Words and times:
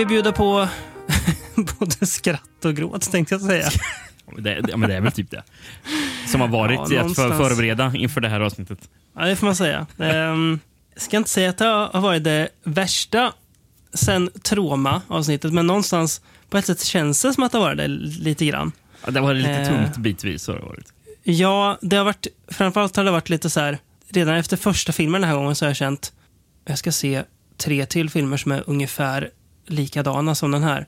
Vi 0.00 0.06
bjuda 0.06 0.32
på 0.32 0.68
både 1.78 2.06
skratt 2.06 2.64
och 2.64 2.74
gråt 2.76 3.10
tänkte 3.12 3.34
jag 3.34 3.42
säga. 3.42 3.70
Det, 4.38 4.60
det, 4.60 4.76
men 4.76 4.88
det 4.88 4.96
är 4.96 5.00
väl 5.00 5.12
typ 5.12 5.30
det. 5.30 5.42
Som 6.28 6.40
har 6.40 6.48
varit 6.48 6.78
Ja, 6.78 6.82
i 6.94 6.96
att 6.96 7.00
någonstans. 7.02 7.36
förbereda 7.48 7.92
inför 7.94 8.20
det 8.20 8.28
här 8.28 8.40
avsnittet. 8.40 8.78
Ja, 9.16 9.24
det 9.24 9.36
får 9.36 9.46
man 9.46 9.56
säga. 9.56 9.86
Jag 9.96 10.58
ska 10.96 11.16
inte 11.16 11.30
säga 11.30 11.50
att 11.50 11.58
det 11.58 11.64
har 11.64 12.00
varit 12.00 12.24
det 12.24 12.48
värsta 12.64 13.32
sen 13.94 14.30
Troma-avsnittet, 14.42 15.52
men 15.52 15.66
någonstans 15.66 16.20
på 16.50 16.58
ett 16.58 16.66
sätt 16.66 16.80
känns 16.84 17.22
det 17.22 17.34
som 17.34 17.42
att 17.42 17.52
det 17.52 17.58
har 17.58 17.64
varit 17.64 17.78
det 17.78 17.88
lite 17.88 18.44
grann. 18.46 18.72
Ja, 19.04 19.10
Det 19.10 19.20
var 19.20 19.34
lite 19.34 19.50
Eh. 19.50 19.68
tungt 19.68 19.96
bitvis. 19.96 20.46
Har 20.46 20.54
det 20.54 20.60
varit. 20.62 20.92
Ja, 21.22 21.78
det 21.82 21.96
har 21.96 22.04
varit, 22.04 22.26
framförallt 22.48 22.96
har 22.96 23.04
det 23.04 23.10
varit 23.10 23.28
lite 23.28 23.50
så 23.50 23.60
här, 23.60 23.78
redan 24.08 24.34
efter 24.36 24.56
första 24.56 24.92
filmen 24.92 25.20
den 25.20 25.30
här 25.30 25.36
gången 25.36 25.54
så 25.56 25.64
har 25.64 25.68
jag 25.70 25.76
känt, 25.76 26.12
jag 26.64 26.78
ska 26.78 26.92
se 26.92 27.22
tre 27.56 27.86
till 27.86 28.10
filmer 28.10 28.36
som 28.36 28.52
är 28.52 28.62
ungefär 28.66 29.30
likadana 29.72 30.34
som 30.34 30.50
den 30.50 30.62
här. 30.62 30.86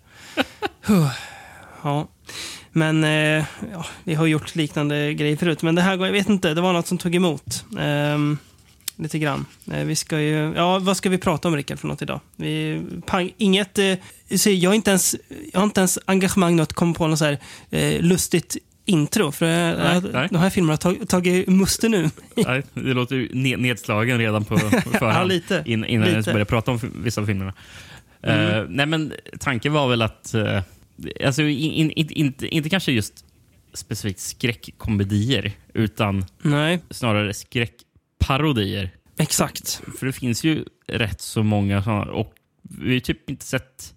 Ja. 1.82 2.08
Men 2.72 3.04
eh, 3.04 3.44
ja, 3.72 3.86
vi 4.04 4.14
har 4.14 4.26
gjort 4.26 4.54
liknande 4.54 5.14
grejer 5.14 5.36
förut. 5.36 5.62
Men 5.62 5.74
det 5.74 5.82
här, 5.82 6.04
jag 6.04 6.12
vet 6.12 6.28
inte, 6.28 6.54
det 6.54 6.60
var 6.60 6.72
något 6.72 6.86
som 6.86 6.98
tog 6.98 7.14
emot. 7.14 7.64
Ehm, 7.78 8.38
lite 8.96 9.18
grann. 9.18 9.46
Eh, 9.72 9.84
vi 9.84 9.96
ska 9.96 10.20
ju, 10.20 10.52
ja, 10.56 10.78
vad 10.78 10.96
ska 10.96 11.10
vi 11.10 11.18
prata 11.18 11.48
om 11.48 11.56
Rickard 11.56 11.78
för 11.78 11.88
något 11.88 12.02
idag? 12.02 12.20
Vi, 12.36 12.82
pang, 13.06 13.32
inget, 13.38 13.78
eh, 13.78 13.94
så 14.36 14.50
jag, 14.50 14.70
har 14.70 14.74
inte 14.74 14.90
ens, 14.90 15.16
jag 15.52 15.60
har 15.60 15.64
inte 15.64 15.80
ens 15.80 15.98
engagemang 16.04 16.60
att 16.60 16.72
komma 16.72 16.94
på 16.94 17.06
något 17.06 17.18
så 17.18 17.24
här, 17.24 17.38
eh, 17.70 18.00
lustigt 18.00 18.56
intro. 18.84 19.32
För 19.32 19.46
jag, 19.46 19.78
Nej, 19.78 19.94
jag, 19.94 20.12
nej. 20.12 20.28
de 20.30 20.38
här 20.38 20.50
filmerna 20.50 20.72
har 20.72 20.76
tag, 20.76 21.08
tagit 21.08 21.48
musten 21.48 21.90
nu. 21.90 22.10
Nej, 22.34 22.62
det 22.74 22.94
låter 22.94 23.28
nedslagen 23.56 24.18
redan 24.18 24.44
på 24.44 24.58
förhand. 24.98 25.02
Ja, 25.02 25.24
lite. 25.24 25.62
In, 25.66 25.84
innan 25.84 26.08
jag 26.08 26.16
Lite. 26.16 26.32
började 26.32 26.48
prata 26.48 26.70
om 26.70 26.80
vissa 26.94 27.20
av 27.20 27.26
filmerna. 27.26 27.52
Mm. 28.22 28.56
Eh, 28.58 28.64
nej, 28.68 28.86
men 28.86 29.12
tanken 29.40 29.72
var 29.72 29.88
väl 29.88 30.02
att... 30.02 30.34
eh, 30.34 30.62
alltså, 31.26 31.42
in, 31.42 31.90
in, 31.90 32.10
inte- 32.10 32.46
inte, 32.48 32.68
kanske 32.68 32.92
just 32.92 33.24
specifikt 33.74 34.20
skräckkomedier, 34.20 35.52
utan 35.74 36.24
Nej, 36.42 36.80
snarare 36.90 37.34
skräckparodier. 37.34 38.90
exakt. 39.18 39.82
För 39.98 40.06
det 40.06 40.12
finns 40.12 40.44
ju 40.44 40.64
rätt 40.86 41.20
så 41.20 41.42
många 41.42 41.82
såna, 41.82 42.02
och 42.04 42.34
vi 42.62 42.92
har 42.92 43.00
typ 43.00 43.30
inte 43.30 43.44
sett 43.46 43.94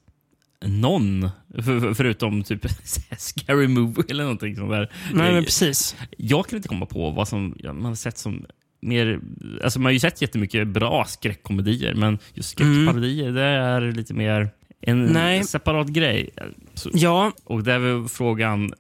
någon, 0.66 1.30
för, 1.56 1.80
för, 1.80 1.94
förutom 1.94 2.44
typ 2.44 2.66
Scary 3.18 3.68
Movie 3.68 4.06
eller 4.10 4.24
någonting 4.24 4.56
sånt 4.56 4.72
där. 4.72 4.92
Nej, 5.14 5.28
Eh, 5.28 5.34
men 5.34 5.44
precis. 5.44 5.96
jag 6.18 6.48
kan 6.48 6.58
inte 6.58 6.68
komma 6.70 6.86
på 6.86 7.10
vad 7.12 7.28
som 7.28 7.56
man 7.64 7.86
har 7.86 7.96
sett 7.96 8.18
som 8.18 8.46
mer... 8.82 9.20
Alltså 9.64 9.80
man 9.80 9.86
har 9.86 9.92
ju 9.92 10.00
sett 10.00 10.22
jättemycket 10.22 10.68
bra 10.68 11.06
skräckkomedier, 11.08 11.94
men 11.94 12.20
just 12.34 12.50
skräckparodier, 12.50 13.32
det 13.32 13.42
är 13.42 13.82
lite 13.82 14.14
mer 14.14 14.50
en 14.82 15.02
Mm. 15.02 15.14
Nej. 15.14 15.44
separat 15.44 15.88
grej. 15.88 16.30
Så, 16.74 16.90
Ja, 16.94 17.32
och 17.44 17.64
där 17.64 17.80
är 17.80 18.08
frågan, 18.08 18.74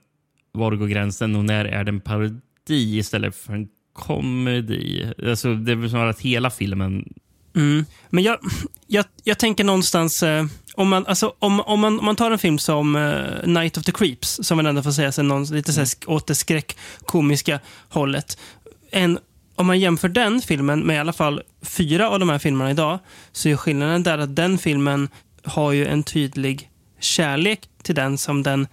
var 0.51 0.75
går 0.75 0.88
gränsen 0.88 1.35
och 1.35 1.45
när 1.45 1.66
är 1.66 1.84
det 1.84 1.89
en 1.89 2.01
parodi 2.01 2.97
istället 2.97 3.35
för 3.35 3.53
en 3.53 3.67
komedi? 3.94 5.11
Alltså, 5.23 5.53
det 5.55 5.72
är 5.72 5.75
väl 5.75 5.89
snarare 5.89 6.09
att 6.09 6.19
hela 6.22 6.50
filmen... 6.50 7.13
Mm. 7.55 7.85
Men 8.09 8.23
jag, 8.23 8.38
jag, 8.88 9.05
jag 9.23 9.39
tänker 9.39 9.63
någonstans, 9.63 10.23
eh, 10.23 10.45
om, 10.73 10.89
man, 10.89 11.05
alltså, 11.05 11.34
om, 11.39 11.59
om, 11.61 11.79
man, 11.79 12.00
om 12.00 12.05
man 12.05 12.16
tar 12.16 12.31
en 12.31 12.39
film 12.39 12.57
som 12.59 12.95
eh, 12.95 13.47
Night 13.47 13.78
of 13.78 13.84
the 13.84 13.91
Creeps, 13.91 14.39
som 14.44 14.57
man 14.57 14.66
ändå 14.66 14.81
får 14.84 14.91
säga 14.91 15.11
sig, 15.11 15.23
någon, 15.23 15.44
lite 15.44 15.73
så 15.73 15.79
här, 15.79 15.88
åt 16.07 16.28
det 16.28 16.35
skräckkomiska 16.35 17.59
hållet. 17.89 18.38
En, 18.91 19.19
om 19.55 19.67
man 19.67 19.79
jämför 19.79 20.09
den 20.09 20.41
filmen 20.41 20.79
med 20.79 20.95
i 20.95 20.99
alla 20.99 21.13
fall 21.13 21.41
fyra 21.61 22.09
av 22.09 22.19
de 22.19 22.29
här 22.29 22.39
filmerna 22.39 22.71
idag, 22.71 22.99
så 23.31 23.49
är 23.49 23.55
skillnaden 23.55 24.03
där 24.03 24.17
att 24.17 24.35
den 24.35 24.57
filmen 24.57 25.09
har 25.43 25.71
ju 25.71 25.88
en 25.88 26.03
tydlig 26.03 26.69
kärlek 26.99 27.69
till 27.83 27.95
den 27.95 28.17
som 28.17 28.43
den 28.43 28.67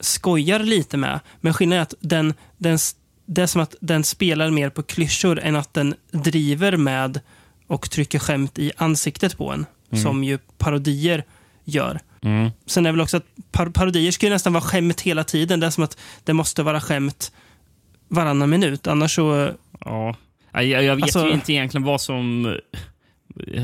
skojar 0.00 0.58
lite 0.58 0.96
med. 0.96 1.20
Men 1.40 1.54
skillnaden 1.54 1.78
är 1.78 1.82
att 1.82 1.94
den, 2.00 2.34
den, 2.58 2.78
det 3.26 3.42
är 3.42 3.46
som 3.46 3.60
att 3.60 3.74
den 3.80 4.04
spelar 4.04 4.50
mer 4.50 4.70
på 4.70 4.82
klyschor 4.82 5.40
än 5.40 5.56
att 5.56 5.74
den 5.74 5.94
driver 6.10 6.76
med 6.76 7.20
och 7.66 7.90
trycker 7.90 8.18
skämt 8.18 8.58
i 8.58 8.72
ansiktet 8.76 9.38
på 9.38 9.52
en. 9.52 9.66
Som 10.02 10.24
ju 10.24 10.38
parodier 10.58 11.24
gör. 11.64 12.00
Mm. 12.22 12.50
Sen 12.66 12.86
är 12.86 12.88
det 12.88 12.92
väl 12.92 13.00
också 13.00 13.16
att 13.16 13.26
par 13.52 13.66
parodier 13.66 14.12
ska 14.12 14.26
ju 14.26 14.32
nästan 14.32 14.52
vara 14.52 14.64
skämt 14.64 15.00
hela 15.00 15.24
tiden. 15.24 15.60
Det 15.60 15.66
är 15.66 15.70
som 15.70 15.84
att 15.84 15.98
det 16.24 16.32
måste 16.32 16.62
vara 16.62 16.80
skämt 16.80 17.32
varannan 18.08 18.50
minut. 18.50 18.86
Annars 18.86 19.14
så... 19.14 19.50
Ja. 19.80 20.16
Jag, 20.54 20.84
jag 20.84 20.96
vet 20.96 21.02
Alltså- 21.02 21.26
ju 21.26 21.32
inte 21.32 21.52
egentligen 21.52 21.84
vad 21.84 22.00
som... 22.00 22.56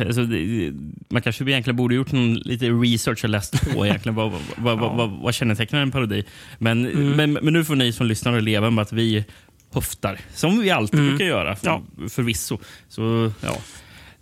Alltså, 0.06 0.25
det, 0.25 0.73
man 1.11 1.23
kanske 1.23 1.45
egentligen 1.45 1.77
borde 1.77 1.95
gjort 1.95 2.12
någon, 2.12 2.34
lite 2.34 2.67
research 2.71 3.25
och 3.25 3.31
läst 3.31 3.73
på 3.75 3.87
egentligen 3.87 4.15
vad, 4.17 4.33
vad, 4.56 4.78
vad, 4.78 4.97
vad, 4.97 5.11
vad 5.11 5.34
kännetecknar 5.34 5.81
en 5.83 5.91
parodi. 5.91 6.25
Men, 6.59 6.87
Mm. 6.87 7.11
men, 7.11 7.33
men 7.33 7.53
nu 7.53 7.65
får 7.65 7.75
ni 7.75 7.93
som 7.93 8.06
lyssnar 8.06 8.33
och 8.33 8.43
leva 8.43 8.71
med 8.71 8.83
att 8.83 8.93
vi 8.93 9.25
höftar, 9.73 10.19
som 10.34 10.61
vi 10.61 10.71
alltid 10.71 11.00
brukar 11.00 11.25
göra 11.25 11.56
för, 11.56 11.67
Ja. 11.67 11.83
förvisso. 12.11 12.59
Så 12.89 13.33
ja. 13.43 13.56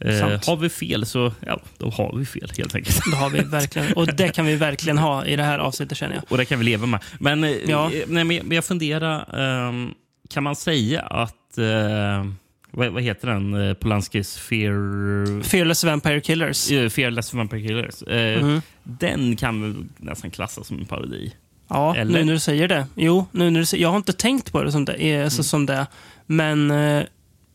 Eh, 0.01 0.15
har 0.47 0.57
vi 0.57 0.69
fel 0.69 1.07
så 1.07 1.33
ja, 1.47 1.61
då 1.79 1.91
har 1.91 2.17
vi 2.17 2.27
fel 2.27 2.51
helt 2.59 2.75
enkelt. 2.75 3.01
Det 3.11 3.17
har 3.17 3.31
vi 3.31 3.41
verkligen. 3.41 3.93
Och 3.93 4.07
det 4.15 4.29
kan 4.29 4.47
vi 4.47 4.57
verkligen 4.57 4.99
ha 4.99 5.25
i 5.27 5.37
det 5.37 5.43
här 5.43 5.59
avsnittet 5.59 5.99
känner 5.99 6.15
jag. 6.15 6.25
Och 6.29 6.37
det 6.39 6.45
kan 6.45 6.59
vi 6.59 6.65
leva 6.65 6.87
med. 6.87 7.01
Men, 7.21 7.45
eh, 7.45 7.51
Ja. 7.67 7.91
nej, 8.09 8.25
men 8.25 8.51
jag- 8.51 8.65
funderar, 8.65 9.41
ehm, 9.69 9.91
kan 10.31 10.43
man 10.43 10.57
säga 10.57 11.01
att... 11.01 11.59
eh, 11.59 12.25
vad, 12.71 12.89
vad 12.93 13.03
heter 13.03 13.29
den? 13.29 13.55
Uh, 13.55 13.75
Polanskis 13.75 14.37
Fear... 14.39 15.43
Fearless 15.43 15.85
Vampire 15.85 16.21
Killers. 16.21 16.71
eh, 16.71 16.89
Fearless 16.89 17.35
Vampire 17.35 17.63
Killers. 17.63 18.03
Eh, 18.03 18.43
Mhm. 18.45 18.63
Den 18.83 19.37
kan 19.37 19.63
väl 19.63 19.85
nästan 19.97 20.31
klassas 20.31 20.67
som 20.67 20.79
en 20.79 20.87
parodi. 20.87 21.35
Ja, 21.69 21.97
Eller? 21.97 22.13
nu 22.19 22.25
när 22.25 22.33
du 22.33 22.39
säger 22.39 22.69
det. 22.69 22.87
Jo, 22.95 23.27
nu 23.33 23.51
när 23.51 23.61
du 23.61 23.67
säger, 23.67 23.83
jag 23.83 23.91
har 23.91 23.97
inte 23.97 24.13
tänkt 24.13 24.53
på 24.53 24.63
det 24.63 24.73
som 24.73 24.85
det. 24.85 24.93
eh, 24.95 25.17
Mm. 25.19 25.31
Så 25.31 25.43
som 25.45 25.67
det. 25.67 25.87
Men 26.27 26.71
eh, 26.71 27.05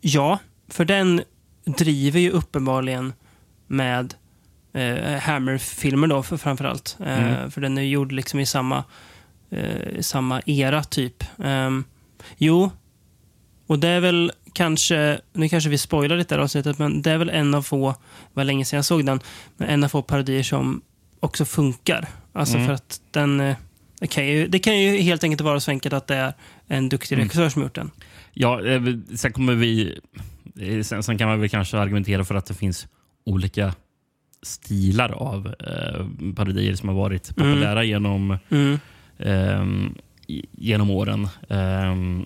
ja, 0.02 0.40
för 0.70 0.86
den 0.86 1.22
driver 1.66 2.20
ju 2.20 2.30
uppenbarligen 2.30 3.14
med 3.68 4.14
eh, 4.74 5.20
Hammer-filmer 5.20 6.08
då 6.08 6.24
för, 6.24 6.38
framförallt. 6.38 6.98
Eh, 7.00 7.24
Mm. 7.36 7.52
För 7.52 7.62
den 7.62 7.78
är 7.78 7.82
gjord 7.82 8.12
liksom 8.12 8.40
i 8.40 8.46
samma, 8.46 8.84
eh, 9.52 10.02
samma 10.02 10.42
era 10.46 10.84
typ. 10.84 11.24
Ehm, 11.44 11.84
jo, 12.38 12.72
och 13.68 13.80
det 13.80 13.88
är 13.88 14.00
väl 14.00 14.32
kanske, 14.54 15.20
nu 15.34 15.50
kanske 15.50 15.70
vi 15.70 15.78
spoilar 15.78 16.18
lite 16.18 16.36
det 16.36 16.40
här 16.40 16.44
avsnittet, 16.44 16.80
men 16.80 17.02
det 17.02 17.12
är 17.12 17.18
väl 17.18 17.30
en 17.30 17.54
av 17.54 17.62
få, 17.62 17.96
var 18.34 18.44
länge 18.44 18.66
sedan 18.66 18.78
jag 18.78 18.86
såg 18.86 19.06
den, 19.06 19.20
men 19.58 19.70
en 19.70 19.84
av 19.84 19.88
få 19.88 20.02
parodier 20.02 20.44
som 20.44 20.82
också 21.20 21.46
funkar. 21.46 22.08
Alltså 22.34 22.56
Mm. 22.56 22.68
för 22.68 22.74
att 22.74 23.02
den, 23.12 23.40
eh, 23.40 23.56
det 24.00 24.08
kan, 24.08 24.28
ju, 24.28 24.48
det 24.48 24.60
kan 24.60 24.80
ju 24.82 24.98
helt 24.98 25.24
enkelt 25.24 25.42
vara 25.42 25.60
så 25.60 25.72
enkelt 25.72 25.94
att 25.94 26.08
det 26.08 26.16
är 26.16 26.34
en 26.68 26.90
duktig 26.90 27.16
Mm. 27.16 27.24
regissör 27.28 27.50
som 27.50 27.62
gjort 27.62 27.76
den. 27.76 27.92
Ja, 28.34 28.66
eh, 28.66 28.82
sen 29.16 29.32
kommer 29.34 29.54
vi... 29.56 30.00
eh, 30.60 30.82
Sen, 30.84 31.04
sen 31.04 31.18
kan 31.18 31.28
man 31.28 31.40
väl 31.40 31.50
kanske 31.50 31.78
argumentera 31.78 32.24
för 32.24 32.36
att 32.36 32.46
det 32.46 32.54
finns 32.54 32.88
olika 33.26 33.74
stilar 34.42 35.10
av 35.12 35.48
eh, 35.48 36.34
parodier 36.36 36.76
som 36.76 36.90
har 36.90 36.96
varit 36.96 37.36
populära 37.36 37.84
genom 37.84 38.38
Mm. 38.50 38.80
i- 40.28 40.46
genom 40.52 40.90
åren. 40.90 41.28
Ehm, 41.50 42.26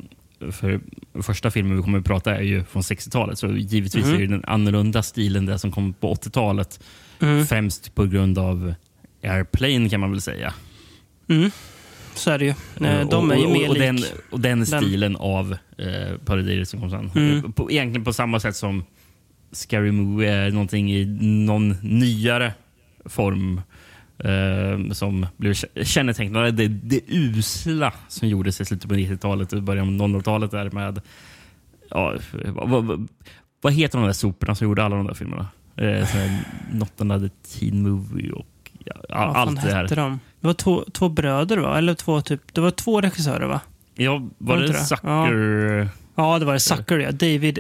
för 0.52 0.80
första 1.22 1.52
filmen 1.52 1.78
vi 1.78 1.84
kommer 1.84 2.00
att 2.00 2.06
prata 2.06 2.36
är 2.36 2.42
ju 2.42 2.64
från 2.64 2.82
60-talet, 2.84 3.40
så 3.40 3.48
givetvis 3.48 4.06
Mhm. 4.06 4.16
är 4.22 4.28
den 4.28 4.44
annorlunda 4.48 5.04
stilen 5.04 5.46
det 5.46 5.60
som 5.60 5.72
kom 5.72 5.94
på 5.94 6.14
80-talet. 6.14 6.80
Mm. 7.20 7.46
Främst 7.46 7.96
på 7.96 8.06
grund 8.06 8.38
av 8.40 8.74
Airplane 9.24 9.90
kan 9.90 10.00
man 10.00 10.12
väl 10.12 10.22
säga. 10.22 10.54
Mm. 11.30 11.52
Så 12.14 12.32
är 12.32 12.40
det 12.40 12.46
ju. 12.46 12.54
Eh, 12.88 13.10
De 13.10 13.32
är 13.32 13.36
ju 13.36 13.46
och, 13.46 13.52
mer 13.52 13.64
och, 13.64 13.70
och, 13.70 13.76
den, 13.80 13.96
lik. 13.96 14.14
och 14.30 14.40
den 14.40 14.58
den. 14.60 14.66
stilen 14.82 15.16
av 15.16 15.58
eh, 15.78 16.18
parodier 16.26 16.64
som 16.64 16.80
kom 16.80 16.90
sen. 16.90 17.12
Mm. 17.16 17.52
På, 17.54 17.72
egentligen 17.72 18.04
på 18.06 18.14
samma 18.14 18.40
sätt 18.40 18.56
som 18.56 18.84
Scary 19.52 19.92
Movie 19.92 20.32
är 20.32 20.52
någonting 20.52 20.92
i 20.94 21.06
någon 21.46 21.70
nyare 21.82 22.54
form 23.06 23.62
eh, 24.20 24.92
som 24.92 25.26
blev 25.38 25.54
k- 25.54 25.84
kännetecknande. 25.84 26.52
Det, 26.52 26.68
det 26.68 27.02
usla 27.08 27.94
som 28.08 28.28
gjordes 28.28 28.62
i 28.62 28.66
slutet 28.66 28.90
på 28.90 28.96
90-talet 28.96 29.54
och 29.54 29.64
början 29.64 30.02
av 30.02 30.08
00-talet 30.08 30.52
där 30.52 30.72
med... 30.72 31.02
Ja, 31.90 32.16
vad, 32.46 32.86
vad, 32.86 33.08
vad 33.62 33.74
heter 33.74 33.98
de 33.98 34.06
där 34.06 34.14
soporna 34.14 34.56
som 34.56 34.68
gjorde 34.68 34.84
alla 34.84 34.96
de 34.96 35.08
där 35.08 35.14
filmerna? 35.14 35.48
Eh, 35.76 36.08
Not 36.72 37.02
another 37.02 37.30
teen 37.60 37.82
movie 37.82 38.32
och 38.32 38.72
ja, 38.86 38.94
fan 39.10 39.36
allt 39.36 39.56
det 39.66 39.74
här. 39.74 39.88
de? 39.96 40.20
Det 40.42 40.48
var 40.48 40.54
två, 40.54 40.84
två 40.94 41.10
bröder 41.10 41.58
va? 41.58 41.78
Eller 41.78 41.94
två 41.94 42.22
typ, 42.22 42.54
det 42.54 42.62
var 42.62 42.72
två 42.72 43.02
regissörer 43.02 43.48
va? 43.48 43.62
Ja, 43.96 44.14
var 44.14 44.30
Var 44.38 44.58
det 44.62 44.68
det 44.68 44.74
det? 44.74 44.80
Sucker? 44.80 45.90
Ja, 46.16 46.40
det 46.40 46.46
var 46.46 46.54
det. 46.54 46.60
Sucker 46.60 47.00
ja. 47.00 47.12
David... 47.12 47.60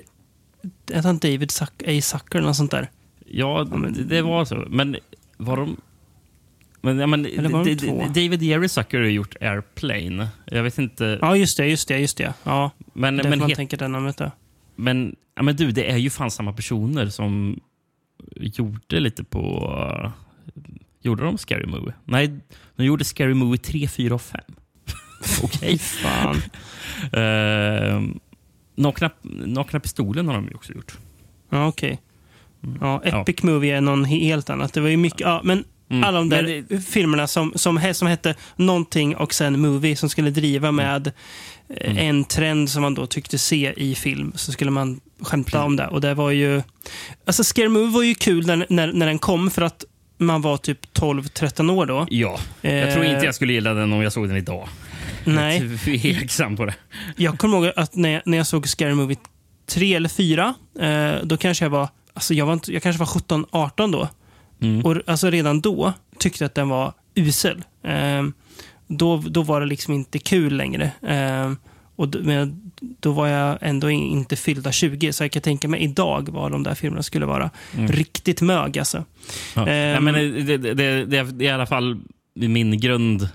Hette 0.93 1.07
han 1.07 1.17
David 1.17 1.51
Suck, 1.51 1.83
A. 1.87 2.01
Eller 2.31 2.41
något 2.41 2.55
sånt 2.55 2.71
där? 2.71 2.89
Ja, 3.25 3.67
men- 3.71 3.93
det, 3.93 4.03
det 4.03 4.21
var 4.21 4.45
så. 4.45 4.65
Men 4.69 4.95
var 5.37 5.57
de... 5.57 5.77
Men, 6.87 6.99
ja, 6.99 7.07
men, 7.07 7.25
Eller 7.25 7.49
var 7.49 7.63
de 7.63 7.75
d- 7.75 7.75
d- 7.75 7.87
två? 7.87 8.03
David 8.07 8.43
Jerry 8.43 8.67
Zucker 8.69 8.99
har 8.99 9.07
gjort 9.07 9.35
Airplane. 9.41 10.27
Jag 10.45 10.63
vet 10.63 10.77
inte. 10.77 11.19
Ja, 11.21 11.35
just 11.35 11.57
det, 11.57 11.67
just 11.67 11.87
det, 11.87 11.99
just 11.99 12.17
det. 12.17 12.33
Ja, 12.43 12.71
men, 12.93 13.15
därför 13.15 13.29
men, 13.29 13.39
man 13.39 13.49
het, 13.49 13.57
tänker 13.57 13.77
det 13.77 13.87
namnet 13.87 14.17
då. 14.17 14.31
men, 14.75 15.15
ja, 15.35 15.43
men 15.43 15.55
du, 15.55 15.71
det 15.71 15.91
är 15.91 15.97
ju 15.97 16.09
fan 16.09 16.31
samma 16.31 16.53
personer 16.53 17.07
som 17.09 17.59
gjorde 18.35 18.99
lite 18.99 19.23
på... 19.23 19.73
Gjorde 21.01 21.23
de 21.23 21.37
Scary 21.37 21.65
Movie? 21.65 21.93
Nej, 22.05 22.39
de 22.75 22.85
gjorde 22.85 23.03
Scary 23.03 23.33
Movie 23.33 23.57
3, 23.57 23.87
4 23.87 24.15
och 24.15 24.21
5. 24.21 24.41
Okej. 25.43 25.77
Fan. 25.77 26.35
Uh, 27.15 28.09
nakna, 28.75 29.09
nakna 29.45 29.79
pistolen 29.79 30.27
har 30.27 30.35
de 30.35 30.47
ju 30.47 30.53
också 30.53 30.73
gjort. 30.73 30.97
Ja, 31.49 31.67
okej. 31.67 32.01
Ja, 32.81 33.01
Epic 33.03 33.43
Movie 33.43 33.77
är 33.77 33.81
någon 33.81 34.05
helt 34.05 34.49
annat. 34.49 34.73
Det 34.73 34.81
var 34.81 34.89
ju 34.89 34.97
mycket, 34.97 35.19
ja, 35.19 35.41
men 35.43 35.63
Mm. 35.89 36.03
alla 36.03 36.17
de 36.17 36.29
där 36.29 36.63
Men 36.69 36.81
filmerna 36.81 37.27
som, 37.27 37.53
som, 37.55 37.93
som 37.93 38.07
hette 38.07 38.35
någonting 38.55 39.15
och 39.15 39.33
sen 39.33 39.59
Movie 39.59 39.95
som 39.95 40.09
skulle 40.09 40.29
driva 40.29 40.71
med 40.71 41.11
eh, 41.69 41.97
en 41.97 42.23
trend 42.23 42.69
som 42.69 42.81
man 42.81 42.93
då 42.93 43.07
tyckte 43.07 43.37
se 43.37 43.73
i 43.77 43.95
film. 43.95 44.31
Så 44.35 44.51
skulle 44.51 44.71
man 44.71 44.99
skämta 45.21 45.63
om 45.63 45.75
det. 45.75 45.87
Och 45.87 46.01
det 46.01 46.13
var 46.13 46.31
ju... 46.31 46.61
Alltså 47.25 47.43
Scare 47.43 47.69
Movie 47.69 47.91
var 47.91 48.03
ju 48.03 48.15
kul 48.15 48.45
när, 48.45 48.65
när, 48.69 48.93
när 48.93 49.05
den 49.05 49.19
kom 49.19 49.51
för 49.51 49.61
att 49.61 49.85
man 50.17 50.41
var 50.41 50.57
typ 50.57 50.79
12-13 50.93 51.71
år 51.71 51.85
då. 51.85 52.07
Ja, 52.09 52.39
jag 52.61 52.93
tror 52.93 53.05
Eh, 53.05 53.13
inte 53.13 53.25
jag 53.25 53.35
skulle 53.35 53.53
gilla 53.53 53.73
den 53.73 53.93
om 53.93 54.01
jag 54.01 54.13
såg 54.13 54.27
den 54.27 54.37
idag. 54.37 54.67
Nej. 55.23 55.57
Jag 55.57 55.93
är 55.95 55.99
tveksam 55.99 56.57
på 56.57 56.65
det. 56.65 56.75
Jag 57.15 57.39
kommer 57.39 57.57
ihåg 57.57 57.71
att 57.75 57.95
när 57.95 58.09
jag, 58.09 58.21
när 58.25 58.37
jag 58.37 58.47
såg 58.47 58.67
Scary 58.67 58.93
Movie 58.93 59.17
3 59.69 59.95
eller 59.95 60.09
4, 60.09 60.53
eh, 60.79 61.13
då 61.23 61.37
kanske 61.37 61.65
jag 61.65 61.69
var, 61.69 61.89
alltså 62.13 62.33
jag, 62.33 62.45
var 62.45 62.53
inte, 62.53 62.73
jag 62.73 62.83
kanske 62.83 62.99
var 62.99 63.05
17-18 63.05 63.91
då. 63.91 64.09
Mm. 64.61 64.85
Och 64.85 64.97
alltså 65.05 65.29
redan 65.29 65.61
då 65.61 65.93
tyckte 66.19 66.43
jag 66.43 66.47
att 66.49 66.55
den 66.55 66.69
var 66.69 66.93
usel. 67.15 67.63
Eh, 67.83 68.23
då, 68.87 69.17
då 69.17 69.43
var 69.43 69.59
det 69.61 69.65
liksom 69.67 69.93
inte 69.93 70.19
kul 70.19 70.53
längre. 70.57 70.91
Eh, 71.07 71.51
och 71.95 72.07
då, 72.07 72.19
men 72.21 72.71
då 72.99 73.11
var 73.11 73.27
jag 73.27 73.57
ändå 73.61 73.89
in- 73.89 74.03
inte 74.11 74.35
fyllda 74.35 74.71
20, 74.71 75.13
så 75.13 75.23
jag 75.23 75.31
kan 75.31 75.41
tänka 75.41 75.67
mig 75.67 75.81
idag 75.83 76.29
vad 76.31 76.51
de 76.51 76.63
där 76.63 76.75
filmerna 76.75 77.03
skulle 77.03 77.25
vara. 77.25 77.49
Riktigt 77.77 78.41
mög 78.41 78.79
alltså. 78.79 79.03
Ja. 79.55 79.67
Ehm. 79.67 79.93
ja, 79.93 79.99
men 79.99 80.13
det, 80.13 80.57
det, 80.57 80.73
det, 80.73 81.03
det 81.05 81.17
är 81.17 81.41
i 81.41 81.49
alla 81.49 81.65
fall 81.65 81.99
min 82.35 82.79
grund. 82.79 83.29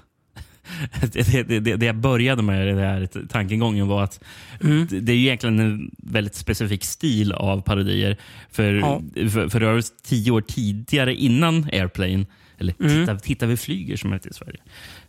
Det, 1.12 1.48
det, 1.48 1.60
det, 1.60 1.76
det 1.76 1.86
jag 1.86 1.96
började 1.96 2.42
med 2.42 2.66
den 2.66 2.78
här 2.78 3.08
tankegången 3.28 3.88
var 3.88 4.02
att 4.02 4.20
Mm. 4.60 4.86
det, 4.90 5.12
är 5.12 5.16
ju 5.16 5.22
egentligen 5.22 5.58
en 5.60 5.90
väldigt 5.98 6.34
specifik 6.34 6.84
stil 6.84 7.32
av 7.32 7.60
parodier. 7.62 8.16
För, 8.50 8.72
Ja. 8.74 9.02
för, 9.14 9.48
för 9.48 9.60
över 9.60 9.84
tio 10.02 10.30
år 10.30 10.40
tidigare, 10.40 11.14
innan 11.14 11.64
Airplane, 11.72 12.26
eller 12.58 12.74
Mm. 12.80 13.06
Titta, 13.06 13.18
titta 13.18 13.46
vi 13.46 13.56
flyger 13.56 13.96
som 13.96 14.12
heter 14.12 14.30
i 14.30 14.34
Sverige. 14.34 14.58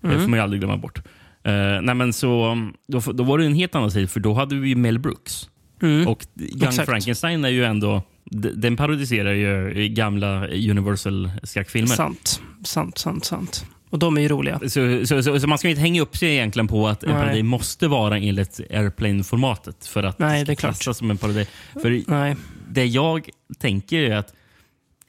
Det 0.02 0.20
får 0.20 0.28
man 0.28 0.34
ju 0.34 0.44
aldrig 0.44 0.62
glömma 0.62 0.78
bort. 0.78 0.98
Uh, 0.98 1.54
nej, 1.82 1.96
men 1.96 2.14
så, 2.14 2.58
då, 2.88 3.00
då 3.00 3.24
var 3.24 3.38
det 3.38 3.46
en 3.46 3.54
helt 3.56 3.76
annan 3.76 3.92
stil, 3.92 4.08
för 4.08 4.20
då 4.20 4.34
hade 4.34 4.56
vi 4.56 4.76
Mel 4.76 5.00
Brooks. 5.00 5.50
Mm. 5.82 6.08
Och 6.08 6.26
Young 6.40 6.64
Exakt. 6.64 6.90
Frankenstein 6.90 7.46
är 7.46 7.50
ju 7.50 7.64
ändå... 7.66 8.02
Den 8.32 8.76
parodiserar 8.78 9.34
ju 9.34 9.88
gamla 9.88 10.48
Universal-skräckfilmer. 10.48 11.96
Sant, 11.96 12.42
sant, 12.64 12.98
sant, 12.98 13.26
sant. 13.26 13.66
Och 13.94 14.00
de 14.00 14.18
är 14.18 14.22
ju 14.22 14.28
roliga. 14.28 14.60
Så, 14.60 15.06
så, 15.06 15.24
så, 15.24 15.40
så 15.40 15.48
man 15.48 15.58
ska 15.58 15.70
inte 15.70 15.82
hänga 15.82 16.02
upp 16.02 16.18
sig 16.18 16.30
egentligen 16.30 16.68
på 16.68 16.88
att 16.88 17.04
en 17.04 17.10
Nej. 17.10 17.20
parodi 17.20 17.44
måste 17.44 17.88
vara 17.88 18.18
enligt 18.18 18.60
Airplane-formatet 18.70 19.88
för 19.88 20.04
att 20.04 20.20
Nej, 20.20 20.46
det 20.46 20.56
klassas 20.56 20.98
som 20.98 21.12
en 21.12 21.18
parodi. 21.18 21.48
För 21.74 22.04
Nej. 22.08 22.36
det 22.70 22.86
jag 22.86 23.30
tänker 23.60 24.02
är 24.02 24.16
att 24.16 24.34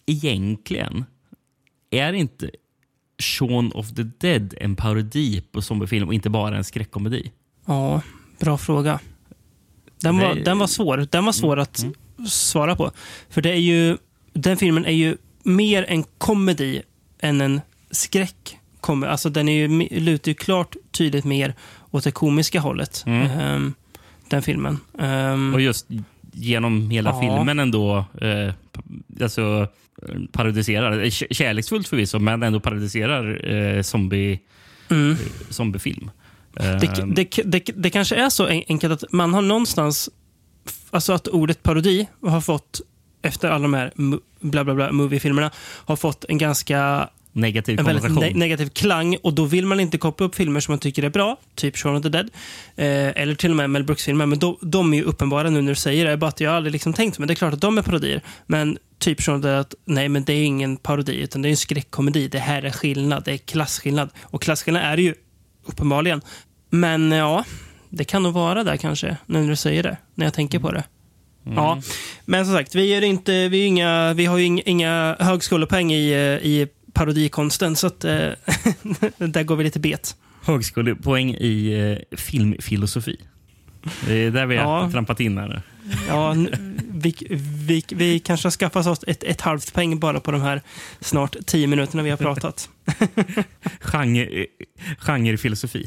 egentligen 0.06 1.04
är 1.90 2.12
inte 2.12 2.50
Shaun 3.18 3.72
of 3.72 3.94
the 3.94 4.02
Dead 4.02 4.54
en 4.60 4.76
parodi 4.76 5.42
på 5.52 5.62
zombiefilm 5.62 6.08
och 6.08 6.14
inte 6.14 6.30
bara 6.30 6.56
en 6.56 6.64
skräckkomedi. 6.64 7.32
Ja, 7.66 8.02
bra 8.40 8.58
fråga. 8.58 9.00
Den 10.00 10.18
var, 10.18 10.34
den 10.34 10.58
var 10.58 10.66
svår. 10.66 11.08
Den 11.10 11.24
var 11.24 11.32
svår 11.32 11.58
att 11.58 11.84
svara 12.28 12.76
på. 12.76 12.90
För 13.28 13.42
det 13.42 13.50
är 13.50 13.60
ju, 13.60 13.96
den 14.32 14.56
filmen 14.56 14.84
är 14.84 14.92
ju 14.92 15.16
mer 15.42 15.84
en 15.88 16.04
komedi 16.18 16.82
än 17.20 17.40
en 17.40 17.60
skräck. 17.90 18.58
Alltså 18.88 19.30
den 19.30 19.48
är 19.48 19.52
ju, 19.52 19.68
lutar 20.00 20.30
ju 20.30 20.34
klart 20.34 20.76
tydligt 20.92 21.24
mer 21.24 21.54
åt 21.90 22.04
det 22.04 22.10
komiska 22.12 22.60
hållet. 22.60 23.04
ehm, 23.06 23.74
den 24.28 24.42
filmen. 24.42 24.78
Ehm, 24.98 25.54
Och 25.54 25.60
just 25.60 25.86
genom 26.32 26.90
hela 26.90 27.10
Ja. 27.10 27.20
filmen 27.20 27.58
ändå 27.58 28.04
eh, 28.20 28.52
alltså, 29.22 29.68
eh, 30.08 30.14
parodiserar, 30.32 31.04
eh, 31.04 31.10
kärleksfullt 31.10 31.88
förvisso, 31.88 32.18
men 32.18 32.42
ändå 32.42 32.60
parodiserar 32.60 33.52
eh, 33.54 33.82
zombie, 33.82 34.40
mm. 34.90 35.16
zombiefilm. 35.50 36.10
Det, 36.52 36.98
Eh, 36.98 37.06
det, 37.06 37.42
det, 37.44 37.70
det 37.76 37.90
kanske 37.90 38.16
är 38.16 38.28
så 38.30 38.46
en- 38.46 38.62
enkelt 38.68 39.02
att 39.02 39.12
man 39.12 39.34
har 39.34 39.42
någonstans... 39.42 40.10
Alltså 40.90 41.12
att 41.12 41.28
ordet 41.28 41.62
parodi 41.62 42.06
har 42.22 42.40
fått, 42.40 42.80
efter 43.22 43.48
alla 43.50 43.62
de 43.62 43.74
här 43.74 43.92
bla 44.40 44.64
bla 44.64 44.74
bla 44.74 44.92
movie-filmerna, 44.92 45.50
har 45.60 45.96
fått 45.96 46.24
en 46.28 46.38
ganska 46.38 47.08
negativ 47.34 47.78
en 47.78 47.84
väldigt 47.84 48.04
ne- 48.04 48.34
negativ 48.34 48.68
klang 48.68 49.16
och 49.22 49.32
då 49.32 49.44
vill 49.44 49.66
man 49.66 49.80
inte 49.80 49.98
koppla 49.98 50.26
upp 50.26 50.34
filmer 50.34 50.60
som 50.60 50.72
man 50.72 50.78
tycker 50.78 51.02
är 51.02 51.08
bra, 51.08 51.36
typ 51.54 51.76
Shaun 51.76 51.96
of 51.96 52.02
the 52.02 52.08
Dead, 52.08 52.30
eh, 52.76 53.22
eller 53.22 53.34
till 53.34 53.50
och 53.50 53.56
med 53.56 53.70
Mel 53.70 53.84
Brooks-filmer, 53.84 54.26
men 54.26 54.38
då, 54.38 54.58
de 54.62 54.92
är 54.92 54.96
ju 54.96 55.02
uppenbara 55.02 55.50
nu 55.50 55.60
när 55.62 55.70
du 55.70 55.74
säger 55.74 56.04
det. 56.04 56.16
Bara 56.16 56.28
att 56.28 56.40
jag 56.40 56.54
aldrig 56.54 56.72
liksom 56.72 56.92
tänkt, 56.92 57.18
men 57.18 57.28
det 57.28 57.34
är 57.34 57.36
klart 57.36 57.54
att 57.54 57.60
de 57.60 57.78
är 57.78 57.82
parodier. 57.82 58.20
Men 58.46 58.78
typ 58.98 59.22
Shaun 59.22 59.36
of 59.36 59.42
the 59.42 59.48
Dead, 59.48 59.74
nej 59.84 60.08
men 60.08 60.24
det 60.24 60.32
är 60.32 60.44
ingen 60.44 60.76
parodi, 60.76 61.16
utan 61.16 61.42
det 61.42 61.48
är 61.48 61.50
en 61.50 61.56
skräckkomedi. 61.56 62.28
Det 62.28 62.38
här 62.38 62.62
är 62.62 62.70
skillnad, 62.70 63.24
det 63.24 63.32
är 63.32 63.36
klasskillnad. 63.38 64.10
Och 64.22 64.42
klasskillnad 64.42 64.82
är 64.82 64.96
det 64.96 65.02
ju 65.02 65.14
uppenbarligen. 65.66 66.20
Men 66.70 67.12
eh, 67.12 67.18
ja, 67.18 67.44
det 67.88 68.04
kan 68.04 68.22
nog 68.22 68.32
vara 68.32 68.64
där 68.64 68.76
kanske, 68.76 69.16
nu 69.26 69.40
när 69.40 69.48
du 69.48 69.56
säger 69.56 69.82
det, 69.82 69.96
när 70.14 70.26
jag 70.26 70.34
tänker 70.34 70.58
på 70.58 70.72
det. 70.72 70.84
Ja, 71.56 71.82
men 72.24 72.46
som 72.46 72.54
sagt, 72.54 72.74
vi, 72.74 72.94
är 72.94 73.02
inte, 73.02 73.48
vi, 73.48 73.62
är 73.62 73.66
inga, 73.66 74.12
vi 74.14 74.26
har 74.26 74.38
ju 74.38 74.44
inga, 74.44 74.62
inga 74.62 75.16
högskolepoäng 75.20 75.92
i, 75.92 76.12
eh, 76.12 76.46
i 76.46 76.68
parodikonsten, 76.94 77.76
så 77.76 77.86
att, 77.86 78.04
eh, 78.04 78.10
där 79.18 79.42
går 79.42 79.56
vi 79.56 79.64
lite 79.64 79.80
bet. 79.80 80.16
Högskolepoäng 80.42 81.30
i 81.34 81.72
eh, 82.10 82.16
filmfilosofi. 82.18 83.16
Det 84.06 84.14
är 84.14 84.30
där 84.30 84.46
vi 84.46 84.56
har 84.56 84.82
Ja. 84.84 84.90
trampat 84.90 85.20
in 85.20 85.38
här. 85.38 85.62
Ja, 86.08 86.36
vi, 86.90 87.14
vi, 87.66 87.84
vi 87.88 88.18
kanske 88.18 88.46
har 88.46 88.50
skaffat 88.50 88.86
oss 88.86 89.04
ett, 89.06 89.22
ett 89.24 89.40
halvt 89.40 89.74
poäng 89.74 89.98
bara 89.98 90.20
på 90.20 90.30
de 90.30 90.40
här 90.42 90.62
snart 91.00 91.36
tio 91.46 91.66
minuterna 91.66 92.02
vi 92.02 92.10
har 92.10 92.16
pratat. 92.16 92.68
Genre, 93.80 94.22
eh, 94.40 94.46
genrefilosofi. 94.98 95.86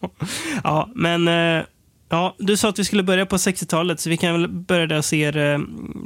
ja, 0.64 0.90
men 0.94 1.28
eh, 1.28 1.64
ja, 2.12 2.34
du 2.38 2.56
sa 2.56 2.68
att 2.68 2.78
vi 2.78 2.84
skulle 2.84 3.02
börja 3.02 3.26
på 3.26 3.36
60-talet, 3.36 4.00
så 4.00 4.10
vi 4.10 4.16
kan 4.16 4.32
väl 4.32 4.48
börja 4.48 4.86
där 4.86 4.98
och 4.98 5.04
se, 5.04 5.24
eh, 5.24 5.58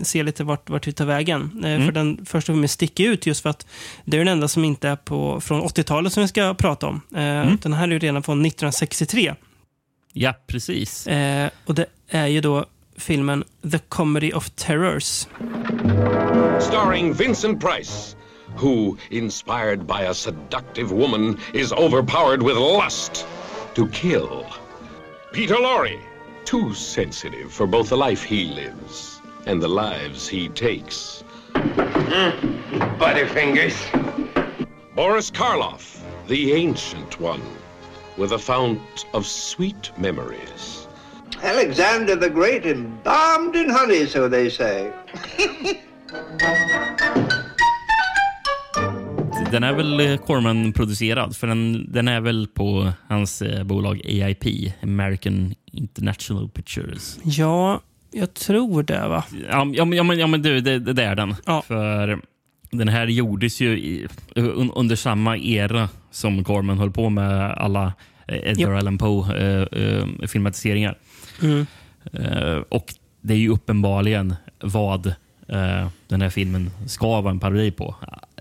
se 0.02 0.22
lite 0.22 0.44
vart, 0.44 0.70
vart 0.70 0.86
vi 0.86 0.92
tar 0.92 1.04
vägen. 1.06 1.64
Eh, 1.64 1.84
För 1.86 1.92
den 1.92 2.26
första 2.26 2.52
filmen 2.52 2.68
sticker 2.68 3.04
ut 3.04 3.26
just 3.26 3.42
för 3.42 3.50
att 3.50 3.66
det 4.04 4.16
är 4.16 4.18
den 4.18 4.28
enda 4.28 4.48
som 4.48 4.64
inte 4.64 4.88
är 4.88 4.96
på, 4.96 5.40
från 5.40 5.62
80-talet 5.62 6.12
som 6.12 6.20
vi 6.22 6.28
ska 6.28 6.54
prata 6.54 6.86
om. 6.86 7.00
Eh, 7.14 7.52
Den 7.62 7.72
här 7.72 7.88
är 7.88 7.92
ju 7.92 7.98
redan 7.98 8.22
från 8.22 8.46
1963. 8.46 9.34
Ja, 10.12 10.34
precis. 10.46 11.06
Eh, 11.06 11.50
och 11.66 11.74
det 11.74 11.86
är 12.08 12.26
ju 12.26 12.40
då 12.40 12.64
filmen 12.98 13.44
The 13.72 13.78
Comedy 13.78 14.32
of 14.32 14.50
Terrors. 14.50 15.26
starring 16.60 17.12
Vincent 17.12 17.60
Price, 17.60 18.16
who, 18.58 18.96
inspired 19.10 19.86
by 19.86 20.06
a 20.06 20.14
seductive 20.14 20.94
woman, 20.94 21.38
is 21.54 21.72
overpowered 21.72 22.42
with 22.42 22.56
lust 22.58 23.26
to 23.74 23.86
kill. 23.92 24.44
Peter 25.36 25.56
Lorre, 25.56 26.00
too 26.46 26.72
sensitive 26.72 27.52
for 27.52 27.66
both 27.66 27.90
the 27.90 27.96
life 27.96 28.22
he 28.22 28.46
lives 28.46 29.20
and 29.44 29.62
the 29.62 29.68
lives 29.68 30.26
he 30.26 30.48
takes. 30.48 31.24
Butterfingers. 32.98 33.76
Boris 34.94 35.30
Karloff, 35.30 36.00
the 36.26 36.54
ancient 36.54 37.20
one, 37.20 37.42
with 38.16 38.32
a 38.32 38.38
fount 38.38 39.04
of 39.12 39.26
sweet 39.26 39.92
memories. 39.98 40.88
Alexander 41.42 42.16
the 42.16 42.30
Great 42.30 42.64
embalmed 42.64 43.56
in 43.56 43.68
honey, 43.68 44.06
so 44.06 44.30
they 44.30 44.48
say. 44.48 44.90
Den 49.50 49.64
är 49.64 49.72
väl 49.72 50.00
eh, 50.00 50.16
Corman-producerad, 50.16 51.36
för 51.36 51.46
den, 51.46 51.92
den 51.92 52.08
är 52.08 52.20
väl 52.20 52.46
på 52.54 52.92
hans 53.08 53.42
eh, 53.42 53.64
bolag 53.64 54.00
AIP, 54.04 54.44
American 54.82 55.54
International 55.72 56.48
Pictures. 56.48 57.18
Ja, 57.24 57.80
jag 58.12 58.34
tror 58.34 58.82
det 58.82 59.08
va? 59.08 59.24
Ja, 59.50 59.66
ja, 59.74 59.84
men- 59.84 59.96
ja, 59.96 60.02
men, 60.02 60.18
ja 60.18 60.26
men 60.26 60.42
du, 60.42 60.60
det, 60.60 60.78
det 60.78 61.04
är 61.04 61.14
den. 61.14 61.34
Ja. 61.46 61.62
För 61.66 62.20
den 62.70 62.88
här 62.88 63.06
gjordes 63.06 63.60
ju 63.60 63.78
i, 63.78 64.06
un, 64.34 64.70
under 64.74 64.96
samma 64.96 65.36
era 65.38 65.88
som 66.10 66.44
Corman 66.44 66.78
höll 66.78 66.90
på 66.90 67.10
med 67.10 67.52
alla 67.52 67.92
eh, 68.28 68.36
Edgar 68.50 68.70
Japp. 68.72 68.80
Allan 68.80 68.98
Poe-filmatiseringar. 68.98 70.98
Mm. 71.42 71.66
Eh, 72.12 72.56
och 72.68 72.94
det 73.20 73.34
är 73.34 73.38
ju 73.38 73.48
uppenbarligen 73.48 74.34
vad 74.60 75.14
eh, 75.48 75.88
den 76.08 76.22
här 76.22 76.30
filmen 76.30 76.70
ska 76.86 77.20
vara 77.20 77.30
en 77.30 77.40
parodi 77.40 77.70
på. 77.70 77.94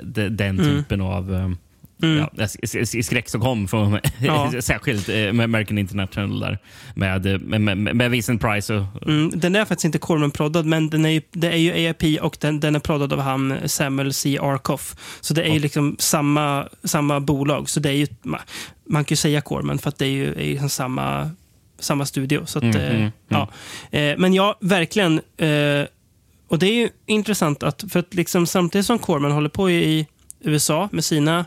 De, 0.04 0.30
den 0.30 0.60
Mm. 0.60 0.66
typen 0.78 1.02
av, 1.02 1.56
ja, 1.98 2.44
s- 2.44 2.76
s- 2.76 3.06
skräck 3.06 3.30
som 3.30 3.42
kom 3.42 3.68
från 3.68 4.00
Ja. 4.22 4.52
särskilt 4.62 5.10
eh, 5.10 5.16
med 5.16 5.44
American 5.44 5.78
International 5.78 6.40
där 6.40 6.58
med, 6.96 7.26
eh, 7.26 7.40
med, 7.40 7.62
med, 7.62 7.96
med 7.96 8.12
Vincent 8.12 8.42
Price. 8.42 8.74
Och, 8.74 9.08
Mm, 9.08 9.32
den 9.36 9.56
är 9.56 9.66
faktiskt 9.66 9.86
inte 9.86 9.98
Corman-proddad, 9.98 10.66
men 10.66 10.90
den 10.90 11.06
är 11.06 11.10
ju, 11.10 11.22
det 11.32 11.48
är 11.52 11.58
ju 11.58 11.72
AIP 11.72 12.22
och 12.22 12.38
den, 12.42 12.60
den 12.60 12.76
är 12.76 12.80
proddad 12.80 13.14
av 13.14 13.20
han 13.20 13.58
Samuel 13.66 14.14
C. 14.14 14.40
Arkoff. 14.42 14.96
Så 15.22 15.34
det 15.34 15.44
är 15.44 15.54
ju 15.54 15.60
liksom 15.60 15.96
samma, 16.00 16.68
samma 16.84 17.20
bolag. 17.20 17.70
Så 17.70 17.80
det 17.80 17.90
är 17.90 17.94
ju, 17.94 18.06
ma- 18.24 18.40
man 18.90 19.04
kan 19.06 19.14
ju 19.14 19.18
säga 19.18 19.42
Corman 19.42 19.78
för 19.78 19.90
att 19.90 19.98
det 19.98 20.06
är 20.06 20.10
ju, 20.10 20.34
är 20.34 20.64
ju 20.64 20.70
samma, 20.70 21.30
samma 21.80 22.06
studio. 22.06 22.42
Så 22.46 22.58
att, 22.58 22.64
Mm, 22.64 22.76
eh, 22.78 22.96
mm, 22.96 23.12
ja. 23.28 23.50
Eh, 23.92 24.18
men 24.18 24.34
ja, 24.34 24.58
verkligen. 24.62 25.22
Eh, 25.38 25.86
och 26.56 26.60
det 26.60 26.68
är 26.68 26.74
ju 26.74 26.90
intressant 27.06 27.64
att, 27.64 27.84
för 27.90 28.00
att 28.00 28.14
liksom 28.14 28.48
samtidigt 28.48 28.86
som 28.86 29.00
Corman 29.00 29.32
håller 29.32 29.50
på 29.50 29.70
i 29.70 30.08
USA 30.40 30.90
med 30.92 31.06
sina 31.06 31.46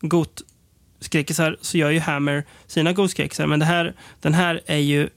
GOT-skräckisar 0.00 1.56
så 1.60 1.78
gör 1.78 1.90
ju 1.90 1.98
Hammer 1.98 2.44
sina 2.66 2.92
GOT-skräckisar. 2.92 3.46
Men 3.46 3.58
det 3.58 3.64
här, 3.64 3.94
den 4.20 4.34
här 4.34 4.60
är 4.66 4.76
ju 4.76 5.08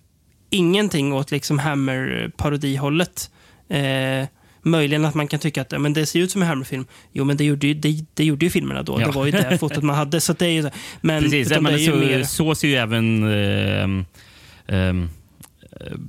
ingenting 0.49 1.13
åt 1.13 1.31
liksom 1.31 1.59
Hammer-parodihållet. 1.59 3.29
Eh, 3.69 4.27
möjligen 4.61 5.05
att 5.05 5.15
man 5.15 5.27
kan 5.27 5.39
tycka 5.39 5.61
att 5.61 5.81
men 5.81 5.93
det 5.93 6.05
ser 6.05 6.19
ut 6.19 6.31
som 6.31 6.41
en 6.41 6.47
Hammer-film. 6.47 6.85
Jo, 7.11 7.23
men 7.23 7.37
det 7.37 7.43
gjorde 7.43 7.67
ju, 7.67 7.73
det, 7.73 8.05
det 8.13 8.23
gjorde 8.23 8.45
ju 8.45 8.49
filmerna 8.49 8.83
då. 8.83 9.01
Ja. 9.01 9.05
Det 9.05 9.11
var 9.11 9.25
ju 9.25 9.31
det 9.31 9.57
fotot 9.59 9.83
man 9.83 9.95
hade. 9.95 10.21
Så 10.21 10.33
det 10.33 10.45
är 10.45 10.49
ju, 10.49 10.69
men, 11.01 11.23
Precis, 11.23 11.49
men 11.49 11.63
det 11.63 11.71
är 11.71 11.77
ju 11.77 11.91
så, 11.91 11.97
mer... 11.97 12.23
så 12.23 12.55
ser 12.55 12.67
ju 12.67 12.75
även 12.75 13.23
ehm, 13.23 14.05
eh, 14.67 14.93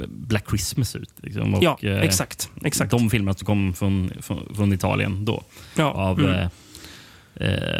Black 0.08 0.44
Christmas 0.48 0.96
ut. 0.96 1.10
Liksom, 1.22 1.54
och, 1.54 1.62
Ja, 1.62 1.78
eh, 1.82 2.00
exakt. 2.00 2.48
exakt. 2.64 2.90
De 2.90 3.10
filmerna 3.10 3.34
som 3.34 3.46
kom 3.46 3.74
från, 3.74 4.10
från, 4.20 4.54
från 4.56 4.72
Italien 4.72 5.24
då. 5.24 5.42
ja, 5.76 5.90
Av, 5.92 6.20
mm. 6.20 6.30
eh, 6.34 6.48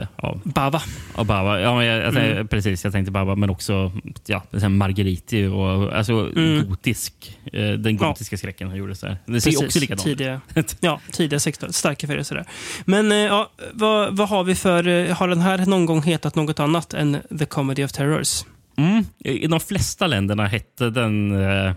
eh, 0.01 0.07
av, 0.17 0.41
Bava. 0.45 0.83
av 1.15 1.27
Bava. 1.27 1.61
Ja, 1.61 1.85
jag, 1.85 2.05
jag, 2.05 2.17
Mm. 2.17 2.49
Precis, 2.49 2.85
jag 2.85 2.93
tänkte 2.93 3.11
Bava, 3.13 3.35
men 3.37 3.51
också 3.51 3.93
ja, 4.27 4.43
här 4.53 4.69
Margheriti 4.69 5.47
och 5.47 5.97
alltså, 5.97 6.13
Mm. 6.37 6.69
gotisk. 6.69 7.39
Eh, 7.53 7.71
den 7.71 7.97
Ja. 7.97 8.09
gotiska 8.09 8.37
skräcken 8.37 8.77
gjordes 8.77 9.01
där. 9.01 9.19
Det 9.27 9.41
ser 9.41 9.65
också 9.67 9.79
likadant 9.81 10.05
tidiga, 10.05 10.41
ja, 10.81 11.01
tidiga 11.13 11.41
16 11.41 11.73
starka 11.73 12.07
färger 12.07 12.23
sådär. 12.23 12.45
Men 12.85 13.13
eh, 13.13 13.19
ja, 13.19 13.51
vad, 13.73 14.17
vad 14.17 14.29
har 14.29 14.45
vi 14.45 14.55
för... 14.55 14.89
eh, 14.89 15.17
Har 15.17 15.29
den 15.29 15.41
här 15.41 15.59
någon 15.67 15.87
gång 15.87 16.03
hetat 16.03 16.35
något 16.35 16.61
annat 16.61 16.95
än 16.95 17.17
The 17.39 17.45
Comedy 17.47 17.85
of 17.85 17.93
Terrors? 17.93 18.45
Mm. 18.81 19.05
I 19.19 19.47
de 19.47 19.61
flesta 19.61 20.07
länderna 20.07 20.47
hette 20.47 20.91
den 20.91 21.33
eh, 21.43 21.73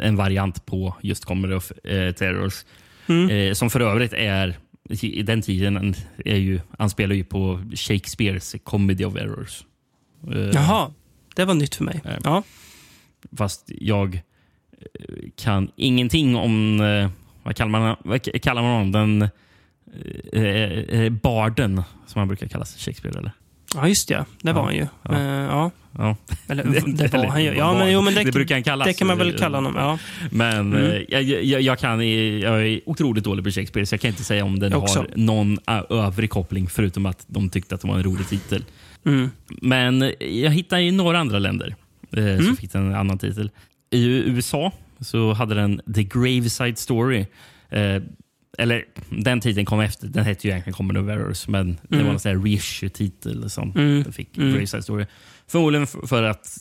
en 0.00 0.16
variant 0.16 0.66
på 0.66 0.94
just 1.02 1.24
Comedy 1.24 1.54
of 1.54 1.72
eh, 1.84 2.12
Terrors. 2.12 2.64
Mm. 3.06 3.30
Eh, 3.30 3.52
som 3.54 3.70
för 3.70 3.80
övrigt 3.80 4.12
är, 4.12 4.56
i 5.02 5.22
den 5.22 5.42
tiden, 5.42 5.76
en- 5.76 5.94
är 6.24 6.36
ju, 6.36 6.60
anspelar 6.78 7.14
ju 7.14 7.24
på 7.24 7.60
Shakespeares 7.74 8.54
Comedy 8.64 9.04
of 9.04 9.16
Errors. 9.16 9.64
Eh, 10.32 10.38
Jaha, 10.38 10.90
det 11.36 11.44
var 11.44 11.54
nytt 11.54 11.74
för 11.74 11.84
mig. 11.84 12.00
Nej. 12.04 12.18
Ja. 12.24 12.42
Fast 13.36 13.70
jag 13.80 14.14
eh, 14.14 15.14
kan 15.36 15.70
ingenting 15.76 16.36
om, 16.36 16.80
eh, 16.80 17.10
vad 17.42 17.56
kallar 17.56 17.70
man, 17.70 17.96
vad 18.04 18.42
kallar 18.42 18.62
man 18.62 18.70
honom? 18.72 18.92
Den 18.92 19.28
eh, 20.32 21.00
eh, 21.00 21.10
barden, 21.12 21.82
som 22.06 22.18
han 22.18 22.28
brukar 22.28 22.46
kallas, 22.46 22.76
Shakespeare 22.78 23.18
eller? 23.18 23.32
ja, 23.74 23.88
just 23.88 24.08
det. 24.08 24.24
Det 24.42 24.52
var 24.52 24.60
Ja, 24.60 24.64
han 24.66 24.74
ju. 24.74 24.86
ja. 25.02 25.14
Eh, 25.14 25.44
ja. 25.44 25.70
Ja. 25.98 26.16
Eller 26.48 26.64
det 26.86 27.12
var 27.12 27.18
Eller, 27.18 27.28
han 27.28 27.44
ju. 27.44 27.54
Ja, 27.56 27.78
men, 27.78 27.92
jo, 27.92 28.02
men 28.02 28.14
det, 28.14 28.24
det 28.24 28.32
brukar 28.32 28.54
han 28.54 28.62
kallas. 28.62 28.86
det 28.88 28.94
kan 28.94 29.06
man 29.06 29.18
väl 29.18 29.38
kalla 29.38 29.58
honom. 29.58 29.74
Ja. 29.76 29.98
Men 30.30 30.72
Mm. 30.72 30.90
eh, 30.90 31.02
jag, 31.08 31.22
jag, 31.22 31.60
jag, 31.62 31.78
kan, 31.78 32.00
jag 32.40 32.66
är 32.68 32.80
otroligt 32.86 33.24
dålig 33.24 33.44
på 33.44 33.50
Shakespeare 33.50 33.86
så 33.86 33.94
jag 33.94 34.00
kan 34.00 34.08
inte 34.10 34.24
säga 34.24 34.44
om 34.44 34.58
den 34.58 34.72
har 34.72 35.06
någon 35.16 35.58
ö- 35.66 35.82
övrig 35.90 36.30
koppling 36.30 36.68
förutom 36.68 37.06
att 37.06 37.24
de 37.26 37.48
tyckte 37.50 37.74
att 37.74 37.80
det 37.80 37.88
var 37.88 37.96
en 37.96 38.02
rolig 38.02 38.28
titel. 38.28 38.64
Mm. 39.06 39.30
Men 39.48 40.02
eh, 40.02 40.10
jag 40.20 40.50
hittade 40.50 40.82
i 40.82 40.90
några 40.90 41.18
andra 41.18 41.38
länder 41.38 41.74
eh, 42.16 42.24
Mm. 42.24 42.56
fick 42.56 42.72
den 42.72 42.86
en 42.86 42.94
annan 42.94 43.18
titel. 43.18 43.50
I 43.90 44.06
USA 44.06 44.72
så 45.00 45.32
hade 45.32 45.54
den 45.54 45.80
The 45.94 46.02
Graveside 46.02 46.78
Story. 46.78 47.26
Eh, 47.70 48.02
eller 48.58 48.84
den 49.08 49.40
titeln 49.40 49.66
kom 49.66 49.80
efter. 49.80 50.06
Den 50.08 50.24
hette 50.24 50.46
ju 50.46 50.50
egentligen 50.52 50.74
Comedy 50.74 51.00
of 51.00 51.08
Errors 51.08 51.48
men 51.48 51.78
det 51.88 51.94
Mm. 51.94 52.06
var 52.06 52.14
en 52.14 52.20
här 52.24 52.44
reissue-titel 52.44 53.50
som 53.50 53.72
Mm. 53.76 54.02
den 54.02 54.12
fick. 54.12 54.36
Mm. 54.38 54.52
Graveside 54.52 54.82
Story. 54.84 55.06
Förmodligen 55.48 55.86
för 55.86 56.22
att 56.22 56.58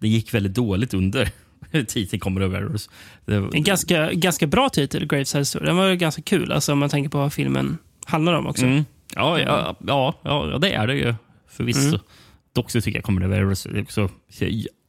det 0.00 0.08
gick 0.08 0.34
väldigt 0.34 0.54
dåligt 0.54 0.94
under 0.94 1.28
titeln 1.88 2.20
Comedy 2.20 2.46
of 2.46 2.54
Errors. 2.54 2.88
Det, 3.24 3.34
En 3.34 3.62
ganska, 3.62 4.12
ganska 4.12 4.46
bra 4.46 4.68
titel, 4.68 5.06
Graveside 5.06 5.46
Story. 5.46 5.66
Den 5.66 5.76
var 5.76 5.94
ganska 5.94 6.22
kul, 6.22 6.52
alltså, 6.52 6.72
om 6.72 6.78
man 6.78 6.88
tänker 6.88 7.10
på 7.10 7.18
vad 7.18 7.32
filmen 7.32 7.78
handlar 8.06 8.32
om 8.32 8.46
också. 8.46 8.66
Mm. 8.66 8.84
Ja, 9.14 9.40
ja, 9.40 9.76
ja, 9.86 10.14
ja, 10.22 10.58
det 10.58 10.72
är 10.72 10.86
det 10.86 10.94
ju 10.94 11.14
förvisso. 11.48 11.88
Mm. 11.88 12.00
Dock 12.52 12.70
så 12.70 12.80
tycker 12.80 12.98
jag 12.98 13.04
of 13.26 13.32
Errors 13.32 13.66
är 13.66 13.82
också, 13.82 14.08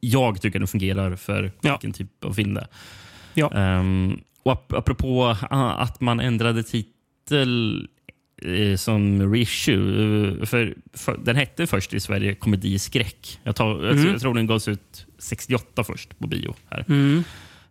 jag 0.00 0.42
tycker 0.42 0.58
den 0.58 0.68
fungerar 0.68 1.16
för 1.16 1.52
Ja. 1.60 1.70
vilken 1.72 1.92
typ 1.92 2.24
av 2.24 2.32
film 2.32 2.54
det 2.54 2.60
är. 2.60 2.66
Ja. 3.34 3.52
Ehm, 3.54 4.20
och 4.42 4.52
ap 4.52 4.72
apropå 4.72 5.36
ah, 5.50 5.70
att 5.72 6.00
man 6.00 6.20
ändrade 6.20 6.62
titel 6.62 7.88
som 8.76 9.32
reissue. 9.32 10.38
eh, 10.40 10.44
För, 10.46 10.74
för, 10.94 11.20
den 11.24 11.36
hette 11.36 11.66
först 11.66 11.94
i 11.94 12.00
Sverige 12.00 12.34
Komedi 12.34 12.78
skräck. 12.78 13.40
Jag, 13.42 13.56
tar, 13.56 13.68
jag, 13.84 13.92
Mm. 13.96 14.06
jag 14.12 14.20
tror 14.20 14.34
den 14.34 14.46
gavs 14.46 14.68
ut 14.68 15.06
68 15.18 15.84
först 15.84 16.18
på 16.18 16.26
bio. 16.26 16.54
här. 16.70 16.84
Mm. 16.88 17.24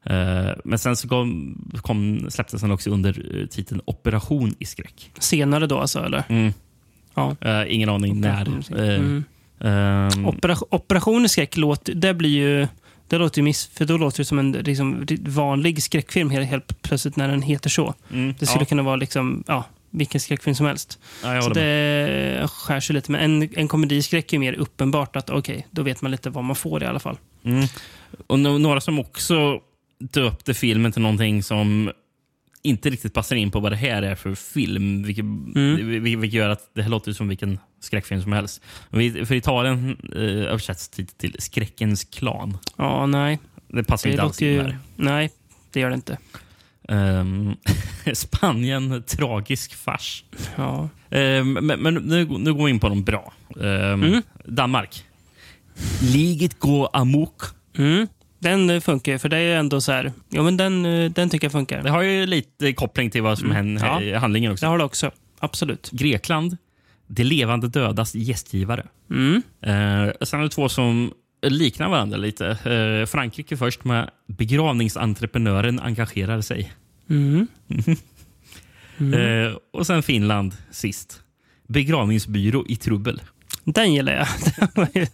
Eh, 0.03 0.53
men 0.63 0.79
sen 0.79 0.95
så 0.95 1.07
kom, 1.07 1.57
kom, 1.81 2.25
släpptes 2.29 2.61
den 2.61 2.71
också 2.71 2.89
under 2.89 3.39
eh, 3.41 3.45
titeln 3.47 3.81
Operation 3.85 4.55
i 4.59 4.65
skräck. 4.65 5.11
Senare 5.19 5.67
då 5.67 5.79
alltså, 5.79 5.99
eller? 5.99 6.23
Mm. 6.29 6.53
Ja. 7.15 7.35
Eh, 7.41 7.63
ingen 7.75 7.89
aning 7.89 8.21
när. 8.21 8.47
Eh, 8.77 8.95
Mm. 8.95 9.23
ehm, 9.59 10.25
Operation, 10.27 10.67
operation 10.71 11.25
i 11.25 11.29
skräck, 11.29 11.57
låter, 11.57 11.93
det 11.95 12.13
blir 12.13 12.29
ju... 12.29 12.67
Det 13.07 13.17
låter 13.17 13.39
ju 13.39 13.43
miss, 13.43 13.67
för 13.67 13.85
då 13.85 13.97
låter 13.97 14.17
det 14.17 14.25
som 14.25 14.39
en 14.39 14.51
liksom, 14.51 15.05
vanlig 15.19 15.83
skräckfilm 15.83 16.29
helt, 16.29 16.49
helt 16.49 16.81
plötsligt 16.81 17.15
när 17.15 17.27
den 17.27 17.41
heter 17.41 17.69
så. 17.69 17.93
mm, 18.11 18.33
Det 18.39 18.45
skulle 18.45 18.61
ja, 18.61 18.65
kunna 18.65 18.83
vara 18.83 18.95
liksom, 18.95 19.43
ja, 19.47 19.65
vilken 19.91 20.21
skräckfilm 20.21 20.55
som 20.55 20.65
helst. 20.65 20.99
ja, 21.23 21.41
Så 21.41 21.49
med. 21.49 21.57
det 21.57 22.47
skär 22.47 22.79
sig 22.79 22.93
lite. 22.93 23.11
Men 23.11 23.21
en, 23.41 23.49
en 23.55 23.67
komediskräck 23.67 24.33
är 24.33 24.39
mer 24.39 24.53
uppenbart 24.53 25.15
att 25.15 25.29
okej, 25.29 25.67
då 25.71 25.83
vet 25.83 26.01
man 26.01 26.11
lite 26.11 26.29
vad 26.29 26.43
man 26.43 26.55
får 26.55 26.83
i 26.83 26.85
alla 26.85 26.99
fall. 26.99 27.17
Mm. 27.43 27.65
Och 28.27 28.37
no- 28.37 28.59
några 28.59 28.81
som 28.81 28.99
också 28.99 29.59
döpte 29.99 30.53
filmen 30.53 30.91
till 30.91 31.01
någonting 31.01 31.43
som 31.43 31.91
inte 32.63 32.89
riktigt 32.89 33.13
passar 33.13 33.35
in 33.35 33.51
på 33.51 33.59
vad 33.59 33.71
det 33.71 33.75
här 33.75 34.01
är 34.01 34.15
för 34.15 34.35
film. 34.35 35.03
Vilket, 35.03 35.23
Mm. 35.23 35.75
vil- 35.89 36.17
vilket 36.17 36.33
gör 36.33 36.49
att 36.49 36.69
det 36.75 36.81
här 36.81 36.89
låter 36.89 37.13
som 37.13 37.27
vilken 37.27 37.59
skräckfilm 37.79 38.21
som 38.21 38.33
helst. 38.33 38.61
För 39.25 39.33
Italien 39.33 39.97
eh, 40.15 40.21
översätts 40.21 40.89
titeln 40.89 41.17
till 41.17 41.35
Skräckens 41.39 42.03
klan. 42.03 42.57
Ja, 42.77 43.05
nej. 43.05 43.39
Det 43.67 43.83
passar 43.83 44.09
Det 44.09 44.11
inte 44.13 44.23
alls 44.23 44.41
in 44.41 44.59
här. 44.59 44.77
Nej, 44.95 45.29
det 45.71 45.79
gör 45.79 45.89
det 45.89 45.95
inte. 45.95 46.17
Ehm, 46.89 47.55
Spanien, 48.13 49.03
tragisk 49.07 49.75
fars. 49.75 50.23
Ja. 50.55 50.89
Ehm, 51.09 51.53
men 51.53 51.79
men 51.79 51.93
nu, 51.93 52.25
nu 52.39 52.53
går 52.53 52.65
vi 52.65 52.71
in 52.71 52.79
på 52.79 52.89
de 52.89 53.03
bra. 53.03 53.33
Ehm, 53.61 54.03
Mm. 54.03 54.21
Danmark. 54.45 55.03
Liget 56.01 56.59
går 56.59 56.89
amok. 56.93 57.41
Mm. 57.77 58.07
Den 58.39 58.69
eh, 58.69 58.79
funkar 58.79 59.17
för 59.17 59.29
det 59.29 59.37
är 59.37 59.57
ändå 59.59 59.81
så 59.81 59.91
här... 59.91 60.11
Jo, 60.29 60.43
men 60.43 60.57
den, 60.57 60.85
eh, 60.85 61.11
den 61.11 61.29
tycker 61.29 61.45
jag 61.45 61.51
funkar. 61.51 61.83
Det 61.83 61.89
har 61.89 62.01
ju 62.01 62.25
lite 62.25 62.73
koppling 62.73 63.09
till 63.11 63.21
vad 63.21 63.39
som 63.39 63.51
händer 63.51 63.85
Ja. 63.85 64.01
i 64.01 64.13
handlingen 64.13 64.51
också. 64.51 64.65
Det 64.65 64.69
har 64.69 64.77
det 64.77 64.83
också. 64.83 65.11
Absolut. 65.39 65.89
Grekland, 65.91 66.57
de 67.07 67.23
levande 67.23 67.67
dödas 67.67 68.15
gästgivare. 68.15 68.85
Mm. 69.09 69.35
Eh, 69.61 70.13
sen 70.21 70.39
är 70.39 70.43
det 70.43 70.49
två 70.49 70.69
som 70.69 71.11
liknar 71.41 71.89
varandra 71.89 72.17
lite. 72.17 72.47
Eh, 72.47 73.05
Frankrike 73.05 73.57
först 73.57 73.83
med 73.83 74.09
begravningsentreprenören 74.27 75.79
engagerar 75.79 76.41
sig. 76.41 76.71
Mm. 78.99 79.13
Eh, 79.47 79.53
och 79.73 79.87
sen 79.87 80.03
Finland 80.03 80.53
sist. 80.71 81.21
Begravningsbyrå 81.67 82.65
i 82.67 82.75
trubbel. 82.75 83.21
Den 83.63 83.93
gillar 83.93 84.13
jag. 84.13 84.27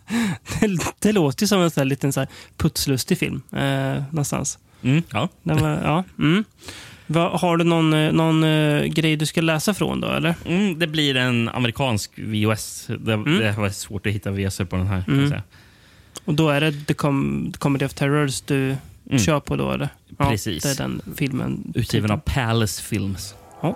Det 0.62 0.78
det, 1.00 1.12
låter 1.12 1.46
som 1.46 1.62
en 1.62 1.72
sån 1.72 1.88
liten 1.90 2.14
så 2.14 2.20
här 2.20 2.30
putslustig 2.58 3.18
film. 3.18 3.42
Eh, 3.52 4.04
någonstans. 4.12 4.60
Mm, 4.82 5.04
ja. 5.14 5.30
Var, 5.44 5.70
ja. 5.70 6.04
mm. 6.20 6.44
Va, 7.08 7.38
har 7.38 7.58
du 7.58 7.64
någon, 7.64 7.94
eh, 7.94 8.12
någon 8.12 8.44
eh, 8.44 8.84
grej 8.84 9.16
du 9.16 9.26
ska 9.26 9.42
läsa 9.42 9.74
från 9.74 10.02
då, 10.02 10.08
eller? 10.08 10.36
Mm, 10.46 10.80
det 10.80 10.88
blir 10.88 11.16
en 11.16 11.50
amerikansk 11.50 12.12
VOS. 12.18 12.86
Det, 12.88 13.24
det 13.40 13.56
var 13.58 13.70
svårt 13.70 14.08
att 14.08 14.14
hitta 14.14 14.32
VOS 14.32 14.58
på 14.58 14.76
den 14.76 14.88
här. 14.88 15.02
Kan 15.04 15.14
jag 15.14 15.18
Mm. 15.18 15.30
säga. 15.30 15.44
Och 16.28 16.34
då 16.34 16.50
är 16.50 16.62
det 16.62 16.72
The, 16.72 16.94
Com 16.94 17.54
Comedy 17.60 17.86
of 17.86 17.94
Terrors 17.94 18.42
du 18.42 18.76
Mm. 19.10 19.20
kör 19.20 19.40
på 19.40 19.56
då, 19.56 19.72
eller? 19.72 19.90
Precis. 20.18 20.66
Ja, 20.66 20.70
det 20.70 20.76
är 20.84 20.88
den 20.88 21.02
filmen. 21.18 21.72
Utgiven 21.76 22.12
av 22.12 22.18
Palace 22.18 22.82
Films. 22.84 23.36
Ja. 23.62 23.76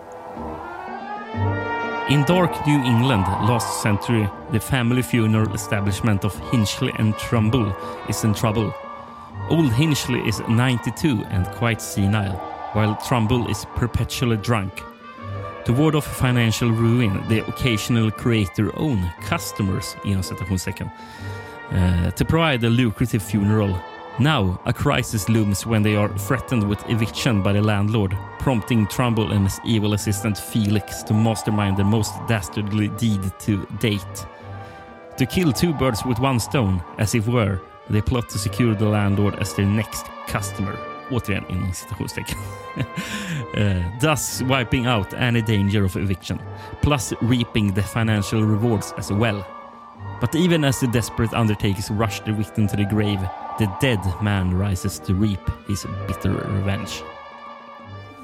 In 2.09 2.23
dark 2.27 2.65
New 2.67 2.81
England, 2.85 3.23
last 3.47 3.81
century, 3.81 4.25
the 4.51 4.59
family 4.59 5.03
funeral 5.03 5.55
establishment 5.55 6.23
of 6.25 6.35
Hinchley 6.51 6.91
and 6.99 7.13
Trumbull 7.17 7.71
is 8.09 8.23
in 8.23 8.33
trouble. 8.33 8.71
Old 9.49 9.71
Hinchley 9.73 10.27
is 10.29 10.41
92 10.47 11.07
and 11.31 11.45
quite 11.59 11.81
senile, 11.81 12.35
while 12.73 12.95
Trumbull 13.07 13.51
is 13.51 13.65
perpetually 13.75 14.37
drunk. 14.43 14.73
To 15.65 15.73
ward 15.73 15.95
off 15.95 16.17
financial 16.17 16.69
ruin, 16.71 17.21
the 17.29 17.41
occasional 17.41 18.11
creator 18.11 18.71
own 18.75 19.09
customers 19.29 19.95
inom 20.05 20.23
citationstecken. 20.23 20.89
Uh, 21.71 22.11
to 22.11 22.25
provide 22.25 22.61
a 22.65 22.69
lucrative 22.69 23.23
funeral. 23.23 23.81
Now, 24.19 24.59
a 24.65 24.73
crisis 24.73 25.29
looms 25.29 25.65
when 25.65 25.83
they 25.83 25.95
are 25.95 26.09
threatened 26.17 26.67
with 26.67 26.83
eviction 26.89 27.41
by 27.41 27.53
the 27.53 27.61
landlord, 27.61 28.17
prompting 28.39 28.87
Trumbull 28.87 29.31
and 29.31 29.45
his 29.45 29.59
evil 29.63 29.93
assistant 29.93 30.37
Felix 30.37 31.01
to 31.03 31.13
mastermind 31.13 31.77
the 31.77 31.83
most 31.85 32.13
dastardly 32.27 32.89
deed 32.89 33.21
to 33.39 33.65
date. 33.79 34.25
To 35.17 35.25
kill 35.25 35.53
two 35.53 35.73
birds 35.73 36.03
with 36.05 36.19
one 36.19 36.39
stone, 36.41 36.83
as 36.97 37.15
it 37.15 37.25
were, 37.25 37.61
they 37.89 38.01
plot 38.01 38.27
to 38.29 38.37
secure 38.37 38.75
the 38.75 38.89
landlord 38.89 39.35
as 39.39 39.53
their 39.53 39.65
next 39.65 40.07
customer. 40.27 40.77
Återigen 41.09 41.73
citationstecken. 41.73 42.37
uh, 43.57 43.83
thus 44.01 44.41
wiping 44.41 44.87
out 44.87 45.13
any 45.13 45.41
danger 45.41 45.85
of 45.85 45.95
eviction, 45.95 46.39
plus 46.81 47.13
reaping 47.21 47.73
the 47.73 47.81
financial 47.81 48.43
rewards 48.43 48.93
as 48.97 49.11
well. 49.11 49.60
But 50.21 50.35
even 50.35 50.63
as 50.63 50.79
the 50.79 50.87
desperate 50.87 51.33
undertakers 51.37 51.89
rush 51.89 52.21
the 52.25 52.31
victim 52.31 52.67
to 52.67 52.75
the 52.77 52.83
grave, 52.83 53.19
the 53.59 53.67
dead 53.81 53.99
man 54.21 54.69
rises 54.69 54.99
to 54.99 55.13
reap 55.13 55.51
his 55.67 55.85
bitter 56.07 56.29
revenge. 56.29 56.89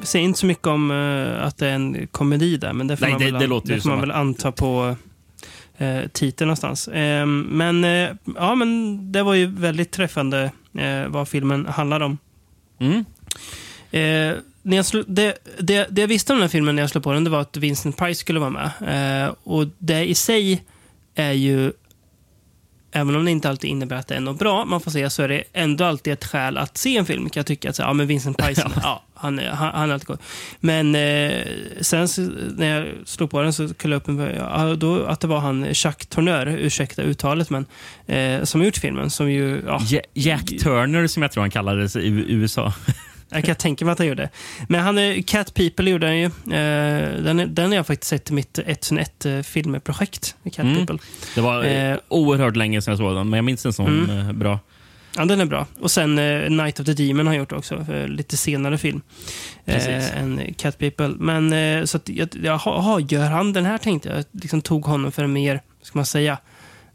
Säger 0.02 0.26
inte 0.26 0.40
så 0.40 0.46
mycket 0.46 0.68
om 0.68 0.92
eh, 0.92 1.46
att 1.46 1.58
det 1.58 1.68
är 1.68 1.74
en 1.74 2.08
komedi 2.08 2.58
där, 2.58 2.74
men 2.74 2.88
det 2.88 2.98
får 2.98 3.06
Nej, 3.06 3.12
man, 3.14 3.22
det- 3.22 3.32
väl, 3.32 3.42
det 3.42 3.48
låter 3.48 3.76
det 3.76 3.82
får 3.82 3.90
man 3.90 4.00
väl 4.00 4.12
anta 4.12 4.52
på 4.52 4.96
eh, 5.78 6.00
titeln 6.14 6.48
någonstans. 6.48 6.88
Eh, 6.88 7.26
men, 7.26 7.84
eh, 7.84 8.10
ja, 8.36 8.56
men 8.56 9.00
det 9.12 9.24
var 9.24 9.34
ju 9.34 9.46
väldigt 9.46 9.92
träffande 9.92 10.52
vad 11.08 11.28
filmen 11.28 11.66
handlar 11.66 12.00
om. 12.00 12.18
Mm. 12.80 13.06
När 14.62 14.78
jag 14.78 14.86
det, 15.08 15.38
det, 15.60 15.88
det 15.90 16.02
jag 16.02 16.08
visste 16.08 16.34
om 16.34 16.38
den 16.40 16.42
här 16.44 16.50
filmen 16.50 16.76
när 16.76 16.84
jag 16.84 16.90
slog 16.90 17.04
på 17.04 17.14
den, 17.14 17.24
det 17.24 17.30
var 17.30 17.42
att 17.42 17.58
Vincent 17.58 17.98
Price 17.98 18.20
skulle 18.20 18.40
vara 18.40 18.50
med. 18.50 19.36
Och 19.44 19.66
det 19.78 20.06
i 20.10 20.16
sig 20.16 20.64
är 21.16 21.32
ju, 21.32 21.72
även 22.92 23.16
om 23.16 23.26
det 23.26 23.32
inte 23.32 23.50
alltid 23.50 23.70
innebär 23.70 23.96
att 23.96 24.08
det 24.08 24.16
är 24.16 24.20
något 24.20 24.40
bra, 24.40 24.66
man 24.66 24.82
får 24.82 24.92
se, 24.92 25.10
så 25.10 25.24
är 25.24 25.28
det 25.28 25.44
ändå 25.54 25.84
alltid 25.86 26.14
ett 26.14 26.26
skäl 26.26 26.58
att 26.58 26.78
se 26.78 26.98
en 26.98 27.06
film. 27.06 27.30
Kan 27.30 27.40
jag 27.40 27.46
tycka 27.46 27.70
att 27.70 27.76
så, 27.76 27.82
ja, 27.82 27.94
men 27.94 28.08
Vincent 28.08 28.38
Price, 28.44 28.70
ja. 28.84 29.04
han, 29.14 29.40
han, 29.40 29.72
han 29.74 29.90
är 29.90 29.94
alltid 29.94 30.08
god. 30.08 30.20
Men 30.60 30.96
eh, 30.96 31.44
sen 31.82 32.08
så, 32.08 32.22
när 32.56 32.76
jag 32.80 32.88
slog 33.06 33.30
på 33.32 33.42
den 33.42 33.54
så 33.54 33.74
kollade 33.74 34.02
jag 34.08 34.16
upp 34.16 34.30
en, 34.30 34.36
ja, 34.36 34.76
då, 34.76 35.06
att 35.06 35.20
det 35.20 35.28
var 35.28 35.40
han 35.40 35.74
Chuck 35.74 36.06
Tourneur, 36.06 36.48
ursäkta 36.48 37.02
uttalet, 37.02 37.50
men 37.50 37.66
eh, 38.08 38.44
som 38.44 38.64
gjort 38.64 38.78
filmen. 38.78 39.10
Som 39.10 39.32
ju, 39.32 39.62
Ja- 39.66 40.02
Jack 40.14 40.46
Turner 40.46 41.08
som 41.08 41.22
jag 41.24 41.32
tror 41.32 41.42
han 41.44 41.52
kallades 41.52 41.96
i 41.96 42.08
USA. 42.28 42.74
Jag 43.30 43.44
kan 43.44 43.56
tänka 43.56 43.86
mig 43.86 43.92
att 43.92 43.98
han 43.98 44.08
gjorde. 44.08 44.30
Men 44.70 44.82
han 44.82 44.98
är, 44.98 45.22
Cat 45.22 45.54
People 45.54 45.90
gjorde 45.90 46.08
han 46.08 46.18
ju. 46.18 46.26
Eh, 46.26 47.24
den, 47.24 47.56
den 47.56 47.68
har 47.70 47.76
jag 47.76 47.88
faktiskt 47.88 48.10
sett 48.10 48.30
i 48.32 48.34
mitt 48.34 48.60
1001 48.60 49.26
eh, 49.26 49.42
filmprojekt. 49.42 50.36
Cat 50.44 50.60
Mm. 50.60 50.76
People. 50.86 50.98
Det 51.36 51.42
var 51.42 51.64
Eh. 51.64 51.92
eh, 51.92 51.98
oerhört 52.08 52.56
länge 52.56 52.82
sedan 52.82 52.92
jag 52.92 52.98
såg 52.98 53.16
den, 53.16 53.30
men 53.30 53.38
jag 53.38 53.46
minns 53.46 53.64
den 53.64 53.74
som 53.74 53.86
Mm. 53.88 54.28
eh, 54.28 54.34
bra. 54.34 54.60
Ja, 55.18 55.26
den 55.26 55.42
är 55.42 55.46
bra. 55.46 55.68
Och 55.80 55.92
sen 55.92 56.20
eh, 56.20 56.50
Night 56.50 56.80
of 56.80 56.86
the 56.86 56.94
Demon 56.94 57.18
har 57.28 57.34
han 57.34 57.36
gjort 57.40 57.52
också. 57.52 57.86
Eh, 57.94 58.08
lite 58.08 58.38
senare 58.38 58.78
film. 58.78 59.02
Precis. 59.66 59.88
Eh, 60.12 60.22
än 60.22 60.54
Cat 60.58 60.78
People. 60.78 61.08
Men 61.08 61.54
eh, 61.54 61.84
så 61.86 61.98
att, 61.98 62.10
jag, 62.10 62.30
jaha, 62.44 63.00
gör 63.00 63.30
han 63.30 63.54
den 63.54 63.66
här 63.66 63.78
tänkte 63.78 64.10
jag. 64.10 64.24
Liksom 64.42 64.62
tog 64.62 64.86
honom 64.86 65.12
för 65.12 65.24
en 65.24 65.34
mer, 65.34 65.62
ska 65.82 66.00
man 66.00 66.06
säga, 66.06 66.38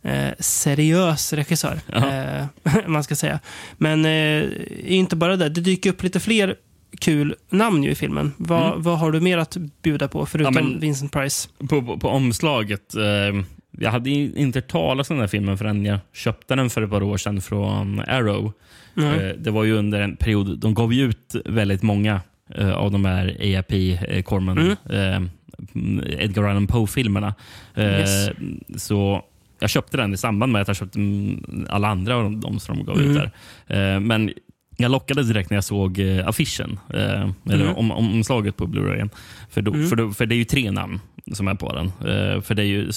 eh, 0.02 0.30
seriös 0.38 1.32
regissör. 1.32 1.78
Eh, 1.94 2.46
man 2.86 3.04
ska 3.04 3.16
säga. 3.16 3.40
Men 3.78 4.04
eh, 4.04 4.48
inte 4.84 5.16
bara 5.16 5.36
det. 5.36 5.48
Det 5.48 5.60
dyker 5.60 5.90
upp 5.90 6.02
lite 6.02 6.20
fler 6.20 6.56
kul 6.98 7.34
namn 7.50 7.82
ju 7.84 7.90
i 7.90 7.94
filmen. 7.94 8.32
Vad, 8.36 8.66
Mm. 8.66 8.82
vad 8.82 8.98
har 8.98 9.12
du 9.12 9.20
mer 9.20 9.38
att 9.38 9.56
bjuda 9.82 10.08
på 10.08 10.26
förutom 10.26 10.54
Ja, 10.72 10.78
Vincent 10.80 11.12
Price? 11.12 11.48
På, 11.68 11.82
på, 11.82 11.98
på 11.98 12.08
omslaget. 12.08 12.94
Eh, 12.94 13.44
jag 13.78 13.90
hade 13.90 14.10
inte 14.10 14.58
hört 14.58 14.68
talas 14.70 15.10
om 15.10 15.16
den 15.16 15.20
här 15.22 15.28
filmen 15.28 15.58
förrän 15.58 15.84
jag 15.84 15.98
köpte 16.12 16.54
den 16.54 16.70
för 16.70 16.82
ett 16.82 16.90
par 16.90 17.02
år 17.02 17.16
sedan 17.16 17.40
från 17.42 18.00
Arrow. 18.00 18.52
Mm. 18.96 19.42
Det 19.42 19.50
var 19.50 19.64
ju 19.64 19.72
under 19.72 20.00
en 20.00 20.16
period, 20.16 20.58
de 20.58 20.74
gav 20.74 20.92
ju 20.92 21.04
ut 21.04 21.34
väldigt 21.44 21.82
många 21.82 22.20
av 22.74 22.90
de 22.90 23.04
här 23.04 23.36
eh, 23.40 24.22
Corman, 24.22 24.76
Mm. 25.74 26.00
Edgar 26.18 26.42
Allan 26.44 26.66
Poe-filmerna. 26.66 27.34
Yes. 27.76 28.30
Så 28.76 29.24
jag 29.62 29.70
köpte 29.70 29.96
den 29.96 30.14
i 30.14 30.16
samband 30.16 30.52
med 30.52 30.62
att 30.62 30.68
jag 30.68 30.76
köpte 30.76 30.98
mm, 30.98 31.66
alla 31.68 31.88
andra 31.88 32.16
av 32.16 32.22
de, 32.22 32.40
de 32.40 32.60
som 32.60 32.76
de 32.76 32.84
gav 32.84 32.98
Mm. 33.00 33.10
ut 33.10 33.16
där. 33.66 33.94
Eh, 33.94 34.00
men 34.00 34.32
jag 34.76 34.90
lockades 34.90 35.26
direkt 35.28 35.50
när 35.50 35.56
jag 35.56 35.64
såg 35.64 35.98
eh, 35.98 36.28
affischen, 36.28 36.78
eh, 36.94 37.00
eller 37.50 37.64
Mm. 37.64 37.74
om, 37.76 37.92
om, 37.92 38.12
omslaget 38.14 38.56
på 38.56 38.66
Blu-rayen. 38.66 39.10
För, 39.50 39.62
då, 39.62 39.74
Mm. 39.74 39.88
för, 39.88 39.96
då, 39.96 40.10
för 40.12 40.26
det 40.26 40.34
är 40.34 40.36
ju 40.36 40.44
tre 40.44 40.70
namn 40.70 41.00
som 41.32 41.48
är 41.48 41.54
på 41.54 41.72
den. 41.74 41.86
Eh, 41.86 42.40
för, 42.40 42.54
det 42.54 42.62
är 42.62 42.66
ju, 42.66 42.92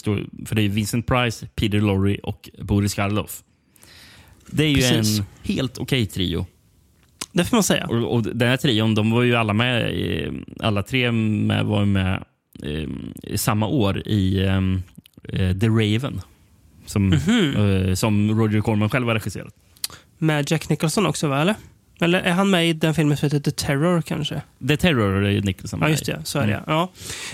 för 0.46 0.56
det 0.56 0.62
är 0.62 0.70
Vincent 0.70 1.08
Price, 1.08 1.48
Peter 1.56 1.82
Lorre 1.82 2.18
och 2.24 2.50
Boris 2.62 2.94
Karloff. 2.94 3.44
Det 4.48 4.64
är 4.64 4.70
ju 4.70 4.76
Precis. 4.76 5.20
en 5.20 5.26
helt 5.44 5.78
okej 5.78 6.06
trio. 6.06 6.46
Det 7.32 7.46
får 7.46 7.58
man 7.58 7.64
säga. 7.64 7.88
Och, 7.88 8.14
och 8.16 8.24
den 8.24 8.48
här 8.50 8.58
trion, 8.58 8.96
de 8.96 9.12
var 9.12 9.22
ju 9.24 9.36
alla 9.36 9.54
med, 9.54 9.94
alla 10.60 10.84
tre 10.84 11.12
med, 11.12 11.66
var 11.66 11.86
med 11.86 12.24
i 13.24 13.38
samma 13.38 13.68
år 13.68 14.08
i 14.08 14.36
The 15.62 15.68
Raven. 15.68 16.22
Som, 16.86 17.08
Mhm. 17.10 17.56
eh, 17.88 17.94
som 17.94 18.40
Roger 18.40 18.62
Corman 18.62 18.90
själv 18.90 19.08
har 19.08 19.14
regisserat. 19.16 19.54
Med 20.18 20.52
Jack 20.52 20.70
Nicholson 20.70 21.06
också, 21.06 21.28
va? 21.28 21.42
Eller? 21.42 21.56
Eller 22.02 22.20
är 22.22 22.32
han 22.32 22.50
med 22.50 22.70
i 22.70 22.74
den 22.74 22.94
filmen 22.94 23.18
som 23.18 23.26
heter 23.26 23.40
The 23.40 23.52
Terror, 23.52 24.02
kanske? 24.02 24.42
The 24.68 24.78
Terror 24.78 25.26
är 25.26 25.42
Nicholson 25.42 25.80
Ja, 25.80 25.86
med 25.86 25.92
just 25.92 26.10
i. 26.10 26.12
det. 26.12 26.20
Så 26.24 26.40
är 26.40 26.48
det, 26.48 26.54
Mm. 26.54 26.64
ja. 26.68 26.90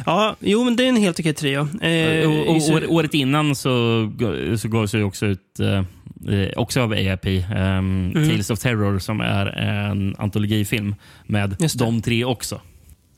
ja. 0.06 0.36
Jo, 0.40 0.64
men 0.64 0.76
det 0.76 0.84
är 0.86 0.90
en 0.90 0.96
helt 0.96 1.20
okej 1.20 1.34
trio. 1.34 1.60
Eh, 1.82 2.30
och, 2.30 2.48
och, 2.50 2.56
år- 2.56 2.92
året 2.92 3.14
innan 3.14 3.56
så, 3.56 4.12
så 4.58 4.68
gavs 4.68 4.94
ju 4.96 5.04
också 5.04 5.26
ut, 5.26 5.60
eh, 5.60 6.34
eh, 6.36 6.50
också 6.56 6.82
av 6.82 6.92
AIP, 6.92 7.26
um, 7.26 7.46
Mm. 7.56 8.30
Tales 8.30 8.50
of 8.50 8.60
Terror 8.60 9.00
som 9.00 9.22
är 9.22 9.46
en 9.46 10.16
antologifilm 10.18 10.96
med 11.26 11.56
Just 11.60 11.80
det. 11.80 11.86
de 11.86 12.02
tre 12.02 12.26
också. 12.26 12.62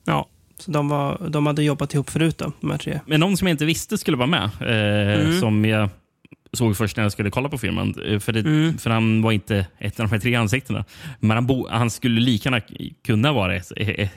Ja, 0.06 0.28
så 0.60 0.72
de, 0.72 0.90
var, 0.90 1.22
de 1.30 1.46
hade 1.48 1.64
jobbat 1.64 1.94
ihop 1.94 2.10
förut 2.10 2.38
då, 2.38 2.52
de 2.62 2.72
här 2.72 2.78
tre. 2.78 3.00
Men 3.08 3.20
någon 3.20 3.38
som 3.38 3.48
jag 3.48 3.54
inte 3.54 3.66
visste 3.66 3.98
skulle 3.98 4.18
vara 4.18 4.28
med, 4.28 4.50
eh, 4.62 5.22
Mm. 5.22 5.40
som 5.40 5.66
jag 5.66 5.90
såg 6.54 6.78
först 6.78 6.98
när 6.98 7.04
jag 7.04 7.12
skulle 7.12 7.30
kolla 7.32 7.50
på 7.50 7.58
filmen. 7.58 7.96
eh, 8.06 8.20
För, 8.20 8.34
det, 8.34 8.40
Mm. 8.40 8.78
för 8.78 8.90
han 8.90 9.22
var 9.22 9.32
inte 9.32 9.66
ett 9.80 10.00
av 10.00 10.08
de 10.08 10.12
här 10.16 10.20
tre 10.20 10.36
ansiktena. 10.36 10.86
Men 11.20 11.32
han, 11.38 11.48
bo, 11.48 11.68
han 11.70 11.90
skulle 11.90 12.22
lika 12.22 12.50
gärna 12.50 12.62
kunna 13.06 13.34
vara 13.34 13.56
ett, 13.56 13.72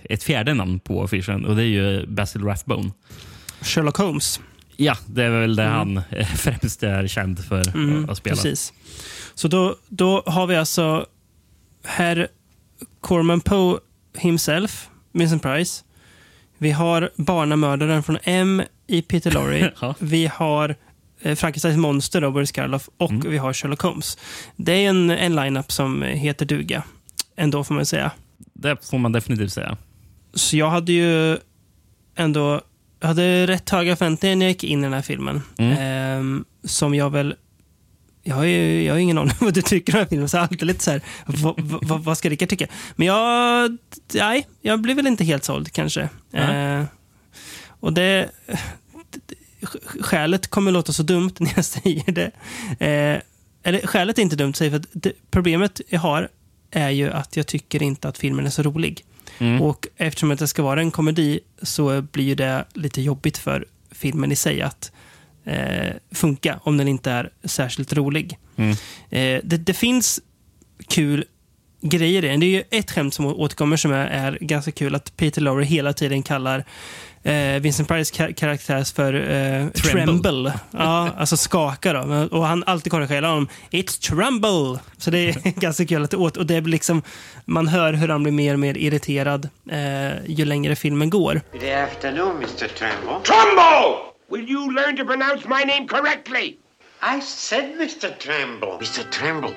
ett 0.05 0.23
fjärde 0.23 0.55
namn 0.55 0.79
på 0.81 1.03
affischen 1.05 1.45
och 1.45 1.57
det 1.57 1.63
är 1.63 1.67
ju 1.67 2.07
Basil 2.07 2.43
Rathbone. 2.45 2.91
Sherlock 3.61 3.97
Holmes. 3.97 4.41
Ja, 4.77 4.97
det 5.07 5.25
är 5.25 5.31
väl 5.31 5.57
det 5.57 5.63
Mm. 5.63 5.75
han 5.77 5.97
eh, 6.11 6.27
främst 6.37 6.83
är 6.83 7.07
känd 7.07 7.45
för 7.45 7.69
Mm, 7.77 8.11
att 8.11 8.19
spela. 8.19 8.37
Precis. 8.37 8.73
Så 9.35 9.49
då, 9.49 9.77
då 9.89 10.23
har 10.27 10.47
vi 10.47 10.57
alltså 10.57 11.07
herr 11.85 12.29
Corman 13.01 13.41
Poe 13.41 13.79
himself, 14.19 14.89
Vincent 15.13 15.43
Price. 15.43 15.83
Vi 16.59 16.71
har 16.71 17.11
barnamördaren 17.17 18.03
från 18.03 18.19
M 18.23 18.63
i 18.87 19.03
Peter 19.03 19.31
Lorre. 19.31 19.73
Ja. 19.81 19.95
Vi 19.99 20.27
har 20.35 20.69
eh, 20.71 20.77
Frankensteins 21.35 21.77
monster, 21.79 22.21
då, 22.21 22.31
Boris 22.31 22.53
Karloff. 22.53 22.89
Och 22.97 23.11
Mm. 23.11 23.31
vi 23.31 23.39
har 23.39 23.53
Sherlock 23.53 23.83
Holmes. 23.83 24.19
Det 24.57 24.73
är 24.73 24.89
en, 24.89 25.11
en 25.11 25.37
line-up 25.37 25.73
som 25.73 26.03
heter 26.03 26.47
duga. 26.47 26.83
Ändå 27.37 27.65
får 27.65 27.75
man 27.75 27.87
säga. 27.87 28.11
Det 28.53 28.87
får 28.91 28.99
man 28.99 29.13
definitivt 29.13 29.53
säga. 29.53 29.77
Så 30.35 30.57
jag 30.57 30.71
hade 30.71 30.93
ju 30.93 31.39
ändå 32.17 32.61
jag 33.01 33.09
hade 33.09 33.47
rätt 33.47 33.71
höga 33.71 33.97
förväntningar 33.97 34.37
när 34.37 34.47
jag 34.47 34.51
gick 34.51 34.65
in 34.65 34.79
i 34.81 34.83
den 34.83 34.93
här 34.93 35.03
filmen. 35.03 35.43
Mm. 35.59 35.77
Ehm, 35.79 36.45
som 36.65 36.95
jag 36.95 37.11
väl... 37.11 37.35
Jag 38.23 38.37
har 38.37 38.45
ju 38.45 38.83
jag 38.83 38.95
har 38.95 38.99
ingen 38.99 39.19
aning 39.19 39.33
om 39.41 39.47
vad 39.47 39.55
du 39.55 39.63
tycker 39.63 39.93
om 39.93 39.97
den 39.97 40.03
här 40.03 40.09
filmen, 40.09 40.29
så 40.29 40.37
jag 40.37 40.41
är 40.41 40.49
alltid 40.49 40.67
lite 40.67 40.85
så 40.85 40.91
här, 40.91 41.01
vad, 41.27 42.05
vad, 42.05 42.19
ska 42.19 42.29
Rickard 42.29 42.49
tycka? 42.49 42.67
Men 42.97 43.07
jag... 43.07 43.77
Nej, 44.15 44.47
jag 44.63 44.81
blir 44.81 44.95
väl 44.95 45.07
inte 45.07 45.25
helt 45.25 45.45
såld 45.45 45.73
kanske. 45.73 46.09
Nej. 46.31 46.79
Eh, 46.81 46.85
och 47.81 47.93
det... 47.93 48.31
Skälet 50.01 50.49
kommer 50.49 50.73
låta 50.73 50.93
så 50.93 51.03
dumt 51.03 51.33
när 51.39 51.53
jag 51.57 51.65
säger 51.65 52.13
det. 52.13 52.31
Eh, 52.87 53.23
eller 53.63 53.87
skälet 53.87 54.19
är 54.19 54.23
inte 54.23 54.37
dumt, 54.37 54.55
säger 54.55 54.71
för 54.71 54.79
att 54.79 54.87
det, 54.93 55.13
problemet 55.31 55.81
jag 55.89 56.01
har 56.01 56.29
är 56.71 56.91
ju 56.91 57.11
att 57.11 57.37
jag 57.37 57.47
tycker 57.47 57.83
inte 57.83 58.09
att 58.09 58.19
filmen 58.19 58.47
är 58.47 58.51
så 58.51 58.63
rolig. 58.63 59.05
Mm. 59.39 59.63
Och 59.63 59.87
eftersom 59.97 60.29
det 60.29 60.49
ska 60.49 60.63
vara 60.63 60.81
en 60.81 60.91
komedi 60.91 61.41
så 61.63 62.03
blir 62.03 62.25
ju 62.25 62.35
det 62.35 62.65
lite 62.75 63.03
jobbigt 63.03 63.39
för 63.39 63.67
filmen 63.91 64.33
i 64.33 64.37
sig 64.37 64.63
att 64.63 64.93
eh, 65.45 65.95
funka 66.13 66.61
om 66.63 66.77
den 66.77 66.89
inte 66.89 67.11
är 67.11 67.31
särskilt 67.45 67.93
rolig. 67.93 68.39
Mm. 68.57 68.71
Eh, 69.11 69.41
det, 69.45 69.57
det 69.57 69.75
finns 69.75 70.21
kul 70.89 71.25
grejer 71.81 72.25
i 72.25 72.29
den. 72.29 72.41
Det 72.41 72.47
är 72.47 72.51
ju 72.51 72.63
ett 72.71 72.91
skämt 72.91 73.15
som 73.15 73.27
återkommer 73.27 73.77
som 73.77 73.93
är, 73.93 74.07
är 74.07 74.39
ganska 74.41 74.71
kul. 74.73 74.95
Att 74.95 75.17
Peter 75.17 75.41
Lorre 75.41 75.65
hela 75.65 75.93
tiden 75.93 76.23
kallar 76.23 76.65
eh, 77.27 77.61
Vincent 77.61 77.89
Price 77.89 78.15
ka 78.17 78.33
karaktär 78.33 78.95
för 78.95 79.15
eh, 79.15 79.69
Tremble. 79.69 79.73
tremble. 80.05 80.53
Ja, 80.71 81.11
alltså 81.19 81.37
skaka 81.37 81.93
då. 81.93 82.29
Och 82.37 82.47
han 82.47 82.65
alltid 82.67 82.93
korrigerar 82.93 83.29
honom. 83.29 83.49
It's 83.71 84.01
tremble! 84.11 84.81
Så 84.99 85.11
det 85.11 85.19
är 85.29 85.61
ganska 85.61 85.87
kul 85.87 86.05
att 86.05 86.11
det 86.11 86.17
åt. 86.17 86.37
Och 86.37 86.47
det 86.47 86.61
blir 86.61 86.73
liksom, 86.73 87.03
man 87.45 87.69
hör 87.69 87.93
hur 87.93 88.09
han 88.09 88.23
blir 88.23 88.33
mer 88.33 88.53
och 88.53 88.59
mer 88.61 88.77
irriterad 88.77 89.49
eh, 89.71 90.27
ju 90.27 90.45
längre 90.45 90.77
filmen 90.77 91.11
går. 91.11 91.41
Good 91.53 91.65
afternoon, 91.69 92.37
Mr. 92.37 92.69
Trimble. 92.69 93.21
Trumbo! 93.25 93.97
Will 94.31 94.51
you 94.51 94.73
learn 94.75 94.97
to 94.97 95.05
pronounce 95.05 95.49
my 95.49 95.65
name 95.65 95.87
correctly? 95.89 96.57
I 97.03 97.21
said 97.21 97.65
Mr. 97.79 98.19
Trimble. 98.19 98.79
Mr. 98.81 99.11
Trimble. 99.11 99.55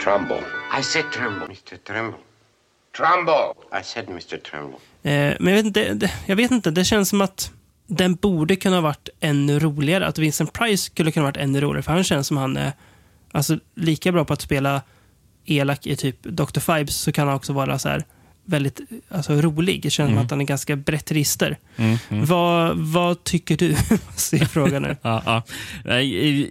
Trumbo. 0.00 0.36
I 0.78 0.82
said 0.82 1.04
Trimble. 1.12 1.46
Mr. 1.48 1.78
Trimble. 1.84 2.18
Trumbo. 2.94 3.54
I 3.72 3.82
said 3.82 4.06
Mr. 4.08 4.36
Trimble. 4.42 4.80
Eh, 5.02 5.34
men 5.40 5.54
jag 5.54 5.62
vet, 5.62 5.66
inte, 5.66 6.10
jag 6.26 6.36
vet 6.36 6.50
inte, 6.50 6.70
det 6.70 6.84
känns 6.84 7.08
som 7.08 7.20
att 7.20 7.52
den 7.86 8.14
borde 8.14 8.56
kunna 8.56 8.76
ha 8.76 8.80
varit 8.80 9.08
ännu 9.20 9.58
roligare. 9.58 10.06
Att 10.06 10.18
Vincent 10.18 10.52
Price 10.52 10.84
skulle 10.84 11.12
kunna 11.12 11.26
ha 11.26 11.28
varit 11.28 11.42
ännu 11.42 11.60
roligare. 11.60 11.82
För 11.82 11.92
han 11.92 12.04
känns 12.04 12.26
som 12.26 12.36
han 12.36 12.56
är 12.56 12.72
alltså, 13.32 13.58
lika 13.76 14.12
bra 14.12 14.24
på 14.24 14.32
att 14.32 14.40
spela 14.40 14.82
elak 15.44 15.86
i 15.86 15.96
typ 15.96 16.22
Dr. 16.22 16.60
Fibes 16.60 16.96
så 16.96 17.12
kan 17.12 17.26
han 17.26 17.36
också 17.36 17.52
vara 17.52 17.78
så 17.78 17.88
här 17.88 18.04
väldigt 18.44 18.80
alltså, 19.08 19.32
rolig. 19.40 19.82
Det 19.82 19.90
känns 19.90 20.10
som 20.10 20.18
att 20.18 20.30
han 20.30 20.40
är 20.40 20.44
ganska 20.44 20.76
brett 20.76 21.12
register. 21.12 21.58
Vad, 22.08 22.76
vad 22.76 23.24
tycker 23.24 23.56
du? 23.56 23.76
Säger 24.16 24.44
frågan 24.44 24.82
nu. 24.82 24.96
Ja, 25.02 25.22
ja. 25.26 25.42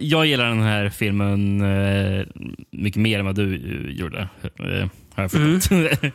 Jag 0.00 0.26
gillar 0.26 0.48
den 0.48 0.62
här 0.62 0.88
filmen 0.88 1.60
eh, 1.60 2.26
mycket 2.70 3.00
mer 3.02 3.18
än 3.18 3.24
vad 3.24 3.34
du 3.34 3.54
eh, 3.54 3.98
gjorde. 3.98 4.28
Har 5.14 5.22
jag 5.22 5.30
förstått. 5.30 5.78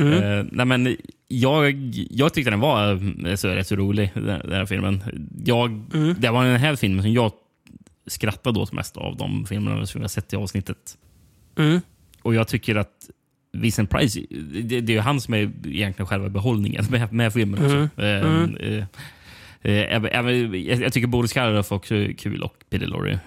Eh, 0.00 0.44
nej, 0.52 0.66
men 0.66 0.96
jag, 1.28 1.74
jag 2.10 2.34
tyckte 2.34 2.50
den 2.50 2.60
var 2.60 2.92
eh, 3.28 3.34
så, 3.34 3.48
rätt 3.48 3.66
så 3.66 3.76
rolig, 3.76 4.10
den, 4.14 4.24
den 4.24 4.52
här 4.52 4.66
filmen. 4.66 5.02
Jag, 5.44 5.70
Det 6.18 6.30
var 6.30 6.44
den 6.44 6.56
här 6.60 6.76
filmen 6.76 7.02
som 7.02 7.12
jag 7.12 7.32
skrattade 8.06 8.60
åt 8.60 8.72
mest 8.72 8.96
av 8.96 9.16
de 9.16 9.46
filmerna 9.46 9.86
som 9.86 10.00
jag 10.00 10.10
sett 10.10 10.32
i 10.32 10.36
avsnittet. 10.36 10.98
Mm. 11.58 11.80
Och 12.22 12.34
jag 12.34 12.48
tycker 12.48 12.76
att 12.76 13.10
Vincent 13.52 13.90
Price, 13.90 14.20
det, 14.62 14.80
det 14.80 14.92
är 14.92 14.94
ju 14.94 15.00
han 15.00 15.20
som 15.20 15.34
är 15.34 15.52
egentligen 15.66 16.06
själva 16.06 16.28
behållningen 16.28 16.84
med, 16.90 17.12
med 17.12 17.32
filmen. 17.32 17.64
Också. 17.64 17.88
Även- 19.62 20.08
även- 20.12 20.64
jag, 20.64 20.80
jag 20.82 20.92
tycker 20.92 21.06
Boris 21.06 21.32
Karloff 21.32 21.72
också 21.72 21.94
är 21.94 22.12
kul 22.12 22.42
och 22.42 22.54
Peter 22.70 22.86
Lorre. 22.86 23.20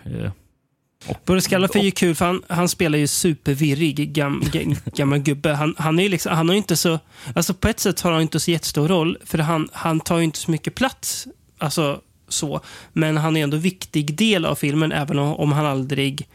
Karloff 1.50 1.76
är 1.76 1.80
ju 1.84 1.92
kul 1.92 2.16
för 2.16 2.26
han, 2.26 2.42
han 2.50 2.70
spelar 2.70 2.98
ju 3.00 3.08
supervirrig 3.08 4.14
gam, 4.14 4.44
gam, 4.52 4.76
gammal 4.96 5.20
gubbe. 5.20 5.54
Han, 5.54 5.76
han, 5.78 6.00
är 6.00 6.10
liksom, 6.10 6.36
han 6.36 6.50
har 6.50 6.56
inte 6.56 6.76
så... 6.76 7.00
Alltså 7.36 7.54
på 7.54 7.68
ett 7.68 7.80
sätt 7.80 8.02
har 8.02 8.12
han 8.12 8.22
inte 8.22 8.40
så 8.40 8.52
jättestor 8.52 8.88
roll 8.88 9.18
för 9.26 9.38
han, 9.38 9.70
han 9.74 10.00
tar 10.00 10.18
ju 10.18 10.24
inte 10.24 10.40
så 10.40 10.52
mycket 10.52 10.76
plats. 10.76 11.28
Alltså 11.58 12.02
så. 12.28 12.62
Men 12.94 13.18
han 13.18 13.38
är 13.38 13.44
ändå 13.44 13.58
en 13.58 13.62
viktig 13.64 14.16
del 14.18 14.46
av 14.46 14.56
filmen 14.56 14.92
även 14.92 15.20
om, 15.20 15.34
om 15.36 15.52
han 15.52 15.66
aldrig 15.66 16.28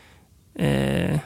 eh, 0.58 1.18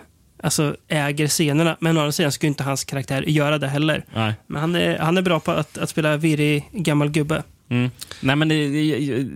alltså 0.43 0.77
äger 0.89 1.27
scenerna. 1.29 1.77
Men 1.81 1.97
å 1.97 2.01
andra 2.01 2.13
sidan 2.13 2.33
skulle 2.33 2.49
inte 2.49 2.65
hans 2.65 2.85
karaktär 2.85 3.23
göra 3.23 3.59
det 3.59 3.69
heller. 3.69 4.05
nej. 4.15 4.35
Men 4.47 4.61
han 4.61 4.75
är, 4.75 4.99
han 4.99 5.17
är 5.17 5.23
bra 5.23 5.41
på 5.41 5.51
att, 5.51 5.79
att 5.79 5.91
spela 5.91 6.17
virrig 6.17 6.65
gammal 6.73 7.09
gubbe. 7.09 7.43
Mm. 7.69 7.91
Nej, 8.21 8.37
men, 8.37 8.49
det- 8.49 8.69
det- 8.69 9.27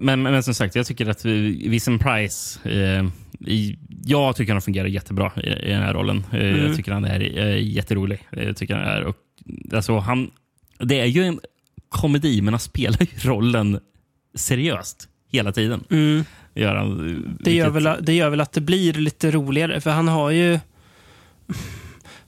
men, 0.00 0.22
men 0.22 0.42
som 0.42 0.54
sagt, 0.54 0.74
jag 0.74 0.86
tycker 0.86 1.08
att 1.08 1.24
vi- 1.24 1.68
Vincent 1.68 2.02
Price... 2.02 2.68
Eh, 2.70 3.04
i, 3.46 3.78
jag 4.04 4.36
tycker 4.36 4.52
han 4.52 4.62
fungerar 4.62 4.86
jättebra 4.86 5.32
i, 5.36 5.48
i 5.48 5.70
den 5.72 5.82
här 5.82 5.94
rollen. 5.94 6.24
Eh, 6.32 6.46
Jag 6.64 6.76
tycker 6.76 6.92
han 6.92 7.04
är 7.04 7.38
eh, 7.38 7.68
jätterolig. 7.68 8.26
Jag 8.30 8.56
tycker 8.56 8.74
han 8.74 8.84
är, 8.86 9.04
och, 9.04 9.16
alltså, 9.74 9.98
han, 9.98 10.30
det 10.78 11.00
är 11.00 11.06
ju 11.06 11.24
en 11.24 11.40
komedi, 11.88 12.42
men 12.42 12.54
han 12.54 12.60
spelar 12.60 12.98
ju 13.00 13.30
rollen 13.30 13.80
seriöst 14.34 15.08
hela 15.32 15.52
tiden. 15.52 15.84
Gör 16.54 16.74
han, 16.76 16.92
Mm. 17.00 17.36
Det 17.40 17.52
gör, 17.54 17.70
väl, 17.70 17.88
det 18.04 18.12
gör 18.12 18.30
väl 18.30 18.40
att 18.40 18.52
det 18.52 18.60
blir 18.60 18.92
lite 18.92 19.30
roligare, 19.30 19.80
för 19.80 19.90
han 19.90 20.08
har 20.08 20.30
ju... 20.30 20.58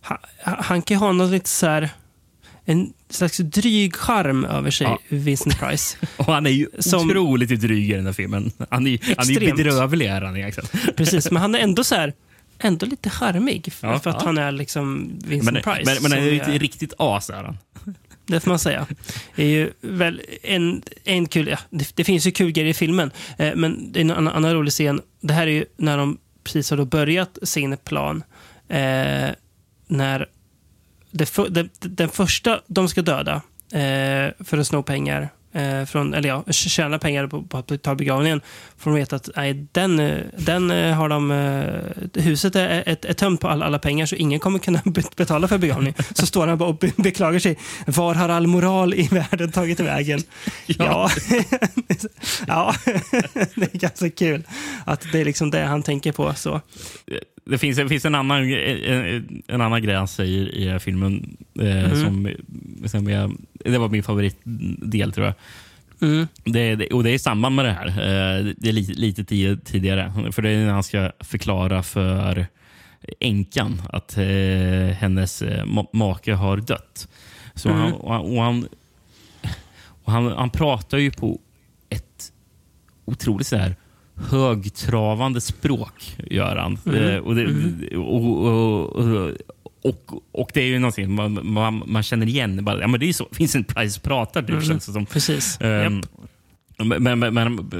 Han, 0.00 0.18
han 0.42 0.82
kan 0.82 0.94
ju 0.96 0.98
ha 0.98 1.12
något 1.12 1.30
lite 1.30 1.48
så 1.48 1.66
här... 1.66 1.90
En 2.64 2.92
slags 3.14 3.36
dryg 3.38 3.96
charm 3.96 4.44
över 4.44 4.70
sig, 4.70 4.86
Ja. 4.86 4.98
Vincent 5.08 5.58
Price. 5.60 5.96
Och 6.16 6.24
han 6.24 6.46
är 6.46 6.50
ju 6.50 6.66
Som- 6.78 7.10
otroligt 7.10 7.60
dryg 7.60 7.90
i 7.90 7.94
den 7.94 8.06
här 8.06 8.12
filmen. 8.12 8.52
Han 8.70 8.86
är, 8.86 8.90
ju- 8.90 8.98
han 9.16 9.26
är 9.26 9.30
ju 9.30 9.36
Extremt. 9.36 9.56
bedrövlig. 9.56 10.06
Är 10.06 10.22
han, 10.22 10.36
egentligen. 10.36 10.68
Precis, 10.96 11.30
men 11.30 11.42
han 11.42 11.54
är 11.54 11.58
ändå 11.58 11.84
så 11.84 11.94
här... 11.94 12.12
Ändå 12.64 12.86
lite 12.86 13.10
charmig, 13.10 13.72
för, 13.72 13.88
Ja, 13.88 14.00
för 14.00 14.10
att 14.10 14.16
ja. 14.20 14.26
han 14.26 14.38
är 14.38 14.52
liksom 14.52 15.12
Vincent 15.24 15.52
Men, 15.52 15.62
Price. 15.62 15.92
men, 15.94 16.02
men 16.02 16.12
han 16.12 16.20
är 16.28 16.32
ju 16.32 16.40
ett 16.40 16.60
riktigt 16.60 16.92
as. 16.98 17.30
Är 17.30 17.44
han. 17.44 17.58
Det 18.26 18.40
får 18.40 18.50
man 18.50 18.58
säga. 18.58 18.86
Det 19.36 19.42
är 19.44 19.48
ju 19.48 19.70
väl 19.80 20.20
en, 20.42 20.82
en 21.04 21.26
kul... 21.26 21.48
Ja, 21.48 21.58
det, 21.70 21.96
det 21.96 22.04
finns 22.04 22.26
ju 22.26 22.30
kul 22.30 22.50
grejer 22.52 22.68
i 22.70 22.74
filmen, 22.74 23.10
eh, 23.38 23.52
men 23.56 23.92
det 23.92 23.98
är 23.98 24.00
en 24.00 24.10
annan, 24.10 24.34
annan 24.34 24.54
rolig 24.54 24.72
scen. 24.72 25.00
Det 25.20 25.34
här 25.34 25.46
är 25.46 25.50
ju 25.50 25.64
när 25.76 25.98
de 25.98 26.18
precis 26.44 26.70
har 26.70 26.84
börjat 26.84 27.38
sin 27.42 27.76
plan. 27.76 28.22
Eh, 28.68 29.28
när 29.86 30.26
för, 31.26 31.48
det, 31.48 31.68
den 31.80 32.08
första 32.08 32.60
de 32.66 32.88
ska 32.88 33.02
döda 33.02 33.34
eh, 33.72 34.44
för 34.44 34.58
att 34.58 34.66
sno 34.66 34.82
pengar 34.82 35.28
eh, 35.52 35.84
från, 35.84 36.14
eller 36.14 36.28
ja, 36.28 36.44
tjäna 36.50 36.98
pengar 36.98 37.26
på, 37.26 37.42
på 37.42 37.58
att 37.58 37.66
betala 37.66 37.94
begravningen. 37.94 38.40
Får 38.78 38.90
de 38.90 38.96
veta 38.96 39.16
att 39.16 39.28
nej, 39.36 39.66
den, 39.72 40.00
eh, 40.00 40.18
den 40.36 40.70
eh, 40.70 40.94
har 40.94 41.08
de, 41.08 41.30
eh, 41.30 42.22
huset 42.22 42.56
är, 42.56 42.68
är, 42.68 43.06
är 43.06 43.12
tömt 43.12 43.40
på 43.40 43.48
alla, 43.48 43.66
alla 43.66 43.78
pengar 43.78 44.06
så 44.06 44.16
ingen 44.16 44.40
kommer 44.40 44.58
kunna 44.58 44.80
bet- 44.84 45.16
betala 45.16 45.48
för 45.48 45.58
begravningen. 45.58 45.94
Så 46.14 46.26
står 46.26 46.46
han 46.46 46.58
bara 46.58 46.68
och 46.68 46.78
be, 46.78 46.92
beklagar 46.96 47.38
sig. 47.38 47.58
Var 47.86 48.14
har 48.14 48.28
all 48.28 48.46
moral 48.46 48.94
i 48.94 49.08
världen 49.08 49.52
tagit 49.52 49.80
vägen? 49.80 50.22
Ja, 50.66 51.10
ja. 52.46 52.74
det 53.54 53.74
är 53.74 53.78
ganska 53.78 54.10
kul 54.10 54.42
att 54.86 55.06
det 55.12 55.20
är 55.20 55.24
liksom 55.24 55.50
det 55.50 55.64
han 55.64 55.82
tänker 55.82 56.12
på. 56.12 56.34
Så. 56.34 56.60
Det 57.44 57.58
finns, 57.58 57.76
det 57.76 57.88
finns 57.88 58.04
en, 58.04 58.14
annan, 58.14 58.52
en, 58.52 59.42
en 59.48 59.60
annan 59.60 59.82
grej 59.82 59.94
han 59.96 60.08
säger 60.08 60.48
i 60.76 60.78
filmen. 60.78 61.36
Eh, 61.60 61.66
Mhm. 61.92 61.96
som, 61.96 62.30
som 62.86 63.08
jag, 63.10 63.36
det 63.52 63.78
var 63.78 63.88
min 63.88 64.02
favoritdel, 64.02 65.12
tror 65.12 65.26
jag. 65.26 65.34
Mm. 66.10 66.26
Det, 66.44 66.86
och 66.92 67.04
det 67.04 67.10
är 67.10 67.14
i 67.14 67.18
samband 67.18 67.56
med 67.56 67.64
det 67.64 67.72
här. 67.72 67.86
Eh, 67.86 68.44
det 68.56 68.68
är 68.68 68.72
lite, 68.72 68.92
lite 68.92 69.24
tid, 69.24 69.64
tidigare. 69.64 70.12
För 70.32 70.42
det 70.42 70.50
är 70.50 70.64
när 70.64 70.72
han 70.72 70.82
ska 70.82 71.12
förklara 71.20 71.82
för 71.82 72.46
änkan 73.20 73.82
att 73.90 74.16
eh, 74.18 74.24
hennes 74.98 75.42
eh, 75.42 75.64
ma- 75.64 75.86
make 75.92 76.34
har 76.34 76.56
dött. 76.56 77.08
Så 77.54 77.68
Mm. 77.68 77.80
han, 77.80 77.92
och 77.92 78.12
han, 78.12 78.22
och 78.24 78.42
han, 78.42 78.68
och 80.04 80.12
han, 80.12 80.26
han 80.32 80.50
pratar 80.50 80.98
ju 80.98 81.10
på 81.10 81.40
ett 81.88 82.32
otroligt 83.04 83.46
så 83.46 83.56
här 83.56 83.76
högtravande 84.16 85.40
språk, 85.40 86.16
gör 86.30 86.56
han. 86.56 86.72
Eh, 86.72 87.16
och, 87.16 87.34
det, 87.34 87.96
och, 87.96 88.46
och, 88.46 88.96
och, 88.96 89.32
och, 89.82 90.22
och 90.32 90.50
det 90.54 90.60
är 90.60 90.66
ju 90.66 90.78
någonting 90.78 91.14
man, 91.14 91.52
man, 91.52 91.82
man 91.86 92.02
känner 92.02 92.26
igen. 92.26 92.64
Bara, 92.64 92.80
ja, 92.80 92.86
men 92.86 93.00
det 93.00 93.08
är 93.08 93.12
så 93.12 93.28
Vincent 93.38 93.74
Price 93.74 94.00
pratar, 94.00 94.42
typ, 94.42 94.64
känns 94.64 94.86
det 94.86 94.92
som. 94.92 95.06
Precis. 95.06 95.60
Ehm, 95.60 96.02
Japp. 96.78 97.00
men, 97.00 97.18
men, 97.18 97.34
men, 97.34 97.70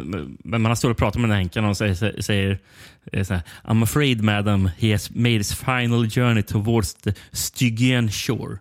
men, 0.45 0.63
man 0.63 0.77
står 0.77 0.91
och 0.91 0.97
pratar 0.97 1.21
med 1.21 1.31
den 1.31 1.35
här 1.35 1.43
änkan 1.43 1.65
och 1.65 1.77
säger, 1.77 2.23
säger 2.23 2.59
eh, 3.13 3.25
så 3.25 3.35
här, 3.35 3.43
I'm 3.65 3.83
afraid 3.83 4.23
madam 4.23 4.71
he 4.79 4.93
has 4.93 5.11
made 5.11 5.39
his 5.39 5.55
final 5.55 6.11
journey 6.11 6.43
towards 6.43 6.95
the 6.95 7.15
Stygian 7.33 8.11
shore. 8.11 8.59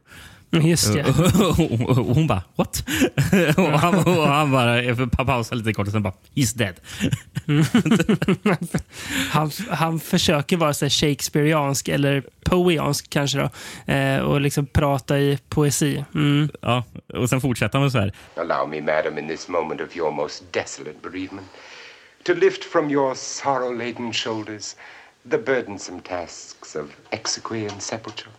Just 0.51 0.93
det. 0.93 1.03
och 1.03 1.95
hon 2.15 2.27
bara, 2.27 2.43
what? 2.55 2.83
och, 3.57 3.79
han, 3.79 3.95
och 3.95 4.27
han 4.27 4.51
bara 4.51 4.95
för 4.95 5.25
pausar 5.25 5.55
lite 5.55 5.73
kort 5.73 5.87
och 5.87 5.93
sen 5.93 6.03
bara, 6.03 6.13
he's 6.35 6.57
dead. 6.57 6.75
Han, 9.31 9.51
han 9.69 9.99
försöker 9.99 10.57
vara 10.57 10.73
så 10.73 10.85
här 10.85 10.89
Shakespeareansk 10.89 11.87
eller 11.87 12.23
poeansk 12.43 13.09
kanske 13.09 13.37
då. 13.37 13.49
Eh, 13.93 14.19
och 14.19 14.41
liksom 14.41 14.65
prata 14.65 15.19
i 15.19 15.39
poesi. 15.49 16.05
Mm. 16.15 16.49
Ja, 16.61 16.83
och 17.13 17.29
sen 17.29 17.41
fortsätter 17.41 17.79
han 17.79 17.91
så 17.91 17.99
här. 17.99 18.13
Allow 18.35 18.69
me, 18.69 18.81
madam, 18.81 19.17
in 19.17 19.27
this 19.27 19.47
moment 19.47 19.81
of 19.81 19.97
your 19.97 20.11
most 20.11 20.43
desolate 20.53 20.95
bereavement, 21.01 21.47
to 22.23 22.33
lift 22.33 22.63
from 22.63 22.91
your 22.91 23.15
sorrow 23.15 23.77
laden 23.77 24.13
shoulders 24.13 24.75
the 25.29 25.37
burdensome 25.37 26.01
tasks 26.01 26.75
of 26.75 26.85
exequy 27.11 27.67
and 27.71 27.81
sepulture. 27.81 28.31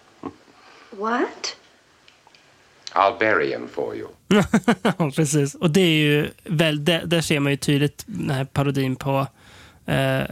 What? 0.91 1.57
I'll 2.95 3.19
bury 3.19 3.51
him 3.53 3.69
for 3.75 3.97
you. 3.97 4.09
Precis. 5.17 5.55
Och 5.55 5.71
det 5.71 5.81
är 5.81 5.97
ju 6.05 6.29
väl, 6.45 6.85
där, 6.85 7.03
där 7.07 7.21
ser 7.21 7.41
man 7.41 7.53
ju 7.53 7.57
tydligt 7.57 8.03
den 8.07 8.31
här 8.31 8.45
parodin 8.45 8.97
på 8.97 9.27
eh, 9.87 10.23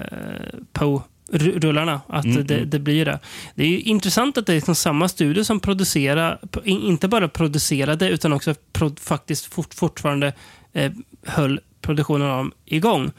Poe-rullarna. 0.72 2.00
Att 2.08 2.46
det, 2.46 2.64
det 2.64 2.78
blir 2.78 3.04
det. 3.04 3.18
Det 3.54 3.62
är 3.62 3.68
ju 3.68 3.80
intressant 3.80 4.38
att 4.38 4.46
det 4.46 4.52
är 4.52 4.54
liksom 4.54 4.74
samma 4.74 5.08
studio 5.08 5.44
som 5.44 5.60
producerar, 5.60 6.38
in- 6.64 6.82
inte 6.82 7.08
bara 7.08 7.28
producerade 7.28 8.08
utan 8.08 8.32
också 8.32 8.54
prod, 8.72 8.98
faktiskt 8.98 9.46
fort, 9.54 9.74
fortfarande 9.74 10.32
eh, 10.72 10.92
höll 11.26 11.60
produktionen 11.80 12.30
av 12.30 12.36
dem 12.36 12.52
igång 12.64 13.10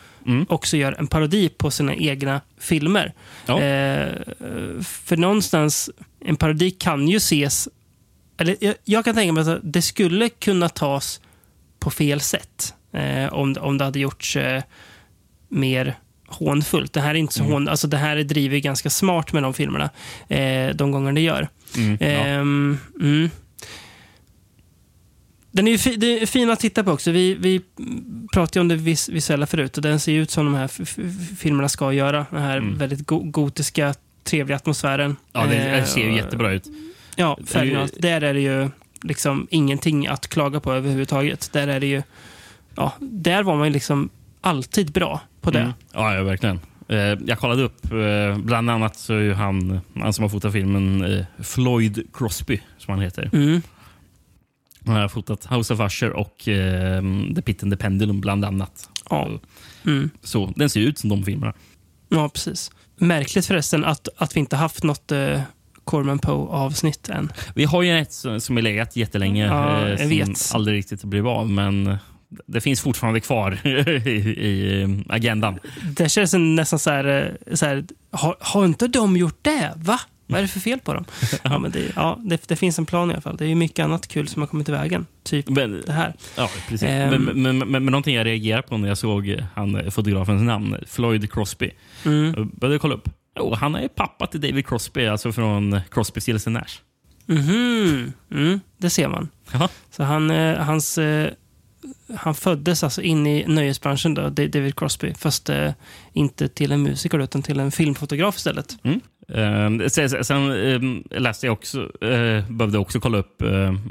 också 0.47 0.77
gör 0.77 0.95
en 0.99 1.07
parodi 1.07 1.49
på 1.49 1.71
sina 1.71 1.95
egna 1.95 2.41
filmer. 2.59 3.13
Ja. 3.45 3.61
Eh, 3.61 4.09
för 4.83 5.17
någonstans, 5.17 5.89
en 6.25 6.35
parodi 6.35 6.71
kan 6.71 7.07
ju 7.07 7.17
ses... 7.17 7.67
Eller 8.41 8.57
jag, 8.59 8.75
jag 8.83 9.05
kan 9.05 9.15
tänka 9.15 9.33
mig 9.33 9.49
att 9.49 9.59
det 9.63 9.81
skulle 9.81 10.29
kunna 10.29 10.69
tas 10.69 11.21
på 11.79 11.91
fel 11.91 12.19
sätt 12.21 12.73
eh, 12.93 13.33
om, 13.33 13.55
om 13.59 13.77
det 13.77 13.83
hade 13.83 13.99
gjorts 13.99 14.35
eh, 14.35 14.63
mer 15.49 15.97
hånfullt. 16.27 16.93
Det 16.93 17.01
här 17.01 17.09
är 17.09 17.15
inte 17.15 17.33
så 17.33 17.43
hån, 17.43 17.67
alltså 17.67 17.87
det 17.87 17.97
här 17.97 18.17
är 18.17 18.23
driver 18.23 18.57
ganska 18.57 18.89
smart 18.89 19.33
med 19.33 19.43
de 19.43 19.53
filmerna, 19.53 19.89
eh, 20.27 20.75
de 20.75 20.91
gånger 20.91 21.11
det 21.11 21.21
gör. 21.21 21.47
Mm, 21.77 21.97
ja. 21.99 22.07
Ehm, 22.07 22.77
mm. 22.99 23.29
Den 25.51 25.67
är 25.67 25.71
ju 25.71 25.77
fi, 25.77 25.95
det 25.95 26.21
är 26.21 26.25
fin 26.25 26.49
att 26.49 26.59
titta 26.59 26.83
på 26.83 26.91
också. 26.91 27.11
Vi, 27.11 27.33
vi 27.33 27.61
pratade 28.33 28.59
ju 28.59 28.61
om 28.61 28.67
det 28.67 28.75
vis, 28.75 29.09
visuella 29.09 29.47
förut 29.47 29.77
och 29.77 29.83
den 29.83 29.99
ser 29.99 30.13
ut 30.13 30.31
som 30.31 30.45
de 30.45 30.55
här 30.55 30.67
filmerna 31.35 31.69
ska 31.69 31.93
göra. 31.93 32.25
Den 32.29 32.41
här 32.41 32.59
väldigt 32.77 33.07
go, 33.07 33.19
gotiska, 33.19 33.93
trevliga 34.23 34.55
atmosfären. 34.55 35.05
Mm. 35.05 35.17
Ja, 35.33 35.45
det 35.45 35.77
Eh, 35.77 35.85
ser 35.85 36.01
ju 36.01 36.15
jättebra 36.15 36.51
ut. 36.51 36.67
Ja, 37.15 37.37
och 37.53 37.55
allt. 37.55 38.01
Där 38.01 38.21
är 38.21 38.33
det 38.33 38.41
ju 38.41 38.69
liksom 39.01 39.47
ingenting 39.51 40.07
att 40.07 40.27
klaga 40.27 40.59
på 40.59 40.73
överhuvudtaget. 40.73 41.49
Där 41.53 41.67
är 41.67 41.79
det 41.79 41.87
ju... 41.87 42.03
Ja, 42.75 42.93
där 42.99 43.43
var 43.43 43.57
man 43.57 43.67
ju 43.67 43.73
liksom 43.73 44.09
alltid 44.41 44.91
bra 44.91 45.21
på 45.41 45.51
det. 45.51 45.59
Mm. 45.59 45.73
Ja, 45.93 46.15
ja, 46.15 46.23
verkligen. 46.23 46.59
Eh, 46.87 46.97
jag 46.97 47.39
kollade 47.39 47.63
upp, 47.63 47.85
eh, 47.85 48.37
bland 48.37 48.69
annat 48.69 48.97
så 48.97 49.13
är 49.13 49.21
ju 49.21 49.33
han, 49.33 49.79
han 49.95 50.13
som 50.13 50.23
har 50.23 50.29
fotat 50.29 50.53
filmen, 50.53 51.03
eh, 51.03 51.25
Floyd 51.43 52.07
Crosby, 52.13 52.61
som 52.77 52.91
han 52.93 53.03
heter. 53.03 53.29
Mm. 53.33 53.61
Han 54.85 54.95
har 54.95 55.07
fotat 55.07 55.45
House 55.45 55.73
of 55.73 55.79
Usher 55.79 56.11
och 56.11 56.47
eh, 56.47 57.03
The 57.35 57.41
Pit 57.41 57.63
and 57.63 57.71
the 57.71 57.77
Pendulum, 57.77 58.21
bland 58.21 58.45
annat. 58.45 58.89
Ja. 59.09 59.29
Mm. 59.85 60.09
Så 60.21 60.53
den 60.55 60.69
ser 60.69 60.79
ut 60.79 60.99
som 60.99 61.09
de 61.09 61.23
filmerna. 61.23 61.53
Ja, 62.09 62.29
precis. 62.29 62.71
Märkligt 62.97 63.45
förresten 63.45 63.85
att, 63.85 64.07
att 64.17 64.35
vi 64.35 64.39
inte 64.39 64.55
haft 64.55 64.83
något 64.83 65.11
uh, 65.11 65.41
Corman 65.83 66.19
Poe-avsnitt 66.19 67.09
än. 67.09 67.31
Vi 67.55 67.65
har 67.65 67.81
ju 67.81 67.99
ett 67.99 68.13
som 68.39 68.57
är 68.57 68.61
legat 68.61 68.95
jättelänge, 68.95 69.45
Ja, 69.45 69.81
eh, 69.81 69.89
jag 69.89 69.99
som 69.99 70.09
vet. 70.09 70.51
aldrig 70.53 70.77
riktigt 70.77 71.03
blev 71.03 71.27
av, 71.27 71.49
men 71.49 71.97
det 72.45 72.61
finns 72.61 72.81
fortfarande 72.81 73.19
kvar 73.19 73.67
i, 73.67 74.09
i 74.09 74.81
eh, 74.81 74.89
agendan. 75.15 75.59
Det 75.97 76.09
känns 76.09 76.33
nästan 76.33 76.79
så 76.79 76.89
här, 76.89 77.35
eh, 77.47 77.55
så 77.55 77.65
här 77.65 77.83
har, 78.11 78.35
har 78.39 78.65
inte 78.65 78.87
de 78.87 79.17
gjort 79.17 79.39
det? 79.41 79.73
Va? 79.75 79.99
Vad 80.27 80.37
är 80.37 80.41
det 80.41 80.47
för 80.47 80.59
fel 80.59 80.79
på 80.79 80.93
dem? 80.93 81.05
ja, 81.43 81.59
men 81.59 81.71
det, 81.71 81.91
ja, 81.95 82.19
det, 82.23 82.47
det 82.47 82.55
finns 82.55 82.79
en 82.79 82.85
plan 82.85 83.09
i 83.09 83.13
alla 83.13 83.21
fall. 83.21 83.37
Det 83.37 83.45
är 83.45 83.55
mycket 83.55 83.83
annat 83.83 84.07
kul 84.07 84.27
som 84.27 84.41
har 84.41 84.47
kommit 84.47 84.69
i 84.69 84.71
vägen. 84.71 85.05
Typ 85.23 85.49
Men, 85.49 85.83
det 85.85 85.91
här. 85.91 86.13
Ja, 86.37 86.49
precis. 86.69 86.89
Ehm. 86.89 87.09
Men, 87.09 87.41
men, 87.41 87.57
men, 87.57 87.69
men 87.71 87.85
någonting 87.85 88.15
jag 88.15 88.25
reagerade 88.25 88.61
på 88.67 88.77
när 88.77 88.87
jag 88.87 88.97
såg 88.97 89.35
han, 89.53 89.91
fotografens 89.91 90.41
namn, 90.41 90.77
Floyd 90.87 91.31
Crosby. 91.31 91.71
Mm. 92.05 92.33
Jag 92.37 92.47
började 92.47 92.79
kolla 92.79 92.95
upp. 92.95 93.09
Jo, 93.39 93.53
han 93.53 93.75
är 93.75 93.87
pappa 93.87 94.27
till 94.27 94.41
David 94.41 94.67
Crosby, 94.67 95.05
alltså 95.07 95.31
från 95.31 95.79
Crosby, 95.91 96.21
Stills 96.21 96.47
Nash. 96.47 96.79
Mhm. 97.25 98.13
Mm, 98.31 98.59
det 98.77 98.89
ser 98.89 99.07
man. 99.07 99.29
Jaha. 99.53 99.69
Så 99.91 100.03
han, 100.03 100.31
eh, 100.31 100.57
hans, 100.57 100.97
eh, 100.97 101.31
han 102.17 102.35
föddes 102.35 102.83
alltså 102.83 103.01
in 103.01 103.27
i 103.27 103.45
nöjesbranschen, 103.47 104.13
då, 104.13 104.21
Da- 104.29 104.47
David 104.47 104.75
Crosby. 104.75 105.13
Fast 105.13 105.49
eh, 105.49 105.71
inte 106.13 106.47
till 106.47 106.71
en 106.71 106.83
musiker 106.83 107.19
utan 107.19 107.41
till 107.41 107.59
en 107.59 107.71
filmfotograf 107.71 108.35
istället. 108.37 108.77
Ehm, 109.33 109.89
sen 109.89 110.09
sen- 110.09 110.23
sen 110.23 110.51
ehm, 110.51 111.03
läste 111.11 111.45
jag 111.45 111.53
också, 111.53 111.79
uh, 111.81 112.51
behövde 112.51 112.77
också 112.77 112.99
kolla 112.99 113.17
upp, 113.17 113.41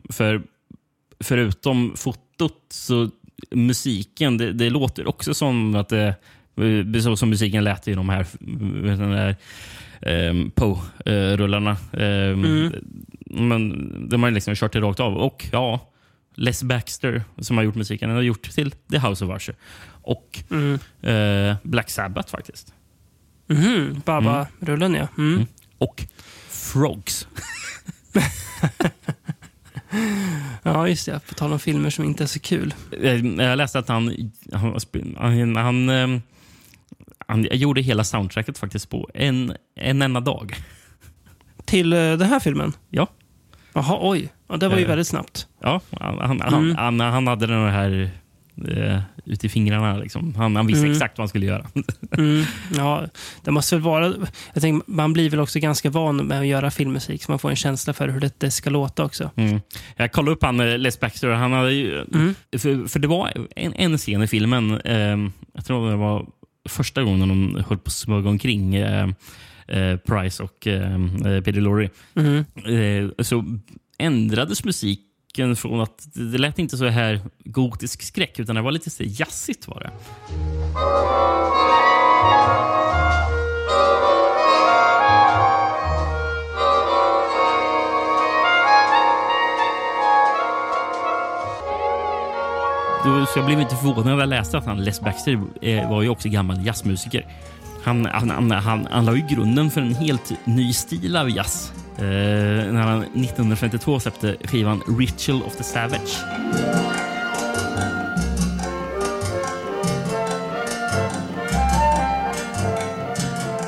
för 0.09 0.43
förutom 1.25 1.93
fotot 1.97 2.59
så 2.69 3.11
musiken, 3.51 4.39
det, 4.39 4.53
det 4.53 4.71
låter 4.71 5.09
också 5.09 5.35
som 5.35 5.75
att 5.75 5.89
det, 5.89 6.15
så 7.03 7.17
som 7.17 7.31
musiken 7.31 7.65
lät 7.65 7.89
i 7.89 7.95
de 7.95 8.09
här 8.09 8.21
eh, 8.21 8.27
den 8.99 9.11
där, 9.11 9.37
um, 10.31 10.51
Poe-rullarna. 10.51 11.77
Ehm, 11.93 12.73
Men 13.27 14.09
de 14.09 14.23
har 14.23 14.31
liksom 14.31 14.55
kört 14.55 14.73
det 14.73 14.81
rakt 14.81 15.01
av. 15.01 15.17
Och 15.17 15.47
ja, 15.53 15.81
Les 16.35 16.63
Baxter 16.63 17.25
som 17.39 17.57
har 17.57 17.65
gjort 17.65 17.75
musiken, 17.75 18.09
han 18.09 18.17
har 18.17 18.23
gjort 18.23 18.51
till 18.51 18.71
The 18.71 18.99
House 18.99 19.25
of 19.25 19.37
Usher. 19.37 19.55
Och 20.03 20.39
Mm. 20.51 20.79
eh, 21.03 21.57
Black 21.63 21.91
Sabbath 21.91 22.31
faktiskt. 22.31 22.75
Mhm. 23.47 24.03
Baba-rullen, 24.05 24.95
ja. 24.95 25.09
Mm. 25.19 25.47
Och 25.79 26.05
Frogs. 26.49 27.29
Ja, 30.63 30.89
just 30.89 31.07
det. 31.07 31.21
På 31.29 31.35
tal 31.35 31.53
om 31.53 31.59
filmer 31.59 31.91
som 31.91 32.05
inte 32.05 32.25
är 32.25 32.27
så 32.27 32.41
kul. 32.41 32.75
Eh, 33.03 33.27
Jag 33.27 33.57
läste 33.57 33.79
att 33.79 33.89
han, 33.89 34.31
han, 34.53 34.77
han, 35.17 35.57
han, 35.57 36.23
ehm, 37.33 37.47
han 37.51 37.59
gjorde 37.59 37.81
hela 37.81 38.05
soundtracket 38.05 38.59
faktiskt 38.59 38.91
på 38.91 39.11
en, 39.15 39.53
en 39.77 40.03
enda 40.03 40.21
dag. 40.21 40.55
Till 41.65 41.93
eh, 41.93 41.99
den 41.99 42.23
här 42.23 42.41
filmen? 42.41 42.73
Ja. 42.91 43.07
Jaha, 43.73 43.99
oj. 44.01 44.29
Ja, 44.49 44.57
det 44.57 44.69
var 44.69 44.77
ju 44.77 44.83
Eh. 44.83 44.89
väldigt 44.89 45.07
snabbt. 45.07 45.47
Ja, 45.63 45.81
han, 46.01 46.41
han, 46.41 46.55
Mm. 46.55 46.77
han, 46.77 47.01
han, 47.01 47.27
hade 47.27 47.47
den 47.47 47.71
här 47.71 48.11
eh, 48.69 49.01
ute 49.25 49.47
i 49.47 49.49
fingrarna. 49.49 49.97
Liksom. 49.97 50.35
Han, 50.35 50.57
han 50.57 50.67
visste 50.67 50.81
Mm. 50.81 50.93
exakt 50.93 51.19
vad 51.19 51.23
han 51.23 51.29
skulle 51.29 51.47
göra. 51.47 51.67
Mm, 52.19 52.45
ja, 52.77 53.07
det 53.45 53.51
måste 53.51 53.75
väl 53.77 53.83
vara... 53.83 54.13
Jag 54.53 54.63
tänker, 54.63 54.91
man 54.93 55.13
blir 55.13 55.31
väl 55.31 55.41
också 55.41 55.59
ganska 55.59 55.91
van 55.91 56.17
med 56.17 56.41
att 56.41 56.47
göra 56.47 56.71
filmmusik, 56.71 57.23
så 57.23 57.33
man 57.33 57.39
får 57.39 57.51
en 57.51 57.57
känsla 57.57 57.93
för 57.93 58.09
hur 58.09 58.21
det, 58.21 58.41
det 58.41 58.51
ska 58.51 58.71
låta 58.71 59.05
också. 59.05 59.31
Mm. 59.37 59.61
Jag 59.97 60.13
kollade 60.13 60.33
upp 60.33 60.43
han, 60.43 60.61
eh, 60.61 60.79
Les 60.79 61.01
Baxter. 61.01 61.29
Han 61.29 61.53
hade 61.53 61.73
ju, 61.73 61.99
Mm. 62.15 62.35
för, 62.59 62.89
för 62.89 62.99
det 62.99 63.09
var 63.09 63.33
en, 63.57 63.75
en 63.75 63.99
scen 63.99 64.23
i 64.23 64.27
filmen, 64.27 64.81
eh, 64.81 65.17
jag 65.55 65.65
tror 65.67 65.91
det 65.91 65.97
var 65.97 66.27
första 66.71 67.03
gången 67.03 67.29
de 67.29 67.65
höll 67.69 67.79
på 67.79 67.89
att 67.89 67.93
smöga 67.93 68.29
omkring 68.29 68.75
eh, 68.75 69.09
eh, 69.69 69.97
Price 69.97 70.43
och 70.43 70.67
eh, 70.67 70.99
Peter 71.43 71.61
Lorre. 71.61 71.91
Mm. 72.15 72.45
Eh, 72.67 73.25
så 73.25 73.45
ändrades 73.99 74.65
musiken 74.65 75.57
från 75.57 75.81
att 75.81 76.09
det 76.15 76.39
lät 76.39 76.59
inte 76.59 76.77
så 76.77 76.87
här 76.87 77.21
gotisk 77.45 78.03
skräck, 78.03 78.39
utan 78.39 78.57
det 78.57 78.63
var 78.63 78.73
lite 78.73 78.91
så 78.91 79.03
jazzigt. 79.07 79.69
Var 79.69 79.81
det. 79.81 79.91
Så 93.03 93.39
jag 93.39 93.47
blev 93.47 93.61
inte 93.61 93.77
förvånad 93.77 94.05
när 94.05 94.19
jag 94.19 94.29
läste 94.29 94.59
att 94.59 94.67
han, 94.67 94.85
Les 94.85 95.01
Baxter 95.01 95.41
eh, 95.63 95.91
var 95.91 96.03
ju 96.03 96.09
också 96.09 96.29
gammal 96.29 96.67
jazzmusiker. 96.67 97.27
Han, 97.85 98.07
han, 98.07 98.31
han, 98.31 98.51
han, 98.51 98.89
han 98.91 99.05
la 99.05 99.15
ju 99.17 99.27
grunden 99.31 99.71
för 99.71 99.81
en 99.81 99.95
helt 99.95 100.33
ny 100.45 100.73
stil 100.73 101.17
av 101.17 101.31
jazz 101.31 101.73
eh, 101.99 102.05
när 102.05 102.81
han 102.83 103.01
1952 103.03 104.01
släppte 104.01 104.37
skivan 104.45 104.83
Ritual 104.99 105.43
of 105.43 105.57
the 105.57 105.63
Savage. 105.65 106.19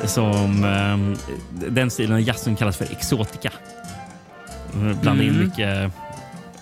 Som 0.05 0.63
eh, 0.63 1.19
den 1.69 1.89
stilen 1.91 2.13
av 2.13 2.21
jazzen 2.21 2.55
kallas 2.55 2.77
för 2.77 2.91
exotica. 2.91 3.51
Eh, 4.75 5.01
Blanda 5.01 5.23
in 5.23 5.29
Mm. 5.29 5.43
mycket 5.43 5.91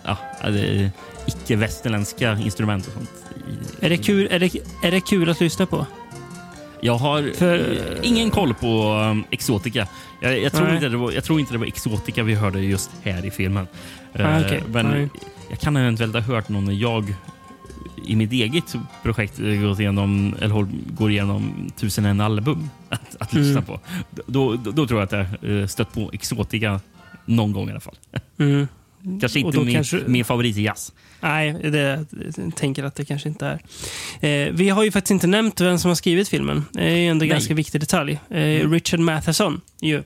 ja, 0.04 0.18
det- 0.44 0.92
icke-västerländska 1.26 2.38
instrument 2.40 2.88
och 2.88 2.94
sånt. 2.94 3.10
Är, 3.80 3.90
det 3.90 3.98
kul, 3.98 4.28
är, 4.32 4.40
det, 4.40 4.56
är 4.84 4.92
det 4.92 5.02
kul 5.02 5.30
att 5.30 5.40
lyssna 5.42 5.66
på? 5.66 5.86
Jag 6.82 6.96
har 6.98 7.32
För- 7.36 8.00
ingen 8.02 8.30
koll 8.30 8.54
på 8.54 8.94
um, 8.94 9.24
Exotica. 9.32 9.88
Jag, 10.22 10.40
jag, 10.40 10.52
tror 10.54 10.74
inte 10.74 10.90
det 10.90 10.98
var, 10.98 11.12
jag 11.12 11.24
tror 11.24 11.40
inte 11.40 11.54
det 11.54 11.58
var 11.58 11.66
Exotica 11.66 12.24
vi 12.24 12.36
hörde 12.36 12.60
just 12.60 12.90
här 13.04 13.26
i 13.26 13.32
filmen. 13.32 13.68
Ah, 14.14 14.20
Eh, 14.20 14.46
okej. 14.46 14.64
Men 14.68 14.86
Nej. 14.86 15.10
jag 15.50 15.60
kan 15.60 15.76
eventuellt 15.78 16.14
ha 16.14 16.22
hört 16.22 16.50
någon 16.50 16.66
när 16.66 16.74
jag 16.74 17.14
i 18.06 18.16
mitt 18.16 18.32
eget 18.32 18.76
projekt 19.04 19.40
eh, 19.40 19.46
går 19.46 19.82
igenom, 19.82 20.36
eller 20.42 20.68
går 20.98 21.12
igenom 21.12 21.72
tusen 21.78 22.06
en 22.06 22.22
album 22.22 22.70
att, 22.90 23.16
att 23.20 23.34
lyssna 23.34 23.52
Mm. 23.52 23.64
på. 23.64 23.80
Då, 24.26 24.56
då, 24.56 24.72
då 24.72 24.88
tror 24.88 25.00
jag 25.00 25.14
att 25.14 25.28
jag 25.42 25.60
eh, 25.62 25.68
stött 25.68 25.94
på 25.94 26.10
Exotica 26.14 26.80
någon 27.26 27.52
gång 27.54 27.68
i 27.68 27.72
alla 27.72 27.80
fall. 27.80 27.96
Mm. 28.40 28.68
Kanske 29.20 29.40
inte 29.40 29.58
min, 29.60 29.74
kanske- 29.76 30.04
min 30.08 30.26
favorit 30.26 30.58
i 30.58 30.62
jazz. 30.62 30.94
Nej, 31.22 31.54
det, 31.54 32.06
jag 32.38 32.56
tänker 32.56 32.84
att 32.84 32.96
det 32.96 33.06
kanske 33.06 33.30
inte 33.30 33.46
är. 34.22 34.48
Eh, 34.48 34.54
vi 34.54 34.70
har 34.70 34.84
ju 34.84 34.92
faktiskt 34.92 35.12
inte 35.12 35.28
nämnt 35.28 35.62
vem 35.62 35.78
som 35.80 35.90
har 35.90 35.96
skrivit 35.96 36.30
filmen. 36.30 36.66
Det 36.72 36.84
är 36.84 36.96
ju 36.98 37.08
ändå 37.08 37.24
en 37.24 37.30
ganska 37.30 37.54
viktig 37.54 37.82
detalj. 37.82 38.20
Eh, 38.30 38.70
Richard 38.70 39.00
Matheson, 39.00 39.62
ju, 39.82 40.04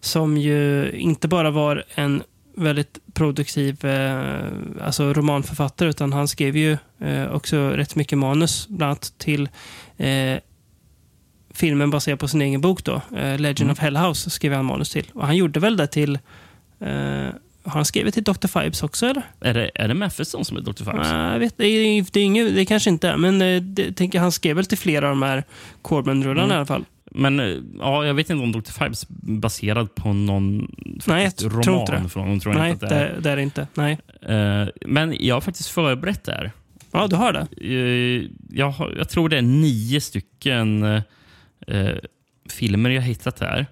som 0.00 0.36
ju 0.36 0.90
inte 0.92 1.28
bara 1.28 1.50
var 1.50 1.84
en 1.94 2.22
väldigt 2.56 2.98
produktiv 3.14 3.84
eh, 3.84 4.46
alltså 4.82 5.12
romanförfattare, 5.12 5.88
utan 5.88 6.12
han 6.12 6.28
skrev 6.28 6.56
ju 6.56 6.76
eh, 7.00 7.30
också 7.32 7.68
rätt 7.70 7.96
mycket 7.96 8.18
manus, 8.18 8.68
bland 8.68 8.90
annat 8.90 9.12
till 9.18 9.48
eh, 9.96 10.38
filmen 11.54 11.90
baserad 11.90 12.18
på 12.18 12.28
sin 12.28 12.42
egen 12.42 12.60
bok 12.60 12.84
då, 12.84 12.94
eh, 13.16 13.38
Legend 13.38 13.60
Mm. 13.60 13.70
of 13.72 13.78
Hell 13.78 13.96
House, 13.96 14.30
skrev 14.30 14.52
han 14.52 14.64
manus 14.64 14.90
till. 14.90 15.06
Och 15.14 15.26
han 15.26 15.36
gjorde 15.36 15.60
väl 15.60 15.76
det 15.76 15.86
till 15.86 16.18
eh, 16.80 17.28
Har 17.68 17.74
han 17.74 17.84
skrivit 17.84 18.14
till 18.14 18.24
Dr. 18.24 18.46
Fibes 18.60 18.82
också 18.82 19.06
eller? 19.06 19.22
Är 19.40 19.54
det, 19.54 19.70
är 19.74 19.88
det 19.88 19.94
Matheson 19.94 20.44
som 20.44 20.56
är 20.56 20.60
Dr. 20.60 20.72
Fibes? 20.84 21.08
Nej, 21.12 21.32
jag 21.32 21.38
vet, 21.38 21.58
det, 21.58 21.66
är, 21.66 22.04
det, 22.12 22.20
är 22.20 22.24
inget, 22.24 22.54
det 22.54 22.64
kanske 22.64 22.90
inte 22.90 23.08
är, 23.08 23.16
men 23.16 23.42
eh, 23.42 23.62
det, 23.62 23.92
tänker, 23.92 24.20
han 24.20 24.32
skrev 24.32 24.56
väl 24.56 24.66
till 24.66 24.78
flera 24.78 25.06
av 25.06 25.10
de 25.10 25.22
här 25.22 25.44
Corman-rullarna 25.82 26.44
Mm. 26.44 26.50
i 26.54 26.56
alla 26.56 26.66
fall. 26.66 26.84
Men 27.10 27.40
eh, 27.40 27.56
ja, 27.78 28.06
jag 28.06 28.14
vet 28.14 28.30
inte 28.30 28.42
om 28.42 28.52
Dr. 28.52 28.70
Fibes 28.84 29.02
är 29.02 29.06
baserad 29.38 29.94
på 29.94 30.12
någon 30.12 30.58
Nej, 30.58 30.66
jag 31.06 31.06
faktiskt 31.06 31.38
tror 31.38 31.50
roman 31.62 31.80
inte 31.80 31.92
det. 32.02 32.08
från 32.08 32.22
honom. 32.22 32.40
Tror 32.40 32.54
Nej, 32.54 32.70
inte 32.70 32.86
att 32.86 32.90
det 32.90 32.96
är. 32.96 33.20
det, 33.20 33.30
är 33.30 33.36
det 33.36 33.42
inte. 33.42 33.66
Nej. 33.74 33.98
Eh, 34.22 34.68
men 34.86 35.16
jag 35.20 35.36
har 35.36 35.40
faktiskt 35.40 35.68
förberett 35.68 36.24
det 36.24 36.32
här. 36.32 36.52
Ja, 36.92 37.06
du 37.06 37.16
har 37.16 37.32
det? 37.32 37.46
Eh, 37.60 38.30
jag, 38.50 38.70
har, 38.70 38.94
jag 38.98 39.08
tror 39.08 39.28
det 39.28 39.38
är 39.38 39.42
nio 39.42 40.00
stycken 40.00 40.82
eh, 41.66 41.92
filmer 42.50 42.90
jag 42.90 43.02
hittat 43.02 43.40
här. 43.40 43.66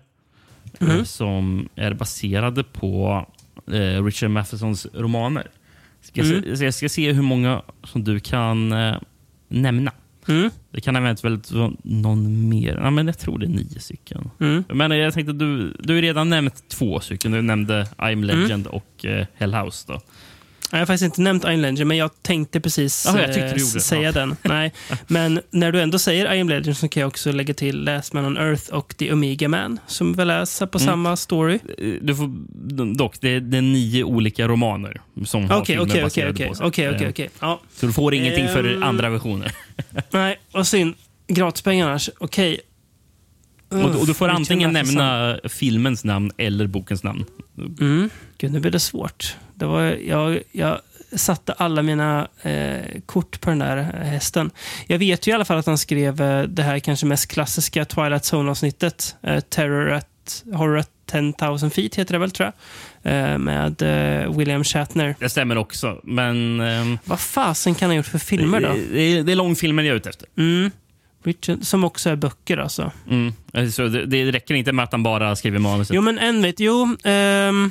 Mhm. 0.78 1.04
som 1.04 1.68
är 1.74 1.94
baserade 1.94 2.64
på 2.64 3.26
eh, 3.72 4.04
Richard 4.04 4.30
Mathesons 4.30 4.86
romaner. 4.94 5.46
Ska 6.02 6.20
jag, 6.20 6.28
Mm. 6.44 6.56
se, 6.56 6.64
jag 6.64 6.74
ska 6.74 6.88
se 6.88 7.12
hur 7.12 7.22
många 7.22 7.62
som 7.84 8.04
du 8.04 8.20
kan 8.20 8.72
eh, 8.72 8.96
nämna. 9.48 9.92
Mm. 10.28 10.50
Det 10.70 10.80
kan 10.80 10.96
eventuellt 10.96 11.50
vara 11.52 11.72
någon 11.82 12.48
mer. 12.48 12.78
Ja, 12.82 12.90
men 12.90 13.06
jag 13.06 13.18
tror 13.18 13.38
det 13.38 13.46
är 13.46 13.50
nio 13.50 13.80
stycken. 13.80 14.30
Mm. 14.40 14.64
Men 14.68 14.90
jag 14.90 15.14
tänkte, 15.14 15.32
du, 15.32 15.76
du 15.80 15.94
har 15.94 16.02
redan 16.02 16.30
nämnt 16.30 16.68
två 16.68 17.00
stycken. 17.00 17.32
Du 17.32 17.42
nämnde 17.42 17.88
I'm 17.96 18.12
Mm. 18.12 18.24
Legend 18.24 18.66
och 18.66 19.04
eh, 19.04 19.26
Hell 19.34 19.54
House. 19.54 19.92
Då. 19.92 20.00
Jag 20.70 20.78
har 20.78 20.86
faktiskt 20.86 21.04
inte 21.04 21.20
nämnt 21.20 21.44
Iron 21.44 21.62
Legend, 21.62 21.86
men 21.88 21.96
jag 21.96 22.10
tänkte 22.22 22.60
precis 22.60 23.04
Jaha, 23.06 23.20
jag 23.20 23.38
eh, 23.38 23.52
det. 23.54 23.60
säga 23.60 24.02
Ja. 24.02 24.12
den. 24.12 24.36
Nej. 24.42 24.72
Men 25.06 25.40
när 25.50 25.72
du 25.72 25.80
ändå 25.80 25.98
säger 25.98 26.34
Iron 26.34 26.48
Legend 26.48 26.76
så 26.76 26.88
kan 26.88 27.00
jag 27.00 27.08
också 27.08 27.32
lägga 27.32 27.54
till 27.54 27.84
Last 27.84 28.12
Man 28.12 28.24
on 28.26 28.36
Earth 28.36 28.70
och 28.74 28.96
The 28.96 29.12
Omega 29.12 29.48
Man, 29.48 29.80
som 29.86 30.12
väl 30.12 30.30
är 30.30 30.66
på 30.66 30.78
Mm. 30.78 30.86
samma 30.86 31.16
story. 31.16 31.58
Du 32.00 32.14
får, 32.16 32.30
dock, 32.94 33.14
det 33.20 33.28
är, 33.28 33.40
det 33.40 33.58
är 33.58 33.62
nio 33.62 34.04
olika 34.04 34.48
romaner 34.48 35.00
som 35.26 35.50
har 35.50 35.56
Okej, 35.60 35.66
filmer 35.66 35.82
okej, 35.82 35.92
okej, 35.92 36.02
baserade 36.02 36.32
okej. 36.32 36.48
på 36.48 36.54
sig. 36.54 36.66
Okej, 36.66 36.88
okej, 36.90 37.04
Eh, 37.04 37.10
okej. 37.10 37.30
Ja. 37.40 37.60
Så 37.76 37.86
du 37.86 37.92
får 37.92 38.14
ingenting 38.14 38.48
för 38.48 38.74
Ehm. 38.74 38.82
andra 38.82 39.10
versioner. 39.10 39.52
Nej, 40.10 40.38
vad 40.52 40.66
synd. 40.66 40.94
Gratispengar 41.28 41.88
annars. 41.88 42.10
Okej. 42.18 42.60
Och, 43.68 44.00
och 44.00 44.06
du 44.06 44.14
får 44.14 44.28
antingen 44.28 44.72
nämna 44.72 45.38
filmens 45.48 46.04
namn 46.04 46.30
eller 46.36 46.66
bokens 46.66 47.02
namn. 47.02 47.24
Mm. 47.80 48.10
Gud, 48.38 48.52
nu 48.52 48.60
blir 48.60 48.70
det 48.70 48.80
svårt. 48.80 49.36
Det 49.54 49.64
var, 49.66 49.82
jag, 49.82 50.40
jag 50.52 50.78
satte 51.12 51.52
alla 51.52 51.82
mina 51.82 52.28
eh, 52.42 53.00
kort 53.06 53.40
på 53.40 53.50
den 53.50 53.58
där 53.58 53.76
hästen. 54.02 54.50
Jag 54.86 54.98
vet 54.98 55.26
ju 55.26 55.30
i 55.30 55.34
alla 55.34 55.44
fall 55.44 55.58
att 55.58 55.66
han 55.66 55.78
skrev 55.78 56.20
eh, 56.20 56.42
det 56.42 56.62
här 56.62 56.78
kanske 56.78 57.06
mest 57.06 57.26
klassiska 57.30 57.84
Twilight 57.84 58.22
Zone-avsnittet. 58.32 59.16
Eh, 59.22 59.40
Terror 59.40 59.92
at, 59.92 60.44
Horror 60.52 60.78
at 60.78 60.90
10,000 61.10 61.70
feet 61.70 61.94
heter 61.94 62.12
det 62.12 62.18
väl, 62.18 62.30
tror 62.30 62.52
jag. 63.02 63.12
Eh, 63.32 63.38
med 63.38 63.82
eh, 63.82 64.36
William 64.36 64.64
Shatner. 64.64 65.14
Det 65.18 65.28
stämmer 65.28 65.58
också, 65.58 66.00
men... 66.04 66.60
ehm, 66.60 66.98
Vad 67.04 67.20
fasen 67.20 67.74
kan 67.74 67.86
han 67.86 67.90
ha 67.90 67.96
gjort 67.96 68.06
för 68.06 68.18
filmer 68.18 68.60
då? 68.60 68.68
Det 68.92 69.00
är, 69.00 69.22
det 69.22 69.32
är 69.32 69.36
långfilmer 69.36 69.82
jag 69.82 69.92
är 69.92 69.96
ute 69.96 70.08
efter. 70.08 70.28
Mm. 70.38 70.70
Richard, 71.24 71.64
som 71.66 71.84
också 71.84 72.10
är 72.10 72.16
böcker 72.16 72.58
alltså. 72.58 72.92
Mm. 73.10 73.32
Så 73.72 73.88
det, 73.88 74.06
det 74.06 74.32
räcker 74.32 74.54
inte 74.54 74.72
med 74.72 74.82
att 74.82 74.92
han 74.92 75.02
bara 75.02 75.36
skriver 75.36 75.58
manuset. 75.58 75.94
Jo, 75.94 76.02
men 76.02 76.18
en 76.18 76.42
vet. 76.42 76.60
Jo, 76.60 76.96
ehm, 77.04 77.70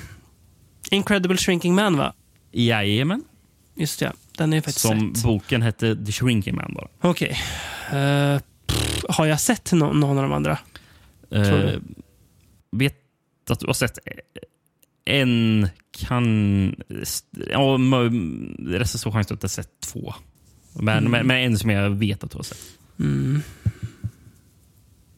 Incredible 0.91 1.37
Shrinking 1.37 1.75
Man, 1.75 1.97
va? 1.97 2.13
Jajamän. 2.51 3.23
Just 3.75 4.01
ja, 4.01 4.13
den 4.37 4.53
är 4.53 4.61
faktiskt 4.61 4.79
Som 4.87 5.15
sett. 5.15 5.23
boken 5.23 5.61
hette 5.61 6.05
The 6.05 6.11
Shrinking 6.11 6.55
Man. 6.55 6.73
Bara. 6.73 6.87
Okej. 7.01 7.37
Eh, 7.91 8.39
pff, 8.67 9.03
har 9.09 9.25
jag 9.25 9.39
sett 9.39 9.71
no 9.71 9.93
någon 9.93 10.17
av 10.17 10.23
de 10.23 10.31
andra? 10.33 10.57
Eh, 11.31 11.69
vet 12.71 12.95
att 13.49 13.59
du 13.59 13.65
har 13.67 13.73
sett 13.73 13.97
en, 15.05 15.69
kan... 15.97 16.75
Ja, 17.49 17.77
det 18.59 18.77
är 18.77 18.83
så 18.83 19.11
chans 19.11 19.31
att 19.31 19.41
du 19.41 19.45
har 19.45 19.49
sett 19.49 19.79
två. 19.79 20.13
Men, 20.73 20.97
Mm. 20.97 21.11
men, 21.11 21.27
men 21.27 21.37
en 21.37 21.57
som 21.57 21.69
jag 21.69 21.89
vet 21.89 22.23
att 22.23 22.31
du 22.31 22.37
har 22.37 22.43
sett. 22.43 22.63
Mm. 22.99 23.41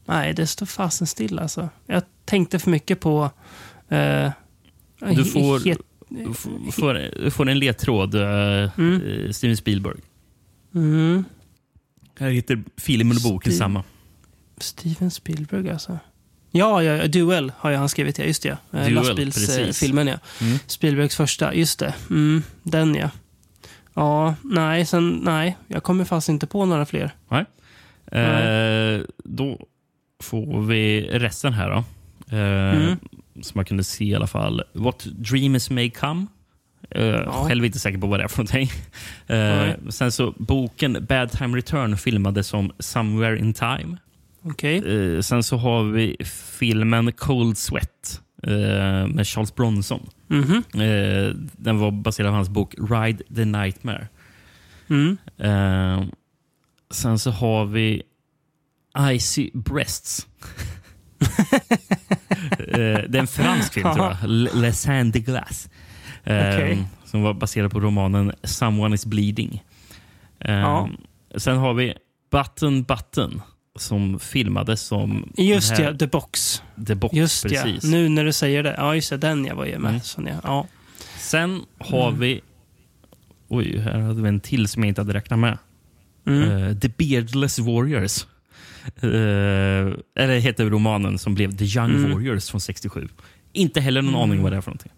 Nej, 0.06 0.34
det 0.34 0.48
står 0.48 0.66
fasen 0.66 1.08
still 1.08 1.40
alltså. 1.40 1.70
Jag 1.86 2.04
tänkte 2.26 2.60
för 2.60 2.72
mycket 2.72 3.00
på... 3.00 3.30
eh, 3.90 4.32
Du 5.00 5.26
får, 5.26 5.60
du 6.26 6.34
får, 6.72 7.30
får, 7.30 7.50
en 7.50 7.60
ledtråd. 7.60 8.16
eh, 8.16 8.72
Mm. 8.78 9.02
eh, 9.26 9.32
Steven 9.32 9.58
Spielberg. 9.58 9.98
Mm. 10.76 11.24
Här 12.20 12.30
heter 12.30 12.64
filmen 12.78 13.18
och 13.18 13.24
boken 13.32 13.54
samma. 13.54 13.84
Steven 14.58 15.12
Spielberg 15.12 15.70
alltså. 15.70 16.00
Ja, 16.52 16.84
ja, 16.84 17.08
Duel 17.08 17.52
har 17.58 17.72
jag 17.72 17.80
han 17.80 17.90
skrivit, 17.90 18.20
ja. 18.20 18.26
Just 18.26 18.44
det. 18.44 18.58
ja. 18.72 18.80
Eh, 18.80 18.84
Duel, 18.86 18.94
Lastbilsfilmen, 18.94 20.08
ja. 20.08 20.18
Mm. 20.42 20.58
Spielbergs 20.68 21.16
första, 21.16 21.54
just 21.54 21.80
det. 21.80 21.94
Mm, 22.10 22.44
den 22.64 22.96
ja. 22.96 23.10
Ja, 23.94 24.36
nej, 24.44 24.86
sen, 24.86 25.10
nej. 25.24 25.58
Jag 25.68 25.84
kommer 25.84 26.06
fast 26.06 26.30
inte 26.30 26.48
på 26.48 26.66
några 26.66 26.86
fler. 26.86 27.12
Nej. 27.30 27.46
Eh, 28.12 29.02
då 29.24 29.66
får 30.24 30.62
vi 30.62 31.02
resten 31.02 31.54
här 31.54 31.70
då. 31.70 31.78
Eh, 32.38 32.76
Mm. 32.76 32.98
Som 33.42 33.52
man 33.60 33.66
kunde 33.66 33.84
se 33.84 34.06
i 34.06 34.16
alla 34.16 34.28
fall. 34.28 34.62
What 34.74 35.04
dreams 35.06 35.70
may 35.70 35.90
come. 35.92 36.26
Eh, 36.92 37.46
Själv 37.48 37.66
inte 37.66 37.80
säker 37.80 37.98
på 37.98 38.08
vad 38.08 38.20
det 38.20 38.24
är 38.24 38.28
för 38.28 38.38
någonting. 38.38 38.70
Eh, 39.28 39.38
Nej. 39.38 39.78
sen 39.90 40.12
så 40.12 40.34
boken 40.38 41.06
Bad 41.10 41.32
Time 41.32 41.58
Return 41.58 41.98
filmades 41.98 42.48
som 42.48 42.72
Somewhere 42.80 43.40
in 43.40 43.54
Time. 43.54 43.98
Okej. 44.44 44.78
Eh, 45.16 45.22
sen 45.22 45.44
så 45.44 45.58
har 45.58 45.84
vi 45.84 46.18
filmen 46.60 47.12
Cold 47.12 47.58
Sweat 47.58 48.22
med 49.08 49.28
Charles 49.28 49.56
Bronson. 49.56 50.10
Mhm. 50.28 50.64
Eh, 50.82 51.32
den 51.58 51.80
var 51.80 51.92
baserad 51.92 52.30
på 52.32 52.36
hans 52.36 52.50
bok 52.50 52.76
Ride 52.92 53.24
the 53.36 53.46
Nightmare. 53.46 54.08
Mm. 54.90 55.18
Sen 56.92 57.20
så 57.20 57.32
har 57.32 57.66
vi 57.66 58.02
Icy 59.12 59.50
Breasts. 59.54 60.28
eh, 62.60 63.04
det 63.10 63.16
är 63.16 63.20
en 63.20 63.28
fransk 63.28 63.74
film, 63.74 63.94
tror 63.94 64.06
jag. 64.22 64.30
Le- 64.30 64.50
Les 64.54 64.82
Sands 64.82 65.14
de 65.14 65.20
Glace. 65.20 65.70
Eh, 66.24 66.38
Okej. 66.56 66.84
Som 67.06 67.22
var 67.22 67.34
baserad 67.34 67.72
på 67.72 67.80
romanen 67.80 68.32
Someone 68.44 68.96
is 68.96 69.06
bleeding. 69.06 69.64
Eh, 70.40 70.54
Ja. 70.54 70.90
Sen 71.36 71.58
har 71.58 71.74
vi 71.74 71.94
Button 72.32 72.84
Button 72.84 73.42
som 73.76 74.20
filmades 74.20 74.82
som... 74.82 75.32
Just 75.38 75.80
ja, 75.80 75.98
The 75.98 76.08
Box. 76.08 76.62
The 76.88 76.96
Box. 76.96 77.14
Just 77.16 77.44
precis. 77.44 77.84
ja, 77.84 77.90
nu 77.90 78.10
när 78.10 78.24
du 78.26 78.34
säger 78.34 78.64
det. 78.64 78.76
Ja, 78.78 78.96
just 78.96 79.10
det. 79.10 79.18
Den 79.18 79.46
jag 79.46 79.56
var 79.56 79.66
ju 79.66 79.78
med. 79.80 79.90
Mm. 79.90 80.02
Sån, 80.02 80.30
ja. 80.44 80.68
Sen 81.18 81.62
har 81.80 82.12
vi... 82.12 82.42
Oj, 83.48 83.78
här 83.80 84.00
hade 84.00 84.22
vi 84.22 84.28
en 84.30 84.40
till 84.40 84.68
som 84.68 84.84
jag 84.84 84.88
inte 84.88 85.02
hade 85.02 85.14
räknat 85.14 85.40
med. 85.40 85.58
Mm. 86.28 86.52
Eh, 86.52 86.78
The 86.78 86.90
Beardless 86.98 87.60
Warriors. 87.60 88.26
Uh, 89.04 89.94
eller 90.20 90.40
heter 90.40 90.66
romanen 90.70 91.18
som 91.18 91.36
blev 91.36 91.58
The 91.58 91.66
Young 91.66 91.96
Mm. 91.96 92.12
Warriors 92.14 92.50
från 92.50 92.62
67. 92.62 93.08
Inte 93.54 93.82
heller 93.82 94.02
någon 94.02 94.16
aning 94.16 94.44
vad 94.44 94.52
det 94.52 94.58
är 94.58 94.62
för 94.62 94.72
någonting. 94.72 94.92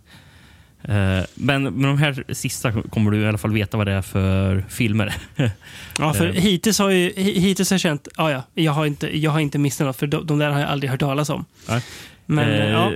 Eh, 0.84 1.23
men 1.36 1.63
med 1.63 1.89
de 1.89 1.97
här 1.97 2.23
sista 2.34 2.82
kommer 2.82 3.12
du 3.12 3.17
i 3.21 3.28
alla 3.28 3.38
fall 3.38 3.52
veta 3.54 3.78
vad 3.78 3.88
det 3.88 3.93
är 3.93 4.02
för 4.02 4.65
filmer. 4.69 5.13
Ja, 5.99 6.13
för 6.13 6.28
Eh. 6.28 6.34
hittills 6.34 6.80
har, 6.80 6.89
ju, 6.89 7.10
hi- 7.10 7.39
hittills 7.39 7.69
har 7.69 7.73
jag 7.75 7.82
känt, 7.82 8.08
ja, 8.17 8.32
ja, 8.32 8.43
jag 8.54 8.71
har 8.71 8.86
inte, 8.86 9.17
jag 9.17 9.32
har 9.32 9.39
inte 9.39 9.58
missat 9.58 9.88
något, 9.88 9.95
för 9.97 10.08
de, 10.08 10.25
de 10.25 10.39
där 10.39 10.49
har 10.49 10.60
jag 10.60 10.69
aldrig 10.69 10.89
hört 10.91 10.99
talas 10.99 11.30
om. 11.30 11.45
Nej. 11.69 11.84
Men 12.25 12.49
Eh, 12.49 12.69
ja, 12.69 12.91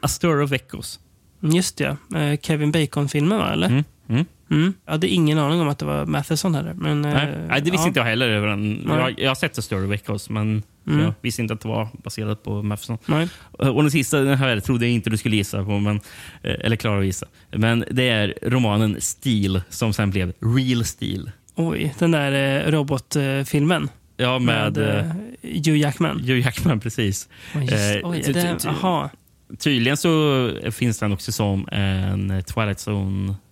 A 0.00 0.08
Stir 0.08 0.42
of 0.42 0.52
Echoes. 0.52 1.00
just 1.40 1.76
det. 1.78 1.96
Kevin 2.42 2.72
Bacon-filmen, 2.72 3.38
va? 3.38 3.52
Eller? 3.52 3.84
Mm. 4.08 4.24
Mm. 4.50 4.72
Jag 4.84 4.92
hade 4.92 5.08
ingen 5.08 5.38
aning 5.38 5.60
om 5.60 5.68
att 5.68 5.78
det 5.78 5.84
var 5.84 6.06
Matheson 6.06 6.54
heller. 6.54 6.74
Men, 6.74 7.04
eh, 7.04 7.14
Nej, 7.14 7.34
nej, 7.48 7.60
det 7.60 7.70
visste 7.70 7.84
ja. 7.84 7.88
inte 7.88 8.00
jag 8.00 8.04
heller. 8.04 8.28
över. 8.28 8.56
Nej. 8.56 8.82
Jag, 8.86 9.20
jag 9.20 9.30
har 9.30 9.34
sett 9.34 9.64
Stir 9.64 9.86
of 9.86 9.92
Echoes, 9.92 10.30
men 10.30 10.62
Mm. 10.88 11.00
jag 11.04 11.12
visste 11.22 11.42
inte 11.42 11.54
att 11.54 11.60
det 11.60 11.68
var 11.68 11.88
baserat 12.04 12.42
på 12.42 12.62
Matheson. 12.62 12.98
Nej. 13.06 13.28
Och 13.50 13.82
den 13.82 13.90
sista 13.90 14.20
den 14.20 14.38
här 14.38 14.60
trodde 14.60 14.86
jag 14.86 14.92
inte 14.92 15.10
du 15.10 15.16
skulle 15.16 15.36
gissa 15.36 15.64
på, 15.64 15.78
men, 15.78 15.96
eh, 16.42 16.54
eller 16.60 16.76
klara 16.76 16.98
att 16.98 17.06
gissa. 17.06 17.26
Men 17.52 17.84
det 17.90 18.08
är 18.08 18.34
romanen 18.42 18.96
Steel 19.00 19.60
som 19.68 19.92
sen 19.92 20.10
blev 20.10 20.32
Real 20.40 20.84
Steel. 20.84 21.30
Oj, 21.54 21.94
den 21.98 22.10
där 22.10 22.66
eh, 22.66 22.70
robotfilmen 22.70 23.88
Ja, 24.16 24.38
med, 24.38 24.76
med 24.76 24.86
med 24.86 24.98
eh, 25.42 25.52
Hugh 25.66 25.76
Jackman. 25.78 26.20
Hugh 26.20 26.38
Jackman, 26.40 26.80
precis. 26.80 27.28
Just, 27.60 27.72
eh, 27.72 28.10
oj, 28.10 28.22
det, 28.32 28.66
aha. 28.66 29.10
Tydligen 29.58 29.96
så 29.96 30.50
finns 30.70 30.98
den 30.98 31.12
också 31.12 31.32
som 31.32 31.68
en 31.72 32.42
Twilight 32.42 32.78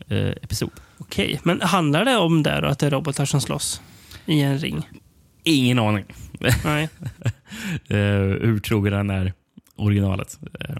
Zone-episod. 0.08 0.70
Okej, 0.98 1.40
men 1.42 1.60
handlar 1.60 2.04
det 2.04 2.16
om 2.16 2.42
det 2.42 2.60
då, 2.60 2.68
att 2.68 2.78
det 2.78 2.86
är 2.86 2.90
robotar 2.90 3.24
som 3.24 3.40
slåss 3.40 3.80
i 4.26 4.40
en 4.40 4.58
ring? 4.58 4.88
Ingen 5.42 5.78
aning 5.78 6.04
Nej. 6.64 6.82
eh, 7.88 7.96
hur 8.42 8.58
trogen 8.60 8.92
den 8.92 9.10
är 9.10 9.32
originalet. 9.76 10.38
Eh, 10.60 10.76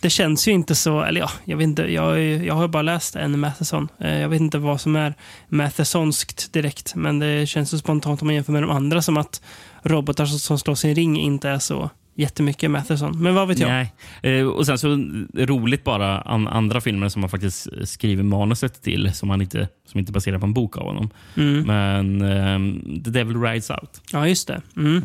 Det 0.00 0.10
känns 0.10 0.48
ju 0.48 0.52
inte 0.52 0.74
så, 0.74 1.02
eller 1.02 1.20
ja, 1.20 1.30
jag 1.44 1.56
vet 1.56 1.64
inte, 1.64 1.82
jag, 1.82 2.20
jag 2.22 2.54
har 2.54 2.68
bara 2.68 2.82
läst 2.82 3.16
en 3.16 3.40
Matheson. 3.40 3.88
Eh, 3.98 4.18
Jag 4.20 4.28
vet 4.28 4.40
inte 4.40 4.58
vad 4.58 4.80
som 4.80 4.96
är 4.96 5.14
Mathesonskt 5.48 6.52
direkt, 6.52 6.94
men 6.94 7.18
det 7.18 7.46
känns 7.48 7.70
så 7.70 7.78
spontant 7.78 8.22
om 8.22 8.26
man 8.28 8.34
jämför 8.34 8.52
med 8.52 8.62
de 8.62 8.70
andra 8.70 9.02
som 9.02 9.16
att 9.16 9.42
robotar 9.82 10.26
som, 10.26 10.38
som 10.38 10.58
slåss 10.58 10.84
i 10.84 10.88
en 10.88 10.94
ring 10.94 11.20
inte 11.20 11.48
är 11.48 11.58
så 11.58 11.90
jättemycket 12.14 12.70
Matheson. 12.70 13.22
Men 13.22 13.34
vad 13.34 13.48
vet 13.48 13.58
jag? 13.58 13.68
Nej. 13.68 13.92
Eh, 14.22 14.46
och 14.46 14.66
sen 14.66 14.78
så 14.78 14.88
roligt 15.34 15.84
bara, 15.84 16.20
an, 16.20 16.48
andra 16.48 16.80
filmer 16.80 17.08
som 17.08 17.20
man 17.20 17.30
faktiskt 17.30 17.68
skriver 17.84 18.22
manuset 18.22 18.82
till 18.82 19.12
som, 19.14 19.28
man 19.28 19.42
inte, 19.42 19.68
som 19.88 20.00
inte 20.00 20.12
baserar 20.12 20.38
på 20.38 20.46
en 20.46 20.52
bok 20.54 20.76
av 20.76 20.82
honom. 20.86 21.10
Mm. 21.36 21.62
Men 21.62 22.22
ehm, 22.22 23.02
The 23.04 23.10
Devil 23.10 23.40
Rides 23.42 23.70
Out. 23.70 24.02
Ja, 24.12 24.28
just 24.28 24.48
det. 24.48 24.62
Mm. 24.76 25.02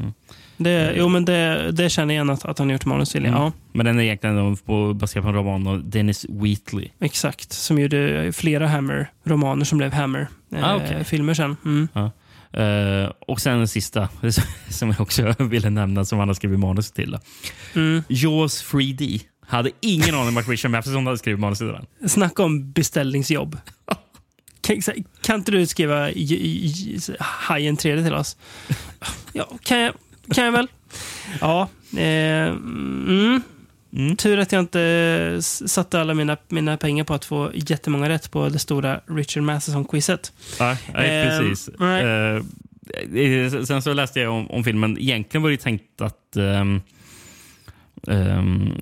det 0.57 0.93
jo, 0.97 1.07
men 1.07 1.25
det, 1.25 1.71
det 1.71 1.89
känner 1.89 2.13
jag 2.13 2.17
igen 2.25 2.29
att, 2.29 2.45
att 2.45 2.59
han 2.59 2.69
gjort 2.69 2.85
manus 2.85 3.11
till. 3.11 3.25
Mm. 3.25 3.41
Ja, 3.41 3.51
Men 3.73 3.85
den 3.85 3.99
är 3.99 4.03
egentligen 4.03 4.57
baserad 4.95 5.23
på 5.23 5.29
en 5.29 5.35
roman 5.35 5.67
av 5.67 5.89
Dennis 5.89 6.25
Wheatley. 6.29 6.89
exakt. 6.99 7.51
Som 7.51 7.79
gjorde 7.79 8.31
flera 8.33 8.67
Hammer-romaner 8.67 9.65
som 9.65 9.77
blev 9.77 9.93
Hammer-filmer 9.93 10.99
Ah, 10.99 11.03
filmer 11.03 11.33
sen. 11.33 11.57
Mm. 11.65 11.87
Ja. 11.93 12.11
Eh, 12.57 13.11
och 13.19 13.41
sen 13.41 13.57
den 13.57 13.67
sista, 13.67 14.09
som 14.69 14.89
jag 14.89 15.01
också 15.01 15.35
ville 15.43 15.69
nämna, 15.69 16.05
som 16.05 16.19
han 16.19 16.27
har 16.27 16.35
skrivit 16.35 16.59
manus 16.59 16.91
till. 16.91 17.17
Mm. 17.73 18.03
Jaws 18.07 18.71
3D. 18.71 19.21
Hade 19.47 19.71
ingen 19.81 20.15
aning 20.15 20.29
om 20.29 20.37
att 20.37 20.47
Richard 20.47 20.71
Matheson 20.71 21.05
hade 21.05 21.17
skrivit 21.17 21.39
manus 21.39 21.57
till 21.57 21.67
den. 21.67 22.09
Snacka 22.09 22.43
om 22.43 22.71
beställningsjobb. 22.71 23.57
Kan, 24.61 24.81
kan 25.21 25.35
inte 25.35 25.51
du 25.51 25.67
skriva 25.67 26.09
Hajen 27.19 27.77
3D 27.77 28.03
till 28.03 28.13
oss? 28.13 28.37
Ja, 29.33 29.49
kan 29.63 29.79
jag, 29.79 29.93
kan 30.33 30.45
jag 30.45 30.51
väl. 30.51 30.67
Ja. 31.41 31.69
Eh, 31.97 32.47
mm. 32.47 33.41
Mm. 33.95 34.15
Tur 34.15 34.39
att 34.39 34.51
jag 34.51 34.59
inte 34.59 34.81
s- 35.39 35.73
satte 35.73 36.01
alla 36.01 36.13
mina, 36.13 36.37
mina 36.49 36.77
pengar 36.77 37.03
på 37.03 37.13
att 37.13 37.25
få 37.25 37.51
jättemånga 37.53 38.09
rätt 38.09 38.31
på 38.31 38.49
det 38.49 38.59
stora 38.59 39.01
Richard 39.07 39.43
Matheson-quizet. 39.43 40.31
Nej, 40.93 41.29
precis. 41.39 41.69
nej. 41.79 42.03
Eh, 42.03 42.41
eh, 43.21 43.63
sen 43.63 43.81
så 43.81 43.93
läste 43.93 44.19
jag 44.19 44.33
om, 44.33 44.51
om 44.51 44.63
filmen. 44.63 44.97
Egentligen 44.99 45.43
var 45.43 45.49
det 45.49 45.57
tänkt 45.57 46.01
att 46.01 46.35
ehm, 46.35 46.81
ehm, 48.07 48.73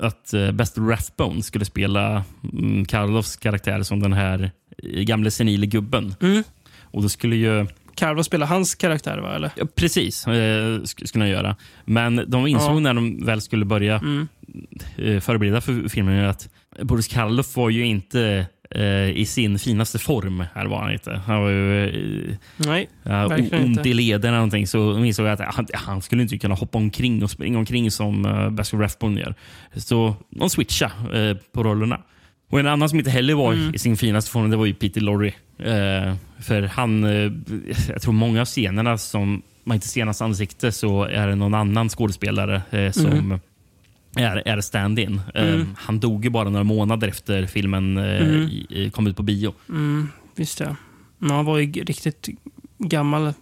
att 0.00 0.30
uh, 0.34 0.52
Best 0.52 0.78
Rathbone 0.78 1.42
skulle 1.42 1.64
spela 1.64 2.24
um, 2.52 2.84
karaktär 2.84 3.82
som 3.82 4.00
den 4.02 4.12
här 4.12 4.50
eh, 4.82 5.02
gamle 5.02 5.30
senile 5.30 5.66
gubben. 5.66 6.14
Mm. 6.20 6.42
Och 6.82 7.02
då 7.02 7.08
skulle 7.08 7.36
ju... 7.36 7.66
Carlo 7.96 8.24
spelar 8.24 8.46
hans 8.46 8.74
karaktär, 8.74 9.18
va? 9.18 9.34
Eller? 9.34 9.50
Ja, 9.56 9.66
precis, 9.74 10.26
eh, 10.26 10.30
sk- 10.30 11.06
skulle 11.06 11.24
han 11.24 11.30
göra. 11.30 11.56
Men 11.84 12.24
de 12.26 12.46
insåg 12.46 12.76
Ja. 12.76 12.80
när 12.80 12.94
de 12.94 13.24
väl 13.24 13.40
skulle 13.40 13.64
börja 13.64 13.96
Mm. 13.98 14.28
eh, 14.96 15.20
förbereda 15.20 15.60
för 15.60 15.88
filmen 15.88 16.24
att 16.26 16.48
Boris 16.82 17.08
Karloff 17.08 17.56
var 17.56 17.70
ju 17.70 17.86
inte 17.86 18.46
eh, 18.70 19.10
i 19.10 19.26
sin 19.26 19.58
finaste 19.58 19.98
form. 19.98 20.44
Här 20.54 20.66
var 20.66 20.78
han 20.82 20.92
inte. 20.92 21.20
Han 21.26 21.40
var 21.42 21.50
ju 21.50 21.88
eh, 22.30 22.36
Nej. 22.56 22.88
ja, 23.02 23.36
ont 23.52 23.86
i 23.86 23.94
leden 23.94 24.28
eller 24.28 24.36
någonting. 24.38 24.66
Så 24.66 24.92
de 24.92 25.04
insåg 25.04 25.26
att 25.26 25.40
han, 25.40 25.66
han 25.74 26.02
skulle 26.02 26.22
inte 26.22 26.38
kunna 26.38 26.54
hoppa 26.54 26.78
omkring 26.78 27.22
och 27.22 27.30
springa 27.30 27.58
omkring 27.58 27.90
som 27.90 28.26
uh, 28.26 28.50
Basker 28.50 28.78
Rathbone 28.78 29.20
gör. 29.20 29.34
Så 29.76 30.14
de 30.30 30.50
switchade 30.50 31.30
eh, 31.30 31.36
på 31.52 31.62
rollerna. 31.62 32.00
Och 32.50 32.60
En 32.60 32.66
annan 32.66 32.88
som 32.88 32.98
inte 32.98 33.10
heller 33.10 33.34
var 33.34 33.52
Mm. 33.52 33.74
i 33.74 33.78
sin 33.78 33.96
finaste 33.96 34.30
form 34.30 34.50
det 34.50 34.56
var 34.56 34.66
ju 34.66 34.74
Peter 34.74 35.00
Lorre. 35.00 35.26
Eh, 35.58 36.14
för 36.42 36.62
han, 36.62 37.04
eh, 37.04 37.32
jag 37.88 38.02
tror 38.02 38.12
många 38.12 38.40
av 38.40 38.44
scenerna 38.46 38.98
som 38.98 39.42
man 39.64 39.74
inte 39.74 39.88
ser 39.88 40.04
hans 40.04 40.22
ansikte 40.22 40.72
så 40.72 41.04
är 41.04 41.26
det 41.28 41.34
någon 41.34 41.54
annan 41.54 41.88
skådespelare 41.88 42.62
eh, 42.70 42.90
som 42.92 43.06
Mm. 43.06 43.38
är, 44.16 44.42
är 44.48 44.60
stand-in. 44.60 45.20
Eh, 45.34 45.48
Mm. 45.54 45.66
han 45.78 46.00
dog 46.00 46.24
ju 46.24 46.30
bara 46.30 46.48
några 46.50 46.64
månader 46.64 47.08
efter 47.08 47.46
filmen 47.46 47.96
eh, 47.96 48.20
Mm. 48.28 48.40
i, 48.68 48.90
kom 48.94 49.06
ut 49.06 49.16
på 49.16 49.22
bio. 49.22 49.54
Mm, 49.68 50.08
visst 50.36 50.60
ja. 50.60 50.76
Men 51.18 51.30
han 51.30 51.44
var 51.44 51.58
ju 51.58 51.72
riktigt 51.84 52.28
gammal. 52.78 53.26
eh, 53.26 53.32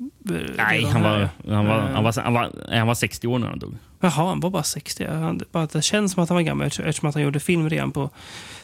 Nej, 0.57 0.85
han 0.85 1.03
var, 1.03 1.29
han, 1.49 1.67
var, 1.67 1.81
han, 1.81 2.05
var, 2.05 2.23
han, 2.23 2.33
var, 2.35 2.51
han 2.77 2.87
var 2.87 2.95
60 2.95 3.27
år 3.27 3.39
när 3.39 3.47
han 3.49 3.59
dog. 3.59 3.75
Jaha, 4.01 4.11
han 4.29 4.41
var 4.41 4.51
bara 4.51 4.63
60. 4.63 5.07
Han, 5.07 5.41
bara 5.53 5.67
det 5.67 5.83
känns 5.83 6.13
som 6.13 6.23
att 6.23 6.29
han 6.29 6.37
var 6.37 6.43
gammal 6.43 6.67
eftersom 6.67 7.09
att 7.09 7.15
han 7.15 7.25
gjorde 7.25 7.41
film 7.41 7.71
redan 7.71 7.91
på 7.93 8.11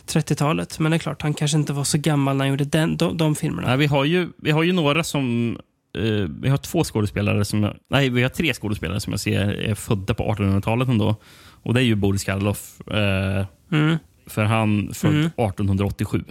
30-talet. 0.06 0.78
Men 0.78 0.90
det 0.90 0.96
är 0.96 0.98
klart, 0.98 1.22
han 1.22 1.34
kanske 1.34 1.56
inte 1.58 1.72
var 1.72 1.84
så 1.84 1.98
gammal 1.98 2.36
när 2.36 2.44
han 2.44 2.50
gjorde 2.50 2.64
den, 2.64 2.96
de, 2.96 3.16
de 3.16 3.34
filmerna. 3.34 3.68
Nej, 3.68 3.76
vi, 3.76 3.86
har 3.86 4.04
ju, 4.04 4.28
vi 4.36 4.50
har 4.50 4.62
ju 4.62 4.72
några 4.72 5.04
som... 5.04 5.56
eh, 5.98 6.02
vi 6.40 6.48
har 6.48 6.56
två 6.56 6.84
skådespelare 6.84 7.44
som... 7.44 7.62
jag- 7.62 7.76
Nej, 7.90 8.08
vi 8.10 8.22
har 8.22 8.28
tre 8.28 8.54
skådespelare 8.54 9.00
som 9.00 9.12
jag 9.12 9.20
ser 9.20 9.40
är 9.54 9.74
födda 9.74 10.14
på 10.14 10.34
1800-talet 10.34 10.88
ändå. 10.88 11.16
Och 11.62 11.74
det 11.74 11.80
är 11.80 11.84
ju 11.84 11.94
Boris 11.94 12.24
Karloff. 12.24 12.80
eh, 12.90 13.46
Mm. 13.72 13.96
för 14.26 14.44
han 14.44 14.90
född 14.94 15.10
Mm. 15.10 15.26
1887. 15.26 16.24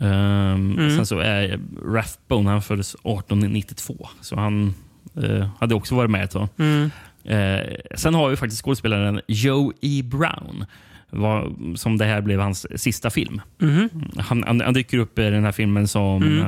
Ehm, 0.00 0.76
Sen 0.96 1.06
så 1.06 1.18
är 1.18 1.60
Rathbone, 1.94 2.50
han 2.50 2.62
föddes 2.62 2.94
1892. 2.94 4.08
Så 4.20 4.36
han 4.36 4.74
eh, 5.22 5.48
hade 5.60 5.74
också 5.74 5.94
varit 5.94 6.10
med 6.10 6.24
ett 6.24 6.30
tag. 6.30 6.48
Mm. 6.58 6.90
Eh, 7.24 7.74
sen 7.96 8.14
har 8.14 8.28
vi 8.30 8.36
faktiskt 8.36 8.62
skådespelaren 8.62 9.20
Joe 9.28 9.72
E. 9.80 10.02
Brown. 10.04 10.64
Var, 11.10 11.52
som 11.76 11.98
det 11.98 12.04
här 12.04 12.20
blev 12.20 12.40
hans 12.40 12.66
sista 12.82 13.10
film. 13.10 13.40
Mhm. 13.58 13.88
Han, 14.18 14.44
han, 14.46 14.60
han 14.60 14.74
dyker 14.74 14.98
upp 14.98 15.18
i 15.18 15.22
den 15.22 15.44
här 15.44 15.52
filmen 15.52 15.88
som 15.88 16.22
Mm. 16.22 16.46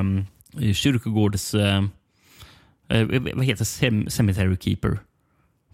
um, 0.59 0.75
kyrkogårds... 0.75 1.55
eh, 1.55 1.83
vad 3.35 3.45
heter 3.45 3.65
Cem 3.65 4.11
Cemetery 4.11 4.57
Keeper 4.61 4.99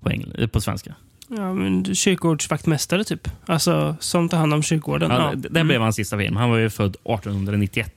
på, 0.01 0.11
eh, 0.11 0.47
på 0.47 0.61
svenska? 0.61 0.95
Ja, 1.29 1.55
men 1.55 1.95
kyrkogårdsvaktmästare 1.95 3.05
typ. 3.05 3.29
Alltså, 3.47 3.97
som 4.01 4.29
tar 4.29 4.39
hand 4.39 4.55
om 4.55 4.63
kyrkogården. 4.63 5.11
Ja, 5.11 5.31
Ja. 5.31 5.35
d- 5.37 5.49
Det 5.51 5.65
blev 5.65 5.81
hans 5.81 5.97
sista 5.97 6.19
film. 6.19 6.37
Han 6.37 6.51
var 6.51 6.59
ju 6.59 6.71
född 6.71 6.97
1891. 7.05 7.95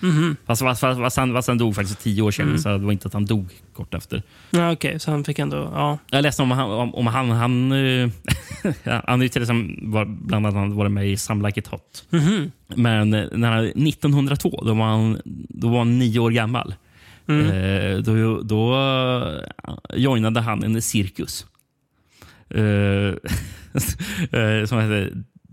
Mhm. 0.00 0.36
fast, 0.46 0.62
fast, 0.62 0.80
fast, 0.80 1.16
han, 1.16 1.32
fast 1.32 1.48
han 1.48 1.58
dog 1.58 1.74
faktiskt 1.74 2.00
tio 2.00 2.22
år 2.22 2.30
senare, 2.30 2.50
Mm. 2.50 2.62
så 2.62 2.68
det 2.68 2.78
var 2.84 2.92
inte 2.92 3.06
att 3.08 3.14
han 3.14 3.24
dog 3.26 3.48
kort 3.74 3.94
efter. 3.94 4.22
Ja, 4.50 4.72
Okej, 4.72 5.00
så 5.00 5.10
han 5.10 5.24
fick 5.24 5.38
ändå... 5.38 5.56
Ja. 5.74 5.98
Jag 6.10 6.22
läste 6.22 6.42
om 6.42 6.50
han. 6.50 6.70
Om, 6.70 6.94
om 6.94 7.06
han, 7.06 7.30
han, 7.30 7.72
eh, 7.72 8.08
han 9.06 9.22
är 9.22 9.28
till 9.28 9.42
exempel 9.42 10.06
bland 10.06 10.46
annat 10.46 10.72
varit 10.76 10.92
med 10.92 11.08
i 11.10 11.16
Some 11.16 11.48
Like 11.48 11.60
It 11.60 11.66
Hot. 11.66 12.04
Mhm. 12.10 12.52
Men 12.76 13.14
eh, 13.14 13.24
när 13.32 13.52
han, 13.52 13.64
1902, 13.64 14.62
då 14.66 14.74
var 14.74 14.84
han, 14.84 15.20
då 15.48 15.68
var 15.68 15.78
han 15.78 15.98
nio 15.98 16.18
år 16.18 16.30
gammal. 16.30 16.74
Mm. 17.28 18.02
Då, 18.02 18.42
då 18.42 18.76
joinade 19.96 20.40
han 20.40 20.64
en 20.64 20.82
cirkus. 20.82 21.46
Som 24.68 24.78
heter 24.80 25.12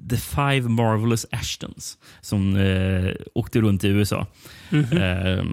The 0.10 0.18
Five 0.18 0.62
Marvelous 0.62 1.26
Ashtons. 1.32 1.97
Som 2.22 2.55
eh, 2.55 3.12
åkte 3.34 3.62
runt 3.62 3.84
i 3.84 3.88
USA. 3.88 4.28
Mhm. 4.70 4.97
Eh, 4.97 5.43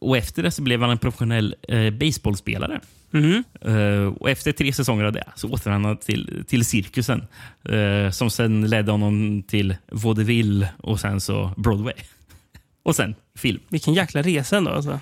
och 0.00 0.16
Efter 0.16 0.42
det 0.42 0.50
så 0.50 0.62
blev 0.62 0.80
han 0.80 0.90
en 0.90 0.98
professionell 0.98 1.54
eh, 1.68 1.90
baseballspelare. 1.90 2.80
Mhm. 3.10 3.44
Eh, 3.60 4.06
och 4.20 4.30
efter 4.30 4.52
tre 4.52 4.72
säsonger 4.72 5.04
av 5.04 5.12
det 5.12 5.24
så 5.36 5.48
återvände 5.50 5.88
han 5.88 5.96
till, 5.96 6.44
till 6.48 6.64
cirkusen. 6.64 7.22
eh, 7.64 8.10
som 8.10 8.30
sen 8.30 8.70
ledde 8.70 8.90
honom 8.92 9.42
till 9.42 9.76
vaudeville 9.92 10.68
och 10.78 11.00
sen 11.00 11.20
så 11.20 11.52
Broadway. 11.56 11.94
och 12.82 12.96
sen 12.96 13.14
film. 13.34 13.60
Vilken 13.68 13.94
jäkla 13.94 14.22
resa 14.22 14.56
ändå. 14.56 14.70
Alltså. 14.70 15.00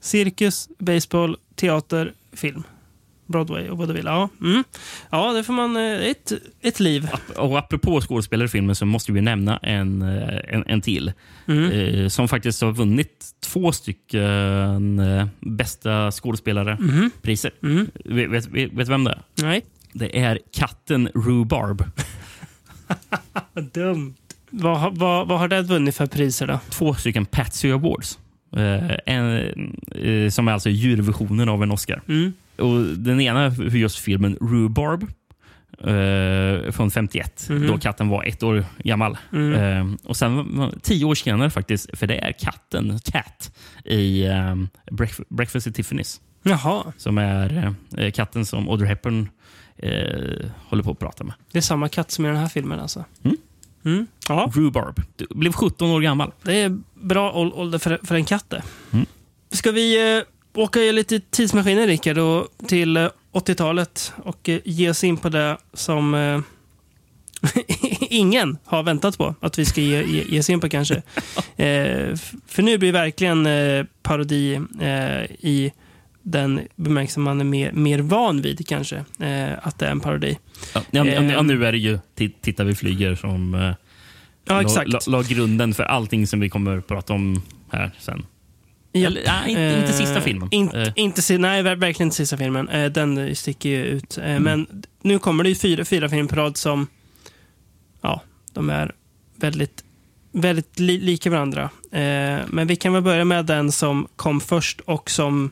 Cirkus, 0.00 0.68
baseball, 0.78 1.36
teater, 1.54 2.12
film. 2.32 2.62
Broadway 3.26 3.68
och 3.68 3.78
vaudeville. 3.78 4.10
Ja, 4.10 4.28
mm. 4.40 4.64
ja 5.10 5.32
det 5.32 5.44
får 5.44 5.52
man... 5.52 5.76
eh, 5.76 6.06
Ett, 6.10 6.32
ett 6.60 6.80
liv. 6.80 7.08
Och 7.36 7.58
apropå 7.58 8.00
skådespelare 8.00 8.44
i 8.46 8.48
filmen 8.48 8.74
så 8.74 8.86
måste 8.86 9.12
vi 9.12 9.20
nämna 9.20 9.56
en, 9.56 10.02
eh, 10.02 10.38
en, 10.48 10.64
en 10.66 10.80
till. 10.80 11.12
Mm. 11.46 11.70
Eh, 11.70 12.08
som 12.08 12.28
faktiskt 12.28 12.62
har 12.62 12.72
vunnit 12.72 13.26
två 13.44 13.72
stycken 13.72 14.98
eh, 14.98 15.26
bästa 15.40 16.10
skådespelare-priser. 16.10 17.50
Mm. 17.62 17.90
Vet, 18.04 18.30
vet, 18.30 18.46
vet 18.72 18.76
du 18.76 18.84
vem 18.84 19.04
det 19.04 19.10
är? 19.10 19.22
Nej. 19.42 19.62
Det 19.92 20.18
är 20.20 20.38
katten 20.52 21.08
Rhubarb. 21.14 21.84
Vad 23.52 23.64
dumt. 23.72 24.14
Vad, 24.50 24.96
vad, 24.96 25.28
vad 25.28 25.38
har 25.38 25.48
det 25.48 25.62
vunnit 25.62 25.96
för 25.96 26.06
priser 26.06 26.46
då? 26.46 26.58
Två 26.70 26.94
stycken 26.94 27.26
Patsy 27.26 27.70
Awards. 27.72 28.18
Eh, 28.56 28.96
en, 29.06 29.36
eh, 29.94 30.30
som 30.30 30.48
är 30.48 30.52
alltså 30.52 30.70
djurversionen 30.70 31.48
av 31.48 31.62
en 31.62 31.70
Oscar. 31.70 32.02
Mm. 32.08 32.32
Och 32.62 32.80
den 32.98 33.20
ena 33.20 33.50
för 33.50 33.64
just 33.76 33.98
filmen 33.98 34.36
Rhubarb 34.40 35.02
eh, 35.78 36.70
från 36.72 36.90
51, 36.90 37.46
Mhm. 37.50 37.66
då 37.66 37.78
katten 37.78 38.08
var 38.08 38.24
ett 38.24 38.42
år 38.42 38.64
gammal. 38.84 39.18
Mm. 39.32 39.52
Eh, 39.54 39.94
och 40.04 40.16
sen 40.16 40.70
tio 40.82 41.04
år 41.04 41.14
senare 41.14 41.50
faktiskt, 41.50 41.98
för 41.98 42.06
det 42.06 42.18
är 42.18 42.32
katten, 42.32 42.98
Cat, 43.04 43.56
i 43.84 44.24
eh, 44.26 44.54
Breakf- 44.90 45.24
Breakfast 45.28 45.66
at 45.66 45.74
Tiffany's. 45.76 46.20
Jaha, 46.42 46.92
Som 46.96 47.18
är 47.18 47.74
eh, 47.98 48.10
katten 48.10 48.46
som 48.46 48.68
Audrey 48.68 48.88
Hepburn 48.88 49.28
eh, 49.76 50.50
håller 50.68 50.82
på 50.82 50.90
att 50.90 50.98
prata 50.98 51.24
med. 51.24 51.34
det 51.52 51.58
är 51.58 51.62
samma 51.62 51.88
katt 51.88 52.10
som 52.10 52.24
i 52.24 52.28
den 52.28 52.36
här 52.36 52.48
filmen 52.48 52.80
alltså. 52.80 53.04
Mm. 53.24 53.36
Mm. 53.84 54.06
Rhubarb. 54.54 55.02
Du 55.16 55.26
blev 55.30 55.52
17 55.52 55.90
år 55.90 56.00
gammal. 56.00 56.32
det 56.42 56.54
är 56.54 56.78
bra 56.94 57.32
ål- 57.32 57.52
ålder 57.52 57.78
för, 57.78 57.98
för 58.02 58.14
en 58.14 58.24
katt. 58.24 58.54
Mm. 58.92 59.06
Ska 59.50 59.70
vi 59.70 60.16
eh, 60.18 60.22
åka 60.54 60.80
lite 60.80 61.20
tidsmaskiner, 61.20 61.86
Rickard, 61.86 62.18
och 62.18 62.48
till 62.68 62.96
eh, 62.96 63.08
80-talet 63.32 64.12
och 64.16 64.48
eh, 64.48 64.60
ge 64.64 64.90
oss 64.90 65.04
in 65.04 65.16
på 65.16 65.28
det 65.28 65.56
som 65.72 66.14
eh, 66.14 66.40
ingen 68.00 68.58
har 68.64 68.82
väntat 68.82 69.18
på 69.18 69.34
att 69.40 69.58
vi 69.58 69.64
ska 69.64 69.80
ge, 69.80 70.02
ge, 70.02 70.24
ge 70.28 70.38
oss 70.40 70.50
in 70.50 70.60
på 70.60 70.68
kanske. 70.68 70.94
eh, 71.56 72.14
för 72.46 72.62
nu 72.62 72.78
blir 72.78 72.92
det 72.92 72.98
verkligen 72.98 73.46
eh, 73.46 73.84
parodi 74.02 74.54
eh, 74.80 75.22
i 75.24 75.72
den 76.22 76.60
bemärkelsen 76.76 77.22
man 77.22 77.40
är 77.40 77.44
mer, 77.44 77.72
mer 77.72 77.98
van 77.98 78.42
vid 78.42 78.68
kanske. 78.68 78.96
Eh, 78.96 79.52
att 79.62 79.78
det 79.78 79.86
är 79.86 79.90
en 79.90 80.00
parodi. 80.00 80.38
Ja, 80.74 80.80
ja, 80.90 81.04
ja, 81.04 81.42
nu 81.42 81.66
är 81.66 81.72
det 81.72 81.78
ju 81.78 81.98
Ti- 82.18 82.32
Titta 82.40 82.64
vi 82.64 82.74
flyger 82.74 83.14
som 83.14 83.54
eh, 83.54 83.72
Ja, 84.44 84.60
la, 84.62 84.82
la, 84.86 85.00
la 85.06 85.22
grunden 85.22 85.74
för 85.74 85.82
allting 85.82 86.26
som 86.26 86.40
vi 86.40 86.48
kommer 86.48 86.78
att 86.78 86.86
prata 86.86 87.12
om 87.12 87.42
här 87.72 87.90
sen. 87.98 88.26
Japp. 88.92 89.06
Eller, 89.10 89.22
nej, 89.26 89.50
inte, 89.50 89.80
inte 89.80 89.92
sista 89.92 90.16
Eh, 90.18 90.22
filmen. 90.24 90.48
Inte, 90.50 90.80
Eh, 90.82 90.92
inte, 90.96 91.22
si- 91.22 91.38
nej, 91.38 91.62
ver- 91.62 91.76
verkligen 91.76 92.06
inte 92.06 92.16
sista 92.16 92.36
filmen. 92.36 92.68
Eh, 92.68 92.90
den 92.92 93.36
sticker 93.36 93.68
ju 93.68 93.84
ut. 93.84 94.18
Eh, 94.18 94.24
Mm. 94.24 94.42
Men 94.42 94.66
nu 95.02 95.18
kommer 95.18 95.42
det 95.44 95.48
ju 95.48 95.54
fyra, 95.54 95.84
fyra 95.84 96.08
filmer 96.08 96.28
på 96.28 96.36
rad 96.36 96.56
som 96.56 96.86
ja, 98.00 98.22
de 98.52 98.70
är 98.70 98.92
väldigt, 99.36 99.84
väldigt 100.32 100.78
li, 100.80 100.98
lika 101.00 101.30
varandra. 101.30 101.62
Eh, 101.92 102.40
men 102.48 102.66
vi 102.66 102.76
kan 102.76 102.92
väl 102.92 103.02
börja 103.02 103.24
med 103.24 103.46
den 103.46 103.72
som 103.72 104.08
kom 104.16 104.40
först 104.40 104.80
och 104.80 105.10
som 105.10 105.50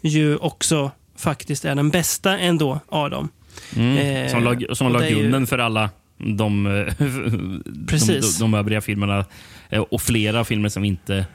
ju 0.00 0.36
också 0.36 0.90
faktiskt 1.16 1.64
är 1.64 1.74
den 1.74 1.90
bästa 1.90 2.38
ändå 2.38 2.80
av 2.88 3.10
dem. 3.10 3.28
mm, 3.76 3.96
eh, 3.98 4.30
som 4.30 4.44
la, 4.44 4.74
som 4.74 4.92
la 4.92 5.08
ju- 5.08 5.14
grunden 5.18 5.46
för 5.46 5.58
alla 5.58 5.90
de, 6.18 6.66
eh, 6.66 6.72
de, 6.98 7.98
de, 8.06 8.20
de 8.40 8.54
övriga 8.54 8.80
filmerna 8.80 9.24
eh, 9.70 9.80
och 9.80 10.02
flera 10.02 10.44
filmer 10.44 10.68
som 10.68 10.84
inte 10.84 11.26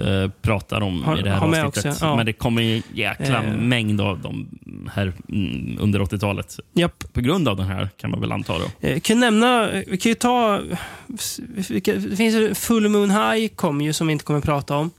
eh, 0.00 0.30
pratar 0.42 0.80
om 0.80 1.02
Har- 1.02 1.18
i 1.18 1.22
det 1.22 1.30
här 1.30 1.40
avsnittet. 1.46 1.86
också, 1.92 2.04
ja. 2.04 2.16
Men 2.16 2.26
det 2.26 2.32
kommer 2.32 2.62
ju 2.62 2.76
en 2.76 2.82
jäkla 2.94 3.44
Eh. 3.44 3.52
mängd 3.56 4.00
av 4.00 4.20
dem 4.20 4.48
här 4.94 5.12
mm, 5.28 5.78
under 5.80 6.00
80-talet. 6.00 6.60
Japp. 6.74 7.04
På 7.12 7.20
grund 7.20 7.48
av 7.48 7.56
den 7.56 7.66
här 7.66 7.88
kan 7.96 8.10
man 8.10 8.20
väl 8.20 8.32
anta. 8.32 8.54
Då. 8.58 8.88
Eh, 8.88 9.00
kan 9.00 9.20
nämna, 9.20 9.70
vi 9.86 9.98
kan 9.98 10.10
ju 10.10 10.14
ta, 10.14 10.60
det 11.06 12.16
finns 12.16 12.58
Full 12.58 12.88
Moon 12.88 13.10
High 13.10 13.48
kom 13.48 13.80
ju 13.80 13.92
som 13.92 14.06
vi 14.06 14.12
inte 14.12 14.24
kommer 14.24 14.38
att 14.38 14.44
prata 14.44 14.76
om. 14.76 14.90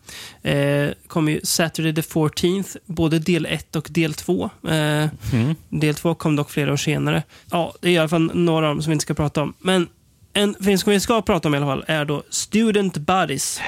Eh, 0.41 0.89
kom 1.07 1.29
ju 1.29 1.39
Saturday 1.43 1.95
the 1.95 2.01
14th, 2.01 2.77
både 2.85 3.19
del 3.19 3.45
1 3.45 3.75
och 3.75 3.87
del 3.89 4.13
2. 4.13 4.49
Eh, 4.67 5.07
Mm. 5.33 5.55
Del 5.69 5.95
2 5.95 6.15
kom 6.15 6.35
dock 6.35 6.51
flera 6.51 6.73
år 6.73 6.77
senare. 6.77 7.23
Ja, 7.51 7.73
det 7.81 7.87
är 7.89 7.91
i 7.93 7.97
alla 7.97 8.09
fall 8.09 8.31
några 8.33 8.69
av 8.69 8.75
dem 8.75 8.81
som 8.83 8.89
vi 8.91 8.93
inte 8.93 9.03
ska 9.03 9.13
prata 9.13 9.41
om. 9.41 9.53
Men 9.59 9.87
en 10.33 10.55
film 10.63 10.77
som 10.77 10.91
vi 10.91 10.99
ska 10.99 11.21
prata 11.21 11.47
om 11.47 11.53
i 11.53 11.57
alla 11.57 11.65
fall 11.65 11.83
är 11.87 12.05
då 12.05 12.23
Student 12.29 12.97
Buddies. 12.97 13.61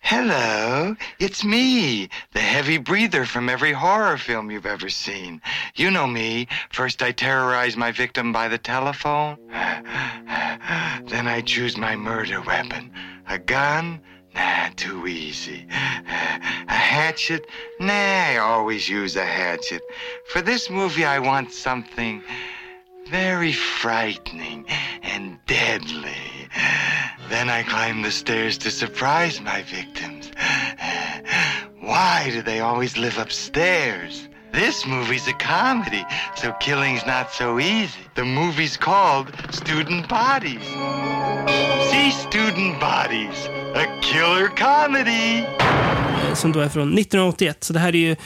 Hello, 0.00 0.96
it's 1.18 1.44
me, 1.44 2.08
the 2.32 2.40
heavy 2.40 2.78
breather 2.78 3.24
from 3.24 3.48
every 3.48 3.72
horror 3.72 4.16
film 4.16 4.50
you've 4.50 4.66
ever 4.66 4.88
seen. 4.88 5.42
You 5.74 5.90
know 5.90 6.06
me. 6.06 6.48
First, 6.70 7.02
I 7.02 7.12
terrorize 7.12 7.76
my 7.76 7.92
victim 7.92 8.32
by 8.32 8.48
the 8.48 8.58
telephone. 8.58 9.36
then 9.50 11.26
I 11.26 11.42
choose 11.44 11.76
my 11.76 11.96
murder 11.96 12.40
weapon. 12.40 12.92
A 13.28 13.38
gun? 13.38 14.00
Nah, 14.34 14.70
too 14.76 15.06
easy. 15.06 15.66
A 15.70 16.72
hatchet? 16.72 17.46
Nah, 17.80 17.92
I 17.92 18.36
always 18.38 18.88
use 18.88 19.16
a 19.16 19.26
hatchet. 19.26 19.82
For 20.26 20.40
this 20.40 20.70
movie, 20.70 21.04
I 21.04 21.18
want 21.18 21.52
something 21.52 22.22
very 23.10 23.52
frightening 23.52 24.66
and 25.02 25.38
deadly. 25.46 26.48
Then 27.28 27.48
I 27.48 27.62
climb 27.62 28.02
the 28.02 28.10
stairs 28.10 28.58
to 28.58 28.70
surprise 28.70 29.40
my 29.40 29.62
victims. 29.62 30.30
Why 31.80 32.30
do 32.30 32.42
they 32.42 32.60
always 32.60 32.96
live 32.96 33.18
upstairs? 33.18 34.28
This 34.52 34.86
movie's 34.86 35.28
a 35.28 35.32
comedy, 35.32 36.04
so 36.36 36.52
killing's 36.60 37.06
not 37.06 37.32
so 37.32 37.60
easy. 37.60 37.98
The 38.14 38.22
movie's 38.22 38.76
called 38.78 39.26
Student 39.50 40.08
Bodies. 40.08 40.64
See 41.90 42.10
Student 42.10 42.80
Bodies, 42.80 43.48
a 43.74 43.84
killer 44.02 44.48
comedy. 44.56 45.44
eh, 46.28 46.34
Som 46.34 46.52
då 46.52 46.60
är 46.60 46.68
från 46.68 46.88
1981. 46.98 47.64
Så 47.64 47.72
det 47.72 47.78
här 47.78 47.88
är 47.94 47.98
ju 47.98 48.16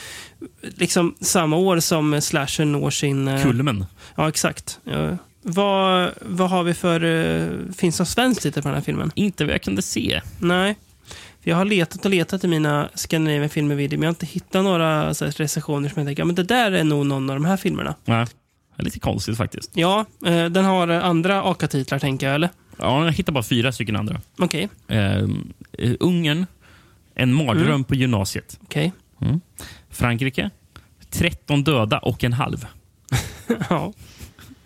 liksom 0.61 1.15
samma 1.21 1.55
år 1.55 1.79
som 1.79 2.21
Slasher 2.21 2.65
når 2.65 2.89
sin... 2.89 3.27
eh, 3.27 3.41
Kulmen. 3.43 3.85
Ja, 4.15 4.29
exakt. 4.29 4.79
Ja. 4.83 5.17
Vad, 5.41 6.11
vad 6.21 6.49
har 6.49 6.63
vi 6.63 6.73
för... 6.73 7.03
Uh, 7.03 7.71
finns 7.77 7.97
det 7.97 8.01
någon 8.01 8.05
svensk 8.07 8.41
titel 8.41 8.63
på 8.63 8.69
den 8.69 8.75
här 8.75 8.83
filmen? 8.83 9.11
Inte 9.15 9.45
vad 9.45 9.53
jag 9.53 9.61
kunde 9.61 9.81
se. 9.81 10.21
Nej. 10.39 10.75
För 11.43 11.49
Jag 11.49 11.57
har 11.57 11.65
letat 11.65 12.05
och 12.05 12.11
letat 12.11 12.43
i 12.43 12.47
mina 12.47 12.89
Scandinavian 12.93 13.49
filmer 13.49 13.75
video, 13.75 13.99
men 13.99 14.03
jag 14.03 14.07
har 14.07 14.13
inte 14.15 14.25
hittat 14.25 14.63
några 14.63 15.13
så 15.13 15.25
här, 15.25 15.31
recensioner 15.31 15.89
som 15.89 15.99
jag 15.99 16.07
tänker, 16.07 16.21
ja, 16.21 16.25
men 16.25 16.35
det 16.35 16.43
där 16.43 16.71
är 16.71 16.83
nog 16.83 17.05
någon 17.05 17.29
av 17.29 17.35
de 17.35 17.45
här 17.45 17.57
filmerna. 17.57 17.95
Nej. 18.05 18.25
Det 18.75 18.81
är 18.81 18.85
lite 18.85 18.99
konstigt 18.99 19.37
faktiskt. 19.37 19.71
Ja, 19.73 20.05
eh, 20.25 20.45
den 20.45 20.65
har 20.65 20.87
andra 20.87 21.43
AKA-titlar 21.43 21.99
tänker 21.99 22.25
jag, 22.25 22.35
eller? 22.35 22.49
Ja, 22.77 23.05
jag 23.05 23.11
hittade 23.11 23.33
bara 23.33 23.43
fyra 23.43 23.71
stycken 23.71 23.95
andra. 23.95 24.21
Okej, 24.37 24.69
Eh, 24.87 25.17
eh, 25.17 25.93
Ungern, 25.99 26.45
En 27.15 27.33
mardröm 27.33 27.67
Mm. 27.67 27.83
på 27.83 27.95
gymnasiet. 27.95 28.59
okej. 28.63 28.91
Frankrike, 29.89 30.49
13 31.09 31.63
döda 31.63 31.99
och 31.99 32.23
en 32.23 32.33
halv. 32.33 32.65
ja. 33.69 33.93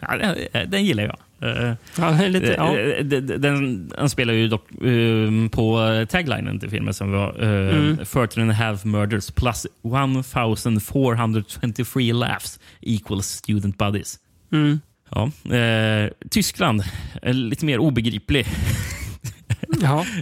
Ja, 0.08 0.18
den, 0.18 0.38
den 0.70 0.86
gillar 0.86 1.04
jag. 1.04 1.18
Eh, 1.42 1.74
Ja, 1.98 2.12
lite, 2.28 2.54
ja. 2.58 2.78
eh, 2.78 3.04
den, 3.06 3.42
den, 3.42 3.88
den 3.88 4.10
spelar 4.10 4.34
ju 4.34 4.48
dock 4.48 4.72
eh, 4.72 5.48
på 5.52 5.80
taglinen 6.10 6.60
till 6.60 6.70
filmen 6.70 6.94
som 6.94 7.12
var 7.12 7.44
uh, 7.44 7.76
Mm. 7.76 7.98
13 7.98 8.42
and 8.44 8.52
a 8.52 8.54
half 8.54 8.86
murders 8.86 9.32
plus 9.32 9.66
1423 9.84 12.14
laughs 12.14 12.60
equals 12.82 13.28
student 13.28 13.78
buddies. 13.78 14.20
Mm. 14.52 14.80
Ja, 15.10 15.32
eh, 15.56 16.10
Tyskland, 16.30 16.84
en 17.22 17.50
lite 17.50 17.66
mer 17.66 17.80
obegriplig 17.80 18.46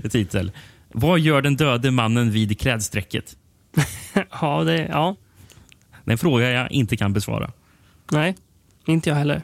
titel. 0.12 0.52
Vad 0.94 1.20
gör 1.20 1.42
den 1.42 1.56
döde 1.56 1.92
mannen 1.92 2.32
vid 2.32 2.60
klädsträcket? 2.60 3.36
ja, 4.42 4.64
det, 4.64 4.88
ja. 4.92 5.16
Det 6.04 6.10
är 6.10 6.12
en 6.12 6.18
fråga 6.18 6.52
jag 6.52 6.72
inte 6.72 6.98
kan 6.98 7.14
besvara. 7.14 7.52
Nej, 8.12 8.36
inte 8.86 9.10
jag 9.10 9.16
heller. 9.16 9.42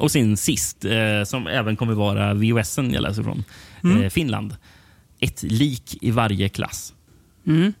Och 0.00 0.10
sin 0.10 0.36
sist, 0.36 0.84
eh, 0.84 1.24
som 1.24 1.46
även 1.46 1.76
kommer 1.76 1.94
vara 1.94 2.34
VHSen 2.34 2.92
jag 2.92 3.02
läser 3.02 3.22
från, 3.22 3.44
Mm. 3.84 4.02
eh, 4.02 4.08
Finland. 4.10 4.56
Ett 5.20 5.42
lik 5.42 5.98
i 6.00 6.10
varje 6.10 6.48
klass. 6.48 6.94
Mm. 7.46 7.72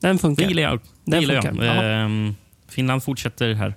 Den 0.00 0.16
Det 0.16 0.20
funkar. 0.22 0.48
gillar 0.48 0.62
jag. 0.62 0.72
Det 0.78 0.80
Den 1.04 1.20
gillar 1.20 1.34
jag. 1.34 1.44
funkar, 1.44 1.64
ja. 1.64 1.82
Ehm, 1.82 2.34
Finland 2.68 3.02
fortsätter 3.02 3.54
här 3.54 3.74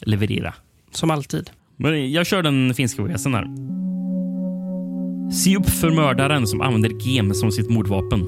leverera. 0.00 0.54
Som 0.90 1.10
alltid. 1.10 1.50
Men 1.76 2.12
jag 2.12 2.26
kör 2.26 2.42
den 2.42 2.74
finska 2.74 3.02
VHSen 3.02 3.34
här. 3.34 3.46
Se 5.32 5.56
upp 5.56 5.70
för 5.70 5.90
mördaren 5.90 6.46
som 6.46 6.60
använder 6.60 6.90
gem 7.08 7.34
som 7.34 7.52
sitt 7.52 7.70
mordvapen. 7.70 8.20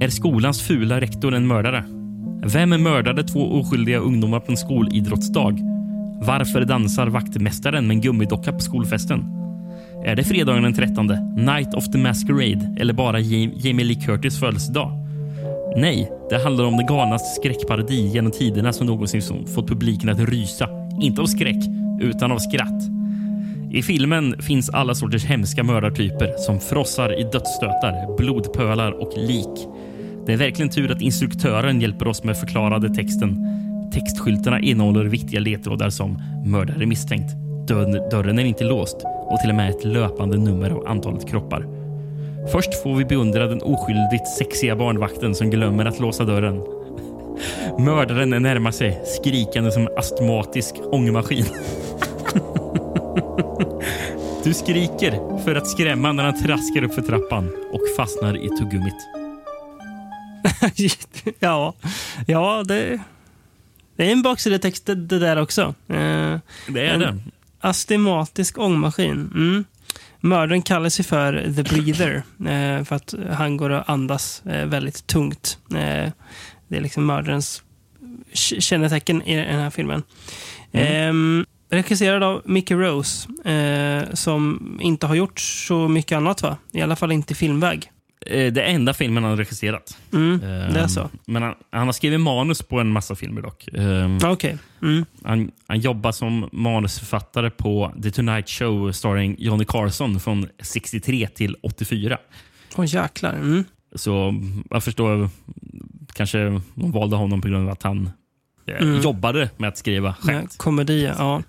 Är 0.00 0.08
skolans 0.08 0.62
fula 0.62 1.00
rektor 1.00 1.34
en 1.34 1.46
mördare? 1.46 1.84
Vem 2.44 2.68
mördade 2.82 3.24
två 3.24 3.52
oskyldiga 3.60 3.98
ungdomar 3.98 4.40
på 4.40 4.52
en 4.52 4.56
skolidrottsdag? 4.58 5.58
Varför 6.20 6.64
dansar 6.64 7.06
vaktmästaren 7.06 7.86
med 7.86 7.94
en 7.94 8.00
gummidocka 8.00 8.52
på 8.52 8.58
skolfesten? 8.58 9.24
Är 10.04 10.16
det 10.16 10.24
fredagen 10.24 10.62
den 10.62 10.74
13, 10.74 11.06
Night 11.36 11.74
of 11.74 11.88
the 11.88 11.98
Masquerade 11.98 12.76
eller 12.80 12.94
bara 12.94 13.20
Jamie 13.20 13.84
Lee 13.84 14.00
Curtis 14.00 14.40
födelsedag? 14.40 14.92
Nej, 15.76 16.12
det 16.30 16.42
handlar 16.42 16.64
om 16.64 16.76
den 16.76 16.86
galnaste 16.86 17.40
skräckparodi 17.40 18.06
genom 18.06 18.32
tiderna 18.32 18.72
som 18.72 18.86
någonsin 18.86 19.22
som 19.22 19.46
fått 19.46 19.68
publiken 19.68 20.08
att 20.08 20.20
rysa. 20.20 20.68
Inte 21.00 21.22
av 21.22 21.26
skräck, 21.26 21.64
utan 22.00 22.32
av 22.32 22.38
skratt. 22.38 22.82
I 23.72 23.82
filmen 23.82 24.42
finns 24.42 24.70
alla 24.70 24.94
sorters 24.94 25.24
hemska 25.24 25.62
mördartyper 25.62 26.34
som 26.38 26.60
frossar 26.60 27.20
i 27.20 27.22
dödsstötar, 27.22 28.16
blodpölar 28.16 28.92
och 28.92 29.12
lik. 29.16 29.68
Det 30.26 30.32
är 30.32 30.36
verkligen 30.36 30.70
tur 30.70 30.92
att 30.92 31.00
instruktören 31.02 31.80
hjälper 31.80 32.08
oss 32.08 32.24
med 32.24 32.36
förklarade 32.36 32.94
texten. 32.94 33.46
Textskyltarna 33.96 34.60
innehåller 34.60 35.04
viktiga 35.04 35.40
ledtrådar 35.40 35.90
som 35.90 36.22
mördare 36.44 36.86
misstänkt, 36.86 37.34
dörren, 37.68 38.08
dörren 38.10 38.38
är 38.38 38.44
inte 38.44 38.64
låst 38.64 38.96
och 39.04 39.40
till 39.40 39.50
och 39.50 39.56
med 39.56 39.70
ett 39.70 39.84
löpande 39.84 40.38
nummer 40.38 40.70
av 40.70 40.88
antalet 40.88 41.28
kroppar. 41.28 41.66
Först 42.52 42.82
får 42.82 42.94
vi 42.94 43.04
beundra 43.04 43.46
den 43.46 43.62
oskyldigt 43.62 44.28
sexiga 44.38 44.76
barnvakten 44.76 45.34
som 45.34 45.50
glömmer 45.50 45.84
att 45.84 46.00
låsa 46.00 46.24
dörren. 46.24 46.62
Mördaren 47.78 48.30
närmar 48.30 48.70
sig, 48.70 49.00
skrikande 49.04 49.70
som 49.70 49.82
en 49.82 49.98
astmatisk 49.98 50.74
ångmaskin. 50.92 51.46
Du 54.44 54.54
skriker 54.54 55.38
för 55.44 55.54
att 55.54 55.68
skrämma 55.68 56.12
när 56.12 56.24
han 56.24 56.42
traskar 56.42 56.82
upp 56.82 56.94
för 56.94 57.02
trappan 57.02 57.50
och 57.72 57.80
fastnar 57.96 58.44
i 58.44 58.48
tuggummit. 58.48 58.94
ja, 61.40 61.74
ja 62.26 62.62
det, 62.68 63.00
det 63.96 64.06
är 64.08 64.12
en 64.12 64.22
baksidetext 64.22 64.86
det, 64.86 64.94
det 64.94 65.18
där 65.18 65.36
också. 65.36 65.62
Eh, 65.88 66.38
Det 66.68 66.86
är 66.86 66.94
en 66.94 67.00
det. 67.00 67.18
Astematisk 67.60 68.58
ångmaskin. 68.58 69.30
Mm. 69.34 69.64
Mördaren 70.20 70.62
kallar 70.62 70.88
sig 70.88 71.04
för 71.04 71.52
The 71.56 71.62
Breather 71.62 72.14
eh, 72.38 72.84
för 72.84 72.96
att 72.96 73.14
han 73.30 73.56
går 73.56 73.70
och 73.70 73.90
andas 73.90 74.42
eh, 74.46 74.66
väldigt 74.66 75.06
tungt. 75.06 75.58
Eh, 75.70 76.10
det 76.68 76.76
är 76.76 76.80
liksom 76.80 77.04
mördarens 77.06 77.62
kännetecken 78.32 79.22
i 79.22 79.36
den 79.36 79.58
här 79.60 79.70
filmen. 79.70 80.02
Mm. 80.72 81.40
Eh, 81.70 81.76
regisserad 81.76 82.22
av 82.22 82.42
Mickey 82.44 82.74
Rose, 82.74 83.28
eh, 83.50 84.14
som 84.14 84.78
inte 84.82 85.06
har 85.06 85.14
gjort 85.14 85.40
så 85.40 85.88
mycket 85.88 86.16
annat 86.16 86.42
va? 86.42 86.56
I 86.72 86.82
alla 86.82 86.96
fall 86.96 87.12
inte 87.12 87.32
i 87.32 87.36
filmväg. 87.36 87.90
Eh, 88.26 88.52
det 88.52 88.62
enda 88.62 88.94
filmen 88.94 89.22
han 89.22 89.30
har 89.30 89.36
regisserat. 89.36 89.98
Mm, 90.12 90.40
det 90.40 90.80
är 90.80 90.86
så. 90.86 91.10
Men 91.26 91.42
han, 91.42 91.54
han 91.70 91.86
har 91.88 91.92
skrivit 91.92 92.20
manus 92.20 92.62
på 92.62 92.80
en 92.80 92.92
massa 92.92 93.14
filmer 93.14 93.42
dock. 93.42 93.68
Eh, 93.68 94.30
Okej. 94.32 94.58
Mm. 94.82 95.04
han, 95.24 95.50
han 95.66 95.80
jobbar 95.80 96.12
som 96.12 96.48
manusförfattare 96.52 97.50
på 97.50 97.92
The 98.02 98.10
Tonight 98.10 98.48
Show 98.48 98.92
starring 98.92 99.36
Johnny 99.38 99.64
Carson 99.68 100.20
från 100.20 100.48
63 100.62 101.28
till 101.34 101.56
84. 101.62 102.18
Åh 102.76 102.84
jäklar. 102.88 103.32
Mm. 103.32 103.64
Så 103.94 104.42
jag 104.70 104.84
förstår, 104.84 105.28
kanske 106.14 106.38
de 106.74 106.92
valde 106.92 107.16
honom 107.16 107.40
på 107.40 107.48
grund 107.48 107.66
av 107.66 107.72
att 107.72 107.82
han 107.82 108.06
eh, 108.68 108.82
Mm. 108.82 109.00
jobbade 109.00 109.50
med 109.56 109.68
att 109.68 109.78
skriva 109.78 110.08
Ja, 110.08 110.26
skämt. 110.26 110.54
komedier, 110.58 111.14
ja. 111.18 111.42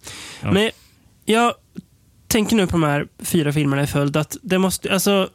Ja. 0.43 0.51
Men 0.51 0.71
jag 1.25 1.53
tänker 2.27 2.55
nu 2.55 2.67
på 2.67 2.71
de 2.71 2.83
här 2.83 3.07
fyra 3.19 3.53
filmerna 3.53 3.83
i 3.83 3.87
följd 3.87 4.17
att 4.17 4.37
det 4.43 4.57
måste, 4.57 4.93
alltså 4.93 5.29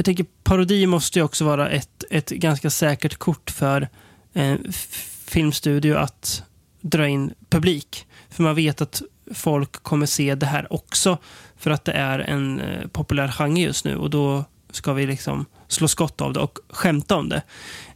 jag 0.00 0.04
tänker 0.04 0.26
parodi 0.44 0.86
måste 0.86 1.18
ju 1.18 1.24
också 1.24 1.44
vara 1.44 1.68
ett, 1.70 2.04
ett 2.10 2.30
ganska 2.30 2.70
säkert 2.70 3.16
kort 3.16 3.50
för 3.50 3.88
f- 4.34 5.22
filmstudio 5.26 5.94
att 5.96 6.42
dra 6.80 7.08
in 7.08 7.34
publik. 7.48 8.06
För 8.30 8.42
man 8.42 8.54
vet 8.54 8.80
att 8.80 9.02
folk 9.34 9.72
kommer 9.82 10.06
se 10.06 10.34
det 10.34 10.46
här 10.46 10.72
också 10.72 11.18
för 11.56 11.70
att 11.70 11.84
det 11.84 11.92
är 11.92 12.18
en 12.18 12.60
eh, 12.60 12.86
populär 12.88 13.28
genre 13.28 13.60
just 13.62 13.84
nu 13.84 13.96
och 13.96 14.10
då 14.10 14.44
ska 14.70 14.92
vi 14.92 15.06
liksom 15.06 15.46
slå 15.68 15.88
skott 15.88 16.20
av 16.20 16.32
det 16.32 16.40
och 16.40 16.58
skämta 16.68 17.16
om 17.16 17.28
det. 17.28 17.42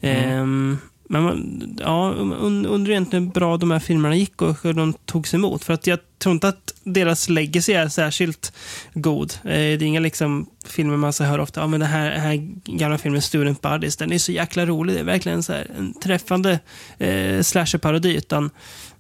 Ehm, 0.01 0.79
men 1.09 1.23
man, 1.23 1.77
ja, 1.81 2.15
und- 2.15 2.67
undrar 2.67 2.91
egentligen 2.91 3.25
hur 3.25 3.33
bra 3.33 3.57
de 3.57 3.71
här 3.71 3.79
filmerna 3.79 4.17
gick 4.17 4.43
och 4.43 4.57
hur 4.63 4.73
de 4.73 4.93
togs 4.93 5.35
emot. 5.35 5.65
För 5.65 5.73
att 5.73 5.87
jag 5.87 5.99
tror 6.19 6.33
inte 6.33 6.49
att 6.49 6.75
deras 6.85 7.29
legacy 7.29 7.73
är 7.73 7.89
särskilt 7.89 8.53
god. 8.95 9.35
Eh, 9.45 9.51
det 9.51 9.73
är 9.73 9.83
inga 9.83 10.01
liksom 10.01 10.47
filmer 10.67 10.97
man 10.97 11.13
så 11.13 11.25
hör 11.25 11.39
ofta, 11.39 11.61
ja 11.61 11.67
men 11.67 11.81
den 11.81 11.89
här, 11.89 12.11
den 12.11 12.21
här 12.21 12.37
gamla 12.79 12.99
filmen 12.99 13.23
Student 13.23 13.63
Buddies, 13.63 13.97
den 13.97 14.13
är 14.13 14.19
så 14.19 14.33
jäkla 14.33 14.67
rolig. 14.67 14.97
Det 14.97 15.01
är 15.01 15.05
verkligen 15.05 15.43
så 15.43 15.53
här 15.53 15.71
en 15.79 15.95
träffande 15.95 16.61
eh, 16.99 17.41
slasher-parodi. 17.41 18.17
Utan 18.17 18.51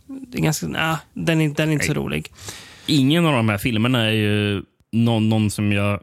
det 0.06 0.38
är 0.38 0.42
ganska, 0.42 0.66
nah, 0.66 0.96
den, 1.14 1.40
är, 1.40 1.48
den 1.48 1.68
är 1.68 1.72
inte 1.72 1.86
så 1.86 1.94
rolig. 1.94 2.32
Ingen 2.86 3.26
av 3.26 3.32
de 3.32 3.48
här 3.48 3.58
filmerna 3.58 4.02
är 4.04 4.12
ju 4.12 4.62
någon, 4.92 5.28
någon 5.28 5.50
som, 5.50 5.72
jag, 5.72 6.00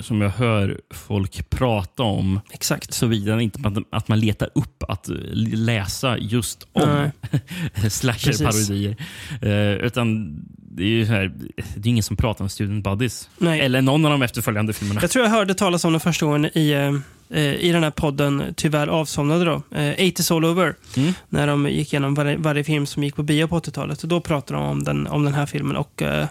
som 0.00 0.20
jag 0.20 0.30
hör 0.30 0.80
folk 0.90 1.50
prata 1.50 2.02
om. 2.02 2.40
Exakt. 2.50 2.94
Såvida 2.94 3.40
inte 3.40 3.68
att, 3.68 3.78
att 3.90 4.08
man 4.08 4.20
letar 4.20 4.50
upp 4.54 4.82
att 4.88 5.08
läsa 5.52 6.18
just 6.18 6.66
om 6.72 7.10
slasher-parodier. 7.90 8.96
Eh, 9.42 9.86
utan 9.86 10.36
det 10.72 10.82
är 10.82 10.88
ju 10.88 11.06
så 11.06 11.12
här, 11.12 11.32
det 11.74 11.88
är 11.88 11.90
ingen 11.90 12.02
som 12.02 12.16
pratar 12.16 12.44
om 12.44 12.48
Student 12.48 12.84
Buddies. 12.84 13.30
Nej. 13.38 13.60
Eller 13.60 13.82
någon 13.82 14.04
av 14.04 14.10
de 14.10 14.22
efterföljande 14.22 14.72
filmerna. 14.72 15.00
Jag 15.00 15.10
tror 15.10 15.24
jag 15.24 15.32
hörde 15.32 15.54
talas 15.54 15.84
om 15.84 15.92
den 15.92 16.00
första 16.00 16.26
gången 16.26 16.58
i, 16.58 16.70
eh, 16.70 17.38
eh, 17.38 17.54
i 17.54 17.72
den 17.72 17.82
här 17.82 17.90
podden, 17.90 18.54
tyvärr 18.56 18.86
avsomnade 18.86 19.44
då, 19.44 19.54
eh, 19.54 19.94
80s 19.98 20.36
All 20.36 20.44
Over. 20.44 20.74
Mm. 20.96 21.12
När 21.28 21.46
de 21.46 21.68
gick 21.68 21.92
igenom 21.92 22.14
varje, 22.14 22.36
varje 22.36 22.64
film 22.64 22.86
som 22.86 23.04
gick 23.04 23.16
på 23.16 23.22
bio 23.22 23.46
på 23.46 23.56
80-talet. 23.56 24.02
Och 24.02 24.08
då 24.08 24.20
pratade 24.20 24.60
de 24.60 24.68
om 24.68 24.84
den, 24.84 25.06
om 25.06 25.24
den 25.24 25.34
här 25.34 25.46
filmen 25.46 25.76
och 25.76 26.02
eh, 26.02 26.26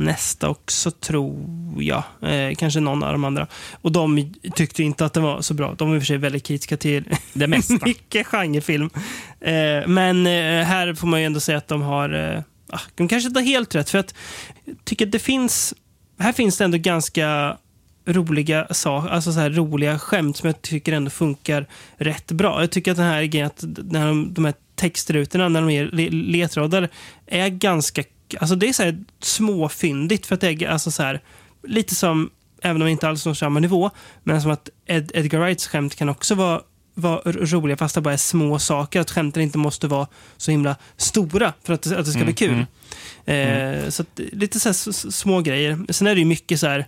nästa 0.00 0.48
också 0.48 0.90
tror 0.90 1.46
jag. 1.78 2.02
Eh, 2.22 2.54
kanske 2.54 2.80
någon 2.80 3.02
av 3.02 3.12
de 3.12 3.24
andra. 3.24 3.46
Och 3.72 3.92
de 3.92 4.34
tyckte 4.54 4.82
inte 4.82 5.04
att 5.04 5.12
den 5.12 5.22
var 5.22 5.40
så 5.42 5.54
bra. 5.54 5.74
De 5.78 5.88
var 5.88 5.96
i 5.96 5.98
och 5.98 6.02
för 6.02 6.06
sig 6.06 6.16
väldigt 6.18 6.46
kritiska 6.46 6.76
till 6.76 7.04
Det 7.32 7.46
mesta. 7.46 7.74
mycket 7.84 8.26
genrefilm. 8.26 8.90
Eh, 9.40 9.86
men 9.86 10.26
eh, 10.26 10.64
här 10.66 10.94
får 10.94 11.06
man 11.06 11.20
ju 11.20 11.26
ändå 11.26 11.40
säga 11.40 11.58
att 11.58 11.68
de 11.68 11.82
har, 11.82 12.34
eh, 12.34 12.42
ah, 12.68 12.80
de 12.94 13.08
kanske 13.08 13.28
inte 13.28 13.40
har 13.40 13.44
helt 13.46 13.74
rätt. 13.74 13.90
För 13.90 13.98
att 13.98 14.14
jag 14.64 14.76
tycker 14.84 15.06
att 15.06 15.12
det 15.12 15.18
finns, 15.18 15.74
här 16.18 16.32
finns 16.32 16.58
det 16.58 16.64
ändå 16.64 16.78
ganska 16.78 17.56
roliga 18.06 18.66
saker, 18.70 19.08
alltså 19.08 19.32
så 19.32 19.40
här 19.40 19.50
roliga 19.50 19.98
skämt 19.98 20.36
som 20.36 20.46
jag 20.46 20.62
tycker 20.62 20.92
ändå 20.92 21.10
funkar 21.10 21.66
rätt 21.96 22.32
bra. 22.32 22.60
Jag 22.60 22.70
tycker 22.70 22.90
att 22.90 22.96
den 22.96 23.06
här 23.06 23.24
grejen 23.24 23.46
att 23.46 23.64
när 23.90 24.06
de, 24.06 24.34
de 24.34 24.44
här 24.44 24.54
textrutorna, 24.74 25.48
när 25.48 25.60
de 25.60 25.68
le- 25.92 26.10
ledtrådar, 26.10 26.88
är 27.26 27.48
ganska, 27.48 28.02
alltså 28.40 28.56
det 28.56 28.68
är 28.68 28.72
så 28.72 28.82
här 28.82 29.04
småfyndigt 29.20 30.26
för 30.26 30.34
att 30.34 30.40
det 30.40 30.48
är 30.48 30.68
alltså 30.68 30.90
så 30.90 31.02
här, 31.02 31.20
lite 31.62 31.94
som, 31.94 32.30
även 32.62 32.82
om 32.82 32.86
det 32.86 32.90
inte 32.90 33.08
alls 33.08 33.26
når 33.26 33.34
samma 33.34 33.60
nivå, 33.60 33.90
men 34.22 34.42
som 34.42 34.50
att 34.50 34.68
Ed, 34.86 35.10
Edgar 35.14 35.40
Wrights 35.40 35.66
skämt 35.66 35.96
kan 35.96 36.08
också 36.08 36.34
vara 36.34 36.60
vara 36.94 37.20
roliga 37.24 37.76
fast 37.76 37.94
det 37.94 38.00
bara 38.00 38.14
är 38.14 38.18
små 38.18 38.58
saker. 38.58 39.00
Att 39.00 39.10
skämten 39.10 39.42
inte 39.42 39.58
måste 39.58 39.88
vara 39.88 40.06
så 40.36 40.50
himla 40.50 40.76
stora 40.96 41.52
för 41.64 41.72
att 41.74 41.82
det, 41.82 41.98
att 41.98 42.04
det 42.04 42.12
ska 42.12 42.24
bli 42.24 42.32
kul. 42.34 42.66
Eh, 43.24 43.88
Så 43.88 44.02
att, 44.02 44.20
lite 44.32 44.60
så 44.60 44.68
här, 44.68 45.10
små 45.10 45.40
grejer. 45.40 45.78
Sen 45.88 46.06
är 46.06 46.14
det 46.14 46.18
ju 46.18 46.24
mycket 46.26 46.60
så 46.60 46.66
här 46.66 46.86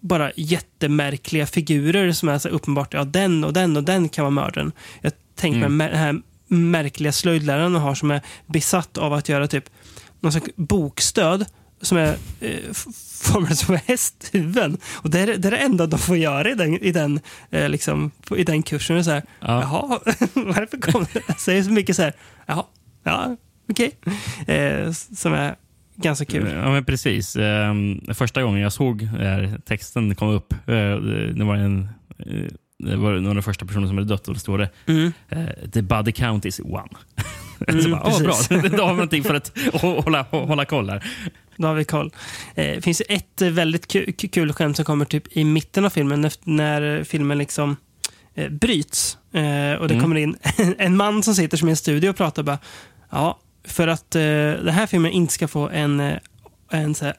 bara 0.00 0.32
jättemärkliga 0.36 1.46
figurer 1.46 2.12
som 2.12 2.28
är 2.28 2.38
så 2.38 2.48
här 2.48 2.54
uppenbart, 2.54 2.94
ja 2.94 3.04
den 3.04 3.44
och 3.44 3.52
den 3.52 3.76
och 3.76 3.84
den 3.84 4.08
kan 4.08 4.22
vara 4.22 4.30
mördaren. 4.30 4.72
Jag 5.00 5.12
tänker 5.34 5.68
mig 5.68 5.88
den 5.88 5.98
här 5.98 6.20
märkliga 6.46 7.12
slöjdläraren 7.12 7.72
man 7.72 7.82
har 7.82 7.94
som 7.94 8.10
är 8.10 8.20
besatt 8.46 8.98
av 8.98 9.12
att 9.12 9.28
göra 9.28 9.46
typ 9.48 9.64
någon 10.24 10.32
slags 10.32 10.48
bokstöd 10.56 11.44
som 11.80 11.98
är 11.98 12.16
eh, 12.40 12.72
formade 13.22 13.56
som 13.56 13.78
hästhuvuden. 13.86 14.78
Och 14.94 15.10
det 15.10 15.20
är 15.20 15.26
det 15.26 15.48
är 15.48 15.50
det 15.50 15.56
enda 15.56 15.86
de 15.86 15.98
får 15.98 16.16
göra 16.16 16.50
i 16.50 16.54
den, 16.54 16.74
i 16.78 16.92
den, 16.92 17.20
eh, 17.50 17.68
liksom, 17.68 18.10
i 18.36 18.44
den 18.44 18.62
kursen. 18.62 18.96
Är 18.96 19.02
så 19.02 19.10
här, 19.10 19.22
Ja. 19.40 19.60
Jaha, 19.62 19.98
varför 20.34 20.80
kom 20.92 21.06
det? 21.12 21.20
Jag 21.28 21.40
säger 21.40 21.62
så 21.62 21.70
mycket 21.70 21.96
så 21.96 22.02
här, 22.02 22.12
jaha, 22.46 22.64
ja, 23.02 23.36
okej. 23.70 23.90
Eh, 24.46 24.92
som 24.92 25.32
är 25.34 25.54
ganska 25.96 26.24
kul. 26.24 26.50
Ja, 26.50 26.72
men 26.72 26.84
precis. 26.84 27.36
Ehm, 27.36 28.00
första 28.14 28.42
gången 28.42 28.60
jag 28.60 28.72
såg 28.72 29.08
texten 29.66 30.14
kom 30.14 30.28
upp, 30.28 30.52
eh, 30.52 30.96
det 31.34 31.44
var 31.44 31.56
en 31.56 31.88
eh, 32.18 32.50
det 32.78 32.96
var 32.96 33.12
någon 33.12 33.26
av 33.26 33.34
de 33.34 33.42
första 33.42 33.66
personerna 33.66 33.88
som 33.88 33.98
hade 33.98 34.08
dött 34.08 34.28
och 34.28 34.34
då 34.34 34.40
står 34.40 34.58
det 34.58 34.70
Mm. 34.86 35.12
eh, 35.28 35.70
“The 35.72 35.82
body 35.82 36.12
count 36.12 36.44
is 36.44 36.60
one”. 36.60 36.88
Mm, 37.68 37.82
så 37.82 37.88
bara, 37.90 38.02
åh, 38.04 38.22
bra, 38.22 38.34
då 38.50 38.82
har 38.84 38.90
vi 38.92 38.96
någonting 38.96 39.24
för 39.24 39.34
att 39.34 39.52
hålla, 40.04 40.22
hålla 40.30 40.64
koll 40.64 40.90
här. 40.90 41.04
Då 41.56 41.66
har 41.68 41.74
vi 41.74 41.84
koll. 41.84 42.10
Eh, 42.54 42.74
Det 42.74 42.80
finns 42.84 43.02
ett 43.08 43.42
eh, 43.42 43.48
väldigt 43.48 43.92
ku- 43.94 44.06
ku- 44.16 44.28
kul 44.28 44.52
skämt 44.52 44.76
som 44.76 44.84
kommer 44.84 45.04
typ 45.04 45.36
i 45.36 45.44
mitten 45.44 45.84
av 45.84 45.90
filmen 45.90 46.24
efter- 46.24 46.50
när 46.50 47.04
filmen 47.04 47.38
liksom 47.38 47.76
eh, 48.34 48.48
bryts. 48.50 49.18
Eh, 49.32 49.72
och 49.80 49.88
det 49.88 50.00
kommer 50.00 50.16
in 50.16 50.36
en 50.78 50.96
man 50.96 51.22
som 51.22 51.34
sitter 51.34 51.56
som 51.56 51.68
i 51.68 51.70
en 51.70 51.76
studio 51.76 52.08
och 52.10 52.16
pratar 52.16 52.42
bara 52.42 52.58
ja, 53.10 53.38
för 53.64 53.88
att 53.88 54.14
eh, 54.14 54.20
den 54.22 54.68
här 54.68 54.86
filmen 54.86 55.12
inte 55.12 55.32
ska 55.32 55.48
få 55.48 55.68
en 55.68 56.00
eh, 56.00 56.18
en 56.70 56.94
så 56.94 57.04
här 57.04 57.14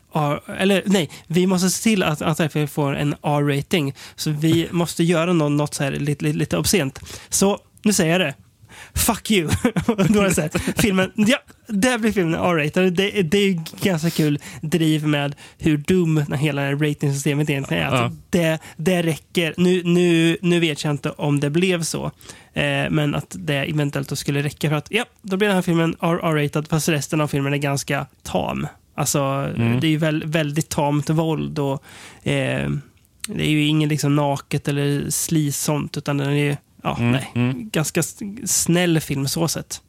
eller 0.58 0.84
nej, 0.86 1.10
vi 1.28 1.48
måste 1.48 1.70
se 1.70 1.84
till 1.84 2.04
att, 2.04 2.22
att 2.22 2.52
filmen 2.54 2.68
får 2.68 2.96
en 2.96 3.14
R-rating. 3.22 3.94
Så 4.16 4.30
vi 4.32 4.68
måste 4.72 5.04
göra 5.04 5.34
något, 5.34 5.52
något 5.52 5.74
så 5.74 5.84
här 5.84 5.92
lite, 5.92 6.24
lite, 6.26 6.38
lite 6.38 6.58
obscent. 6.58 7.00
Så 7.30 7.60
nu 7.84 7.94
säger 7.94 8.12
jag 8.20 8.22
det. 8.22 8.34
Fuck 8.96 9.32
you. 9.32 9.50
Då 9.86 10.22
är 10.22 10.24
det 10.24 10.34
så 10.34 10.42
här, 10.42 10.82
filmen, 10.82 11.12
ja, 11.16 11.38
där 11.68 11.98
blir 11.98 12.12
filmen 12.12 12.34
R-ratad. 12.34 12.94
Det, 12.94 13.22
det 13.22 13.38
är 13.38 13.48
ju 13.48 13.60
ganska 13.82 14.10
kul 14.10 14.40
driv 14.62 15.08
med 15.08 15.36
hur 15.58 15.78
dum 15.78 16.18
hela 16.34 16.72
ratingsystemet 16.72 17.50
egentligen 17.50 17.84
är. 17.84 17.88
Alltså, 17.88 18.18
det, 18.30 18.60
det 18.78 19.04
räcker. 19.04 19.54
Nu, 19.58 19.84
nu, 19.84 20.38
nu 20.42 20.60
vet 20.60 20.84
jag 20.84 20.92
inte 20.92 21.10
om 21.12 21.40
det 21.40 21.50
blev 21.50 21.84
så. 21.84 22.06
Eh, 22.54 22.90
men 22.90 23.16
att 23.16 23.36
det 23.40 23.56
eventuellt 23.56 24.10
då 24.10 24.16
skulle 24.16 24.44
räcka 24.44 24.70
för 24.70 24.76
att 24.76 24.88
ja, 24.90 25.06
då 25.22 25.38
blir 25.38 25.48
den 25.48 25.56
här 25.56 25.62
filmen 25.62 25.96
R- 26.02 26.20
R-ratad 26.24 26.68
fast 26.68 26.90
resten 26.90 27.22
av 27.22 27.28
filmen 27.28 27.54
är 27.54 27.58
ganska 27.58 28.06
tam. 28.24 28.68
Alltså, 28.96 29.20
det 29.82 29.88
är 29.88 29.92
ju 29.92 29.98
väl, 29.98 30.24
väldigt 30.26 30.70
tamt 30.70 31.10
våld 31.10 31.60
och 31.60 31.84
eh, 32.24 32.70
det 33.28 33.46
är 33.46 33.50
ju 33.50 33.66
ingen 33.66 33.90
liksom 33.90 34.16
naket 34.16 34.68
eller 34.68 35.10
slis 35.10 35.60
sånt 35.60 35.98
utan 35.98 36.18
den 36.18 36.30
är 36.30 36.58
ja, 36.86 36.98
nej, 37.00 37.32
ganska 37.72 38.00
s- 38.00 38.20
snäll 38.46 39.00
film 39.00 39.28
så 39.28 39.48
sett. 39.48 39.82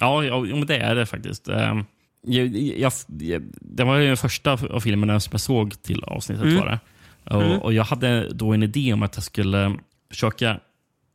Ja, 0.00 0.24
ja 0.24 0.64
det 0.66 0.76
är 0.76 0.94
det 0.94 1.06
faktiskt. 1.06 1.48
Ehm, 1.48 1.84
Jag, 2.22 2.46
jag, 2.56 2.92
jag, 3.20 3.42
det 3.60 3.84
var 3.84 3.96
ju 3.98 4.06
den 4.06 4.16
första 4.16 4.52
av 4.52 4.80
filmerna 4.80 5.20
som 5.20 5.30
jag 5.32 5.40
såg 5.40 5.82
till 5.82 6.04
avsnittet. 6.04 6.44
Mm. 6.44 6.56
Bara. 6.58 6.78
Och, 7.24 7.42
Mm. 7.42 7.58
och 7.58 7.72
Jag 7.72 7.84
hade 7.84 8.28
då 8.32 8.52
en 8.52 8.62
idé 8.62 8.92
om 8.92 9.02
att 9.02 9.16
jag 9.16 9.24
skulle 9.24 9.76
försöka 10.10 10.60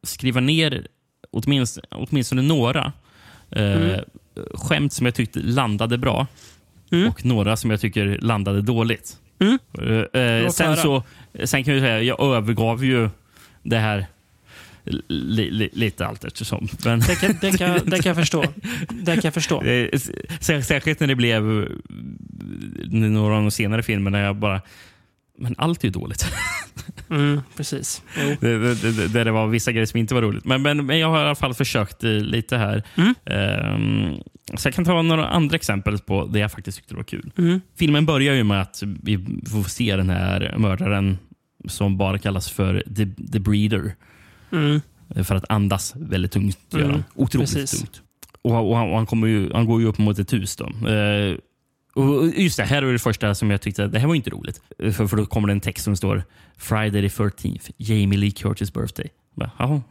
skriva 0.04 0.40
ner 0.42 0.88
åtminstone, 1.32 1.86
åtminstone 1.92 2.42
några 2.42 2.94
eh, 3.52 4.00
skämt 4.54 4.94
som 4.94 5.06
jag 5.06 5.16
tyckte 5.16 5.40
landade 5.40 5.98
bra 5.98 6.28
Mm. 6.92 7.10
och 7.10 7.26
några 7.26 7.58
som 7.58 7.72
jag 7.72 7.82
tycker 7.82 8.18
landade 8.22 8.62
dåligt. 8.62 9.18
Mm. 9.40 9.60
Eh, 10.14 10.22
eh, 10.22 10.50
sen, 10.50 10.78
så, 10.78 11.04
sen 11.44 11.64
kan 11.64 11.74
jag 11.74 11.82
säga 11.84 12.02
jag 12.02 12.20
övergav 12.24 12.86
ju 12.86 13.10
det 13.64 13.78
här 13.78 14.06
li, 15.08 15.52
li, 15.52 15.70
lite 15.74 16.06
allt 16.08 16.24
eftersom. 16.24 16.68
Men, 16.86 17.00
Det 17.00 17.16
kan, 17.16 17.36
det, 17.42 17.58
kan, 17.58 17.80
det 17.86 18.02
kan 18.04 18.10
jag 18.10 18.16
förstå. 18.16 18.44
Det 18.90 19.14
kan 19.14 19.22
jag 19.24 19.34
förstå. 19.34 19.64
Särskilt 20.40 21.00
när 21.00 21.08
det 21.08 21.16
blev 21.16 21.44
några 22.90 23.36
av 23.36 23.42
de 23.42 23.52
senare 23.52 23.84
filmerna. 23.84 24.20
Jag 24.20 24.36
bara, 24.36 24.62
men 25.38 25.56
allt 25.58 25.84
är 25.84 25.88
ju 25.88 25.92
dåligt. 25.92 26.26
Mm, 27.10 27.42
precis. 27.58 28.02
Jo. 28.22 28.36
Det- 28.40 28.76
det- 28.76 29.08
det- 29.08 29.24
det 29.24 29.32
var 29.32 29.48
vissa 29.48 29.72
grejer 29.72 29.86
som 29.86 30.00
inte 30.00 30.14
var 30.14 30.22
roligt. 30.22 30.46
Men, 30.46 30.62
men, 30.62 30.86
men 30.86 31.00
jag 31.00 31.10
har 31.10 31.20
i 31.20 31.22
alla 31.26 31.36
fall 31.36 31.54
försökt 31.54 32.04
eh, 32.04 32.10
lite 32.12 32.58
här. 32.58 32.84
Mm. 32.96 33.16
Ehm, 33.26 34.16
så 34.58 34.68
jag 34.68 34.74
kan 34.76 34.86
ta 34.86 35.02
några 35.02 35.28
andra 35.28 35.56
exempel 35.56 35.98
på 35.98 36.26
det 36.26 36.40
jag 36.40 36.52
faktiskt 36.52 36.78
tyckte 36.78 36.96
var 36.96 37.04
kul. 37.04 37.32
Mm. 37.38 37.62
Filmen 37.78 38.06
börjar 38.06 38.34
ju 38.34 38.44
med 38.44 38.62
att 38.62 38.84
vi 39.04 39.26
får 39.52 39.64
se 39.70 39.96
den 39.96 40.10
här 40.10 40.56
mördaren 40.58 41.18
som 41.68 41.98
bara 41.98 42.18
kallas 42.18 42.50
för 42.52 42.84
The, 42.96 43.06
the 43.32 43.40
Breeder. 43.40 43.96
Eh, 44.52 45.24
För 45.24 45.36
att 45.36 45.46
andas 45.50 45.94
väldigt 45.96 46.32
tungt. 46.32 46.58
Gör 46.72 46.80
Mm, 46.80 46.92
han. 46.92 47.04
Otroligt 47.16 47.54
precis. 47.54 47.80
tungt. 47.80 48.02
Och, 48.42 48.70
och, 48.70 48.78
han, 48.78 48.90
och 48.90 48.96
han, 48.96 49.06
kommer 49.06 49.28
ju, 49.28 49.54
han 49.54 49.66
går 49.66 49.82
ju 49.82 49.88
upp 49.88 49.98
mot 49.98 50.20
ett 50.20 50.34
hus. 50.34 50.56
Då. 50.56 50.66
Eh, 50.90 51.38
och 51.94 52.26
just 52.28 52.58
det, 52.58 52.64
här 52.64 52.82
är 52.82 52.94
det 52.94 53.00
första 53.00 53.36
som 53.36 53.52
jag 53.52 53.62
tyckte, 53.62 53.88
det 53.88 54.00
här 54.00 54.08
var 54.08 54.16
inte 54.16 54.30
roligt. 54.30 54.62
Eh, 54.80 54.92
För, 54.92 55.08
för 55.08 55.18
då 55.18 55.26
kommer 55.26 55.48
det 55.48 55.52
en 55.52 55.60
text 55.60 55.84
som 55.84 55.96
står 55.96 56.24
Friday 56.58 57.10
the 57.10 57.24
13th, 57.24 57.72
Jamie 57.78 58.20
Lee 58.20 58.32
Curtis 58.32 58.74
birthday. 58.74 59.08
Jaha, 59.36 59.82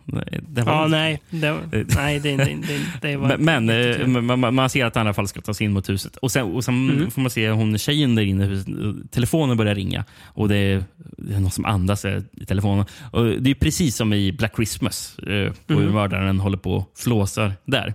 det 0.49 0.63
var 0.63 0.73
Ja, 0.73 0.87
nej. 0.89 1.23
Det, 1.31 1.61
nej, 1.97 2.21
det, 2.21 2.37
det, 2.37 2.59
det, 3.03 3.17
var 3.17 3.37
men 3.39 3.65
men 3.67 4.01
eh, 4.17 4.23
man, 4.37 4.55
man- 4.55 4.71
ser 4.71 4.85
att 4.85 4.95
han 4.95 5.07
i 5.07 5.09
alla 5.09 5.15
fall 5.15 5.29
ska 5.29 5.41
ta 5.41 5.55
sig 5.55 5.65
in 5.65 5.73
mot 5.73 5.89
huset. 5.89 6.17
Och 6.17 6.33
sen, 6.33 6.45
och 6.55 6.65
sen 6.65 6.91
Mm. 6.91 7.11
får 7.11 7.21
man 7.21 7.31
se 7.31 7.51
hon 7.51 7.79
tjejen 7.79 8.15
där 8.15 8.23
inne 8.23 8.45
i 8.45 8.47
huset. 8.47 8.67
Telefonen 9.11 9.57
börjar 9.57 9.75
ringa 9.75 10.05
och 10.25 10.49
det 10.49 10.57
är, 10.57 10.85
det 11.19 11.35
är 11.35 11.41
någon 11.41 11.51
som 11.51 11.65
andas 11.65 12.05
eh, 12.05 12.23
i 12.33 12.45
telefonen. 12.47 12.85
Och 13.13 13.25
det 13.25 13.51
är 13.51 13.55
precis 13.55 13.97
som 13.97 14.13
i 14.13 14.33
Black 14.33 14.53
Christmas. 14.57 15.19
Eh, 15.19 15.49
och 15.51 15.55
hur 15.69 15.77
Mm. 15.83 15.93
mördaren 15.95 16.41
håller 16.41 16.59
på 16.59 16.73
och 16.75 16.93
flåsar 16.97 17.53
där. 17.65 17.95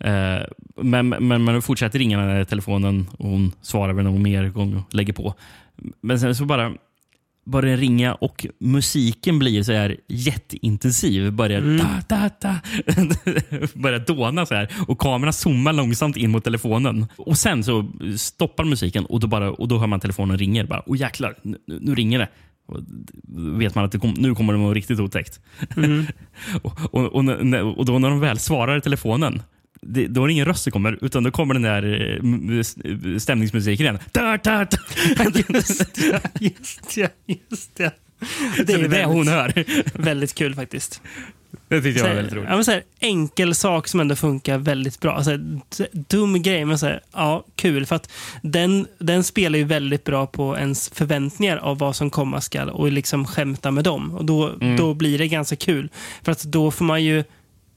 Eh, 0.00 0.42
men, 0.82 1.08
men 1.08 1.42
man 1.42 1.62
fortsätter 1.62 1.98
ringa 1.98 2.18
när 2.18 2.44
telefonen 2.44 3.06
och 3.18 3.28
hon 3.30 3.52
svarar 3.62 3.92
väl 3.92 4.04
någon 4.04 4.22
mer 4.22 4.48
gång 4.48 4.76
och 4.76 4.94
lägger 4.94 5.12
på. 5.12 5.34
Men 6.00 6.20
sen 6.20 6.34
så 6.34 6.44
bara 6.44 6.72
börjar 7.50 7.76
ringa 7.76 8.14
och 8.14 8.46
musiken 8.60 9.38
blir 9.38 9.62
så 9.62 9.72
här 9.72 9.96
jätteintensiv. 10.08 11.32
Börjar, 11.32 11.60
da, 11.60 12.02
da, 12.08 12.30
da, 12.40 12.60
börjar 13.74 13.98
dåna 14.06 14.46
så 14.46 14.54
här 14.54 14.68
och 14.88 14.98
kameran 14.98 15.32
zoomar 15.32 15.72
långsamt 15.72 16.16
in 16.16 16.30
mot 16.30 16.44
telefonen. 16.44 17.06
Och 17.16 17.38
Sen 17.38 17.64
så 17.64 17.88
stoppar 18.16 18.64
musiken 18.64 19.04
och 19.06 19.20
då, 19.20 19.26
bara, 19.26 19.50
och 19.50 19.68
då 19.68 19.78
hör 19.78 19.86
man 19.86 20.00
telefonen 20.00 20.38
ringer. 20.38 20.64
Bara, 20.66 20.82
Åh 20.86 20.98
jäklar, 21.00 21.34
nu, 21.42 21.58
nu 21.66 21.94
ringer 21.94 22.18
det. 22.18 22.28
Och 22.66 22.80
vet 23.60 23.74
man 23.74 23.84
att 23.84 24.00
kom, 24.00 24.14
nu 24.18 24.34
kommer 24.34 24.52
det 24.52 24.58
vara 24.58 24.74
riktigt 24.74 25.00
otäckt. 25.00 25.40
och, 26.62 26.94
och, 26.94 27.04
och, 27.14 27.24
när- 27.24 27.78
och 27.78 27.84
då 27.86 27.98
när 27.98 28.10
de 28.10 28.20
väl 28.20 28.38
svarar 28.38 28.76
i 28.78 28.80
telefonen 28.80 29.42
det, 29.80 30.06
då 30.06 30.22
är 30.22 30.26
det 30.26 30.32
ingen 30.32 30.44
röst 30.46 30.62
som 30.62 30.72
kommer, 30.72 30.98
utan 31.04 31.22
då 31.22 31.30
kommer 31.30 31.54
den 31.54 31.62
där 31.62 31.82
eh, 33.14 33.18
stämningsmusiken 33.18 33.86
igen. 33.86 33.98
Da, 34.12 34.36
da, 34.44 34.64
da. 34.64 34.78
Just 35.48 35.94
det, 35.94 36.20
just 36.40 36.94
det. 36.94 37.12
Just 37.50 37.74
det. 37.76 37.92
Det 38.66 38.72
är 38.72 38.78
det 38.78 38.88
väldigt- 38.88 39.04
hon 39.06 39.28
hör. 39.28 39.64
Väldigt 40.02 40.34
kul 40.34 40.54
faktiskt. 40.54 41.02
Det 41.68 41.82
tyckte 41.82 41.88
jag 41.88 41.98
Så 41.98 42.02
var 42.02 42.08
här, 42.08 42.16
väldigt 42.16 42.34
roligt. 42.34 42.48
ja, 42.48 42.54
men 42.54 42.64
så 42.64 42.70
här, 42.70 42.82
enkel 43.00 43.54
sak 43.54 43.88
som 43.88 44.00
ändå 44.00 44.16
funkar 44.16 44.58
väldigt 44.58 45.00
bra. 45.00 45.12
Alltså, 45.12 45.36
d- 45.36 45.86
dum 45.92 46.42
grej, 46.42 46.64
men 46.64 46.78
så 46.78 46.86
här, 46.86 47.00
ja, 47.12 47.44
kul. 47.56 47.86
För 47.86 47.96
att 47.96 48.10
den, 48.42 48.86
den 48.98 49.24
spelar 49.24 49.58
ju 49.58 49.64
väldigt 49.64 50.04
bra 50.04 50.26
på 50.26 50.56
ens 50.58 50.90
förväntningar 50.94 51.56
av 51.56 51.78
vad 51.78 51.96
som 51.96 52.10
komma 52.10 52.40
skall 52.40 52.68
och 52.70 52.92
liksom 52.92 53.24
skämta 53.26 53.70
med 53.70 53.84
dem. 53.84 54.14
Och 54.14 54.24
då, 54.24 54.48
Mm. 54.60 54.76
då 54.76 54.94
blir 54.94 55.18
det 55.18 55.28
ganska 55.28 55.56
kul. 55.56 55.88
För 56.22 56.32
att 56.32 56.42
då 56.42 56.70
får 56.70 56.84
man 56.84 57.04
ju 57.04 57.24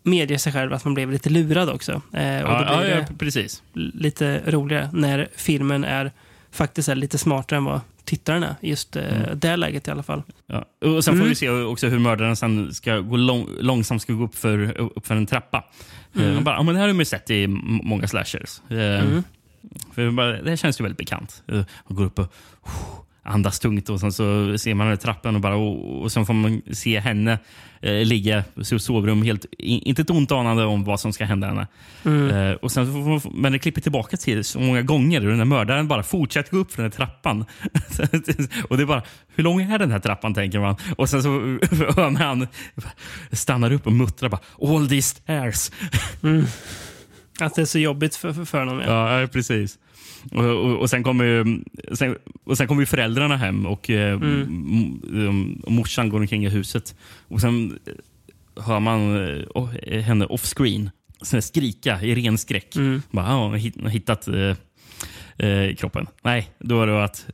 medge 0.04 0.40
sig 0.40 0.54
själv 0.54 0.74
att 0.74 0.86
man 0.86 0.94
blev 0.94 1.12
lite 1.12 1.30
lurad 1.30 1.70
också. 1.70 1.92
Eh, 1.92 2.42
och 2.42 2.50
då 2.50 2.54
Ja, 2.54 2.78
blir 2.80 2.90
ja, 2.90 2.96
det 2.96 3.06
ja, 3.10 3.16
precis. 3.20 3.64
lite 3.74 4.42
roligare 4.52 4.90
när 4.94 5.28
filmen 5.36 5.84
är 5.84 6.12
faktiskt 6.52 6.90
är 6.90 6.96
lite 6.96 7.18
smartare 7.18 7.58
än 7.58 7.64
vad 7.66 7.82
tittaren 8.04 8.44
är. 8.44 8.56
Just 8.62 8.96
eh, 8.96 9.04
Mm. 9.26 9.40
det 9.40 9.56
läget 9.56 9.88
i 9.88 9.92
alla 9.92 10.04
fall. 10.04 10.24
Ja. 10.48 10.66
Och 10.88 11.04
sen 11.04 11.14
får 11.14 11.18
Mm. 11.18 11.30
vi 11.30 11.36
se 11.36 11.50
också 11.50 11.88
hur 11.88 12.00
mördaren 12.00 12.36
sen 12.36 12.74
ska 12.74 13.00
gå 13.00 13.18
lång, 13.18 13.48
långsamt 13.60 14.02
ska 14.02 14.14
gå 14.14 14.24
upp 14.24 14.36
för, 14.36 14.78
upp 14.80 15.08
för 15.08 15.16
en 15.16 15.26
trappa. 15.26 15.64
Mm. 16.16 16.32
Mm. 16.32 16.44
Bara, 16.44 16.56
ja, 16.56 16.64
men 16.64 16.74
det 16.76 16.82
här 16.82 16.88
har 16.88 16.96
vi 16.96 17.06
sett 17.06 17.30
i 17.30 17.48
många 17.48 18.08
slashers. 18.08 18.62
Eh, 18.70 18.78
Mm. 18.78 19.24
För 19.94 20.12
bara, 20.12 20.42
det 20.42 20.50
här 20.50 20.56
känns 20.58 20.80
ju 20.80 20.84
väldigt 20.84 20.98
bekant. 20.98 21.44
Eh, 21.48 21.56
Man 21.88 21.96
går 21.98 22.06
upp 22.06 22.20
och 22.20 22.34
andas 23.24 23.60
tungt 23.60 23.90
och 23.90 24.00
sen 24.00 24.12
så 24.12 24.58
ser 24.58 24.74
man 24.74 24.88
den 24.88 24.98
trappan 24.98 25.36
och, 25.36 25.42
bara, 25.42 25.56
och, 25.56 26.02
och 26.02 26.12
sen 26.12 26.26
får 26.26 26.34
man 26.34 26.62
se 26.72 27.00
henne 27.00 27.40
eh, 27.82 27.94
ligga 28.06 28.44
i 28.62 28.64
sitt 28.66 28.82
sovrum 28.82 29.22
helt, 29.22 29.46
inte 29.60 30.02
ett 30.02 30.10
ont 30.10 30.32
anande 30.32 30.66
om 30.66 30.84
vad 30.84 31.00
som 31.00 31.14
ska 31.14 31.26
hända 31.26 31.48
henne. 31.48 31.68
Mm. 32.06 32.30
Eh, 32.30 32.52
och 32.54 32.72
sen, 32.72 33.10
man- 33.10 33.22
men 33.34 33.52
det 33.52 33.60
klipper 33.60 33.82
tillbaka 33.82 34.18
till 34.18 34.44
så 34.44 34.60
många 34.60 34.82
gånger 34.82 35.22
och 35.22 35.28
den 35.30 35.38
här 35.38 35.46
mördaren 35.46 35.88
bara 35.88 36.04
fortsätter 36.04 36.52
gå 36.52 36.58
upp 36.58 36.72
för 36.72 36.84
den 36.84 36.92
här 36.92 36.98
trappan. 36.98 37.46
och 38.70 38.78
det 38.78 38.84
är 38.84 38.88
bara, 38.88 39.04
hur 39.36 39.44
lång 39.44 39.62
är 39.62 39.80
den 39.80 39.92
här 39.92 40.00
trappan 40.00 40.34
tänker 40.34 40.60
man. 40.60 40.76
Och 40.98 41.10
sen 41.10 41.24
så 41.24 41.30
hör 41.96 41.96
man 42.04 42.16
han 42.16 42.48
stannar 43.32 43.72
upp 43.72 43.86
och 43.88 43.94
muttrar 43.94 44.30
bara, 44.30 44.42
all 44.62 44.90
these 44.90 45.16
stairs. 45.16 45.72
Att 47.40 47.56
det 47.56 47.62
är 47.62 47.66
så 47.66 47.80
jobbigt 47.80 48.16
för, 48.16 48.34
för, 48.34 48.46
för 48.46 48.60
honom. 48.60 48.80
Ja. 48.80 49.12
Ja, 49.14 49.22
ja 49.22 49.28
precis. 49.28 49.78
Och, 50.32 50.46
och, 50.46 50.78
och, 50.80 50.90
sen 50.90 51.04
kommer 51.04 51.24
ju, 51.26 51.62
sen, 51.94 52.16
och 52.44 52.58
sen 52.58 52.68
kommer 52.68 52.82
ju 52.82 52.86
föräldrarna 52.86 53.38
hem 53.38 53.66
och 53.66 53.90
eh, 53.90 54.14
m- 54.14 55.02
m- 55.14 55.62
och 55.64 55.72
morsan 55.72 56.10
går 56.10 56.20
omkring 56.20 56.46
i 56.46 56.50
huset. 56.50 56.96
Och 57.28 57.42
sen 57.42 57.80
eh, 57.86 58.64
hör 58.64 58.80
man 58.80 59.28
eh, 59.28 59.44
oh, 59.56 59.70
henne 60.02 60.26
offscreen 60.26 60.90
sen 61.22 61.42
skrika 61.42 62.02
i 62.02 62.16
ren 62.16 62.38
skräck. 62.38 62.76
Bara, 63.12 63.26
ja, 63.28 63.42
hon 63.44 63.52
har 63.52 63.58
hitt- 63.58 63.76
hon 63.76 63.84
har 63.84 63.92
hittat 63.92 64.28
eh, 64.28 64.56
eh, 65.48 65.76
kroppen. 65.76 66.08
Nej, 66.24 66.50
då 66.60 66.78
var 66.78 66.88
det 66.88 67.04
att 67.04 67.28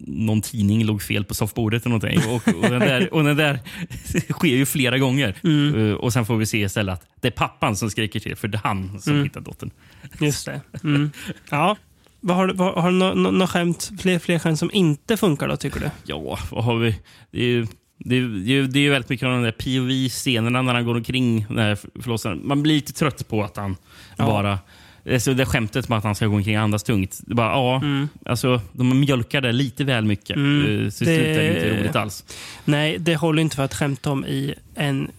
någon 0.00 0.40
tidning 0.42 0.84
låg 0.84 1.02
fel 1.02 1.24
på 1.24 1.34
soffbordet 1.34 1.86
eller 1.86 1.98
någonting. 1.98 2.30
Och, 2.34 2.64
och, 2.64 2.70
den, 2.70 2.80
där, 2.80 3.14
och 3.14 3.24
den 3.24 3.36
där 3.36 3.58
sker 4.32 4.48
ju 4.48 4.66
flera 4.66 4.98
gånger. 4.98 5.34
Eh, 5.76 5.94
och 5.94 6.12
sen 6.12 6.26
får 6.26 6.36
vi 6.36 6.46
se 6.46 6.58
istället 6.58 6.92
att 6.94 7.06
det 7.20 7.28
är 7.28 7.32
pappan 7.32 7.76
som 7.76 7.90
skriker 7.90 8.20
till, 8.20 8.36
för 8.36 8.48
det 8.48 8.56
är 8.58 8.62
han 8.68 9.00
som 9.00 9.22
hittat 9.22 9.44
dottern. 9.44 9.70
Just 10.20 10.46
det. 10.46 10.60
Mm. 10.84 11.10
Ja. 11.50 11.76
Vad 12.20 12.36
har, 12.36 12.48
vad, 12.48 12.74
har 12.82 12.90
du 12.90 12.96
några 12.96 13.14
no, 13.14 13.28
no 13.28 13.46
skämt, 13.46 13.90
fler, 14.00 14.18
fler 14.18 14.38
skämt 14.38 14.58
som 14.58 14.70
inte 14.72 15.16
funkar 15.16 15.48
då, 15.48 15.56
tycker 15.56 15.80
du? 15.80 15.90
Ja, 16.04 16.38
vad 16.50 16.64
har 16.64 16.76
vi? 16.76 16.94
Det 17.30 17.38
är 17.38 17.44
ju, 17.48 17.66
det 17.98 18.16
är, 18.16 18.22
det 18.46 18.52
är, 18.58 18.62
det 18.62 18.86
är 18.86 18.90
väldigt 18.90 19.08
mycket 19.08 19.26
av 19.26 19.32
de 19.32 19.42
där 19.42 19.52
POV-scenerna 19.52 20.62
när 20.62 20.74
han 20.74 20.84
går 20.84 20.94
omkring 20.94 21.46
den 21.48 21.58
här 21.58 21.78
förlossaren. 22.02 22.40
Man 22.44 22.62
blir 22.62 22.74
lite 22.74 22.92
trött 22.92 23.28
på 23.28 23.44
att 23.44 23.56
han 23.56 23.76
Ja. 24.16 24.26
bara... 24.26 24.58
Alltså 25.12 25.34
det 25.34 25.46
skämtet 25.46 25.88
med 25.88 25.98
att 25.98 26.04
han 26.04 26.14
ska 26.14 26.26
gå 26.26 26.36
omkring 26.36 26.56
och 26.58 26.62
andas 26.64 26.82
tungt. 26.82 27.20
Det 27.26 27.34
bara, 27.34 27.50
ja, 27.50 27.82
alltså, 28.24 28.60
de 28.72 29.00
mjölkar 29.00 29.40
det 29.40 29.52
lite 29.52 29.84
väl 29.84 30.04
mycket. 30.04 30.36
Mm. 30.36 30.66
Mm. 30.66 30.90
Så 30.90 31.04
det 31.04 31.10
Det- 31.16 31.48
inte 31.56 31.80
roligt 31.80 31.96
alls. 31.96 32.24
Nej, 32.64 32.98
det 32.98 33.16
håller 33.16 33.42
inte 33.42 33.56
för 33.56 33.62
att 33.64 33.74
skämta 33.74 34.10
om 34.10 34.24
i 34.26 34.54
en 34.74 35.10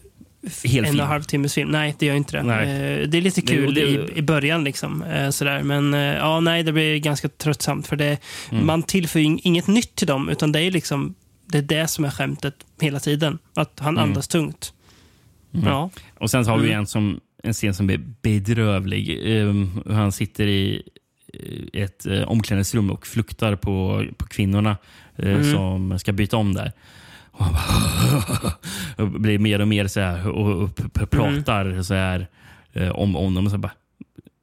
Hel 0.64 0.86
en 0.86 0.96
och 0.96 1.02
en 1.02 1.08
halv 1.08 1.24
timmes 1.24 1.54
film. 1.54 1.70
Nej, 1.70 1.96
det 2.00 2.06
gör 2.06 2.16
inte 2.16 2.38
det. 2.38 2.44
Nej. 2.44 2.64
Eh, 3.02 3.08
Det 3.08 3.18
är 3.18 3.22
lite 3.22 3.42
Det- 3.42 3.48
kul 3.48 3.74
det- 3.74 3.82
i, 3.82 4.12
i 4.16 4.22
början, 4.22 4.64
liksom. 4.64 5.04
eh, 5.04 5.30
sådär. 5.30 5.64
men 5.64 5.94
eh, 5.94 6.00
ja, 6.00 6.40
nej, 6.40 6.64
det 6.64 6.72
blir 6.72 6.98
ganska 6.98 7.30
tröttsamt. 7.30 7.88
För 7.88 7.96
det, 7.96 8.18
Mm. 8.52 8.66
Man 8.66 8.84
tillför 8.84 9.20
inget 9.20 9.68
nytt 9.68 9.96
till 9.96 10.08
dem, 10.08 10.30
utan 10.30 10.52
det 10.52 10.62
är 10.62 10.72
liksom 10.72 11.16
det, 11.46 11.58
är 11.58 11.62
det 11.62 11.88
som 11.88 12.06
är 12.06 12.10
skämtet 12.10 12.56
hela 12.82 13.00
tiden. 13.00 13.38
Att 13.56 13.80
han 13.80 13.98
Mm. 13.98 14.04
andas 14.10 14.28
tungt. 14.28 14.74
Ja. 15.52 15.90
Och 16.20 16.32
sen 16.32 16.46
har 16.46 16.58
vi 16.58 16.68
Mm. 16.68 16.80
en, 16.80 16.88
som, 16.88 17.20
en 17.44 17.54
scen 17.54 17.74
som 17.74 17.90
är 17.90 17.98
bedrövlig. 18.22 19.28
Um, 19.42 19.84
han 19.90 20.12
sitter 20.12 20.48
i 20.48 20.84
eh, 21.34 21.82
ett 21.84 22.06
uh, 22.08 22.24
omklädningsrum 22.24 22.90
och 22.92 23.08
fluktar 23.08 23.56
på, 23.56 24.06
på 24.18 24.26
kvinnorna 24.28 24.78
eh, 25.16 25.30
Mm. 25.34 25.52
som 25.54 26.00
ska 26.00 26.12
byta 26.14 26.38
om 26.38 26.54
där. 26.54 26.72
Och 27.32 27.46
han 27.46 27.54
bara, 27.54 28.54
och 29.06 29.20
blir 29.20 29.40
mer 29.40 29.62
och 29.62 29.68
mer 29.68 29.88
så 29.88 30.00
här 30.00 30.28
och, 30.28 30.64
och 30.64 30.76
p- 30.76 31.06
pratar 31.06 31.82
så 31.84 31.94
här 31.94 32.28
eh, 32.74 32.90
om, 32.90 33.16
om 33.16 33.36
dem. 33.36 33.46
Och 33.46 33.52
så 33.52 33.58
bara, 33.58 33.72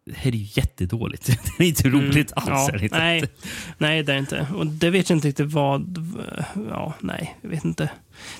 det 0.06 0.16
här 0.16 0.30
är 0.32 0.36
ju 0.36 0.46
jättedåligt. 0.54 1.26
Det 1.58 1.64
är 1.64 1.68
inte 1.68 1.88
roligt 1.88 2.32
alls. 2.36 2.48
Mm. 2.48 2.58
Ja, 2.58 2.68
är 2.74 2.78
det 2.78 2.84
inte. 2.84 2.98
nej, 2.98 3.24
nej, 3.78 4.02
det 4.02 4.12
är 4.12 4.18
inte. 4.18 4.46
Och 4.54 4.66
det 4.66 4.90
vet 4.90 5.10
jag 5.10 5.16
inte 5.16 5.28
riktigt 5.28 5.52
vad... 5.52 6.06
Ja, 6.70 6.94
nej, 7.00 7.36
jag 7.42 7.48
vet 7.50 7.64
inte. 7.64 7.90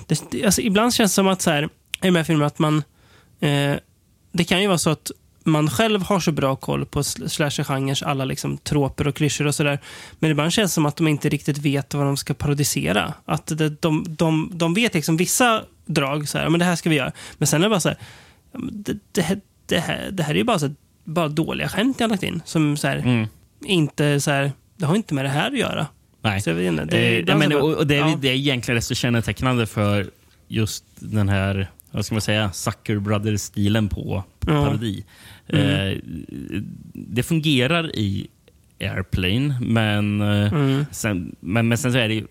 Det, 0.07 0.45
alltså, 0.45 0.61
ibland 0.61 0.93
känns 0.93 1.11
det 1.11 1.15
som 1.15 1.27
att 1.27 1.41
så 1.41 1.51
här, 1.51 1.63
i 1.63 1.69
de 2.01 2.15
här 2.15 2.23
filmerna 2.23 2.45
att 2.47 2.59
man... 2.59 2.83
Eh, 3.39 3.75
det 4.37 4.43
kan 4.43 4.61
ju 4.61 4.67
vara 4.67 4.77
så 4.77 4.89
att 4.89 5.11
man 5.43 5.69
själv 5.69 6.01
har 6.01 6.19
så 6.19 6.31
bra 6.31 6.55
koll 6.55 6.85
på 6.85 6.99
sl- 7.01 7.27
slasher-genrens 7.27 8.03
alla 8.03 8.25
liksom, 8.25 8.57
troper 8.57 9.07
och 9.07 9.15
klyschor 9.15 9.47
och 9.47 9.55
sådär. 9.55 9.79
Men 10.19 10.31
ibland 10.31 10.53
känns 10.53 10.71
det 10.71 10.73
som 10.73 10.85
att 10.85 10.95
de 10.95 11.07
inte 11.07 11.29
riktigt 11.29 11.57
vet 11.57 11.93
vad 11.93 12.05
de 12.05 12.17
ska 12.17 12.33
parodisera. 12.33 13.13
Att 13.25 13.47
det, 13.57 13.69
de, 13.81 14.05
de, 14.09 14.49
de 14.53 14.73
vet 14.73 14.93
liksom 14.93 15.17
vissa 15.17 15.63
drag, 15.85 16.29
så 16.29 16.37
här, 16.37 16.49
men 16.49 16.59
det 16.59 16.65
här 16.65 16.75
ska 16.75 16.89
vi 16.89 16.95
göra. 16.95 17.11
Men 17.37 17.47
sen 17.47 17.61
är 17.61 17.65
det 17.65 17.69
bara 17.69 17.79
så 17.79 17.89
här, 17.89 17.97
det, 18.71 18.97
det, 19.11 19.21
här- 19.21 19.41
det, 19.65 19.79
här, 19.79 20.09
det 20.11 20.23
här 20.23 20.31
är 20.33 20.37
ju 20.37 20.43
bara, 20.43 20.59
så 20.59 20.65
här, 20.67 20.75
bara 21.03 21.27
dåliga 21.27 21.69
skämt 21.69 21.99
jag 21.99 22.07
har 22.07 22.09
lagt 22.09 22.23
in. 22.23 22.41
Som 22.45 22.77
så 22.77 22.87
här, 22.87 22.97
Mm. 22.97 23.27
inte 23.65 24.21
så 24.21 24.31
här, 24.31 24.51
det 24.77 24.85
har 24.85 24.95
inte 24.95 25.13
med 25.13 25.25
det 25.25 25.29
här 25.29 25.51
att 25.51 25.57
göra. 25.57 25.87
Nej. 26.21 26.41
Så 26.41 26.49
jag 26.49 26.55
vet 26.55 26.67
inte, 26.71 26.85
det, 26.85 27.29
Eh, 27.31 27.37
men, 27.37 27.53
och, 27.53 27.73
och 27.73 27.87
det, 27.87 27.95
är, 27.95 27.99
ja. 27.99 28.17
det 28.21 28.27
är 28.29 28.33
egentligen 28.33 28.75
rätt 28.75 28.83
så 28.85 28.95
kännetecknande 28.95 29.65
för 29.65 30.09
just 30.47 30.83
den 30.95 31.29
här 31.29 31.67
vad 31.91 32.05
ska 32.05 32.15
man 32.15 32.21
säga, 32.21 32.51
Sucker 32.51 32.99
Brothers-stilen 32.99 33.89
på, 33.89 34.23
på 34.39 34.51
Ja. 34.53 34.65
parodi. 34.65 35.03
Mm. 35.47 35.91
Eh, 35.91 35.97
det 36.93 37.23
fungerar 37.23 37.95
i 37.95 38.27
Airplane, 38.79 39.59
men, 39.61 40.21
eh, 40.21 40.53
Mm. 40.53 40.85
sen, 40.91 41.35
men, 41.39 41.67
men 41.67 41.77
sen 41.77 41.91
så 41.91 41.97
är 41.97 42.07
det 42.07 42.13
ju 42.13 42.27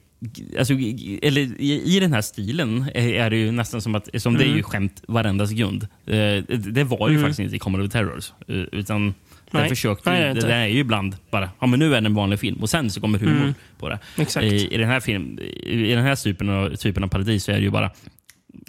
Alltså, 0.58 0.74
eller 1.22 1.40
i, 1.60 1.96
I 1.96 2.00
den 2.00 2.12
här 2.12 2.20
stilen 2.22 2.90
är, 2.94 3.30
det 3.30 3.36
ju 3.36 3.52
nästan 3.52 3.82
som 3.82 3.94
att 3.94 4.08
som 4.22 4.34
det 4.34 4.42
är 4.44 4.46
ju 4.46 4.52
Mm. 4.52 4.62
skämt 4.62 5.02
varenda 5.08 5.46
sekund. 5.46 5.82
Eh, 6.06 6.14
det, 6.14 6.44
det 6.72 6.84
var 6.84 7.08
ju 7.08 7.14
Mm. 7.14 7.22
faktiskt 7.22 7.40
inte 7.40 7.56
i 7.56 7.58
Comedy 7.58 7.84
of 7.86 7.92
Terrors. 7.92 8.32
eh, 8.48 8.56
utan 8.56 9.02
Den 9.50 9.60
Nej. 9.60 9.68
försökte 9.68 10.10
Nej, 10.10 10.34
det 10.34 10.40
det, 10.40 10.54
är 10.54 10.66
ju 10.66 10.78
ibland 10.78 11.16
bara, 11.30 11.50
ja 11.60 11.66
men 11.66 11.78
nu 11.78 11.94
är 11.94 12.00
det 12.00 12.06
en 12.06 12.14
vanlig 12.14 12.38
film 12.40 12.56
och 12.56 12.70
sen 12.70 12.90
så 12.90 13.00
kommer 13.00 13.18
humorn 13.18 13.36
Mm. 13.42 13.54
på 13.78 13.88
det. 13.88 13.98
Exakt. 14.16 14.44
I, 14.46 14.74
i 14.74 14.76
den 14.78 14.88
här 14.88 15.00
film, 15.00 15.38
i 15.66 15.92
den 15.94 16.04
här 16.04 16.16
typen 16.16 16.48
av, 16.50 16.74
typen 16.76 17.04
av 17.04 17.08
parodi 17.08 17.40
så 17.40 17.52
är 17.52 17.56
det 17.56 17.62
ju 17.62 17.70
bara, 17.70 17.90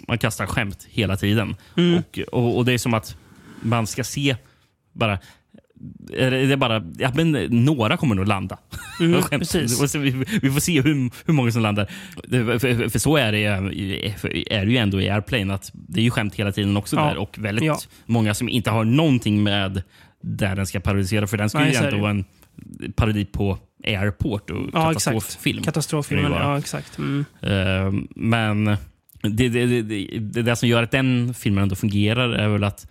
man 0.08 0.18
kastar 0.18 0.46
skämt 0.46 0.86
hela 0.90 1.16
tiden. 1.16 1.56
Mm. 1.76 1.98
Och, 1.98 2.18
och, 2.32 2.56
och 2.56 2.64
det 2.64 2.72
är 2.72 2.78
som 2.78 2.94
att 2.94 3.16
man 3.62 3.86
ska 3.86 4.04
se 4.04 4.36
bara 4.92 5.18
det 6.10 6.52
är 6.52 6.56
bara, 6.56 6.84
ja, 6.98 7.12
men 7.14 7.32
några 7.50 7.96
kommer 7.96 8.14
nog 8.14 8.26
landa. 8.26 8.58
Mm, 9.00 9.22
Skämt. 9.22 9.40
precis. 9.52 9.94
Vi, 9.94 10.10
vi 10.42 10.50
får 10.50 10.60
se 10.60 10.80
hur, 10.80 11.10
hur 11.26 11.32
många 11.32 11.52
som 11.52 11.62
landar. 11.62 11.88
För, 12.58 12.88
för, 12.88 12.98
så 12.98 13.16
är 13.16 13.32
det, 13.32 13.44
är 14.54 14.66
det 14.66 14.72
ju 14.72 14.76
ändå 14.76 15.00
i 15.00 15.10
Airplane. 15.10 15.54
att 15.54 15.70
Det 15.72 16.00
är 16.00 16.04
ju 16.04 16.10
skämt 16.10 16.34
hela 16.34 16.52
tiden 16.52 16.76
också 16.76 16.96
Ja. 16.96 17.04
där. 17.04 17.16
Och 17.16 17.38
väldigt 17.38 17.64
Ja. 17.64 17.78
många 18.06 18.34
som 18.34 18.48
inte 18.48 18.70
har 18.70 18.84
någonting 18.84 19.42
med 19.42 19.82
där 20.22 20.56
den 20.56 20.66
ska 20.66 20.80
parodisera. 20.80 21.26
För 21.26 21.36
den 21.36 21.48
ska 21.50 21.58
Nej, 21.58 21.68
ju 21.68 21.74
egentligen 21.74 22.00
vara 22.02 22.10
en 22.10 22.24
parodi 22.92 23.24
på 23.24 23.58
Airport 23.84 24.50
och 24.50 24.66
Ja, 24.72 24.86
katastroffilm. 24.88 25.62
Katastroffilmen, 25.62 26.32
ja 26.32 26.58
exakt. 26.58 26.98
Mm. 26.98 27.24
Eh, 27.40 28.00
men 28.16 28.76
det, 29.22 29.48
det, 29.48 29.66
det, 29.66 29.82
det, 30.20 30.42
det 30.42 30.56
som 30.56 30.68
gör 30.68 30.82
att 30.82 30.90
den 30.90 31.34
filmen 31.34 31.62
ändå 31.62 31.74
fungerar 31.76 32.30
är 32.30 32.48
väl 32.48 32.64
att 32.64 32.86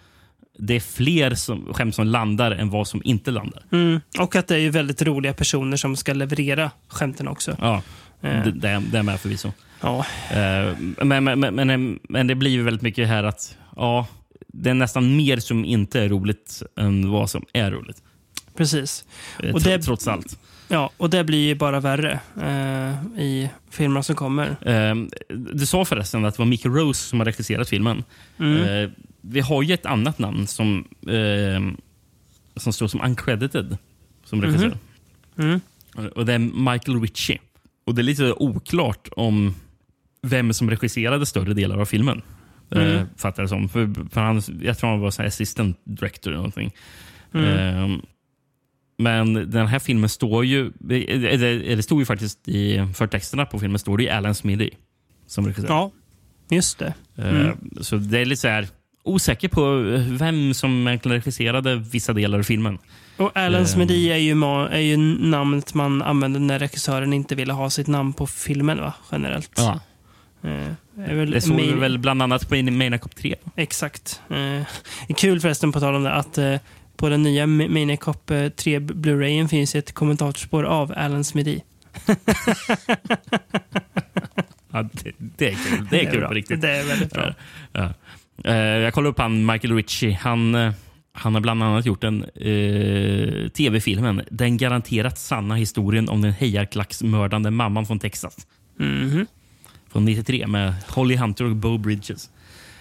det 0.59 0.73
är 0.75 0.80
fler 0.80 1.36
som, 1.36 1.73
skämt 1.73 1.95
som 1.95 2.07
landar 2.07 2.51
än 2.51 2.69
vad 2.69 2.88
som 2.88 3.01
inte 3.03 3.32
landar. 3.32 3.63
Mm. 3.71 3.99
Och 4.19 4.36
att 4.36 4.47
det 4.47 4.55
är 4.55 4.59
ju 4.59 4.69
väldigt 4.69 5.01
roliga 5.01 5.34
personer 5.34 5.78
som 5.78 5.95
ska 5.95 6.13
leverera 6.13 6.71
skämten 6.88 7.28
också. 7.28 7.55
Ja, 7.61 7.82
Eh. 8.21 8.43
det, 8.45 8.51
det, 8.51 8.97
är- 8.97 9.03
med 9.03 9.19
förvisso. 9.21 9.51
Ja. 9.82 10.05
Eh, 10.32 10.73
men, 11.05 11.23
men, 11.23 11.39
men, 11.39 11.99
men, 12.09 12.28
det 12.28 12.36
blir 12.36 12.51
ju 12.51 12.63
väldigt 12.63 12.82
mycket 12.82 13.07
här 13.07 13.23
att 13.23 13.57
ja, 13.75 14.07
det 14.47 14.69
är 14.69 14.73
nästan 14.73 15.15
mer 15.15 15.38
som 15.38 15.65
inte 15.65 16.01
är 16.01 16.09
roligt 16.09 16.63
än 16.78 17.09
vad 17.11 17.30
som 17.30 17.45
är 17.53 17.71
roligt. 17.71 17.97
Precis. 18.57 19.05
Eh, 19.43 19.55
Och 19.55 19.61
tro- 19.61 19.71
det- 19.71 19.82
Trots 19.84 20.07
allt. 20.07 20.39
Ja, 20.68 20.91
och 20.97 21.09
det 21.09 21.24
blir 21.24 21.47
ju 21.47 21.55
bara 21.55 21.80
värre 21.80 22.20
eh, 22.41 23.22
i 23.22 23.49
filmerna 23.70 24.03
som 24.03 24.15
kommer. 24.15 24.47
Eh, 24.47 24.95
du 25.30 25.65
sa 25.65 25.86
förresten 25.86 26.26
att 26.26 26.36
det 26.36 26.39
var 26.39 26.45
Mickey 26.45 26.70
Rose 26.70 27.09
som 27.09 27.20
har 27.20 27.26
regisserat 27.26 27.70
filmen. 27.70 28.03
Mm. 28.39 28.84
Eh, 28.84 28.89
vi 29.22 29.39
har 29.39 29.63
ju 29.63 29.74
ett 29.74 29.86
annat 29.86 30.20
namn 30.20 30.47
som, 30.47 30.88
eh, 31.07 31.86
som 32.55 32.74
står 32.74 32.88
som 32.88 33.01
uncredited 33.01 33.78
som 34.24 34.41
regissör. 34.41 34.78
Mm. 35.38 35.61
Och 36.15 36.26
Det 36.26 36.34
är 36.34 36.72
Michael 36.72 37.01
Ritchie. 37.01 37.39
Och 37.86 37.95
Det 37.95 38.01
är 38.01 38.03
lite 38.03 38.34
oklart 38.34 39.07
om 39.11 39.55
vem 40.22 40.53
som 40.53 40.70
regisserade 40.70 41.26
större 41.26 41.53
delar 41.53 41.78
av 41.78 41.86
filmen. 41.86 42.22
Mm. 42.72 42.95
Eh, 42.95 43.03
fattar 43.18 43.43
jag 43.43 43.49
som. 43.49 43.70
För, 43.70 44.09
för 44.11 44.22
han, 44.22 44.41
jag 44.61 44.78
tror 44.78 44.89
han 44.89 44.99
var 44.99 45.11
så 45.11 45.24
assistant 45.24 45.78
director 45.84 46.32
eller 46.32 46.38
någonting. 46.38 46.74
Mm. 47.34 48.01
Eh, 49.00 49.04
men 49.04 49.34
den 49.52 49.68
här 49.68 49.80
filmen 49.80 50.10
står 50.10 50.45
ju... 50.45 50.72
Det, 50.80 51.06
det, 51.38 51.76
det 51.76 51.84
står 51.84 52.00
ju 52.00 52.06
faktiskt 52.06 52.48
i 52.48 52.86
förtexterna 52.95 53.45
på 53.45 53.60
filmen 53.60 53.80
står 53.80 53.98
det 53.98 54.04
ju 54.04 54.10
Alan 54.10 54.36
Smithy 54.36 54.70
som 55.28 55.48
regissör. 55.48 55.68
Ja, 55.68 55.91
just 56.50 56.80
det. 56.80 56.93
Eh, 57.18 57.30
Mm. 57.30 57.58
Så 57.82 57.95
det 57.95 58.20
är 58.20 58.26
lite 58.26 58.41
så 58.41 58.48
här 58.48 58.68
osäker 59.04 59.48
på 59.48 59.84
vem 60.18 60.54
som 60.54 60.88
egentligen 60.88 61.18
regisserade 61.18 61.76
vissa 61.76 62.14
delar 62.14 62.39
av 62.39 62.43
filmen. 62.43 62.78
Och 63.18 63.38
Alan 63.38 63.62
Eh. 63.62 63.68
Smithy 63.68 64.10
är 64.10 64.18
ju, 64.18 64.43
är 64.72 64.80
ju 64.80 64.98
namnet 64.98 65.74
man 65.74 66.02
använder 66.02 66.39
när 66.39 66.60
regissören 66.60 67.14
inte 67.14 67.36
ville 67.36 67.54
ha 67.54 67.70
sitt 67.70 67.88
namn 67.88 68.14
på 68.14 68.28
filmen, 68.28 68.78
va? 68.78 68.93
Generellt. 69.12 69.52
Ja. 69.58 69.80
Eh, 70.43 71.26
Det 71.26 71.41
såg 71.41 71.56
vi 71.56 71.72
väl 71.72 72.00
bland 72.00 72.22
annat 72.22 72.50
på 72.50 72.56
Maniac 72.56 73.02
Cop 73.02 73.16
3. 73.16 73.36
Exakt. 73.56 74.22
Eh, 74.30 74.66
kul 75.16 75.39
förresten, 75.39 75.72
på 75.72 75.80
tal 75.80 75.95
om 75.95 76.04
det, 76.04 76.14
att 76.14 76.38
eh, 76.38 76.56
på 76.98 77.10
den 77.10 77.24
nya 77.24 77.45
Ma- 77.45 77.70
Maniac 77.70 78.00
Cop 78.00 78.32
eh, 78.32 78.50
3 78.50 78.80
Blu-rayen 78.80 79.48
finns 79.50 79.76
ett 79.76 79.93
kommentatorspår 79.93 80.64
av 80.64 80.93
Alan 80.98 81.24
Smithy. 81.24 81.60
Ja, 84.72 84.84
det, 84.91 85.12
det 85.18 85.48
är 85.50 85.56
kul. 85.56 85.88
Det 85.91 86.06
är 86.06 86.12
kul 86.12 86.20
bra. 86.20 86.28
på 86.28 86.34
riktigt. 86.34 86.62
Det 86.62 86.72
är 86.78 86.84
väldigt 86.88 87.14
bra. 87.14 87.34
Ja. 87.74 87.93
Eh, 88.43 88.56
jag 88.56 88.93
kollade 88.93 89.10
upp 89.12 89.20
han 89.20 89.45
Michael 89.45 89.76
Ritchie. 89.76 90.18
Han, 90.22 90.56
eh, 90.56 90.72
han 91.14 91.34
har 91.34 91.41
bland 91.41 91.64
annat 91.64 91.86
gjort 91.86 92.04
en 92.04 92.24
eh, 92.24 93.48
tv-filmen 93.50 94.22
Den 94.32 94.58
garanterat 94.58 95.18
sanna 95.20 95.56
historien 95.56 96.10
om 96.10 96.22
den 96.22 96.34
hejarklacksmördande 96.34 97.52
mamman 97.52 97.86
från 97.86 98.00
Texas. 98.00 98.48
Mhm. 98.80 99.26
Från 99.91 100.06
93 100.06 100.48
med 100.48 100.74
Holly 100.88 101.16
Hunter 101.16 101.45
och 101.45 101.56
Bo 101.56 101.78
Bridges. 101.78 102.30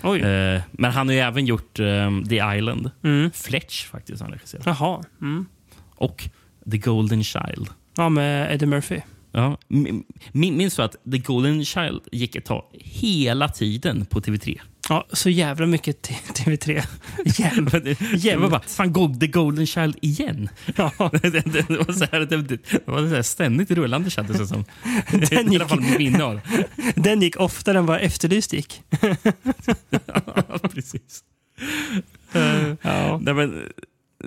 Eh, 0.05 0.63
men 0.73 0.93
han 0.93 1.09
har 1.09 1.15
ju 1.15 1.21
även 1.21 1.47
gjort 1.47 1.81
eh, 1.81 2.11
The 2.29 2.57
Island. 2.57 2.91
Mm. 3.05 3.31
Fletch 3.31 3.87
faktiskt 3.87 4.23
han 4.23 4.33
regisserat. 4.33 4.67
Jaha. 4.67 5.03
Mm. 5.21 5.47
Och 5.97 6.29
The 6.71 6.79
Golden 6.79 7.25
Child. 7.25 7.69
Ja, 7.97 8.09
med 8.09 8.55
Eddie 8.55 8.67
Murphy. 8.67 9.01
Ja, 9.37 9.59
min- 9.69 10.05
min- 10.33 10.57
minns 10.57 10.77
du 10.77 10.83
att 10.83 10.97
The 11.13 11.19
Golden 11.19 11.65
Child 11.65 12.01
gick 12.13 12.37
ett 12.37 12.45
tag 12.45 12.65
hela 12.73 13.49
tiden 13.49 14.07
på 14.07 14.21
TV3? 14.21 14.61
Ja, 14.89 15.07
så 15.13 15.31
jävla 15.31 15.67
mycket 15.67 16.03
t- 16.03 16.15
TV3. 16.35 16.83
Jävla. 17.41 17.97
Jag 18.17 18.39
var 18.39 18.49
bara, 18.51 18.61
fan, 18.61 18.93
Go- 18.93 19.15
The 19.21 19.27
Golden 19.27 19.67
Child 19.67 19.97
igen? 20.03 20.49
Ja. 20.77 20.93
det, 21.13 21.31
det, 21.31 21.41
det 21.69 21.77
var 21.79 21.93
så 21.93 22.05
här, 22.13 22.21
det, 22.21 22.37
det 22.37 22.59
var 22.85 22.99
så 23.09 23.15
här 23.15 23.23
ständigt 23.23 23.71
rullande 23.71 24.11
kändes 24.11 24.39
det 24.39 24.47
som. 24.47 24.65
Den 25.31 25.53
I 25.53 25.57
alla 25.57 25.69
fall 25.69 25.81
minne. 25.99 26.41
Den 26.95 27.23
gick 27.23 27.41
oftare 27.41 27.79
än 27.79 27.87
vad 27.87 28.01
Efterlyst 28.01 28.53
gick. 28.53 28.83
Ja, 29.91 30.59
precis. 30.75 31.25
Eh, 32.33 32.69
Ja. 32.83 33.19
nej, 33.23 33.35
men, 33.35 33.69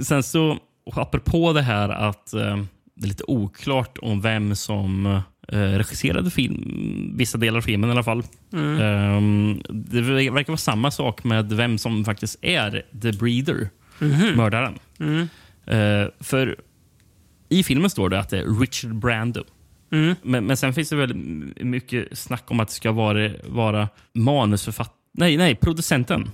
sen 0.01 0.24
så, 0.24 0.57
apropå 0.93 1.53
det 1.53 1.62
här 1.62 1.89
att 1.89 2.34
eh, 2.34 2.64
det 3.00 3.06
är 3.06 3.08
lite 3.08 3.24
oklart 3.28 3.97
om 4.02 4.22
vem 4.22 4.56
som 4.56 5.06
eh, 5.47 5.60
regisserade 5.60 6.32
film, 6.32 7.14
vissa 7.18 7.38
delar 7.38 7.58
av 7.58 7.62
filmen 7.62 7.89
i 7.89 7.91
alla 7.93 8.04
fall. 8.04 8.24
Mm. 8.54 8.80
Ehm, 8.82 9.62
det 9.70 10.02
verkar 10.02 10.47
vara 10.47 10.58
samma 10.58 10.91
sak 10.91 11.24
med 11.24 11.54
vem 11.54 11.78
som 11.78 12.06
faktiskt 12.06 12.38
är 12.41 12.84
The 13.02 13.12
Breeder, 13.12 13.70
Mhm. 14.00 14.36
mördaren. 14.38 14.74
Mm. 15.00 15.28
Eh, 15.66 16.08
för 16.20 16.56
i 17.50 17.64
filmen 17.64 17.89
står 17.89 18.10
det 18.10 18.20
att 18.20 18.30
det 18.30 18.39
är 18.39 18.60
Richard 18.60 18.95
Brando. 18.95 19.43
Mm. 19.91 20.16
Men, 20.24 20.45
men 20.45 20.58
sen 20.58 20.74
finns 20.74 20.89
det 20.89 20.95
väl 20.95 21.16
mycket 21.64 22.18
snack 22.18 22.43
om 22.52 22.60
att 22.60 22.68
det 22.68 22.74
ska 22.74 22.91
vara, 22.91 23.30
vara 23.47 23.89
manusförfattaren, 24.14 24.97
nej, 25.14 25.38
nej, 25.38 25.56
producenten. 25.56 26.30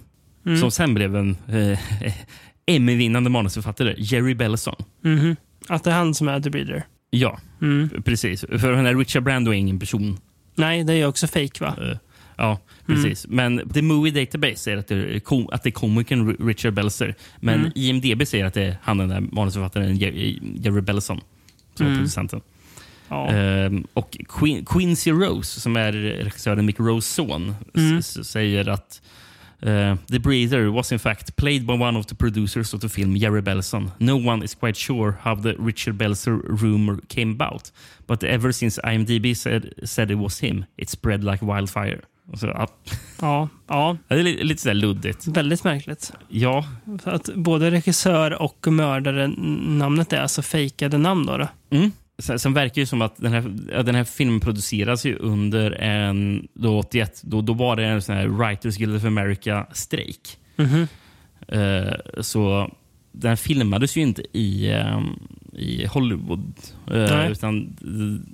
Mm. 0.45 0.57
Som 0.57 0.72
sen 0.72 0.93
blev 0.93 1.16
en 1.16 1.38
eh, 1.47 1.80
Emmy-vinnande 2.68 3.30
manusförfattare, 3.30 3.95
Jerry 3.97 4.34
Bellison. 4.34 4.76
Mhm. 5.01 5.36
Att 5.68 5.84
det 5.84 5.89
är 5.91 5.95
han 5.95 6.13
som 6.13 6.28
är 6.28 6.39
The 6.39 6.49
Breeder. 6.49 6.84
Ja, 7.09 7.39
Mm. 7.61 7.89
precis. 8.05 8.41
För 8.41 8.72
den 8.72 8.86
här 8.86 8.95
Richard 8.95 9.24
Brando 9.24 9.51
är 9.51 9.55
ingen 9.55 9.80
person. 9.80 10.18
Nej, 10.55 10.84
det 10.84 10.93
är 10.93 10.97
ju 10.97 11.05
också 11.05 11.28
fake 11.28 11.63
va? 11.63 11.76
Eh, 11.82 11.97
Ja, 12.38 12.59
precis. 12.86 13.26
Men 13.30 13.70
The 13.74 13.82
Movie 13.82 14.26
Database 14.26 14.55
säger 14.55 14.78
att 14.78 14.88
det 14.88 14.95
är, 15.16 15.20
kom, 15.20 15.49
att 15.51 15.63
det 15.63 15.70
är 15.70 15.72
komikern 15.72 16.30
Ri- 16.32 16.47
Richard 16.47 16.74
Belzer. 16.74 17.16
Men 17.39 17.59
Mm. 17.59 17.72
IMDB 17.76 18.26
säger 18.28 18.45
att 18.45 18.53
det 18.53 18.63
är 18.63 18.78
han 18.82 18.97
den 18.97 19.09
där 19.09 19.20
manusförfattaren 19.22 19.97
Jerry, 19.97 20.39
Jerry 20.55 20.82
Bellison 20.82 21.22
som 21.76 21.86
är 21.86 21.89
Mm. 21.89 21.97
producenten. 21.99 22.41
Ja. 23.09 23.30
Ehm, 23.30 23.88
och 23.93 24.18
Quin- 24.30 24.66
Quincy 24.66 25.11
Rose, 25.11 25.59
som 25.61 25.76
är 25.76 25.91
regissören 25.91 26.66
Mick 26.66 26.80
Rose 26.80 27.13
son, 27.13 27.55
Mm. 27.78 28.01
säger 28.01 28.70
att 28.70 29.01
eh, 29.62 29.95
The 30.08 30.20
Breather 30.20 30.72
was 30.72 30.91
in 30.91 30.99
fact 30.99 31.36
played 31.36 31.66
by 31.66 31.74
one 31.74 31.97
of 31.97 32.06
the 32.06 32.16
producers 32.16 32.74
of 32.74 32.82
the 32.82 32.89
film, 32.89 33.16
Jerry 33.16 33.41
Belson. 33.41 33.91
No 33.99 34.18
one 34.18 34.43
is 34.43 34.56
quite 34.56 34.78
sure 34.78 35.18
how 35.24 35.36
the 35.36 35.56
Richard 35.60 35.97
Belzer 35.97 36.41
rumor 36.62 36.97
came 37.08 37.32
about. 37.32 37.72
But 38.08 38.24
ever 38.24 38.51
since 38.51 38.82
IMDb 38.84 39.36
said, 39.36 39.74
said 39.84 40.12
it 40.12 40.18
was 40.18 40.39
him, 40.39 40.66
it 40.78 40.89
spread 40.89 41.24
like 41.24 41.41
wildfire. 41.45 42.01
Så, 42.34 42.47
ja, 42.47 42.68
ja. 43.22 43.49
Ja. 43.68 43.97
det 44.08 44.16
är 44.16 44.24
lite, 44.24 44.43
lite 44.43 44.62
sådär 44.62 44.74
luddigt. 44.74 45.28
Väldigt 45.28 45.64
märkligt. 45.64 46.12
Ja, 46.28 46.66
att 47.03 47.30
både 47.36 47.72
regissör 47.72 48.41
och 48.41 48.68
mördare, 48.68 49.28
namnet 49.28 50.14
är 50.14 50.22
alltså 50.22 50.41
fejkade 50.41 50.97
namn 50.97 51.26
då? 51.26 51.38
då? 51.38 51.47
Mm. 51.70 51.91
Sen, 52.18 52.39
sen 52.39 52.53
verkar 52.53 52.82
det 52.82 52.86
som 52.86 53.01
att 53.01 53.18
den 53.18 53.34
här, 53.34 53.41
den 53.84 53.95
här 53.95 54.03
filmen 54.03 54.39
produceras 54.39 55.05
ju 55.05 55.16
under 55.16 55.72
en... 55.72 56.47
Då 56.53 56.80
81, 56.80 57.22
då, 57.24 57.41
då 57.41 57.53
var 57.53 57.76
det 57.76 57.86
en 57.86 58.01
sån 58.01 58.16
här 58.16 58.28
Writers 58.28 58.78
Guild 58.78 58.95
of 58.95 59.03
America-strejk. 59.03 60.38
Mhm. 60.55 60.88
Eh, 61.47 61.93
så 62.22 62.72
den 63.20 63.38
filmades 63.38 63.97
ju 63.97 64.01
inte 64.01 64.24
i, 64.38 64.72
ehm, 64.72 65.05
i 65.53 65.86
Hollywood. 65.86 66.53
eh, 66.88 66.93
Nej. 66.93 67.32
utan 67.32 67.76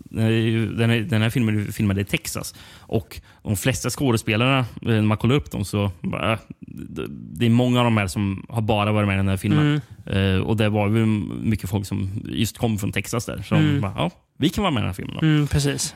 den, 0.10 0.20
är 0.26 0.30
ju- 0.30 0.74
den, 0.76 0.90
är, 0.90 1.00
den 1.02 1.22
här 1.22 1.30
filmen 1.30 1.60
är 1.68 1.72
filmad 1.72 2.00
i 2.00 2.04
Texas. 2.06 2.56
Och 2.80 3.22
de 3.44 3.56
flesta 3.58 3.90
skådespelarna, 3.90 4.60
eh, 4.60 4.66
när 4.82 5.02
man 5.02 5.18
kollar 5.18 5.36
upp 5.36 5.52
dem, 5.52 5.66
så 5.66 5.92
bara, 6.02 6.40
det- 6.60 7.46
är 7.46 7.50
många 7.50 7.80
av 7.80 7.84
de 7.86 7.98
här 7.98 8.08
som 8.08 8.46
har 8.50 8.62
bara 8.62 8.92
varit 8.92 9.08
med 9.08 9.14
i 9.14 9.18
den 9.18 9.28
här 9.28 9.38
filmen. 9.38 9.82
Mm. 10.06 10.36
Eh, 10.36 10.42
och 10.42 10.58
det 10.58 10.70
var 10.70 10.90
ju 10.90 11.06
mycket 11.42 11.70
folk 11.70 11.86
som 11.86 12.10
just 12.30 12.58
kom 12.58 12.78
från 12.78 12.92
Texas 12.92 13.26
där. 13.26 13.42
Som 13.42 13.58
Mm. 13.58 13.82
bara, 13.82 13.94
ja, 13.96 14.12
vi 14.38 14.50
kan 14.50 14.62
vara 14.64 14.72
med 14.74 14.82
i 14.82 14.84
den 14.84 14.90
här 14.90 14.94
filmen. 14.94 15.18
Mm, 15.22 15.48
precis. 15.48 15.96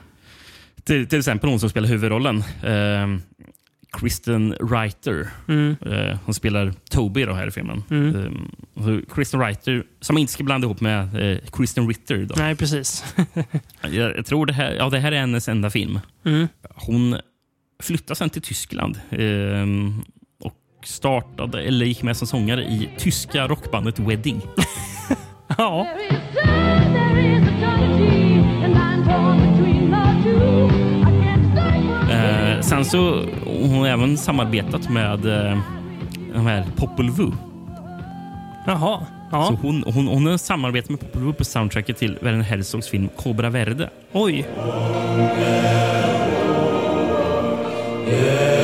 Till, 0.83 1.07
till 1.07 1.19
exempel 1.19 1.49
hon 1.49 1.59
som 1.59 1.69
spelar 1.69 1.88
huvudrollen. 1.89 2.38
Eh, 2.63 3.17
Kristen 3.99 4.55
Reiter. 4.59 5.29
Mm. 5.47 5.75
Eh, 5.85 6.17
hon 6.25 6.33
spelar 6.33 6.73
Toby 6.89 7.25
då 7.25 7.33
här 7.33 7.47
i 7.47 7.51
filmen. 7.51 7.83
Eh, 7.89 8.31
så 8.83 9.01
Kristen 9.15 9.39
Reiter, 9.39 9.83
som 10.01 10.13
man 10.13 10.21
inte 10.21 10.33
ska 10.33 10.43
blanda 10.43 10.65
ihop 10.65 10.81
med 10.81 11.31
eh, 11.31 11.37
Kristen 11.51 11.87
Ritter. 11.87 12.17
Då. 12.17 12.35
Nej, 12.37 12.55
precis. 12.55 13.15
Jag, 13.81 14.17
jag 14.17 14.25
tror 14.25 14.45
det 14.45 14.53
här, 14.53 14.71
ja, 14.71 14.89
det 14.89 14.99
här 14.99 15.11
är 15.11 15.19
hennes 15.19 15.49
enda 15.49 15.69
film. 15.69 15.99
Mm. 16.25 16.47
Hon 16.75 17.17
flyttade 17.83 18.15
sen 18.17 18.29
till 18.29 18.41
Tyskland 18.41 18.99
eh, 19.09 19.65
och 20.43 20.87
startade, 20.87 21.61
eller 21.61 21.85
gick 21.85 22.03
med 22.03 22.17
som 22.17 22.27
sångare 22.27 22.63
i 22.63 22.89
tyska 22.97 23.47
rockbandet 23.47 23.99
Wedding. 23.99 24.41
ja. 25.57 25.87
Eh, 26.43 26.85
sen 32.66 32.86
så 32.86 33.26
hon 33.45 33.80
har 33.80 33.88
även 33.88 34.18
samarbetat 34.18 34.89
med 34.89 35.26
eh, 35.26 35.57
de 36.34 36.45
här 36.45 36.66
Popol 36.76 37.09
Vuh. 37.09 37.34
Jaha. 38.68 38.99
Ja. 39.32 39.45
Så 39.45 39.53
hon, 39.53 39.84
hon, 39.88 40.07
hon 40.07 40.26
har 40.26 40.38
samarbetat 40.38 40.89
med 40.89 40.99
Popol 40.99 41.22
Vuh 41.22 41.34
på 41.34 41.45
soundtracket 41.45 41.97
till 41.97 42.18
Werner 42.22 42.43
Herzogs 42.43 42.89
film 42.89 43.09
Cobra 43.16 43.49
Verde. 43.49 43.89
Oj. 44.11 44.47
Det 48.05 48.54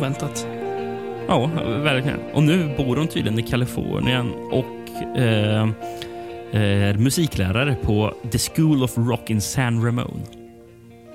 oväntat. 0.00 0.46
Ja, 1.28 1.46
verkligen. 1.82 2.20
Och 2.32 2.42
nu 2.42 2.74
bor 2.76 2.96
hon 2.96 3.08
tydligen 3.08 3.38
i 3.38 3.42
Kalifornien 3.42 4.30
och 4.32 4.90
eh, 5.18 5.68
är 6.52 6.94
musiklärare 6.94 7.74
på 7.82 8.14
The 8.32 8.38
School 8.38 8.82
of 8.84 8.98
Rock 8.98 9.30
in 9.30 9.40
San 9.40 9.84
Ramon. 9.84 10.20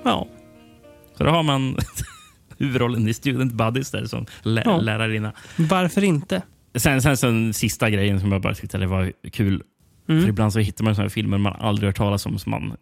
Ja. 0.04 0.26
Så 1.18 1.24
då 1.24 1.30
har 1.30 1.42
man 1.42 1.76
huvudrollen 2.58 3.08
i 3.08 3.14
Student 3.14 3.52
Buddies 3.52 3.90
där 3.90 4.04
som 4.04 4.26
lä 4.42 4.62
Ja. 4.64 4.76
lärarinna. 4.76 5.32
Varför 5.56 6.04
inte? 6.04 6.42
Sen, 6.74 7.02
sen 7.02 7.16
så 7.16 7.26
den 7.26 7.54
sista 7.54 7.90
grejen 7.90 8.20
som 8.20 8.32
jag 8.32 8.40
bara 8.42 8.54
tyckte 8.54 8.78
det 8.78 8.86
var 8.86 9.12
kul. 9.32 9.62
Mm. 10.08 10.22
För 10.22 10.28
ibland 10.28 10.52
så 10.52 10.58
hittar 10.58 10.84
man 10.84 10.94
här 10.94 11.08
filmer 11.08 11.38
man 11.38 11.52
aldrig 11.60 11.88
hört 11.88 11.96
talas 11.96 12.26
om 12.26 12.38
som 12.38 12.50
man 12.50 12.76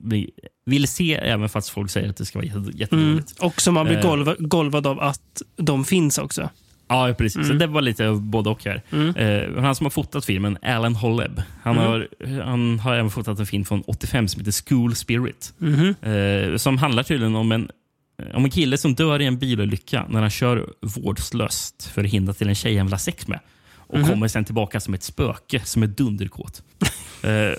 vill- 0.67 0.89
se 0.89 1.15
även 1.15 1.49
fast 1.49 1.69
folk 1.69 1.91
säger 1.91 2.11
att 2.11 2.17
det 2.17 2.25
ska 2.25 2.39
vara 2.39 2.47
jätte- 2.75 2.97
Mm. 2.97 3.23
Och 3.41 3.61
som 3.61 3.75
man 3.75 3.87
blir 3.87 3.97
Eh. 3.97 4.03
golva, 4.03 4.35
golvad 4.39 4.87
av 4.87 5.01
att 5.01 5.43
de 5.57 5.85
finns 5.85 6.19
också. 6.19 6.51
Ja, 6.89 7.15
precis. 7.19 7.47
Så 7.49 7.53
det 7.53 7.67
var 7.67 7.81
lite 7.83 8.09
av 8.09 8.23
både 8.23 8.51
och 8.51 8.65
här. 8.65 8.83
Mm. 8.93 9.17
Eh, 9.17 9.63
han 9.63 9.75
som 9.75 9.87
har 9.87 9.91
fotat 9.91 10.25
filmen, 10.25 10.59
Alan 10.63 10.95
Holleb, 10.95 11.43
han, 11.63 11.77
Mm. 11.79 11.87
har, 11.89 12.09
han 12.45 12.79
har 12.79 12.95
även 12.95 13.11
fotat 13.11 13.39
en 13.39 13.47
film 13.47 13.65
från 13.65 13.83
85 13.87 14.29
som 14.29 14.41
heter 14.41 14.69
School 14.69 14.95
Spirit. 14.95 15.53
Mhm. 15.59 15.95
Eh, 16.03 16.57
som 16.57 16.79
handlar 16.79 17.03
tydligen 17.03 17.37
om 17.37 17.53
en, 17.53 17.69
om 18.35 18.45
en 18.45 18.51
kille 18.51 18.79
som 18.79 18.95
dör 18.95 19.21
i 19.23 19.27
en 19.27 19.39
bilolycka 19.39 20.07
när 20.11 20.21
han 20.21 20.31
kör 20.31 20.67
vårdslöst 20.81 21.91
för 21.95 22.05
att 22.05 22.11
hindra 22.11 22.35
till 22.35 22.49
en 22.49 22.55
tjej 22.55 22.77
han 22.77 22.87
vill 22.87 22.93
ha 22.93 22.99
sex 22.99 23.29
med. 23.29 23.41
Och 23.95 24.01
Mhm. 24.01 24.09
kommer 24.09 24.29
sen 24.29 24.45
tillbaka 24.45 24.81
som 24.81 24.95
ett 24.95 25.03
spöke 25.03 25.61
som 25.65 25.83
är 25.83 25.87
dunderkåt. 25.87 26.63
eh, 27.23 27.53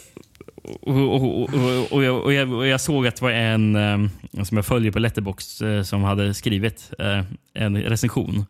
och, 0.82 0.96
och, 0.98 1.42
och, 1.42 1.54
och, 1.54 1.92
och, 1.92 2.04
jag, 2.04 2.24
och, 2.24 2.34
jag, 2.34 2.54
och 2.54 2.68
jag 2.68 2.82
såg 2.82 3.08
att 3.08 3.16
det 3.16 3.22
var 3.22 3.32
en 3.32 3.76
eh, 3.76 4.44
som 4.44 4.58
jag 4.58 4.66
följer 4.66 4.92
på 4.92 5.00
Letterboxd 5.00 5.62
eh, 5.62 5.82
som 5.84 6.04
hade 6.04 6.34
skrivit 6.34 6.92
eh, 7.00 7.24
en 7.54 7.78
recension. 7.82 8.46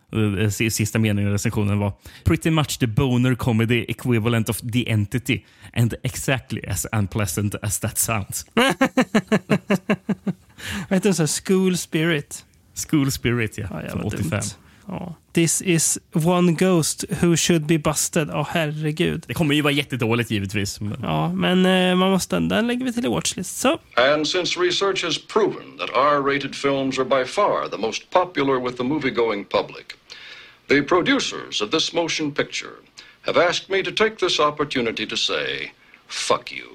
Sista 0.51 0.99
meningen 0.99 1.31
i 1.31 1.33
recensionen 1.33 1.79
var 1.79 1.93
“Pretty 2.23 2.49
much 2.49 2.79
the 2.79 2.87
boner 2.87 3.35
comedy 3.35 3.85
equivalent 3.87 4.49
of 4.49 4.61
the 4.61 4.89
entity 4.91 5.43
and 5.73 5.93
exactly 6.03 6.61
as 6.67 6.87
unpleasant 6.91 7.55
as 7.61 7.79
that 7.79 7.97
sounds”. 7.97 8.45
Vad 10.89 10.97
heter 10.97 11.13
det? 11.21 11.27
School 11.45 11.77
Spirit. 11.77 12.45
School 12.89 13.11
Spirit, 13.11 13.57
ja. 13.57 13.63
Ja, 13.63 13.69
från 13.69 13.81
jävla 13.83 14.03
85. 14.03 14.29
dumt. 14.29 14.41
Ja. 14.87 15.15
This 15.33 15.61
is 15.61 15.99
one 16.13 16.51
ghost 16.51 17.05
who 17.21 17.37
should 17.37 17.65
be 17.65 17.77
busted. 17.79 18.27
Ja, 18.27 18.47
herregud. 18.49 19.23
Det 19.27 19.33
kommer 19.33 19.55
ju 19.55 19.61
vara 19.61 19.73
jättedåligt 19.73 20.31
givetvis. 20.31 20.81
Men... 20.81 20.97
Ja, 21.01 21.33
men 21.33 21.65
eh, 21.65 21.95
man 21.95 22.11
måste, 22.11 22.39
den 22.39 22.67
lägger 22.67 22.85
vi 22.85 22.93
till 22.93 23.05
i 23.05 23.07
watchlist. 23.07 23.57
Så. 23.57 23.79
And 23.95 24.27
since 24.27 24.59
research 24.59 25.03
has 25.03 25.17
proven 25.27 25.77
that 25.77 25.89
R-rated 25.89 26.55
films 26.55 26.99
are 26.99 27.05
by 27.05 27.25
far 27.25 27.69
the 27.69 27.77
most 27.77 28.09
popular 28.09 28.65
with 28.65 28.77
the 28.77 28.83
movie-going 28.83 29.45
public, 29.45 29.85
the 30.67 30.81
producers 30.81 31.61
of 31.61 31.69
this 31.71 31.93
motion 31.93 32.31
picture 32.31 32.73
have 33.21 33.49
asked 33.49 33.69
me 33.69 33.83
to 33.83 33.91
take 33.91 34.15
this 34.15 34.39
opportunity 34.39 35.07
to 35.07 35.15
say, 35.15 35.71
fuck 36.07 36.51
you. 36.51 36.65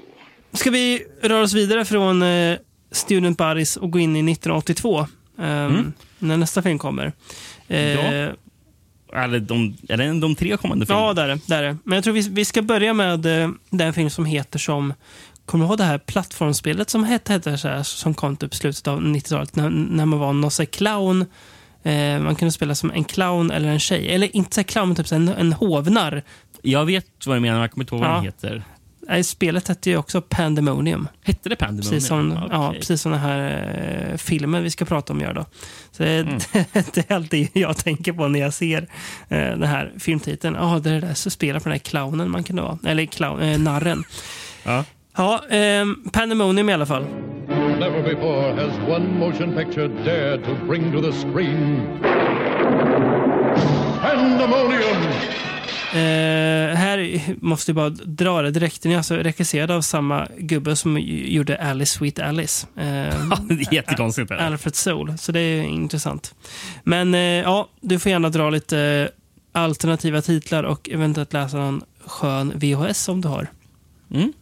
Ska 0.53 0.71
vi 0.71 1.07
röra 1.23 1.43
oss 1.43 1.55
vidare 1.55 1.85
från 1.85 2.23
eh, 2.23 2.59
Student 2.93 3.39
Buddies 3.39 3.77
och 3.77 3.91
gå 3.91 3.99
in 3.99 4.17
i 4.17 4.33
1982. 4.33 5.07
ehm, 5.39 5.93
När 6.19 6.37
nästa 6.37 6.63
film 6.63 6.79
kommer. 6.79 7.13
Eh, 7.71 7.81
Ja. 9.13 9.23
Eller 9.25 9.41
de, 9.41 9.77
är 9.89 9.97
det 9.97 10.21
de 10.21 10.35
tre 10.35 10.57
kommande 10.57 10.87
filmerna? 10.87 11.07
Ja, 11.17 11.23
är 11.23 11.29
det. 11.29 11.55
Är 11.55 11.63
det. 11.63 11.77
Men 11.85 11.95
jag 11.95 12.05
tror 12.05 12.15
vi, 12.15 12.29
vi 12.29 12.45
ska 12.45 12.63
börja 12.63 12.95
med 12.95 13.43
eh, 13.43 13.51
den 13.71 13.93
film 13.93 14.11
som 14.11 14.25
heter 14.25 14.59
som... 14.59 14.95
Kommer 15.47 15.65
du 15.65 15.69
ihåg 15.69 15.79
det 15.79 15.85
här 15.85 15.99
plattformsspelet 15.99 16.91
som 16.91 17.05
hette, 17.05 17.33
hette 17.33 17.59
så 17.59 17.69
här, 17.69 17.83
som 17.83 18.15
kom 18.15 18.37
typ 18.37 18.55
slutet 18.55 18.89
av 18.89 19.01
90-talet 19.01 19.57
när, 19.57 19.71
när 19.71 20.07
man 20.07 20.19
var 20.19 20.33
någon 20.33 20.51
clown. 20.51 21.27
Eh, 21.83 22.21
man 22.21 22.37
kunde 22.37 22.53
spela 22.53 22.75
som 22.75 22.91
en 22.91 23.05
clown 23.05 23.51
eller 23.51 23.69
en 23.69 23.79
tjej. 23.81 24.09
Eller 24.15 24.37
inte 24.37 24.55
så 24.55 24.65
clown, 24.65 24.89
men 24.89 24.97
typ 24.97 25.07
så 25.09 25.15
en, 25.15 25.29
en 25.29 25.53
hovnar. 25.53 26.23
Jag 26.63 26.85
vet 26.85 27.07
vad 27.27 27.37
du 27.37 27.41
menar, 27.41 27.55
men 27.55 27.61
jag 27.63 27.71
kommer 27.71 27.85
inte 27.85 27.95
ihåg 27.95 28.01
vad 28.05 28.11
Ja. 28.11 28.15
den 28.15 28.25
heter. 28.25 28.63
Nej, 29.11 29.25
spelet 29.25 29.69
hette 29.69 29.91
ju 29.91 29.97
också 29.97 30.21
Pandemonium. 30.21 31.09
Hette 31.25 31.49
det 31.49 31.57
Pandemonium? 31.57 31.91
Precis 31.93 32.09
som, 32.09 32.33
Okej. 32.33 32.49
ja, 32.51 32.73
precis 32.73 33.01
som 33.03 33.13
den 33.13 33.21
här 33.21 34.09
eh, 34.11 34.17
filmen 34.17 34.63
vi 34.63 34.71
ska 34.71 34.85
prata 34.85 35.13
om 35.13 35.21
gör 35.21 35.33
då. 35.35 35.47
Så 35.91 36.03
det, 36.03 36.11
Mm. 36.21 36.39
det 36.95 37.11
är 37.11 37.15
alltid 37.15 37.49
jag 37.53 37.77
tänker 37.77 38.13
på 38.13 38.29
när 38.29 38.41
jag 38.41 38.55
ser 38.55 38.83
eh, 39.29 39.39
den 39.39 39.63
här 39.63 39.93
filmtiteln. 39.99 40.57
Ja, 40.61 40.81
det 40.83 40.91
är 40.91 40.95
det 41.01 41.07
där 41.07 41.15
som 41.15 41.31
spelar 41.31 41.61
på 41.61 41.65
den 41.65 41.73
här 41.73 41.79
clownen 41.79 42.31
man 42.31 42.43
kunde 42.45 42.63
vara. 42.63 42.79
Eller 42.87 43.07
clown, 43.07 43.41
eh, 43.43 43.59
narren. 43.59 44.05
Ja. 44.65 44.85
Ja, 45.17 45.45
ehm, 45.51 45.97
Pandemonium 46.13 46.69
i 46.69 46.73
alla 46.73 46.87
fall. 46.87 47.05
Never 47.79 48.03
before 48.03 48.53
has 48.55 48.79
one 48.89 49.19
motion 49.19 49.57
picture 49.57 49.89
dared 49.89 50.45
to 50.45 50.67
bring 50.67 50.93
to 50.93 51.03
the 51.03 51.13
screen 51.13 51.81
Pandemonium! 54.03 54.97
Eh, 55.93 56.77
här 56.77 57.21
måste 57.41 57.71
jag 57.71 57.77
bara 57.77 57.89
dra 57.91 58.43
det 58.43 58.51
direkt. 58.51 58.83
Den 58.83 58.93
är 58.93 58.97
alltså 58.97 59.17
regisserad 59.17 59.71
av 59.71 59.81
samma 59.81 60.29
gubbe 60.39 60.77
som 60.77 60.99
gjorde 61.01 61.63
Alice 61.63 61.99
Sweet 61.99 62.19
Alice. 62.19 62.67
Eh, 62.77 62.85
det 63.49 63.55
är 63.55 63.75
jättekonstigt. 63.75 64.31
Alfred 64.31 64.75
Soul, 64.75 65.19
så 65.19 65.33
det 65.33 65.41
är 65.41 65.63
intressant. 65.63 66.35
Men 66.85 67.15
eh, 67.15 67.21
ja, 67.21 67.69
du 67.81 67.99
får 67.99 68.11
gärna 68.11 68.29
dra 68.29 68.51
lite 68.51 68.79
eh, 68.79 69.61
alternativa 69.61 70.23
titlar 70.23 70.65
och 70.65 70.91
eventuellt 70.91 71.33
läsa 71.33 71.57
någon 71.57 71.83
skön 72.07 72.53
VHS 72.57 73.09
om 73.09 73.21
du 73.21 73.29
har. 73.29 73.47
Mm. 74.11 74.33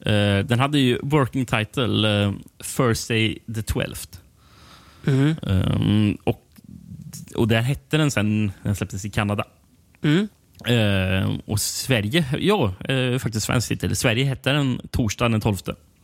Eh, 0.00 0.46
den 0.46 0.58
hade 0.58 0.78
ju 0.78 0.98
working 1.02 1.46
title 1.46 2.24
eh, 2.24 2.32
First 2.62 3.08
Day 3.08 3.38
the 3.54 3.60
12th. 3.60 4.18
Mm. 5.06 5.34
Um, 5.42 6.18
och, 6.24 6.46
och 7.34 7.48
där 7.48 7.60
hette 7.60 7.96
den 7.96 8.10
sen 8.10 8.52
den 8.62 8.76
släpptes 8.76 9.04
i 9.04 9.10
Kanada. 9.10 9.44
Mm. 10.02 10.28
Eh, 10.66 11.30
och 11.46 11.60
Sverige, 11.60 12.24
ja, 12.38 12.74
eh, 12.88 13.18
faktiskt 13.18 13.46
svensk 13.46 13.68
titel. 13.68 13.96
Sverige 13.96 14.24
hette 14.24 14.52
den 14.52 14.80
torsdag 14.90 15.28
den 15.28 15.40
12. 15.40 15.56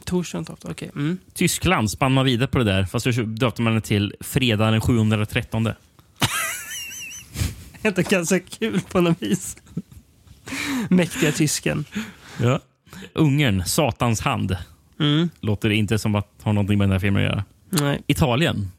Torsdagen 0.05 0.45
12, 0.45 0.59
okej. 0.63 0.91
Mm. 0.95 1.19
Tyskland 1.35 1.91
spann 1.91 2.13
man 2.13 2.25
vidare 2.25 2.49
på 2.49 2.59
det 2.59 2.65
där, 2.65 2.85
fast 2.85 3.07
då 3.07 3.23
döpte 3.23 3.63
man 3.63 3.73
den 3.73 3.83
till 3.83 4.15
fredag 4.21 4.71
den 4.71 4.81
713. 4.81 5.69
Det 7.83 7.99
är 7.99 8.11
ganska 8.11 8.41
kul 8.41 8.81
på 8.81 9.01
något 9.01 9.23
vis. 9.23 9.57
Mäktiga 10.89 11.33
tysken. 11.33 11.85
Ja. 12.43 12.61
Ungern, 13.13 13.65
Satans 13.65 14.21
hand. 14.21 14.57
Mm. 15.01 15.31
Låter 15.41 15.71
inte 15.71 15.99
som 15.99 16.15
att 16.15 16.29
ha 16.43 16.53
någonting 16.53 16.79
med 16.79 16.89
den 16.89 16.93
här 16.93 16.99
filmen 16.99 17.25
att 17.25 17.31
göra. 17.31 17.45
Nej, 17.71 18.03
Italien, 18.07 18.71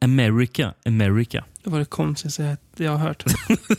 America, 0.00 0.74
America. 0.86 1.44
Det 1.64 1.70
var 1.70 1.78
det 1.78 1.84
konstigaste 1.84 2.56
jag 2.76 2.90
har 2.90 2.98
hört. 2.98 3.24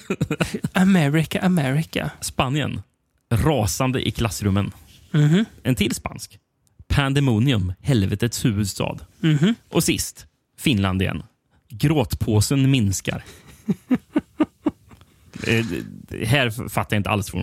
America, 0.74 1.40
America. 1.42 2.12
Spanien, 2.22 2.82
rasande 3.32 4.08
i 4.08 4.12
klassrummen. 4.12 4.72
Mhm. 5.12 5.46
En 5.64 5.76
till 5.76 5.96
spansk. 5.96 6.40
Pandemonium, 6.88 7.74
helvetets 7.82 8.46
huvudstad. 8.46 8.98
Mhm. 9.20 9.56
Och 9.70 9.84
sist, 9.84 10.28
Finland 10.58 11.02
igen. 11.02 11.24
Gråtpåsen 11.70 12.72
minskar. 12.72 13.24
Eh, 15.48 15.66
här 16.28 16.70
fattar 16.70 16.96
jag 16.96 17.00
inte 17.00 17.10
alls 17.10 17.34
vad 17.34 17.42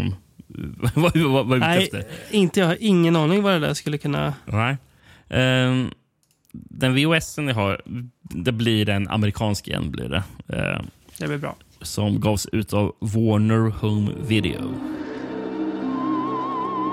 de 1.12 1.52
är 1.52 1.56
ute 1.56 1.66
Nej, 1.66 1.84
efter. 1.84 2.04
inte 2.30 2.60
jag 2.60 2.66
har 2.66 2.76
ingen 2.80 3.16
aning 3.16 3.42
vad 3.42 3.52
det 3.52 3.58
där 3.58 3.74
skulle 3.74 3.98
kunna... 3.98 4.34
Nej. 4.44 4.76
Ehm, 5.28 5.90
den 6.52 6.94
VHSen 6.94 7.48
jag 7.48 7.54
har, 7.54 7.82
det 8.28 8.52
blir 8.52 8.88
en 8.88 9.08
amerikansk 9.08 9.68
igen. 9.68 9.90
Blir 9.90 10.08
det. 10.08 10.22
Ehm, 10.48 10.86
Det 11.18 11.26
blir 11.28 11.38
bra. 11.38 11.54
som 11.82 12.20
gavs 12.20 12.46
ut 12.52 12.72
av 12.72 12.94
Warner 13.00 13.70
Home 13.70 14.12
Video. 14.28 14.74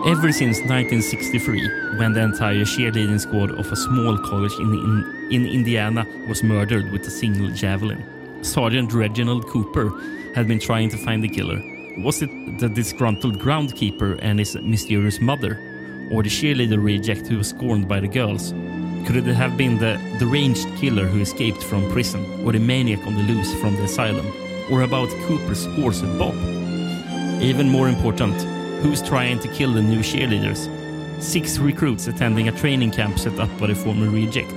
Ever 0.05 0.31
since 0.31 0.59
1963, 0.61 1.97
when 1.97 2.13
the 2.13 2.21
entire 2.21 2.63
cheerleading 2.63 3.19
squad 3.19 3.49
of 3.51 3.71
a 3.71 3.75
small 3.75 4.17
college 4.19 4.53
in, 4.59 4.71
in, 4.73 5.03
in 5.31 5.45
Indiana 5.47 6.05
was 6.29 6.43
murdered 6.43 6.91
with 6.91 7.07
a 7.07 7.09
single 7.09 7.49
javelin, 7.49 8.03
Sergeant 8.43 8.93
Reginald 8.93 9.47
Cooper 9.47 9.89
had 10.35 10.47
been 10.47 10.59
trying 10.59 10.89
to 10.89 10.97
find 10.97 11.23
the 11.23 11.29
killer. 11.29 11.59
Was 12.03 12.21
it 12.21 12.29
the 12.59 12.69
disgruntled 12.69 13.39
groundkeeper 13.39 14.19
and 14.21 14.37
his 14.37 14.55
mysterious 14.61 15.19
mother, 15.19 15.57
or 16.11 16.21
the 16.21 16.29
cheerleader 16.29 16.77
reject 16.83 17.25
who 17.27 17.37
was 17.37 17.47
scorned 17.49 17.87
by 17.87 17.99
the 17.99 18.07
girls? 18.07 18.53
Could 19.05 19.17
it 19.17 19.35
have 19.35 19.55
been 19.55 19.77
the 19.77 19.99
deranged 20.17 20.67
killer 20.77 21.05
who 21.05 21.21
escaped 21.21 21.63
from 21.63 21.89
prison, 21.91 22.25
or 22.43 22.51
the 22.51 22.59
maniac 22.59 23.05
on 23.05 23.13
the 23.13 23.21
loose 23.21 23.53
from 23.61 23.75
the 23.75 23.83
asylum, 23.83 24.25
or 24.71 24.81
about 24.81 25.09
Cooper's 25.27 25.65
horse 25.77 26.01
and 26.01 26.17
Bob? 26.17 26.33
Even 27.39 27.69
more 27.69 27.87
important, 27.87 28.33
who's 28.81 29.03
trying 29.03 29.37
to 29.39 29.47
kill 29.49 29.73
the 29.73 29.81
new 29.81 29.99
cheerleaders? 29.99 30.67
Six 31.21 31.59
recruits 31.59 32.07
attending 32.07 32.47
a 32.47 32.51
training 32.51 32.91
camp 32.91 33.19
set 33.19 33.39
up 33.39 33.55
by 33.59 33.67
the 33.67 33.75
former 33.75 34.09
reject. 34.09 34.51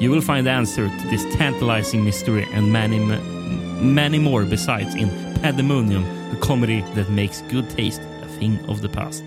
You 0.00 0.12
will 0.12 0.20
find 0.20 0.46
the 0.46 0.52
answer 0.52 0.88
to 0.88 1.06
this 1.08 1.24
tantalizing 1.34 2.04
mystery 2.04 2.46
and 2.52 2.72
many, 2.72 3.00
many 3.00 4.20
more 4.20 4.44
besides 4.44 4.94
in 4.94 5.10
Pandemonium, 5.42 6.04
a 6.32 6.36
comedy 6.36 6.82
that 6.94 7.10
makes 7.10 7.42
good 7.42 7.68
taste 7.70 8.00
a 8.22 8.26
thing 8.38 8.60
of 8.68 8.80
the 8.80 8.88
past. 8.88 9.24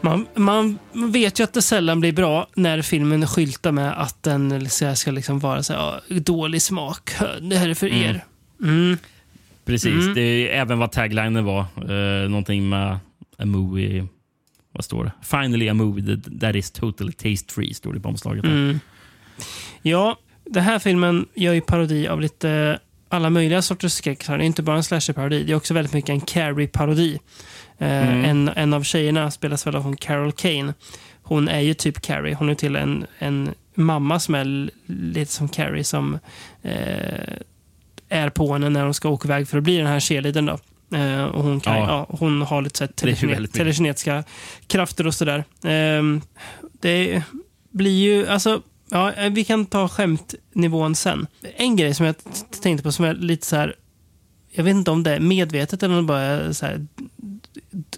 Man, 0.00 0.26
man 0.34 0.78
vet 0.92 1.40
ju 1.40 1.44
att 1.44 1.52
det 1.52 1.62
sällan 1.62 2.00
blir 2.00 2.12
bra 2.12 2.46
när 2.54 2.82
filmen 2.82 3.26
skyltar 3.26 3.72
med 3.72 4.00
att 4.02 4.22
den 4.22 4.68
ska 4.96 5.10
liksom 5.10 5.38
vara 5.38 5.62
så 5.62 5.72
här, 5.72 6.20
dålig 6.20 6.62
smak. 6.62 7.10
Det 7.40 7.56
här 7.56 7.68
är 7.68 7.74
för 7.74 7.86
Mm. 7.86 8.02
er. 8.02 8.24
Mm. 8.62 8.98
Precis, 9.64 9.92
Mm. 10.02 10.14
det 10.14 10.20
är 10.20 10.60
även 10.60 10.78
vad 10.78 10.92
taglinen 10.92 11.44
var. 11.44 11.60
Eh, 11.60 12.28
någonting 12.28 12.68
med 12.68 12.98
a 13.38 13.44
movie... 13.44 14.06
Vad 14.72 14.84
står 14.84 15.04
det? 15.04 15.12
Finally 15.22 15.68
a 15.68 15.74
movie 15.74 16.20
that, 16.40 16.54
is 16.54 16.70
totally 16.70 17.12
taste 17.12 17.54
free, 17.54 17.74
står 17.74 17.92
det 17.92 18.00
på 18.00 18.08
omslaget. 18.08 18.44
Mm. 18.44 18.80
Ja, 19.82 20.18
den 20.44 20.62
här 20.62 20.78
filmen 20.78 21.26
gör 21.34 21.52
ju 21.52 21.60
parodi 21.60 22.08
av 22.08 22.20
lite 22.20 22.78
alla 23.08 23.30
möjliga 23.30 23.62
sorters 23.62 23.92
skräck. 23.92 24.26
Det 24.26 24.32
är 24.32 24.38
inte 24.38 24.62
bara 24.62 24.76
en 24.76 24.82
slasher-parodi. 24.82 25.44
Det 25.44 25.52
är 25.52 25.56
också 25.56 25.74
väldigt 25.74 25.92
mycket 25.92 26.10
en 26.10 26.20
Carrie-parodi. 26.20 27.18
Eh, 27.78 28.08
Mm. 28.08 28.24
en, 28.24 28.48
en 28.48 28.74
av 28.74 28.82
tjejerna 28.82 29.30
spelas 29.30 29.66
väl 29.66 29.76
av 29.76 29.82
hon 29.82 29.96
Carol 29.96 30.32
Kane. 30.32 30.74
Hon 31.22 31.48
är 31.48 31.60
ju 31.60 31.74
typ 31.74 32.00
Carrie. 32.00 32.34
Hon 32.34 32.48
är 32.48 32.54
till 32.54 32.76
en, 32.76 33.06
en 33.18 33.54
mamma 33.74 34.20
som 34.20 34.34
är 34.34 34.70
lite 34.86 35.32
som 35.32 35.48
Carrie 35.48 35.84
som 35.84 36.18
eh, 36.62 37.36
är 38.08 38.28
på 38.30 38.52
henne 38.52 38.68
när 38.68 38.84
hon 38.84 38.94
ska 38.94 39.08
åka 39.08 39.28
iväg 39.28 39.48
för 39.48 39.58
att 39.58 39.64
bli 39.64 39.76
den 39.76 39.86
här 39.86 40.00
cheerleadern. 40.00 40.46
Då. 40.46 40.58
Eh, 40.96 41.24
och 41.24 41.42
hon, 41.44 41.60
kan, 41.60 41.76
Ja. 41.78 42.06
ja. 42.08 42.16
hon 42.18 42.42
har 42.42 42.62
lite 42.62 42.78
så 42.78 42.84
telekine- 42.84 43.46
telekinetiska 43.46 44.24
krafter 44.66 45.06
och 45.06 45.14
sådär. 45.14 45.44
Eh, 45.64 46.02
det 46.80 47.22
blir 47.70 48.00
ju, 48.04 48.26
alltså, 48.28 48.62
ja, 48.90 49.12
vi 49.30 49.44
kan 49.44 49.66
ta 49.66 49.88
skämtnivån 49.88 50.94
sen. 50.94 51.26
En 51.56 51.76
grej 51.76 51.94
som 51.94 52.06
jag 52.06 52.14
tänkte 52.62 52.82
på 52.82 52.92
som 52.92 53.04
är 53.04 53.14
lite 53.14 53.46
så 53.46 53.56
här, 53.56 53.74
jag 54.52 54.64
vet 54.64 54.74
inte 54.74 54.90
om 54.90 55.02
det 55.02 55.10
är 55.16 55.20
medvetet 55.20 55.82
eller 55.82 55.94
om 55.94 56.00
det 56.00 56.06
bara 56.08 56.20
är 56.22 56.52
så 56.52 56.66
här 56.66 56.86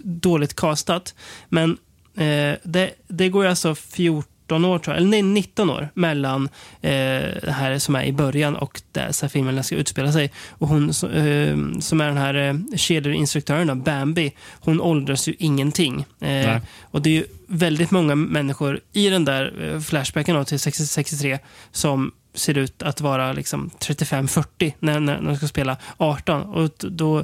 dåligt 0.03 0.55
castat. 0.55 1.15
Men 1.49 1.77
eh, 2.15 2.55
det, 2.63 2.91
det 3.07 3.29
går 3.29 3.43
ju 3.43 3.49
alltså 3.49 3.75
14 3.75 4.65
år, 4.65 4.79
tror 4.79 4.95
jag, 4.95 5.01
eller 5.01 5.09
nej, 5.09 5.21
19 5.21 5.69
år 5.69 5.89
mellan 5.93 6.49
eh, 6.81 6.91
det 7.43 7.51
här 7.51 7.79
som 7.79 7.95
är 7.95 8.03
i 8.03 8.13
början 8.13 8.55
och 8.55 8.81
där 8.91 9.11
så 9.11 9.29
filmen 9.29 9.63
ska 9.63 9.75
utspela 9.75 10.11
sig. 10.11 10.31
Och 10.49 10.67
hon 10.67 10.89
eh, 10.89 11.79
som 11.79 12.01
är 12.01 12.07
den 12.07 12.17
här 12.17 12.33
eh, 12.33 12.53
cheerleader-instruktören, 12.77 13.67
då, 13.67 13.75
Bambi, 13.75 14.33
hon 14.59 14.81
åldras 14.81 15.27
ju 15.27 15.35
ingenting. 15.39 16.05
Eh, 16.19 16.57
och 16.81 17.01
det 17.01 17.09
är 17.09 17.13
ju 17.13 17.25
väldigt 17.47 17.91
många 17.91 18.15
människor 18.15 18.79
i 18.93 19.09
den 19.09 19.25
där 19.25 19.73
eh, 19.73 19.79
flashbacken 19.79 20.35
då, 20.35 20.43
till 20.43 20.59
60 20.59 20.85
63 20.85 21.39
som 21.71 22.11
ser 22.33 22.57
ut 22.57 22.81
att 22.81 23.01
vara 23.01 23.33
liksom 23.33 23.69
35-40 23.79 24.73
när, 24.79 24.99
när, 24.99 25.21
när 25.21 25.29
de 25.29 25.37
ska 25.37 25.47
spela 25.47 25.77
18. 25.97 26.41
Och 26.41 26.71
då 26.77 27.23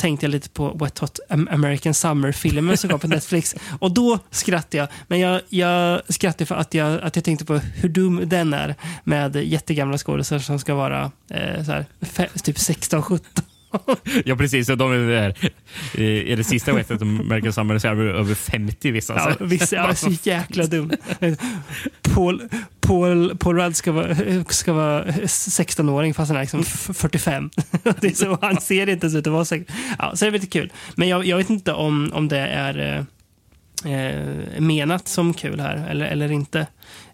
tänkte 0.00 0.26
jag 0.26 0.30
lite 0.30 0.48
på 0.48 0.68
Wet 0.74 0.98
Hot 0.98 1.20
Am- 1.28 1.48
American 1.54 1.94
Summer-filmen 1.94 2.76
som 2.76 2.90
kom 2.90 3.00
på 3.00 3.08
Netflix. 3.08 3.54
Och 3.78 3.92
då 3.94 4.18
skrattade 4.30 4.76
jag. 4.76 4.88
Men 5.08 5.20
jag, 5.20 5.40
jag 5.48 6.00
skrattade 6.08 6.46
för 6.46 6.54
att 6.54 6.74
jag, 6.74 7.00
att 7.02 7.16
jag 7.16 7.24
tänkte 7.24 7.44
på 7.44 7.58
hur 7.58 7.88
dum 7.88 8.22
den 8.24 8.54
är 8.54 8.74
med 9.04 9.36
jättegamla 9.36 9.98
skådisar 9.98 10.38
som 10.38 10.58
ska 10.58 10.74
vara 10.74 11.12
eh, 11.28 11.64
så 11.64 11.72
här, 11.72 11.86
typ 12.42 12.56
16-17. 12.56 13.20
Ja, 14.24 14.36
precis. 14.36 14.68
Och 14.68 14.78
de 14.78 14.92
är, 14.92 14.96
där. 15.08 15.34
Är 16.00 16.36
det 16.36 16.44
sista 16.44 16.72
wettet 16.72 16.98
de 16.98 17.16
märker 17.16 17.50
samman 17.50 17.80
så 17.80 17.88
är 17.88 17.96
över 17.96 18.34
50 18.34 18.90
vissa. 18.90 19.14
Ja, 19.14 19.46
vissa 19.46 19.76
ja, 19.76 19.94
så 19.94 20.10
jäkla 20.22 20.66
dum. 20.66 20.92
Paul, 22.14 22.42
Paul, 22.80 23.36
Paul 23.38 23.56
Rudd 23.56 23.76
ska 23.76 23.92
vara, 23.92 24.44
ska 24.48 24.72
vara 24.72 25.04
16-åring 25.04 26.14
fast 26.14 26.28
han 26.28 26.36
är 26.36 26.40
liksom 26.40 26.60
f- 26.60 26.90
45. 26.94 27.50
Det 28.00 28.06
är 28.06 28.14
så, 28.14 28.38
han 28.42 28.60
ser 28.60 28.88
inte 28.88 29.06
ens 29.06 29.14
ut 29.16 29.26
att 29.26 29.32
vara 29.32 29.44
16. 29.44 29.76
Ja, 29.98 30.16
så 30.16 30.24
det 30.24 30.28
är 30.28 30.32
lite 30.32 30.46
kul. 30.46 30.72
Men 30.94 31.08
jag, 31.08 31.26
jag 31.26 31.36
vet 31.36 31.50
inte 31.50 31.72
om, 31.72 32.10
om 32.14 32.28
det 32.28 32.38
är 32.38 33.06
eh, 33.84 33.92
eh, 33.92 34.60
menat 34.60 35.08
som 35.08 35.34
kul 35.34 35.60
här 35.60 35.86
eller, 35.90 36.06
eller 36.06 36.32
inte. 36.32 36.66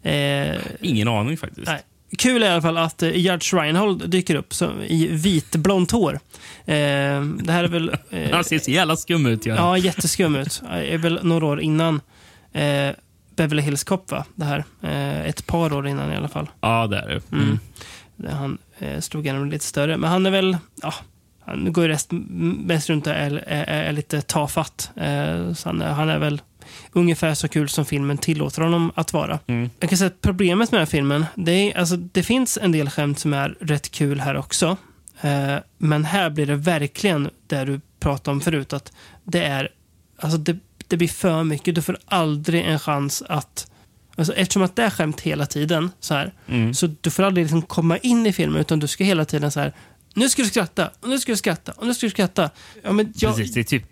Eh, 0.03 0.57
Ingen 0.81 1.09
aning 1.09 1.37
faktiskt. 1.37 1.67
Nej. 1.67 1.81
Kul 2.19 2.43
i 2.43 2.49
alla 2.49 2.63
fall 2.63 2.77
att 2.79 3.03
eh, 3.03 3.11
Judge 3.17 3.55
Reinhold 3.55 4.11
dyker 4.11 4.35
upp 4.35 4.55
som, 4.55 4.83
i 4.83 5.07
vitblont 5.07 5.91
hår. 5.91 6.13
Eh, 6.65 6.75
det 7.23 7.49
här 7.53 7.65
är 7.65 7.69
väl... 7.69 7.91
Eh, 8.11 8.31
Han 8.33 8.45
ser 8.45 8.59
så 8.59 8.71
jävla 8.71 8.97
skum 8.97 9.27
ut. 9.27 9.47
Ja. 9.47 9.55
Ja, 9.55 9.79
jätteskum 9.79 10.37
ut. 10.37 10.63
Det 10.71 10.95
är 10.95 10.99
väl 10.99 11.21
några 11.23 11.47
år 11.47 11.61
innan 11.61 12.01
eh, 12.53 12.91
Beverly 13.37 13.63
Hills 13.63 13.85
Cop, 13.85 14.11
va? 14.11 14.25
Det 14.35 14.45
här. 14.45 14.65
Eh, 14.83 15.27
ett 15.27 15.47
par 15.47 15.73
år 15.73 15.89
innan 15.89 16.13
i 16.13 16.17
alla 16.17 16.29
fall. 16.29 16.47
ja, 16.61 16.87
det 16.87 16.99
är 16.99 17.09
det. 17.09 17.21
Mm. 17.33 17.59
Mm. 18.19 18.33
Han 18.37 18.59
eh, 18.79 19.01
slog 19.01 19.25
igenom 19.27 19.51
lite 19.51 19.65
större. 19.65 19.97
Men 19.97 20.11
han 20.11 20.27
är 20.27 20.31
väl... 20.31 20.57
Ja, 20.83 20.95
han 21.45 21.73
går 21.73 21.89
ju 21.89 21.97
mest 22.67 22.91
runt 22.91 23.07
och 23.07 23.13
är, 23.13 23.45
är, 23.47 23.65
är 23.89 23.93
lite 23.93 24.21
tafatt. 24.23 24.91
Eh, 24.97 25.53
han, 25.65 25.81
han 25.81 26.09
är 26.09 26.19
väl 26.19 26.41
ungefär 26.93 27.35
så 27.35 27.49
kul 27.49 27.69
som 27.69 27.85
filmen 27.85 28.19
tillåter 28.19 28.63
honom 28.63 28.93
att 28.95 29.13
vara. 29.13 29.39
Mm. 29.47 29.71
Jag 29.81 29.89
kan 29.91 29.99
säga 29.99 30.07
att 30.09 30.21
problemet 30.21 30.73
med 30.73 30.81
den 30.81 30.87
här 30.87 30.91
filmen, 30.91 31.27
det, 31.35 31.53
är, 31.53 31.79
alltså, 31.79 31.97
det 31.97 32.23
finns 32.23 32.59
en 32.63 32.73
del 32.73 32.91
skämt 32.91 33.19
som 33.19 33.35
är 33.35 33.57
rätt 33.61 33.91
kul 33.91 34.21
här 34.21 34.37
också. 34.37 34.77
Eh, 35.21 35.57
men 35.79 36.05
här 36.05 36.31
blir 36.31 36.47
det 36.47 36.57
verkligen 36.57 37.31
det 37.47 37.65
du 37.65 37.81
pratade 38.01 38.31
om 38.35 38.41
förut, 38.41 38.73
att 38.73 38.93
det 39.25 39.45
är, 39.45 39.69
alltså 40.19 40.39
det, 40.39 40.57
det 40.89 40.97
blir 40.97 41.09
för 41.09 41.45
mycket. 41.45 41.75
Du 41.75 41.83
får 41.83 41.99
aldrig 42.07 42.65
en 42.65 42.79
chans 42.79 43.23
att, 43.29 43.71
alltså, 44.17 44.35
eftersom 44.35 44.63
att 44.63 44.77
det 44.77 44.83
är 44.83 44.91
skämt 44.91 45.21
hela 45.21 45.47
tiden, 45.47 45.91
så 46.01 46.15
här, 46.15 46.33
Mm. 46.49 46.75
så 46.75 46.87
du 47.01 47.11
får 47.11 47.23
aldrig 47.23 47.45
liksom 47.45 47.63
komma 47.63 47.99
in 47.99 48.27
i 48.27 48.33
filmen, 48.33 48.61
utan 48.61 48.79
du 48.79 48.87
ska 48.87 49.05
hela 49.05 49.25
tiden 49.25 49.51
så 49.51 49.61
här, 49.61 49.73
nu 50.15 50.29
ska 50.29 50.43
du 50.43 50.49
skratta, 50.49 50.91
och 51.01 51.09
nu 51.09 51.19
ska 51.19 51.33
du 51.33 51.37
skratta, 51.37 51.73
och 51.73 51.87
nu 51.87 51.95
ska 51.95 52.07
du 52.07 52.11
skratta. 52.11 52.51
Ja, 52.83 52.93
men 52.93 53.13
jag, 53.17 53.37
Precis, 53.37 53.55
det 53.55 53.61
är 53.61 53.65
typ 53.65 53.85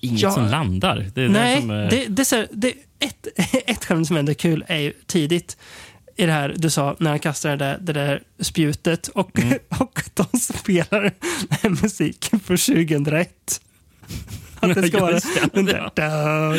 inget 0.00 0.20
Ja. 0.20 0.30
som 0.30 0.46
landar. 0.46 1.06
Det 1.14 1.22
är 1.22 1.28
Nej, 1.28 1.60
som 1.60 1.70
är... 1.70 1.90
det, 1.90 2.06
det, 2.08 2.32
är 2.32 2.48
det, 2.52 2.74
ett, 2.98 3.26
ett 3.66 3.84
skämt 3.84 4.06
som 4.06 4.16
ändå 4.16 4.30
är 4.32 4.34
kul 4.34 4.64
är 4.68 4.78
ju 4.78 4.92
tidigt 5.06 5.56
i 6.16 6.26
det 6.26 6.32
här 6.32 6.54
du 6.56 6.70
sa 6.70 6.96
när 6.98 7.10
han 7.10 7.18
kastar 7.18 7.50
det 7.50 7.56
där, 7.56 7.78
det 7.80 7.92
där 7.92 8.22
spjutet 8.38 9.08
och, 9.08 9.38
Mm. 9.38 9.58
och 9.78 10.02
de 10.14 10.38
spelar 10.38 11.00
den 11.02 11.12
här 11.50 11.70
musiken 11.82 12.40
från 12.40 12.56
2001. 12.56 13.60
Att 14.60 14.74
det 14.74 14.88
ska 14.88 15.00
vara 15.00 15.20
den 15.52 15.64
där, 15.64 15.90
da, 15.94 16.50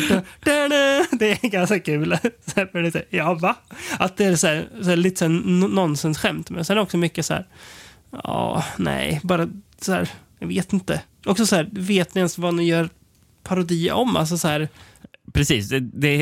da, 0.44 0.68
da. 0.68 1.06
Det 1.18 1.44
är 1.44 1.48
ganska 1.48 1.80
kul. 1.80 2.18
Det 2.54 2.74
är 2.74 3.04
ja, 3.10 3.34
va? 3.34 3.56
Att 3.98 4.16
det 4.16 4.24
är 4.24 4.36
så 4.36 4.46
här, 4.46 4.68
så 4.82 4.88
här, 4.88 4.96
lite 4.96 5.16
så 5.18 5.24
här 5.24 5.30
nonsensskämt. 5.68 6.50
Men 6.50 6.64
sen 6.64 6.74
är 6.74 6.76
det 6.76 6.82
också 6.82 6.96
mycket 6.96 7.26
så 7.26 7.34
här, 7.34 7.46
ja, 8.10 8.64
nej, 8.76 9.20
bara 9.22 9.48
så 9.80 9.92
här, 9.92 10.08
jag 10.38 10.48
vet 10.48 10.72
inte. 10.72 11.02
Också 11.26 11.46
så 11.46 11.56
här, 11.56 11.68
vet 11.72 12.14
ni 12.14 12.18
ens 12.18 12.38
vad 12.38 12.54
ni 12.54 12.64
gör 12.68 12.88
parodi 13.48 13.90
om? 13.90 14.16
Alltså 14.16 14.38
så 14.38 14.48
här, 14.48 14.68
Precis. 15.32 15.68
Det, 15.68 15.80
det, 15.80 16.12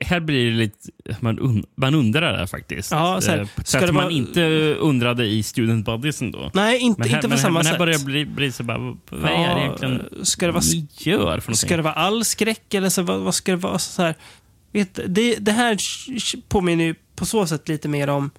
här 0.00 0.20
blir 0.20 0.50
det 0.50 0.56
lite... 0.56 0.90
Man, 1.20 1.38
un, 1.38 1.64
man 1.76 1.94
undrar 1.94 2.32
där 2.38 2.46
faktiskt. 2.46 2.90
Ja, 2.90 3.20
så 3.20 3.30
här, 3.30 3.38
Eh, 3.38 3.46
ska 3.46 3.62
sätt 3.64 3.80
det 3.86 3.92
man 3.92 4.02
vara- 4.04 4.12
inte 4.12 4.40
undrade 4.80 5.26
i 5.26 5.42
Student 5.42 5.86
Buddies 5.86 6.22
ändå. 6.22 6.50
nej, 6.54 6.78
inte, 6.78 7.00
Men 7.00 7.08
här, 7.08 7.16
inte 7.16 7.28
på 7.28 7.28
men, 7.28 7.38
samma 7.38 7.58
men 7.58 7.66
här 7.66 7.72
sätt. 7.72 7.78
börjar 7.78 7.98
bli, 8.04 8.26
bli 8.26 8.52
så 8.52 8.62
bara, 8.62 8.78
vad 9.10 9.30
är 9.30 9.42
Ja, 9.42 9.54
det 9.54 9.60
egentligen 9.60 10.02
ska 10.22 10.46
det 10.46 10.52
vara 10.52 10.64
ni 10.72 10.86
gör 10.98 11.20
för 11.20 11.28
någonting? 11.30 11.54
Ska 11.54 11.76
det 11.76 11.82
vara 11.82 11.94
all 11.94 12.24
skräck 12.24 12.74
eller 12.74 12.88
så, 12.88 13.02
vad, 13.02 13.20
vad 13.20 13.34
ska 13.34 13.52
det 13.52 13.56
vara? 13.58 13.78
Så 13.78 14.02
här, 14.02 14.14
vet, 14.72 14.98
det, 15.08 15.36
det 15.36 15.52
här 15.52 15.76
påminner 16.48 16.84
ju 16.84 16.94
på 17.16 17.26
så 17.26 17.46
sätt 17.46 17.68
lite 17.68 17.88
mer 17.88 18.08
om 18.08 18.30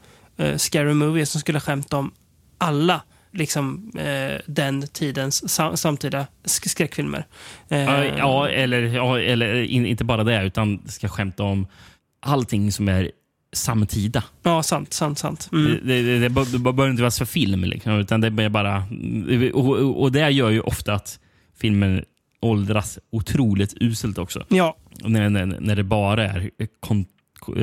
uh, 0.42 0.58
Scary 0.58 0.94
Movie 0.94 1.26
som 1.26 1.42
skulle 1.42 1.60
skämta 1.60 1.98
om 1.98 2.12
alla 2.58 3.02
liksom, 3.34 3.92
eh, 3.98 4.42
den 4.48 4.88
tidens 4.88 5.50
sam, 5.50 5.78
samtida 5.78 6.28
sk- 6.44 6.68
skräckfilmer. 6.70 7.26
Eh, 7.70 8.18
Ja, 8.18 8.50
eller, 8.50 8.82
ja, 8.82 9.20
eller 9.20 9.54
in, 9.64 9.86
inte 9.86 10.04
bara 10.04 10.24
det, 10.24 10.44
utan 10.46 10.82
ska 10.88 11.08
skämta 11.10 11.44
om 11.44 11.68
allting 12.20 12.72
som 12.72 12.88
är 12.90 13.12
samtida. 13.54 14.24
Ja, 14.44 14.64
sant, 14.64 14.94
sant, 14.94 15.20
sant. 15.20 15.50
Mm. 15.52 15.66
Det, 15.88 16.02
det, 16.02 16.20
det, 16.20 16.30
det 16.52 16.60
behöver 16.60 16.90
inte 16.90 17.02
vara 17.02 17.12
för 17.12 17.26
film, 17.26 17.64
liksom, 17.64 17.92
utan 18.00 18.22
det 18.22 18.44
är 18.44 18.50
bara... 18.50 18.84
Och, 19.54 20.02
och, 20.02 20.12
det 20.12 20.30
gör 20.30 20.50
ju 20.50 20.60
ofta 20.62 20.94
att 20.94 21.20
filmen 21.58 22.04
åldras 22.40 23.00
otroligt 23.12 23.74
uselt 23.82 24.18
också. 24.18 24.46
Ja, 24.50 24.76
När, 25.04 25.30
när, 25.30 25.46
när 25.46 25.76
det 25.76 25.84
bara 25.84 26.24
är 26.26 26.50
kon, 26.80 27.06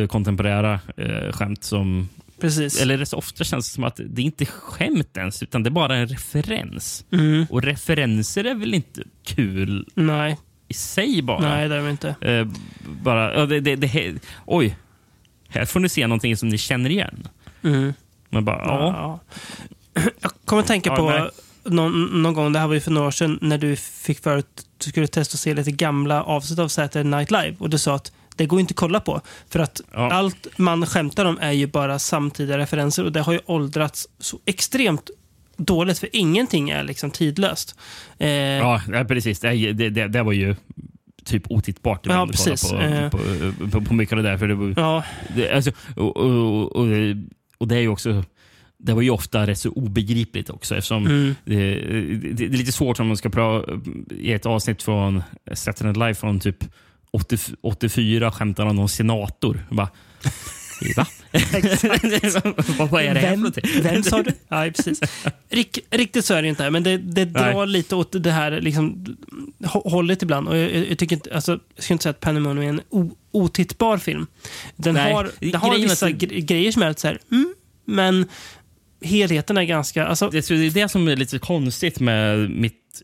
kontemporära 0.09 0.81
eh, 0.97 1.33
skämt 1.33 1.65
som... 1.65 2.09
precis. 2.41 2.83
Eller 2.83 3.05
så 3.05 3.17
ofta 3.17 3.45
känns 3.45 3.69
det 3.69 3.75
som 3.75 3.85
att 3.85 4.01
det 4.05 4.23
inte 4.23 4.45
är 4.45 4.47
skämt 4.47 5.17
ens, 5.17 5.43
utan 5.43 5.63
det 5.63 5.69
är 5.69 5.71
bara 5.71 5.97
en 5.97 6.07
referens. 6.09 7.05
Mm. 7.13 7.47
Och 7.51 7.63
referenser 7.63 8.45
är 8.45 8.55
väl 8.55 8.75
inte 8.75 9.03
kul 9.25 9.89
Nej, 9.95 10.39
i 10.69 10.75
sig 10.75 11.23
bara? 11.23 11.41
nej 11.41 11.69
det 11.69 11.77
är 11.77 11.81
vi 11.81 11.91
inte. 11.91 12.15
Eh, 12.21 12.47
bara, 13.03 13.35
ja, 13.35 13.47
det, 13.47 13.61
det, 13.61 13.77
det, 13.77 14.15
oj, 14.47 14.77
här 15.49 15.65
får 15.65 15.81
ni 15.81 15.89
se 15.89 16.07
någonting 16.07 16.37
som 16.37 16.49
ni 16.49 16.59
känner 16.59 16.91
igen. 16.91 17.29
Mm. 17.63 17.93
Man 18.29 18.45
bara, 18.45 18.59
ja. 18.59 19.21
Ja. 19.95 20.11
Jag 20.21 20.33
kommer 20.45 20.63
att 20.63 20.69
tänka 20.69 20.91
Ja, 20.91 20.97
på 20.97 21.11
nej. 21.11 21.31
någon, 21.65 22.23
någon 22.23 22.35
gång, 22.35 22.53
det 22.53 22.59
här 22.59 22.67
var 22.67 22.75
ju 22.75 22.81
för 22.81 22.91
några 22.91 23.07
år 23.07 23.11
sedan, 23.11 23.39
när 23.43 23.59
du 23.59 23.77
fick 23.77 24.19
för 24.23 24.39
att 24.39 24.67
du 24.85 24.91
skulle 24.91 25.07
testa 25.07 25.35
att 25.35 25.41
se 25.41 25.55
lite 25.55 25.71
gamla 25.73 26.23
avsnitt 26.23 26.59
av 26.59 26.69
Saturday 26.69 27.05
Night 27.05 27.31
Live. 27.31 27.57
Och 27.59 27.71
du 27.71 27.79
sa 27.79 27.95
att 27.95 28.13
det 28.41 28.47
går 28.47 28.61
inte 28.61 28.73
att 28.73 28.77
kolla 28.77 29.01
på. 29.01 29.21
För 29.49 29.61
att 29.61 29.81
Ja. 29.93 30.11
allt 30.13 30.47
man 30.59 30.87
skämtar 30.87 31.25
om 31.25 31.39
är 31.41 31.53
ju 31.53 31.67
bara 31.67 31.99
samtida 31.99 32.59
referenser 32.59 33.05
och 33.05 33.13
det 33.13 33.21
har 33.21 33.33
ju 33.33 33.41
åldrats 33.47 34.09
så 34.19 34.39
extremt 34.47 35.11
dåligt 35.57 35.99
för 35.99 36.09
ingenting 36.13 36.71
är 36.71 36.83
liksom 36.85 37.11
tidlöst. 37.11 37.77
Eh, 38.19 38.29
Ja, 38.31 38.81
precis. 39.09 39.41
Det, 39.41 39.73
det, 39.73 39.91
det, 39.91 40.09
det 40.09 40.23
var 40.23 40.33
ju 40.33 40.55
typ 41.25 41.51
otittbart 41.51 42.07
Ja, 42.07 42.27
precis. 42.31 42.71
På, 42.71 42.77
Eh. 42.81 43.11
på, 43.11 43.19
på, 43.71 43.81
på 43.81 43.95
mycket 43.95 44.17
av 44.17 44.23
det 44.23 44.31
där. 44.31 44.39
För 44.39 44.49
det, 44.49 44.55
var, 44.55 44.75
ja, 44.77 45.05
det, 45.37 45.51
alltså, 45.53 45.71
och, 45.97 46.17
och, 46.17 46.77
och, 46.77 46.87
och 47.59 47.69
det 47.69 47.77
är 47.77 47.81
ju 47.81 47.89
också... 47.89 48.25
Det 48.83 48.93
var 48.95 49.03
ju 49.03 49.11
ofta 49.11 49.47
rätt 49.47 49.59
så 49.59 49.71
obegripligt 49.71 50.51
också 50.51 50.77
eftersom 50.77 51.07
Mm. 51.07 51.35
det, 51.45 51.57
det, 51.75 52.33
det 52.33 52.45
är 52.45 52.49
lite 52.59 52.73
svårt 52.73 53.01
om 53.01 53.07
man 53.07 53.17
ska 53.17 53.29
prata 53.31 53.73
i 54.11 54.33
ett 54.33 54.47
avsnitt 54.47 54.83
från 54.83 55.23
Saturday 55.55 55.87
Night 55.93 55.97
Live 55.97 56.15
från 56.15 56.41
typ 56.41 56.65
80, 57.13 57.39
84 57.61 58.33
skämtar 58.33 58.67
om 58.67 58.77
någon 58.77 58.89
senator. 58.89 59.67
Bara, 59.71 59.89
Va? 60.97 61.07
vad, 62.79 62.91
vad 62.91 63.03
är 63.03 63.15
det 63.15 63.21
här 63.21 63.31
Vem, 63.31 63.41
någonting? 63.41 63.65
vem 63.83 64.03
sa 64.03 64.23
du? 64.23 64.31
Ja, 64.49 64.71
precis. 64.77 65.01
Rik, 65.51 65.79
riktigt 65.91 66.25
så 66.25 66.35
är 66.35 66.43
det 66.43 66.49
inte, 66.49 66.63
här, 66.63 66.71
men 66.71 66.83
det, 66.83 66.99
det 66.99 67.25
drar 67.25 67.55
Nej. 67.55 67.67
lite 67.67 67.95
åt 67.97 68.23
det 68.23 68.31
här 68.31 68.61
liksom, 68.61 69.05
hå- 69.59 69.91
hållet 69.91 70.23
ibland. 70.23 70.49
Och 70.49 70.57
jag, 70.57 70.71
jag, 70.91 70.99
tycker 70.99 71.17
inte, 71.17 71.35
alltså, 71.35 71.59
jag 71.75 71.85
ska 71.85 71.95
inte 71.95 72.03
säga 72.03 72.11
att 72.11 72.21
Pandemonium 72.21 72.65
är 72.65 72.69
en 72.69 72.81
o, 72.91 73.11
otittbar 73.31 73.99
film. 73.99 74.27
Den 74.77 74.95
Nej, 74.95 75.13
har, 75.13 75.31
den 75.41 75.55
har 75.55 75.71
grejen 75.71 75.89
vissa 75.89 76.09
gre- 76.09 76.41
grejer 76.41 76.73
som 76.73 76.83
är 76.83 76.89
lite 76.89 77.01
så 77.01 77.07
här, 77.09 77.19
mm, 77.31 77.55
men 77.85 78.29
helheten 79.03 79.57
är 79.57 79.63
ganska... 79.65 80.07
Alltså, 80.07 80.31
Det, 80.31 80.49
det 80.49 80.67
är 80.67 80.71
det 80.71 80.89
som 80.89 81.09
är 81.09 81.17
lite 81.17 81.39
konstigt 81.39 82.01
med 82.01 82.51
mitt 82.51 83.03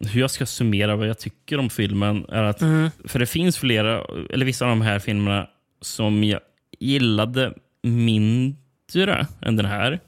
hur 0.00 0.20
jag 0.20 0.30
ska 0.30 0.46
summera 0.46 0.96
vad 0.96 1.08
jag 1.08 1.18
tycker 1.18 1.58
om 1.58 1.70
filmen. 1.70 2.24
är 2.28 2.42
att 2.42 2.62
Mm. 2.62 2.90
För 3.04 3.18
det 3.18 3.26
finns 3.26 3.58
flera, 3.58 4.02
eller 4.30 4.46
vissa 4.46 4.64
av 4.64 4.68
de 4.68 4.80
här 4.80 4.98
filmerna 4.98 5.46
som 5.80 6.24
jag 6.24 6.40
gillade 6.78 7.52
mindre 7.82 9.26
än 9.40 9.56
den 9.56 9.66
här. 9.66 10.00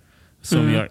Som 0.43 0.61
Mm. 0.61 0.75
jag 0.75 0.89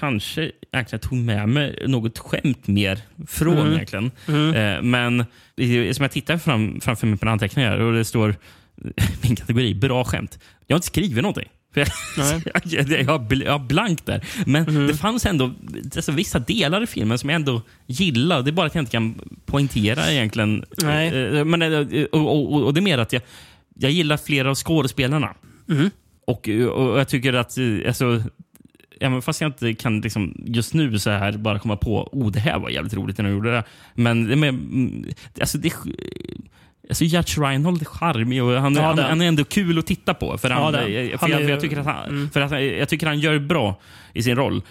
kanske 0.00 0.50
egentligen 0.72 1.00
tog 1.00 1.18
med 1.18 1.48
mig 1.48 1.84
något 1.86 2.18
skämt 2.18 2.66
mer 2.66 3.00
från. 3.26 3.58
Mm. 3.58 3.72
egentligen. 3.72 4.10
Mm. 4.28 4.54
Eh, 4.54 4.82
men 4.82 5.24
som 5.94 6.02
jag 6.02 6.10
tittar 6.12 6.38
fram, 6.38 6.80
framför 6.80 7.06
mig 7.06 7.18
på 7.18 7.28
anteckningar 7.28 7.78
och 7.78 7.92
det 7.92 8.04
står 8.04 8.34
min 9.22 9.36
kategori 9.36 9.74
bra 9.74 10.04
skämt. 10.04 10.38
Jag 10.66 10.74
har 10.74 10.78
inte 10.78 10.86
skrivit 10.86 11.22
någonting. 11.22 11.48
Jag, 12.44 12.62
jag, 12.64 12.90
jag, 12.90 13.12
har 13.52 13.58
blankt 13.58 14.06
där. 14.06 14.24
Men 14.46 14.86
det 14.86 14.94
fanns 14.94 15.26
ändå 15.26 15.52
alltså, 15.96 16.12
vissa 16.12 16.38
delar 16.38 16.82
i 16.82 16.86
filmen 16.86 17.18
som 17.18 17.30
jag 17.30 17.34
ändå 17.36 17.62
gillar. 17.86 18.42
Det 18.42 18.50
är 18.50 18.52
bara 18.52 18.66
att 18.66 18.74
jag 18.74 18.82
inte 18.82 18.92
kan 18.92 19.20
poängtera 19.46 20.12
egentligen. 20.12 20.64
Nej. 20.82 21.08
Eh, 21.08 21.44
Men, 21.44 21.62
eh, 21.62 22.04
och, 22.04 22.52
och, 22.52 22.62
och 22.64 22.74
det 22.74 22.80
är 22.80 22.82
mer 22.82 22.98
att 22.98 23.12
jag, 23.12 23.22
jag 23.74 23.90
gillar 23.90 24.16
flera 24.16 24.50
av 24.50 24.54
skådespelarna. 24.54 25.34
Mm. 25.68 25.90
Och, 26.26 26.48
och 26.48 26.98
jag 27.00 27.08
tycker 27.08 27.32
att... 27.32 27.58
eh, 27.58 27.64
Alltså, 27.86 28.22
Även 29.00 29.22
fast 29.22 29.40
jag 29.40 29.48
inte 29.48 29.74
kan 29.74 30.00
liksom, 30.00 30.34
just 30.46 30.74
nu 30.74 30.98
så 30.98 31.10
här 31.10 31.32
bara 31.32 31.58
komma 31.58 31.76
på 31.76 32.08
oh 32.12 32.30
det 32.30 32.40
här 32.40 32.58
var 32.58 32.70
jävligt 32.70 32.94
roligt 32.94 33.18
när 33.18 33.24
jag 33.24 33.32
gjorde 33.34 33.52
det. 33.52 33.64
Men 33.94 34.40
mer, 34.40 34.48
mm, 34.48 35.04
alltså 35.40 35.58
det, 35.58 35.72
alltså 36.88 37.04
Judge 37.04 37.38
Reinhold 37.38 37.80
är 37.80 37.84
charmig 37.84 38.42
och 38.44 38.52
han, 38.52 38.74
Ja, 38.74 38.82
han, 38.82 38.98
han 38.98 39.20
är 39.20 39.26
ändå 39.28 39.44
kul 39.44 39.78
att 39.78 39.86
titta 39.86 40.14
på. 40.14 40.38
För, 40.38 40.50
han, 40.50 40.74
jag, 40.74 40.80
han. 41.10 41.18
för, 41.18 41.18
Han 41.18 41.30
jag, 41.30 41.40
är 41.40 41.44
för 41.44 41.48
ju- 41.48 41.50
jag, 41.50 41.60
tycker 41.60 41.76
att 41.78 41.86
han, 41.86 42.04
mm. 42.08 42.30
för 42.30 42.40
att, 42.40 42.50
han- 42.50 42.66
jag 42.66 42.88
tycker 42.88 43.06
han 43.06 43.20
gör 43.20 43.38
bra 43.38 43.80
i 44.12 44.22
sin 44.22 44.36
roll. 44.36 44.62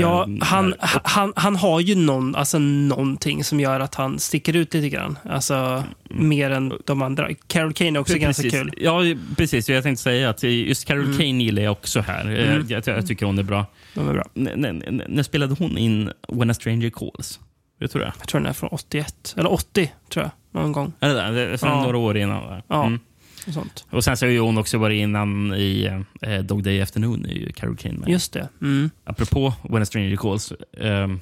Ja, 0.00 0.28
han, 0.40 0.74
här. 0.80 1.00
han, 1.04 1.32
han 1.36 1.56
har 1.56 1.80
ju 1.80 1.94
någon, 1.94 2.34
alltså 2.36 2.58
någonting 2.58 3.44
som 3.44 3.60
gör 3.60 3.80
att 3.80 3.94
han 3.94 4.18
sticker 4.18 4.56
ut 4.56 4.74
lite 4.74 4.88
grann. 4.88 5.18
Alltså, 5.30 5.84
mer 6.10 6.50
än 6.50 6.72
de 6.86 7.02
andra. 7.02 7.28
Carol 7.46 7.72
Kane 7.72 7.98
är 7.98 8.00
också 8.00 8.18
ganska 8.18 8.42
precis. 8.42 8.60
kul. 8.60 8.74
Ja, 8.76 9.00
precis. 9.36 9.68
Jag 9.68 9.82
tänkte 9.82 10.02
säga 10.02 10.30
att 10.30 10.42
just 10.42 10.84
Carol 10.84 11.04
Mm. 11.04 11.16
Kane 11.18 11.44
gillar 11.44 11.62
jag 11.62 11.72
också 11.72 12.00
här. 12.00 12.24
Mm. 12.24 12.66
Jag, 12.68 12.82
jag 12.88 13.06
tycker 13.06 13.26
hon 13.26 13.38
är 13.38 13.42
bra. 13.42 13.66
Är 13.96 14.12
bra. 14.12 14.24
N- 14.34 15.02
när 15.08 15.22
spelade 15.22 15.54
hon 15.58 15.78
in 15.78 16.10
When 16.28 16.50
a 16.50 16.54
stranger 16.54 16.90
calls? 16.90 17.40
Jag 17.82 17.90
tror 17.90 18.02
det. 18.02 18.12
Jag 18.18 18.28
tror 18.28 18.40
den 18.40 18.48
är 18.48 18.52
från 18.52 18.68
81. 18.72 19.34
Eller 19.38 19.52
80, 19.52 19.92
tror 20.12 20.24
jag. 20.24 20.62
Någon 20.62 20.72
gång. 20.72 20.92
Är 21.00 21.08
det 21.08 21.14
där? 21.14 21.32
Det 21.32 21.40
är 21.40 21.56
från 21.56 21.70
Ja. 21.70 21.82
några 21.82 21.98
år 21.98 22.16
innan. 22.16 22.42
va? 22.46 22.62
Ja. 22.68 22.86
Mm. 22.86 22.98
Och 23.46 23.52
sånt. 23.54 23.86
Och 23.90 24.04
sen 24.04 24.16
så 24.16 24.26
har 24.26 24.30
ju 24.30 24.40
hon 24.40 24.58
också 24.58 24.78
varit 24.78 24.98
innan 25.00 25.54
i 25.54 26.02
eh, 26.22 26.38
Dog 26.38 26.62
Day 26.62 26.82
Afternoon, 26.82 27.24
är 27.26 27.32
ju 27.34 27.52
Carol 27.52 27.76
Kane 27.76 27.98
med. 27.98 28.08
Just 28.08 28.32
det. 28.32 28.48
Mm. 28.60 28.90
Apropå 29.04 29.52
When 29.62 29.82
a 29.82 29.84
stranger 29.86 30.16
calls. 30.16 30.52
ehm, 30.80 31.20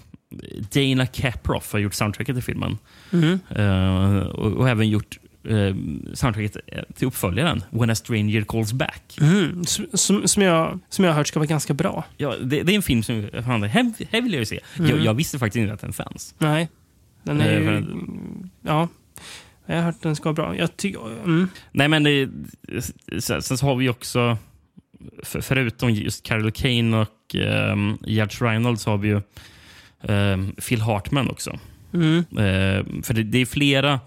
Dana 0.75 1.07
Caproff 1.07 1.73
har 1.73 1.79
gjort 1.79 1.95
soundtracket 1.95 2.37
till 2.37 2.43
filmen. 2.45 2.79
Mm. 3.13 3.39
Eh, 3.51 4.17
och, 4.27 4.53
och 4.53 4.69
även 4.69 4.89
gjort 4.89 5.19
eh, 5.45 5.75
soundtracket 6.15 6.57
till 6.95 7.07
uppföljaren 7.07 7.63
When 7.71 7.91
a 7.91 7.95
stranger 7.95 8.43
calls 8.43 8.73
back. 8.73 9.19
Mm. 9.21 9.65
Som, 9.65 10.29
som, 10.29 10.43
jag, 10.43 10.79
som 10.89 11.05
jag 11.05 11.13
har 11.13 11.17
hört 11.17 11.27
ska 11.27 11.39
vara 11.39 11.47
ganska 11.47 11.75
bra. 11.75 12.05
Ja, 12.17 12.35
det, 12.37 12.63
det 12.63 12.73
är 12.73 12.77
en 12.77 12.83
film 12.83 13.03
som 13.03 13.29
fan, 13.45 13.63
här, 13.63 13.93
här 14.11 14.23
vill 14.23 14.33
jag 14.33 14.41
ju 14.41 14.47
se. 14.47 14.61
Jag, 14.77 14.91
Mm. 14.91 15.05
jag 15.05 15.15
visste 15.15 15.39
faktiskt 15.39 15.61
inte 15.61 15.75
att 15.75 15.81
den 15.81 15.93
fanns. 15.93 16.35
Nej. 16.39 16.69
Den 17.23 17.41
är 17.41 17.61
Eh, 17.61 17.75
ju... 17.75 17.85
Ja. 18.63 18.89
Jag 19.67 19.77
har 19.77 19.83
hört 19.83 19.95
att 19.95 20.03
den 20.03 20.17
ska 20.17 20.25
vara 20.33 20.35
bra. 20.35 20.57
Jag 20.57 20.77
tycker... 20.77 21.01
Mm. 21.25 21.49
Nej, 21.73 21.89
men 21.89 22.03
det, 22.03 22.29
sen, 23.19 23.43
så 23.43 23.67
har 23.67 23.77
vi 23.77 23.89
också, 23.89 24.39
för, 25.23 25.41
förutom 25.41 25.91
just 25.91 26.23
Carol 26.23 26.51
Kane 26.53 26.97
och 26.97 27.35
um, 27.73 27.99
Judge 28.07 28.43
Reinhold, 28.43 28.81
så 28.81 28.91
har 28.91 28.99
vi 28.99 29.09
ju 29.09 29.21
ehm, 30.03 30.53
Phil 30.69 30.81
Hartman 30.81 31.31
också. 31.31 31.59
Mm. 31.95 32.19
Eh, 32.19 33.03
för 33.03 33.15
det, 33.15 33.23
det 33.23 33.39
är 33.39 33.47
flera 33.47 34.01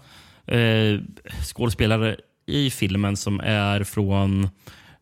eh, 0.56 1.00
skådespelare 1.44 2.16
i 2.46 2.70
filmen 2.70 3.16
som 3.16 3.40
är 3.40 3.84
från 3.84 4.48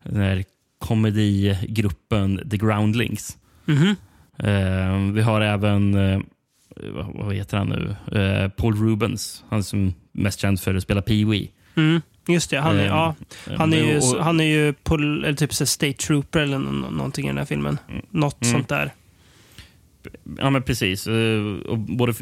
den 0.03 0.21
här 0.21 0.43
komedigruppen 0.79 2.49
The 2.49 2.57
Groundlings. 2.57 3.37
Mhm. 3.65 3.95
Eh, 4.37 5.13
vi 5.13 5.21
har 5.21 5.41
även, 5.41 5.93
eh, 5.95 6.19
vad, 7.13 7.35
heter 7.35 7.57
han 7.57 7.69
nu, 7.69 7.95
eh, 8.19 8.49
Paul 8.49 8.75
Rubens. 8.75 9.43
Han 9.49 9.63
som 9.63 9.87
är 9.87 9.93
mest 10.11 10.39
känd 10.39 10.59
för 10.61 10.75
att 10.75 10.83
spela 10.83 11.01
Pee-Wee. 11.01 11.47
Mm. 11.75 12.01
Just 12.27 12.49
det. 12.49 12.57
Han 12.57 12.75
är, 12.75 12.79
Eh, 12.81 12.85
ja, 12.87 13.15
han 13.57 13.73
är 13.73 13.77
ju, 13.77 13.97
och- 13.97 14.23
han 14.23 14.39
är 14.39 14.43
ju 14.43 14.73
pol, 14.73 15.23
eller 15.25 15.33
typ 15.33 15.53
State 15.53 15.93
Trooper 15.93 16.39
eller 16.39 16.59
nå- 16.59 16.71
någonting 16.89 17.25
i 17.25 17.27
den 17.27 17.37
här 17.37 17.45
filmen. 17.45 17.77
Något 18.09 18.45
Mm. 18.45 18.53
sånt 18.53 18.69
där. 18.69 18.91
Ja, 20.37 20.49
men 20.49 20.63
precis. 20.63 21.07
Eh, 21.07 21.41
Och 21.69 21.77
både 21.79 22.13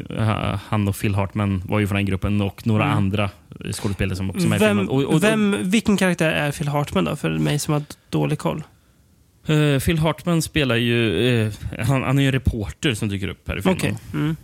han 0.68 0.88
och 0.88 0.96
Phil 1.00 1.14
Hartman 1.14 1.62
var 1.66 1.78
ju 1.80 1.86
från 1.86 1.96
den 1.96 2.06
gruppen 2.06 2.40
och 2.40 2.66
några 2.66 2.84
Mm. 2.84 2.96
andra 2.96 3.30
skådespelare 3.72 4.16
som 4.16 4.30
också 4.30 4.44
är 4.46 4.48
med 4.48 4.56
i 4.56 4.58
filmen. 4.58 4.76
Vem, 4.76 4.88
Och, 4.88 5.02
och, 5.14 5.22
vem, 5.24 5.56
vilken 5.62 5.96
karaktär 5.96 6.30
är 6.32 6.52
Phil 6.52 6.68
Hartman 6.68 7.04
då? 7.04 7.16
För 7.16 7.38
mig 7.38 7.58
som 7.58 7.74
har 7.74 7.82
dålig 8.10 8.38
koll. 8.38 8.62
Eh, 9.46 9.78
Phil 9.80 9.98
Hartman 9.98 10.42
spelar 10.42 10.76
ju... 10.76 11.26
eh, 11.46 11.52
han, 11.86 12.02
han 12.02 12.18
är 12.18 12.22
ju 12.22 12.26
en 12.28 12.32
reporter 12.32 12.94
som 12.94 13.08
dyker 13.08 13.28
upp 13.28 13.48
här 13.48 13.58
i 13.58 13.62
filmen. 13.62 13.76
Okej. 13.78 13.96
Mm. 14.14 14.36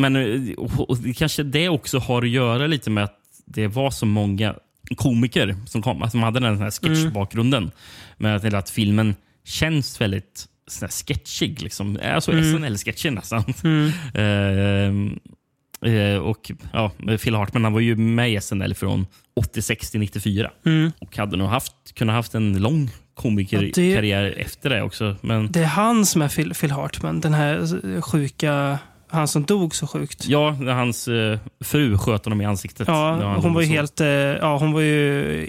Men 0.00 0.16
och, 0.56 0.98
kanske 1.16 1.42
det 1.42 1.68
också 1.68 1.98
har 1.98 2.22
att 2.22 2.28
göra 2.28 2.66
lite 2.66 2.90
med 2.90 3.04
att 3.04 3.18
det 3.46 3.66
var 3.66 3.90
så 3.90 4.06
många 4.06 4.54
komiker 4.96 5.56
som 5.66 5.82
kom, 5.82 6.02
alltså, 6.02 6.10
som 6.10 6.22
hade 6.22 6.40
den 6.40 6.58
här 6.58 6.70
sketchbakgrunden. 6.70 7.70
Men 8.18 8.36
att, 8.36 8.44
eller 8.44 8.58
att 8.58 8.70
filmen 8.70 9.14
känns 9.44 10.00
väldigt 10.00 10.46
sån 10.66 10.86
här 10.86 10.92
sketchig. 11.06 11.62
Liksom. 11.62 11.98
Alltså 12.14 12.32
Mm. 12.32 12.44
SNL-sketcher 12.44 13.10
nästan. 13.10 13.44
Mm. 13.64 13.90
Eh, 14.14 15.92
eh, 15.92 16.18
och 16.18 16.50
ja, 16.72 16.90
Phil 17.22 17.34
Hartman 17.34 17.64
han 17.64 17.72
var 17.72 17.80
ju 17.80 17.96
med 17.96 18.32
i 18.32 18.40
SNL 18.40 18.74
från 18.74 19.06
86 19.36 19.90
till 19.90 20.00
94. 20.00 20.50
Mm. 20.66 20.92
Och 21.00 21.16
hade 21.16 21.36
nog 21.36 21.48
haft, 21.48 21.72
kunnat 21.94 22.14
haft 22.14 22.34
en 22.34 22.58
lång 22.62 22.90
komikerkarriär 23.14 24.34
efter 24.38 24.70
det 24.70 24.82
också. 24.82 25.16
Men 25.20 25.52
Det 25.52 25.60
är 25.60 25.64
han 25.66 26.06
som 26.06 26.22
är 26.22 26.28
Phil, 26.28 26.54
Phil 26.54 26.70
Hartman. 26.70 27.20
Den 27.20 27.34
här 27.34 28.00
sjuka... 28.00 28.78
han 29.08 29.28
som 29.28 29.44
dog 29.44 29.74
så 29.74 29.86
sjukt. 29.86 30.26
Ja, 30.28 30.50
hans 30.50 31.08
eh, 31.08 31.38
fru 31.64 31.98
sköt 31.98 32.24
honom 32.24 32.40
i 32.40 32.44
ansiktet. 32.44 32.88
Ja, 32.88 33.34
hon 33.42 33.54
var 33.54 33.60
ju 33.60 33.66
så. 33.66 33.72
helt... 33.72 34.00
eh, 34.00 34.06
Ja, 34.08 34.58
hon 34.58 34.72
var 34.72 34.80
ju 34.80 35.46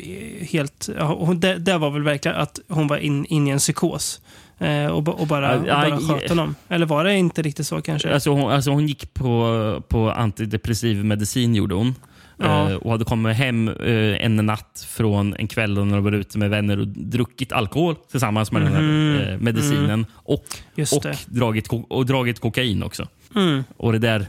helt... 0.51 0.89
Ja, 0.97 1.05
hon, 1.19 1.39
det, 1.39 1.57
det 1.57 1.77
var 1.77 1.89
väl 1.91 2.03
verkligen 2.03 2.37
att 2.37 2.59
hon 2.69 2.87
var 2.87 2.97
in, 2.97 3.25
in 3.25 3.47
i 3.47 3.51
en 3.51 3.57
psykos. 3.59 4.21
Eh, 4.57 4.85
och, 4.85 5.07
och 5.21 5.27
bara, 5.27 5.55
och 5.55 5.61
bara 5.65 5.97
sköt 5.99 6.29
honom. 6.29 6.55
Eller 6.69 6.85
var 6.85 7.03
det 7.03 7.13
inte 7.15 7.41
riktigt 7.41 7.67
så 7.67 7.81
kanske? 7.81 8.13
Alltså 8.13 8.29
hon, 8.29 8.51
alltså 8.51 8.71
hon 8.71 8.87
gick 8.87 9.13
på, 9.13 9.83
på 9.87 10.11
antidepressiv 10.11 11.05
medicin 11.05 11.55
gjorde 11.55 11.75
hon. 11.75 11.95
Ja. 12.37 12.69
Eh, 12.69 12.75
och 12.75 12.91
hade 12.91 13.05
kommit 13.05 13.37
hem 13.37 13.67
eh, 13.67 14.25
en 14.25 14.35
natt 14.35 14.87
från 14.89 15.35
en 15.39 15.47
kväll 15.47 15.73
när 15.73 15.81
hon 15.95 16.03
var 16.03 16.11
ute 16.11 16.37
med 16.37 16.49
vänner 16.49 16.79
och 16.79 16.87
druckit 16.87 17.51
alkohol 17.51 17.95
tillsammans 18.11 18.51
med 18.51 18.61
den 18.61 18.73
här 18.73 18.81
Mhm. 18.81 19.43
medicinen. 19.43 20.05
Och, 20.13 20.45
Just 20.75 20.93
och, 20.93 21.03
det. 21.03 21.17
dragit, 21.27 21.67
och 21.89 22.05
dragit 22.05 22.39
kokain 22.39 22.83
också. 22.83 23.07
Mm. 23.35 23.63
Och, 23.77 23.91
det 23.91 23.99
där, 23.99 24.25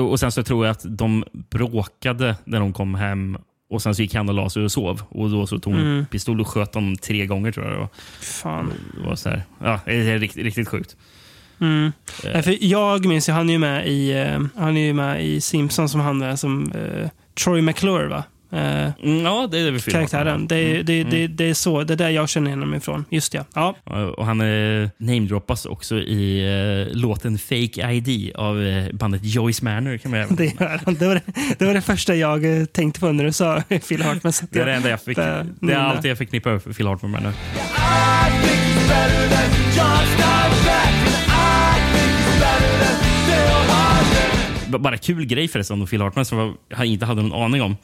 och 0.00 0.20
sen 0.20 0.32
så 0.32 0.42
tror 0.42 0.66
jag 0.66 0.70
att 0.72 0.84
de 0.88 1.24
bråkade 1.50 2.36
när 2.44 2.60
de 2.60 2.72
kom 2.72 2.94
hem. 2.94 3.38
Och 3.70 3.82
Sen 3.82 3.94
så 3.94 4.02
gick 4.02 4.14
han 4.14 4.28
och 4.28 4.34
la 4.34 4.50
sig 4.50 4.62
och 4.64 4.72
sov. 4.72 5.02
Och 5.08 5.30
Då 5.30 5.46
så 5.46 5.58
tog 5.58 5.72
hon 5.74 5.82
Mm. 5.82 6.06
pistol 6.06 6.40
och 6.40 6.48
sköt 6.48 6.74
honom 6.74 6.96
tre 6.96 7.26
gånger. 7.26 7.52
tror 7.52 7.66
jag 7.70 7.78
var. 7.78 7.88
Fan. 8.20 8.72
Det 8.96 9.08
var 9.08 9.16
så 9.16 9.28
här, 9.28 9.42
ja, 9.64 9.80
det 9.84 9.92
är 10.10 10.18
riktigt, 10.18 10.44
riktigt 10.44 10.68
sjukt. 10.68 10.96
Mm. 11.60 11.92
Eh. 12.24 12.30
Nej, 12.34 12.42
för 12.42 12.64
jag 12.64 13.06
minns 13.06 13.28
ju, 13.28 13.32
han 13.32 13.48
är 13.48 13.52
ju 13.52 13.58
med 13.58 13.86
i, 13.88 14.12
eh, 14.12 14.40
han 14.56 14.76
är 14.76 14.80
ju 14.80 14.92
med 14.92 15.24
i 15.24 15.40
Simpsons 15.40 15.92
som 15.92 16.00
han 16.00 16.22
är 16.22 16.36
som 16.36 16.72
eh, 16.72 17.08
Troy 17.44 17.62
McClure, 17.62 18.08
va? 18.08 18.24
Mm, 18.52 19.24
ja, 19.24 19.48
det 19.50 19.58
är 19.58 19.70
väl 19.70 19.80
filmen. 19.80 20.06
karaktären. 20.08 20.46
Det, 20.46 20.56
är- 20.56 20.82
det, 20.82 21.04
det, 21.04 21.26
det 21.26 21.44
är 21.44 21.54
så, 21.54 21.82
det 21.84 21.94
är 21.94 21.96
där 21.96 22.10
jag 22.10 22.28
känner 22.28 22.50
honom 22.50 22.74
ifrån. 22.74 23.04
Just 23.10 23.34
ja. 23.34 23.44
ja. 23.54 23.74
Och 24.16 24.26
han 24.26 24.40
eh, 24.40 24.88
namedroppas 24.98 25.66
också 25.66 25.98
i 25.98 26.40
eh, 26.90 26.96
låten 26.96 27.38
Fake 27.38 27.92
ID 27.92 28.32
av 28.36 28.62
eh, 28.62 28.92
bandet 28.92 29.20
Joyce 29.24 29.64
Manor. 29.64 29.96
Kan 29.96 30.10
man 30.10 30.26
Det, 30.36 30.44
gör 30.44 30.80
han. 30.84 30.94
det, 30.94 31.06
var 31.06 31.14
det, 31.14 31.22
det 31.58 31.64
var 31.64 31.74
det 31.74 31.80
första 31.82 32.14
jag 32.14 32.58
eh, 32.60 32.64
tänkte 32.64 33.00
på 33.00 33.12
när 33.12 33.24
du 33.24 33.32
sa 33.32 33.60
Phil 33.88 34.02
Hartman. 34.02 34.32
Det 34.50 34.60
är 34.60 34.66
det 34.66 34.74
enda 34.74 34.90
jag 34.90 35.02
fick. 35.02 35.16
började 35.16 35.42
Det 35.60 35.66
är 35.72 35.76
nynna. 35.76 35.80
allt 35.92 36.04
jag 36.04 36.18
förknippar 36.18 36.50
med 36.50 36.76
Phil 36.76 36.86
Hartman 36.86 37.10
med 37.10 37.22
nu. 37.22 37.32
Bara 44.78 44.96
kul 44.98 45.24
grej 45.26 45.48
förresten 45.48 45.80
om 45.80 45.86
Phil 45.86 46.00
Hartman 46.02 46.24
som 46.24 46.56
jag 46.68 46.86
inte 46.86 47.06
hade 47.06 47.22
någon 47.22 47.42
aning 47.42 47.62
om. 47.62 47.76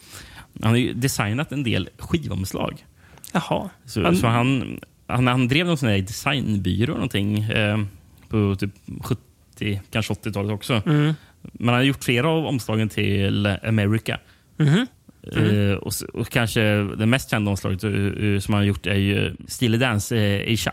Han 0.62 0.70
har 0.70 0.76
ju 0.78 0.92
designat 0.92 1.52
en 1.52 1.62
del 1.62 1.88
skivomslag. 1.98 2.84
Jaha. 3.32 3.70
Så, 3.84 4.02
Han- 4.02 4.16
så 4.16 4.26
han, 4.26 4.80
han, 5.06 5.26
han 5.26 5.48
drev 5.48 5.66
någon 5.66 5.78
sån 5.78 5.88
här 5.88 5.98
designbyrå 5.98 6.92
någonting 6.94 7.38
eh, 7.42 7.78
på 8.28 8.56
typ 8.58 8.70
70, 9.04 9.80
kanske 9.90 10.12
80-talet 10.14 10.50
också. 10.52 10.82
Mm. 10.86 11.12
Men 11.52 11.68
han 11.68 11.74
har 11.74 11.82
gjort 11.82 12.04
flera 12.04 12.28
av 12.28 12.46
omslagen 12.46 12.88
till 12.88 13.46
America. 13.46 14.18
Mhm. 14.56 14.86
Eh, 15.32 15.72
och, 15.76 15.92
och 16.14 16.28
kanske 16.28 16.60
det 16.82 17.06
mest 17.06 17.30
kända 17.30 17.50
omslaget 17.50 17.84
eh, 17.84 17.90
som 18.40 18.54
han 18.54 18.62
har 18.62 18.64
gjort 18.64 18.86
är 18.86 18.94
ju 18.94 19.36
Steely 19.48 19.78
Dance 19.78 20.16
eh, 20.16 20.52
Asia. 20.54 20.72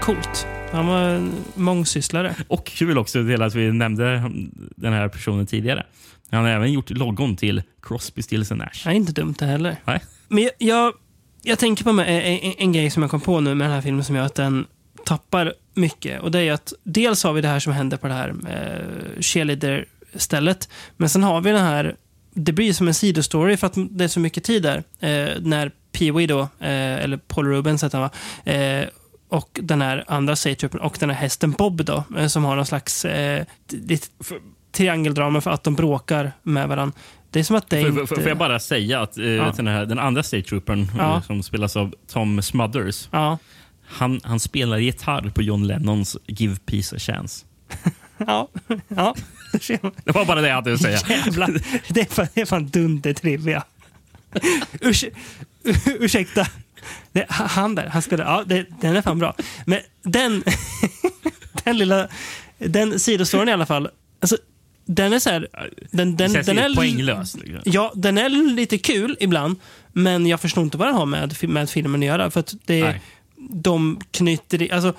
Coolt. 0.00 0.46
Han 0.72 0.86
var 0.86 1.00
en 1.08 1.32
mångsysslare. 1.54 2.34
Och 2.48 2.66
kul 2.66 2.98
också 2.98 3.24
till 3.24 3.42
att 3.42 3.54
vi 3.54 3.72
nämnde 3.72 4.30
den 4.76 4.92
här 4.92 5.08
personen 5.08 5.46
tidigare. 5.46 5.86
Han 6.30 6.44
har 6.44 6.50
även 6.50 6.72
gjort 6.72 6.90
logon 6.90 7.36
till 7.36 7.62
Crosby, 7.82 8.22
Stills 8.22 8.50
Nash. 8.50 8.82
Nej, 8.86 8.96
inte 8.96 9.12
dumt 9.12 9.34
det 9.38 9.46
heller. 9.46 9.76
Nej. 9.84 10.00
Men 10.28 10.42
jag, 10.42 10.52
jag, 10.58 10.92
jag 11.42 11.58
tänker 11.58 11.84
på 11.84 11.92
med, 11.92 12.08
en, 12.08 12.38
en, 12.38 12.54
en 12.58 12.72
grej 12.72 12.90
som 12.90 13.02
jag 13.02 13.10
kom 13.10 13.20
på 13.20 13.40
nu 13.40 13.54
med 13.54 13.66
den 13.66 13.74
här 13.74 13.80
filmen 13.80 14.04
som 14.04 14.16
gör 14.16 14.24
att 14.24 14.34
den 14.34 14.66
tappar 15.04 15.54
mycket. 15.74 16.20
Och 16.20 16.30
det 16.30 16.40
är 16.40 16.52
att 16.52 16.72
dels 16.82 17.24
har 17.24 17.32
vi 17.32 17.40
det 17.40 17.48
här 17.48 17.60
som 17.60 17.72
händer 17.72 17.96
på 17.96 18.08
det 18.08 18.14
här 18.14 18.34
eh, 18.48 19.20
cheerleader-stället. 19.20 20.68
Men 20.96 21.08
sen 21.08 21.22
har 21.22 21.40
vi 21.40 21.50
den 21.50 21.64
här, 21.64 21.96
det 22.34 22.52
blir 22.52 22.72
som 22.72 22.88
en 22.88 22.94
sidostory 22.94 23.56
för 23.56 23.66
att 23.66 23.74
det 23.90 24.04
är 24.04 24.08
så 24.08 24.20
mycket 24.20 24.44
tid 24.44 24.62
där. 24.62 24.76
Eh, 25.00 25.40
när 25.40 25.70
Pee-Wee 25.92 26.26
då, 26.26 26.40
eh, 26.40 27.04
eller 27.04 27.16
Paul 27.16 27.46
Rubens 27.46 27.84
heter 27.84 27.98
han 27.98 28.10
va? 28.44 28.52
Eh, 28.52 28.88
och 29.28 29.60
den 29.62 29.82
här 29.82 30.04
andra 30.06 30.36
Sage-truppen 30.36 30.80
och 30.80 30.96
den 31.00 31.10
här 31.10 31.16
hästen 31.16 31.50
Bob 31.50 31.84
då, 31.84 32.04
eh, 32.18 32.26
som 32.26 32.44
har 32.44 32.56
någon 32.56 32.66
slags 32.66 33.04
eh, 33.04 33.44
lite 34.76 34.82
triangeldrama 34.82 35.40
för 35.40 35.50
att 35.50 35.64
de 35.64 35.74
bråkar 35.74 36.32
med 36.42 36.68
varandra. 36.68 36.96
Det 37.30 37.40
är 37.40 37.44
som 37.44 37.56
att 37.56 37.70
det 37.70 37.80
Får, 37.80 37.88
inte... 38.00 38.06
får, 38.14 38.28
jag 38.28 38.38
bara 38.38 38.58
säga 38.58 39.00
att 39.02 39.18
eh, 39.18 39.24
Ja. 39.26 39.52
den, 39.56 39.66
här, 39.66 39.86
den 39.86 39.98
andra 39.98 40.22
State 40.22 40.42
Troopern 40.42 40.86
Ja. 40.98 41.16
eh, 41.16 41.22
som 41.22 41.42
spelas 41.42 41.76
av 41.76 41.94
Tom 42.08 42.42
Smothers. 42.42 43.08
Ja. 43.12 43.38
Han, 43.88 44.20
han 44.24 44.40
spelar 44.40 44.78
gitarr 44.78 45.30
på 45.34 45.42
John 45.42 45.66
Lennons 45.66 46.16
Give 46.26 46.56
Peace 46.66 46.96
a 46.96 46.98
Chance. 46.98 47.44
Ja, 48.18 48.48
ja. 48.88 49.14
Det 50.04 50.14
var 50.14 50.24
bara 50.24 50.40
det 50.40 50.48
jag 50.48 50.54
hade 50.54 50.72
att 50.74 50.80
säga. 50.80 50.98
Jävlar, 51.08 51.60
det 51.88 52.00
är 52.00 52.04
fan, 52.14 52.26
det 52.34 52.40
är 52.40 52.46
fan 52.46 52.66
dundertrivia. 52.68 53.64
Urs, 54.80 55.04
ursäkta. 56.00 56.46
Det, 57.12 57.26
han 57.28 57.74
där, 57.74 57.86
han 57.86 58.02
spelar, 58.02 58.24
ja, 58.24 58.44
det, 58.46 58.66
den 58.80 58.96
är 58.96 59.02
fan 59.02 59.18
bra. 59.18 59.34
Men 59.66 59.80
den, 60.02 60.42
den 61.64 61.78
lilla, 61.78 62.08
den 62.58 63.00
sidostoryn 63.00 63.48
i 63.48 63.52
alla 63.52 63.66
fall. 63.66 63.88
Alltså, 64.20 64.36
den 64.86 65.12
är 65.12 65.18
så 65.18 65.30
här, 65.30 65.48
den, 65.90 66.16
den, 66.16 66.32
den 66.32 66.56
ju 66.56 66.62
är 66.62 66.74
poänglös. 66.74 67.36
Liksom. 67.36 67.60
Ja, 67.64 67.92
den 67.94 68.18
är 68.18 68.28
lite 68.28 68.78
kul 68.78 69.16
ibland, 69.20 69.56
men 69.92 70.26
jag 70.26 70.40
förstår 70.40 70.64
inte 70.64 70.76
vad 70.78 70.88
den 70.88 70.94
har 70.94 71.06
med, 71.06 71.48
med 71.48 71.70
filmen 71.70 72.00
att 72.02 72.06
göra. 72.06 72.30
För 72.30 72.40
att 72.40 72.54
det, 72.64 72.84
Nej. 72.84 73.02
de 73.50 74.00
knyter 74.10 74.62
i- 74.62 74.70
alltså, 74.70 74.94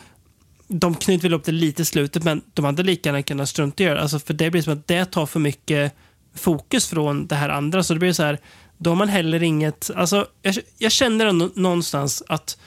de 0.67 0.95
knyter 0.95 1.23
väl 1.23 1.33
upp 1.33 1.43
det 1.45 1.51
lite 1.51 1.81
i 1.81 1.85
slutet, 1.85 2.23
men 2.23 2.41
de 2.53 2.65
hade 2.65 2.83
lika 2.83 3.09
gärna 3.09 3.23
kunnat 3.23 3.49
strunta 3.49 3.83
i 3.83 3.85
det. 3.85 4.01
Alltså, 4.01 4.19
för 4.19 4.33
det 4.33 4.51
blir 4.51 4.61
som 4.61 4.73
att 4.73 4.87
det 4.87 5.05
tar 5.05 5.25
för 5.25 5.39
mycket 5.39 5.93
fokus 6.35 6.87
från 6.87 7.27
det 7.27 7.35
här 7.35 7.49
andra. 7.49 7.83
Så 7.83 7.93
det 7.93 7.99
blir 7.99 8.13
så 8.13 8.23
här, 8.23 8.39
då 8.77 8.89
har 8.91 8.95
man 8.95 9.09
heller 9.09 9.43
inget... 9.43 9.91
Alltså, 9.95 10.27
jag, 10.41 10.55
jag 10.77 10.91
känner 10.91 11.25
ändå 11.25 11.49
någonstans 11.55 12.23
att 12.27 12.57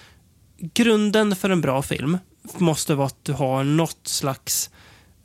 grunden 0.59 1.37
för 1.37 1.51
en 1.51 1.61
bra 1.61 1.83
film 1.83 2.19
måste 2.59 2.95
vara 2.95 3.07
att 3.07 3.25
du 3.25 3.33
har 3.33 3.65
något 3.65 4.01
slags 4.05 4.71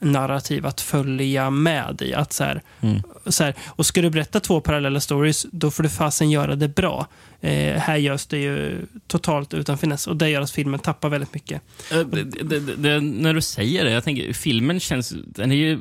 narrativ 0.05 0.65
att 0.65 0.81
följa 0.81 1.49
med 1.49 2.01
i. 2.01 2.13
Att 2.13 2.33
så 2.33 2.43
här, 2.43 2.61
Mm. 2.81 3.01
så 3.25 3.43
här, 3.43 3.53
och 3.65 3.85
ska 3.85 4.01
du 4.01 4.09
berätta 4.09 4.39
två 4.39 4.61
parallella 4.61 4.99
stories, 4.99 5.45
då 5.51 5.71
får 5.71 5.83
du 5.83 5.89
fasen 5.89 6.31
göra 6.31 6.55
det 6.55 6.67
bra. 6.67 7.07
Eh, 7.41 7.77
här 7.79 7.97
görs 7.97 8.25
det 8.25 8.37
ju 8.37 8.85
totalt 9.07 9.53
utan 9.53 9.77
finess 9.77 10.07
och 10.07 10.15
det 10.17 10.29
gör 10.29 10.41
att 10.41 10.51
filmen 10.51 10.79
tappar 10.79 11.09
väldigt 11.09 11.33
mycket. 11.33 11.61
Eh, 11.91 11.99
det, 11.99 12.23
det, 12.23 12.59
det, 12.59 12.99
när 13.01 13.33
du 13.33 13.41
säger 13.41 13.85
det, 13.85 13.91
jag 13.91 14.03
tänker 14.03 14.33
filmen 14.33 14.79
känns... 14.79 15.13
Den 15.25 15.51
är 15.51 15.55
ju 15.55 15.79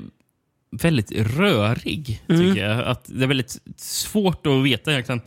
väldigt 0.70 1.12
rörig, 1.12 2.22
Mm. 2.28 2.40
tycker 2.40 2.68
jag. 2.68 2.84
Att 2.86 3.04
det 3.06 3.22
är 3.24 3.28
väldigt 3.28 3.58
svårt 3.76 4.46
att 4.46 4.64
veta 4.64 4.92
egentligen. 4.92 5.20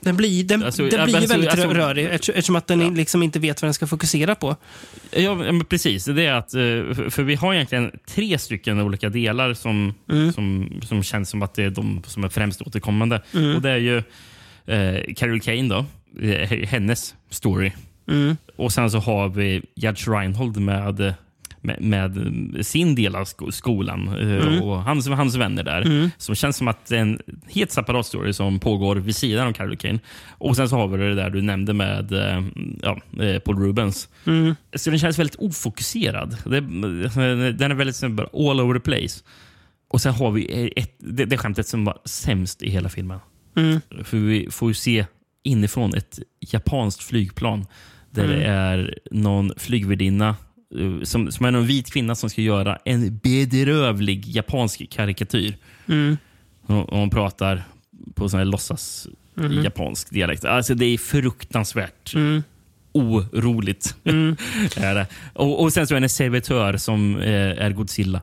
Den 0.00 0.16
blir, 0.16 0.44
den, 0.44 0.62
Alltså, 0.62 0.82
den 0.82 0.98
ja, 1.00 1.04
blir 1.04 1.16
alltså, 1.16 1.32
väldigt 1.32 1.50
alltså- 1.50 1.68
rörig 1.68 2.04
eftersom, 2.10 2.56
att 2.56 2.66
den 2.66 2.94
liksom 2.94 3.22
inte 3.22 3.38
vet 3.38 3.62
vad 3.62 3.66
den 3.66 3.74
ska 3.74 3.86
fokusera 3.86 4.34
på. 4.34 4.56
Ja, 5.10 5.20
ja, 5.46 5.60
precis. 5.68 6.04
Det 6.04 6.26
är 6.26 6.32
att, 6.32 6.54
eh, 6.54 6.60
för, 6.60 7.10
för 7.10 7.22
vi 7.22 7.34
har 7.34 7.54
egentligen 7.54 7.90
tre 8.06 8.38
stycken 8.38 8.80
olika 8.80 9.08
delar 9.08 9.54
som, 9.54 9.94
Mm. 10.10 10.32
som, 10.32 10.80
som 10.82 11.02
känns 11.02 11.30
som 11.30 11.42
att 11.42 11.54
det 11.54 11.64
är 11.64 11.70
de 11.70 12.02
som 12.06 12.24
är 12.24 12.28
främst 12.28 12.62
återkommande. 12.62 13.22
Mm. 13.34 13.56
Och 13.56 13.62
Det 13.62 13.70
är 13.70 13.76
ju 13.76 13.96
eh, 14.66 15.14
Carol 15.16 15.40
Kane, 15.40 15.68
då, 15.68 15.84
eh, 16.28 16.48
hennes 16.68 17.14
story. 17.30 17.72
Mm. 18.08 18.36
Och 18.56 18.72
sen 18.72 18.90
så 18.90 18.98
har 18.98 19.28
vi 19.28 19.62
Judge 19.76 20.08
Reinhold 20.08 20.56
med, 20.56 21.14
med, 21.60 21.82
med 21.82 22.66
sin 22.66 22.94
del 22.94 23.16
av 23.16 23.24
sko 23.24 23.52
skolan 23.52 24.08
eh, 24.08 24.46
Mm. 24.46 24.62
och 24.62 24.82
hans, 24.82 25.08
hans 25.08 25.36
vänner 25.36 25.62
där. 25.62 25.82
Mm. 25.82 26.10
Som 26.18 26.34
känns 26.34 26.56
som 26.56 26.68
att 26.68 26.86
det 26.86 26.96
är 26.96 27.00
en 27.00 27.18
helt 27.48 27.70
separat 27.72 28.06
story 28.06 28.32
som 28.32 28.58
pågår 28.58 28.96
vid 28.96 29.16
sidan 29.16 29.46
av 29.48 29.52
Carol 29.52 29.76
Kane. 29.76 29.98
Och 30.28 30.56
sen 30.56 30.68
så 30.68 30.76
har 30.76 30.88
vi 30.88 30.96
det 30.98 31.14
där 31.14 31.30
du 31.30 31.42
nämnde 31.42 31.72
med 31.72 32.12
eh, 32.12 32.44
ja, 32.82 33.00
eh, 33.24 33.38
Paul 33.38 33.58
Rubens. 33.58 34.08
Mm. 34.26 34.54
Så 34.74 34.90
den 34.90 34.98
känns 34.98 35.18
väldigt 35.18 35.36
ofokuserad. 35.38 36.36
Den 36.44 37.70
är 37.70 37.74
väldigt 37.74 38.02
all 38.34 38.60
over 38.60 38.74
the 38.74 38.80
place. 38.80 39.24
Och 39.90 40.00
sen 40.00 40.14
har 40.14 40.30
vi 40.30 40.72
ett, 40.76 40.94
det, 40.98 41.24
det 41.24 41.38
skämtet 41.38 41.66
som 41.66 41.84
var 41.84 41.98
sämst 42.04 42.62
i 42.62 42.70
hela 42.70 42.88
filmen. 42.88 43.18
Mm. 43.56 43.80
För 44.04 44.16
vi 44.16 44.48
får 44.50 44.68
ju 44.68 44.74
se 44.74 45.06
inifrån 45.42 45.94
ett 45.94 46.18
japanskt 46.40 47.02
flygplan 47.02 47.66
där 48.10 48.24
Mm. 48.24 48.36
det 48.38 48.44
är 48.44 48.98
någon 49.10 49.52
flygvärdinna 49.56 50.36
som, 51.04 51.32
som 51.32 51.46
är 51.46 51.50
någon 51.50 51.66
vit 51.66 51.92
kvinna 51.92 52.14
som 52.14 52.30
ska 52.30 52.42
göra 52.42 52.78
en 52.84 53.18
bedrövlig 53.18 54.26
japansk 54.28 54.90
karikatyr. 54.90 55.56
Mm. 55.88 56.16
Och, 56.66 56.88
och 56.92 56.98
hon 56.98 57.10
pratar 57.10 57.64
på 58.14 58.28
sån 58.28 58.38
här 58.38 58.44
låtsas 58.44 59.08
Mhm. 59.34 59.62
japansk 59.64 60.10
dialekt. 60.10 60.44
Alltså 60.44 60.74
det 60.74 60.84
är 60.84 60.98
fruktansvärt 60.98 62.14
Mm. 62.14 62.42
oroligt. 62.92 63.96
Mm. 64.04 64.36
är 64.76 64.94
det. 64.94 65.06
Och, 65.32 65.62
och 65.62 65.72
sen 65.72 65.86
så 65.86 65.94
är 65.94 66.00
det 66.00 66.04
en 66.04 66.08
servitör 66.08 66.76
som 66.76 67.16
eh, 67.20 67.32
är 67.64 67.70
Godzilla 67.70 68.22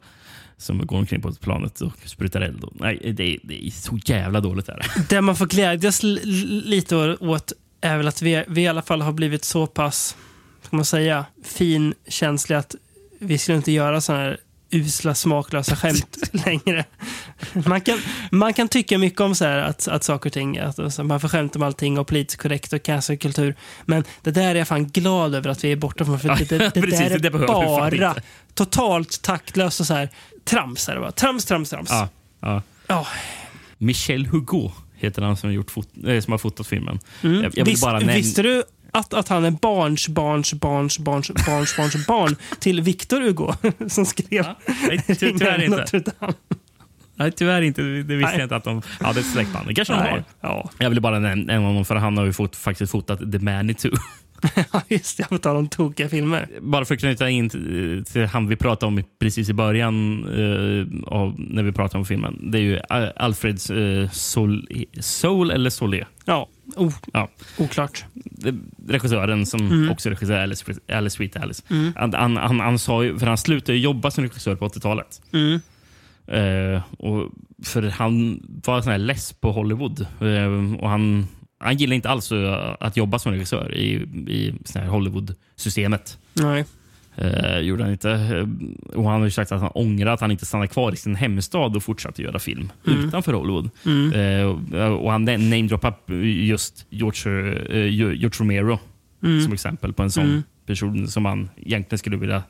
som 0.57 0.85
går 0.87 0.97
omkring 0.97 1.21
på 1.21 1.31
planet 1.33 1.81
och 1.81 1.91
sprutar 2.05 2.41
eld. 2.41 2.63
Och, 2.63 2.73
nej, 2.79 3.13
det, 3.17 3.23
är- 3.33 3.39
det 3.43 3.67
är 3.67 3.71
så 3.71 3.99
jävla 4.05 4.41
dåligt. 4.41 4.69
Är 4.69 4.83
det. 5.09 5.21
Man 5.21 5.35
får 5.35 5.45
glädjas 5.45 5.99
lite 6.03 6.95
åt 7.19 7.53
är 7.81 7.97
väl 7.97 8.07
att 8.07 8.21
vi, 8.21 8.43
vi 8.47 8.61
i 8.61 8.67
alla 8.67 8.81
fall 8.81 9.01
har 9.01 9.11
blivit 9.11 9.43
så 9.45 9.67
pass, 9.67 10.17
ska 10.67 10.75
man 10.75 10.85
säga, 10.85 11.25
finkänsliga 11.43 12.59
att 12.59 12.75
vi 13.19 13.37
skulle 13.37 13.57
inte 13.57 13.71
göra 13.71 14.01
sådana 14.01 14.23
här 14.23 14.37
usla, 14.69 15.15
smaklösa 15.15 15.75
skämt 15.75 16.17
längre. 16.45 16.85
Man 17.65 17.81
kan, 17.81 17.99
man 18.31 18.53
kan 18.53 18.67
tycka 18.67 18.97
mycket 18.97 19.21
om 19.21 19.35
så 19.35 19.45
här 19.45 19.57
att, 19.57 19.87
att 19.87 20.03
saker 20.03 20.29
och 20.29 20.33
ting, 20.33 20.57
att, 20.57 20.79
alltså, 20.79 21.03
man 21.03 21.19
får 21.19 21.27
skämt 21.27 21.55
om 21.55 21.63
allting 21.63 21.99
och 21.99 22.07
politiskt 22.07 22.41
korrekt 22.41 22.73
och 22.73 22.83
cancerkultur. 22.83 23.55
Men 23.85 24.03
det 24.21 24.31
där 24.31 24.49
är 24.49 24.55
jag 24.55 24.67
fan 24.67 24.87
glad 24.87 25.35
över 25.35 25.49
att 25.49 25.63
vi 25.63 25.71
är 25.71 25.75
borta 25.75 26.05
från. 26.05 26.19
För 26.19 26.29
det, 26.29 26.45
det, 26.49 26.57
det 26.73 26.81
Precis, 26.81 26.99
där 26.99 27.19
det 27.19 27.27
är 27.27 27.31
bara 27.31 28.15
totalt 28.53 29.21
taktlöst 29.21 29.79
och 29.79 29.87
så 29.87 29.93
här 29.93 30.09
trams. 30.45 30.89
Är 30.89 30.95
det 30.95 31.01
bara. 31.01 31.11
Trams, 31.11 31.45
trams, 31.45 31.69
trams. 31.69 31.89
Ja, 31.91 32.09
ja. 32.39 32.61
Ja. 32.87 33.07
Michel 33.77 34.25
Hugo 34.25 34.71
heter 34.95 35.21
han 35.21 35.37
som 35.37 35.49
har, 35.49 35.53
gjort 35.53 35.71
fot 35.71 35.89
eh, 36.07 36.21
som 36.21 36.31
har 36.31 36.37
fotat 36.37 36.67
filmen. 36.67 36.99
Mm. 37.23 37.43
Jag, 37.43 37.57
jag 37.57 37.65
Visst, 37.65 37.85
visste 38.03 38.41
du 38.41 38.63
att, 38.97 39.13
att 39.13 39.27
han 39.27 39.45
är 39.45 39.51
barns, 39.51 40.07
barns, 40.09 40.53
barns, 40.53 40.99
barns, 40.99 41.31
barns, 41.45 41.77
barns 41.77 42.07
barn 42.07 42.35
till 42.59 42.81
Victor 42.81 43.21
Hugo 43.21 43.53
som 43.89 44.05
skrev 44.05 44.45
Nej, 44.87 45.03
ty- 45.07 45.15
tyvärr 45.15 45.63
inte. 45.63 45.77
Notre 45.77 45.99
Dame. 45.99 46.33
Nej, 47.15 47.31
tyvärr 47.31 47.61
inte. 47.61 47.81
Det 47.81 48.01
visste 48.01 48.15
Nej. 48.15 48.33
jag 48.37 48.45
inte 48.45 48.55
att 48.55 48.63
de 48.63 48.81
hade 48.99 49.19
ett 49.19 49.25
släktband. 49.25 49.67
Det 49.67 49.73
kanske 49.73 49.93
de 49.93 49.99
Nej, 49.99 50.11
har. 50.11 50.23
Ja. 50.41 50.69
Jag 50.77 50.89
ville 50.89 51.01
bara 51.01 51.19
nämna 51.19 51.45
nämna 51.53 51.67
honom 51.67 51.85
för 51.85 51.95
han 51.95 52.17
har 52.17 52.25
ju 52.25 52.33
fot, 52.33 52.55
faktiskt 52.55 52.91
fotat 52.91 53.31
The 53.31 53.39
Manitou. 53.39 53.91
Ja, 54.73 54.81
just 54.87 55.17
det. 55.17 55.23
På 55.29 55.37
tal 55.37 55.55
om 55.55 55.67
tokiga 55.69 56.09
filmer. 56.09 56.47
Bara 56.61 56.85
för 56.85 56.93
att 56.93 56.99
knyta 56.99 57.29
in 57.29 57.49
till, 57.49 58.03
till 58.13 58.25
han 58.25 58.47
vi 58.47 58.55
pratade 58.55 58.85
om 58.87 59.03
precis 59.19 59.49
i 59.49 59.53
början 59.53 60.23
eh, 60.23 61.13
av, 61.13 61.35
när 61.37 61.63
vi 61.63 61.71
pratade 61.71 61.99
om 61.99 62.05
filmen. 62.05 62.39
Det 62.51 62.57
är 62.57 62.61
ju 62.61 62.79
Al- 62.89 63.11
Alfreds 63.15 63.69
eh, 63.69 64.09
Sol, 64.09 64.67
Soul 64.99 65.51
eller 65.51 65.69
Solé. 65.69 66.05
Ja, 66.25 66.47
o, 66.75 66.91
Ja. 67.13 67.29
oklart. 67.57 68.05
Regissören 68.87 69.45
som 69.45 69.59
Mm. 69.71 69.89
också 69.91 70.09
regisserar 70.09 70.43
Alice, 70.43 70.73
Alice 70.91 71.15
Sweet 71.15 71.35
Alice. 71.37 71.63
Mm. 71.69 71.93
Han, 71.95 72.13
han, 72.13 72.37
han, 72.37 72.59
han 72.59 72.79
sa 72.79 73.03
ju, 73.03 73.19
för 73.19 73.27
han 73.27 73.37
slutade 73.37 73.77
jobba 73.77 74.11
som 74.11 74.23
regissör 74.23 74.55
på 74.55 74.67
80-talet. 74.67 75.21
Mm. 75.33 75.59
Eh, 76.27 76.81
och 76.99 77.31
för 77.63 77.83
han 77.83 78.39
var 78.65 78.81
sån 78.81 78.91
här 78.91 78.99
less 78.99 79.33
på 79.33 79.51
Hollywood. 79.51 80.01
Eh, 80.21 80.79
och 80.83 80.89
han, 80.89 81.27
han 81.59 81.77
gillade 81.77 81.95
inte 81.95 82.09
alls 82.09 82.31
att 82.79 82.97
jobba 82.97 83.19
som 83.19 83.31
regissör 83.31 83.75
i, 83.75 83.93
i 84.27 84.53
Hollywood-systemet. 84.89 86.17
Nej. 86.33 86.65
Eh, 87.17 87.59
gjorde 87.59 87.83
han 87.83 87.91
inte. 87.91 88.11
Eh, 88.11 88.47
Och 88.97 89.03
han 89.09 89.19
har 89.19 89.25
ju 89.25 89.31
sagt 89.31 89.51
att 89.51 89.61
han 89.61 89.71
ångrar 89.73 90.13
att 90.13 90.21
han 90.21 90.31
inte 90.31 90.45
stannade 90.45 90.67
kvar 90.67 90.91
i 90.93 90.95
sin 90.95 91.15
hemstad 91.15 91.75
och 91.75 91.83
fortsatte 91.83 92.21
göra 92.21 92.39
film 92.39 92.71
Mm. 92.87 93.05
utanför 93.07 93.33
Hollywood. 93.33 93.69
Mm. 93.85 94.13
Eh, 94.13 94.87
och, 94.93 95.11
han 95.11 95.25
namedroppade 95.25 95.95
just 96.25 96.85
George, 96.89 97.53
eh, 97.69 97.93
George 97.93 98.29
Romero 98.39 98.79
Mm. 99.23 99.41
som 99.41 99.53
exempel 99.53 99.93
på 99.93 100.03
en 100.03 100.11
sån 100.11 100.25
Mm. 100.25 100.43
person 100.65 101.07
som 101.07 101.25
han 101.25 101.49
egentligen 101.57 101.97
skulle 101.99 102.17
vilja 102.17 102.43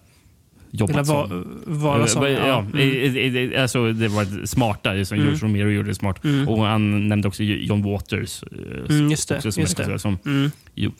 jobba 0.71 0.93
va- 0.93 1.05
som. 1.05 1.57
vara 1.65 1.99
Eh, 1.99 2.05
som, 2.05 2.23
Ja. 2.23 2.65
Mm. 2.73 3.61
Alltså, 3.61 3.91
det 3.93 4.07
var 4.07 4.45
smarta, 4.45 5.05
som 5.05 5.17
Mm. 5.17 5.27
George 5.27 5.47
Romero 5.47 5.69
gjorde 5.69 5.87
det 5.89 5.95
smart. 5.95 6.23
Mm. 6.23 6.47
Och 6.47 6.65
Han 6.65 7.07
nämnde 7.07 7.27
också 7.27 7.43
John 7.43 7.83
Waters. 7.83 8.43
eh, 8.43 8.95
Mm, 8.95 9.09
det, 9.09 9.17
som 9.51 9.97
Som, 9.99 10.17
Mm. 10.25 10.51
jo, 10.75 10.91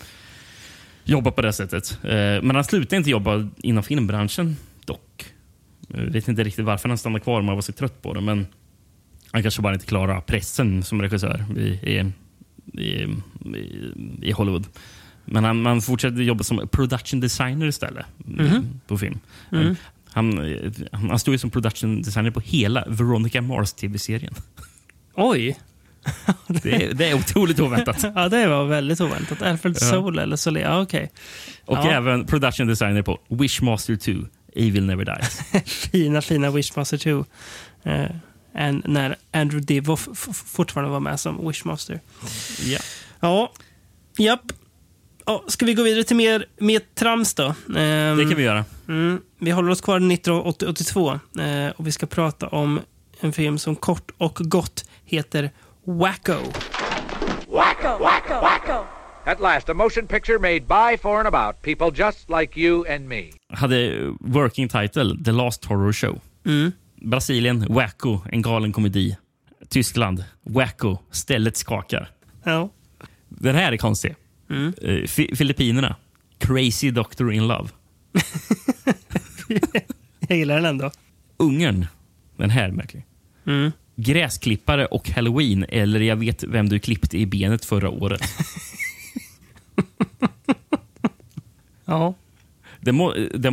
jobbar 1.08 1.32
på 1.32 1.42
det 1.42 1.54
sättet. 1.54 2.00
Eh, 2.04 2.10
Men 2.44 2.52
han 2.56 2.64
slutade 2.64 2.98
inte 2.98 3.10
jobba 3.10 3.48
inom 3.58 3.84
filmbranschen 3.84 4.56
dock. 4.86 5.26
Jag 5.88 6.02
vet 6.02 6.28
inte 6.28 6.44
riktigt 6.44 6.66
varför 6.66 6.90
han 6.90 6.98
stannade 6.98 7.24
kvar 7.24 7.40
om 7.40 7.48
han 7.48 7.58
var 7.58 7.62
så 7.62 7.72
trött 7.72 8.02
på 8.02 8.14
det. 8.14 8.22
Men 8.22 8.48
han 9.32 9.42
kanske 9.42 9.62
bara 9.62 9.74
inte 9.74 9.86
klarar 9.86 10.22
pressen 10.22 10.84
som 10.84 11.02
regissör 11.02 11.46
i, 11.58 11.62
i, 11.68 12.12
i, 12.82 13.08
i, 14.22 14.32
Hollywood. 14.32 14.68
Men 15.26 15.44
han, 15.44 15.66
han 15.66 15.82
fortsatte 15.82 16.24
jobba 16.24 16.44
som 16.44 16.68
production 16.72 17.20
designer 17.20 17.66
istället 17.68 18.06
Mhm. 18.18 18.80
på 18.88 18.98
film. 18.98 19.20
Mm. 19.52 19.76
Han, 20.10 20.54
eh, 20.54 20.72
han 20.92 21.20
stod 21.20 21.34
ju 21.34 21.38
som 21.38 21.50
production 21.50 22.02
designer 22.02 22.32
på 22.32 22.40
hela 22.40 22.86
Veronica 22.88 23.42
Mars 23.42 23.74
tv-serien. 23.74 24.34
Oj! 25.14 25.58
Det 26.48 26.86
är, 26.86 26.94
det 26.94 27.10
är 27.10 27.14
otroligt 27.16 27.60
oväntat. 27.60 28.06
ja, 28.16 28.30
det 28.30 28.48
var 28.48 28.66
väldigt 28.66 29.02
oväntat. 29.02 29.42
Alfred 29.42 29.78
Ja. 29.82 29.88
Soul 29.90 30.20
eller 30.20 30.36
Solé. 30.36 30.62
Ja, 30.62 30.82
okej. 30.82 31.12
Och 31.66 31.78
ja. 31.78 31.92
även 31.92 32.26
production 32.26 32.68
designer 32.68 33.02
på 33.02 33.20
Wishmaster 33.30 33.96
2, 33.96 34.12
Evil 34.56 34.86
Never 34.86 35.06
Dies. 35.06 35.40
Fina, 35.92 36.22
fina 36.22 36.52
Wishmaster 36.52 36.98
2. 36.98 37.26
Eh, 37.84 38.06
en, 38.54 38.82
när 38.86 39.16
Andrew 39.32 39.66
Divoff 39.66 40.08
fortfarande 40.46 40.92
var 40.92 41.00
med 41.00 41.20
som 41.20 41.48
Wishmaster. 41.48 42.00
ja. 42.66 42.80
Ja, 43.20 43.52
japp. 44.18 44.42
Ja, 45.26 45.44
ska 45.48 45.66
vi 45.66 45.74
gå 45.74 45.84
vidare 45.84 46.04
till 46.04 46.16
mer, 46.16 46.46
mer 46.60 46.82
trams 46.96 47.34
då? 47.34 47.44
Ehm, 47.78 48.18
Det 48.18 48.24
kan 48.24 48.36
vi 48.36 48.44
göra. 48.44 48.66
Mm, 48.88 49.22
vi 49.40 49.52
håller 49.52 49.70
oss 49.72 49.82
kvar 49.82 49.98
1982 50.12 51.20
eh, 51.40 51.70
och 51.76 51.88
vi 51.88 51.92
ska 51.92 52.06
prata 52.06 52.48
om 52.48 52.80
en 53.20 53.34
film 53.34 53.58
som 53.60 53.76
kort 53.76 54.12
och 54.18 54.36
gott 54.36 54.86
heter 55.06 55.52
Wacko. 55.88 56.42
Wacko, 57.48 57.98
wacko, 58.00 58.42
wacko. 58.42 58.86
At 59.26 59.40
last, 59.40 59.70
a 59.70 59.74
motion 59.74 60.08
picture 60.08 60.40
made 60.40 60.68
by, 60.68 60.98
for, 60.98 61.20
and 61.20 61.28
about 61.28 61.62
people 61.62 61.92
just 61.92 62.30
like 62.30 62.58
you 62.60 62.86
and 62.86 63.08
me. 63.10 63.32
Hade 63.50 64.14
working 64.22 64.68
title 64.70 65.16
The 65.24 65.32
Last 65.32 65.66
Horror 65.66 65.94
Show. 65.94 66.22
Mm. 66.46 66.72
Brasilien, 67.02 67.66
Wacko, 67.70 68.22
en 68.32 68.42
galen 68.42 68.72
komedi. 68.74 69.16
Tyskland, 69.70 70.24
Wacko, 70.44 71.00
stället 71.12 71.58
skakar. 71.58 72.10
Ja. 72.44 72.70
Den 73.30 73.56
här 73.56 73.72
är 73.72 73.78
konstig. 73.78 74.16
Mm. 74.50 74.74
Eh, 74.82 75.04
Fi- 75.08 75.36
Filippinerna, 75.36 75.96
Crazy 76.40 76.92
Doctor 76.92 77.32
in 77.34 77.48
Love. 77.48 77.70
Jag 80.28 80.38
gillar 80.38 80.56
den 80.56 80.66
ändå. 80.66 80.92
Ungern, 81.38 81.86
den 82.38 82.50
här 82.50 82.64
är 82.68 82.72
märklig. 82.72 83.06
Mm. 83.46 83.72
Gräsklippare 84.00 84.86
och 84.86 85.10
halloween, 85.10 85.66
eller 85.70 86.00
jag 86.00 86.16
vet 86.16 86.44
vem 86.44 86.70
du 86.70 86.80
klippte 86.80 87.18
i 87.18 87.26
benet 87.26 87.66
förra 87.66 87.90
året. 87.90 88.22
Ja. 91.86 92.14
Det, 92.82 92.92
må, 92.92 93.14
det, 93.34 93.48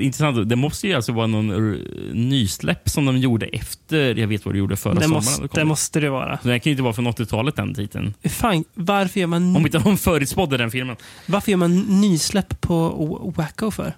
intressant, 0.00 0.48
det 0.48 0.56
måste 0.56 0.88
ju 0.88 0.94
alltså 0.94 1.12
vara 1.12 1.26
någon 1.26 1.72
nysläpp 2.12 2.88
som 2.88 3.04
de 3.06 3.18
gjorde 3.18 3.46
efter 3.46 4.18
Jag 4.18 4.26
vet 4.28 4.44
vad 4.44 4.54
du 4.54 4.58
gjorde 4.58 4.76
förra 4.76 4.94
Det 4.94 5.00
sommaren. 5.02 5.24
måste, 5.24 5.48
det 5.60 5.64
måste 5.64 6.00
det 6.00 6.10
vara. 6.10 6.38
Så 6.42 6.48
den 6.48 6.60
kan 6.60 6.70
ju 6.70 6.72
inte 6.72 6.82
vara 6.82 6.92
från 6.92 7.06
80-talet 7.08 7.56
den 7.56 7.74
titeln. 7.74 8.14
Fan, 8.24 8.64
varför 8.74 9.20
gör 9.20 9.26
man, 9.26 9.56
Om 9.56 9.66
inte 9.66 9.78
de 9.78 9.98
förutspådde 9.98 10.56
den 10.56 10.70
filmen. 10.70 10.96
varför 11.26 11.50
gör 11.50 11.56
man 11.58 11.80
nysläpp 11.80 12.60
på 12.60 13.32
Wacko 13.36 13.70
för? 13.70 13.92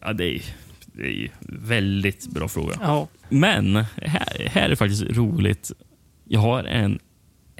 Ja, 0.00 0.12
det 0.12 0.24
är, 0.24 0.42
det 0.96 1.02
är 1.02 1.10
ju 1.12 1.28
väldigt 1.48 2.26
bra 2.26 2.48
fråga. 2.48 2.74
Ja. 2.80 3.08
Men 3.28 3.76
här, 4.02 4.48
här 4.48 4.70
är 4.70 4.74
faktiskt 4.76 5.02
roligt. 5.02 5.70
Jag 6.28 6.40
har 6.40 6.64
en 6.64 6.98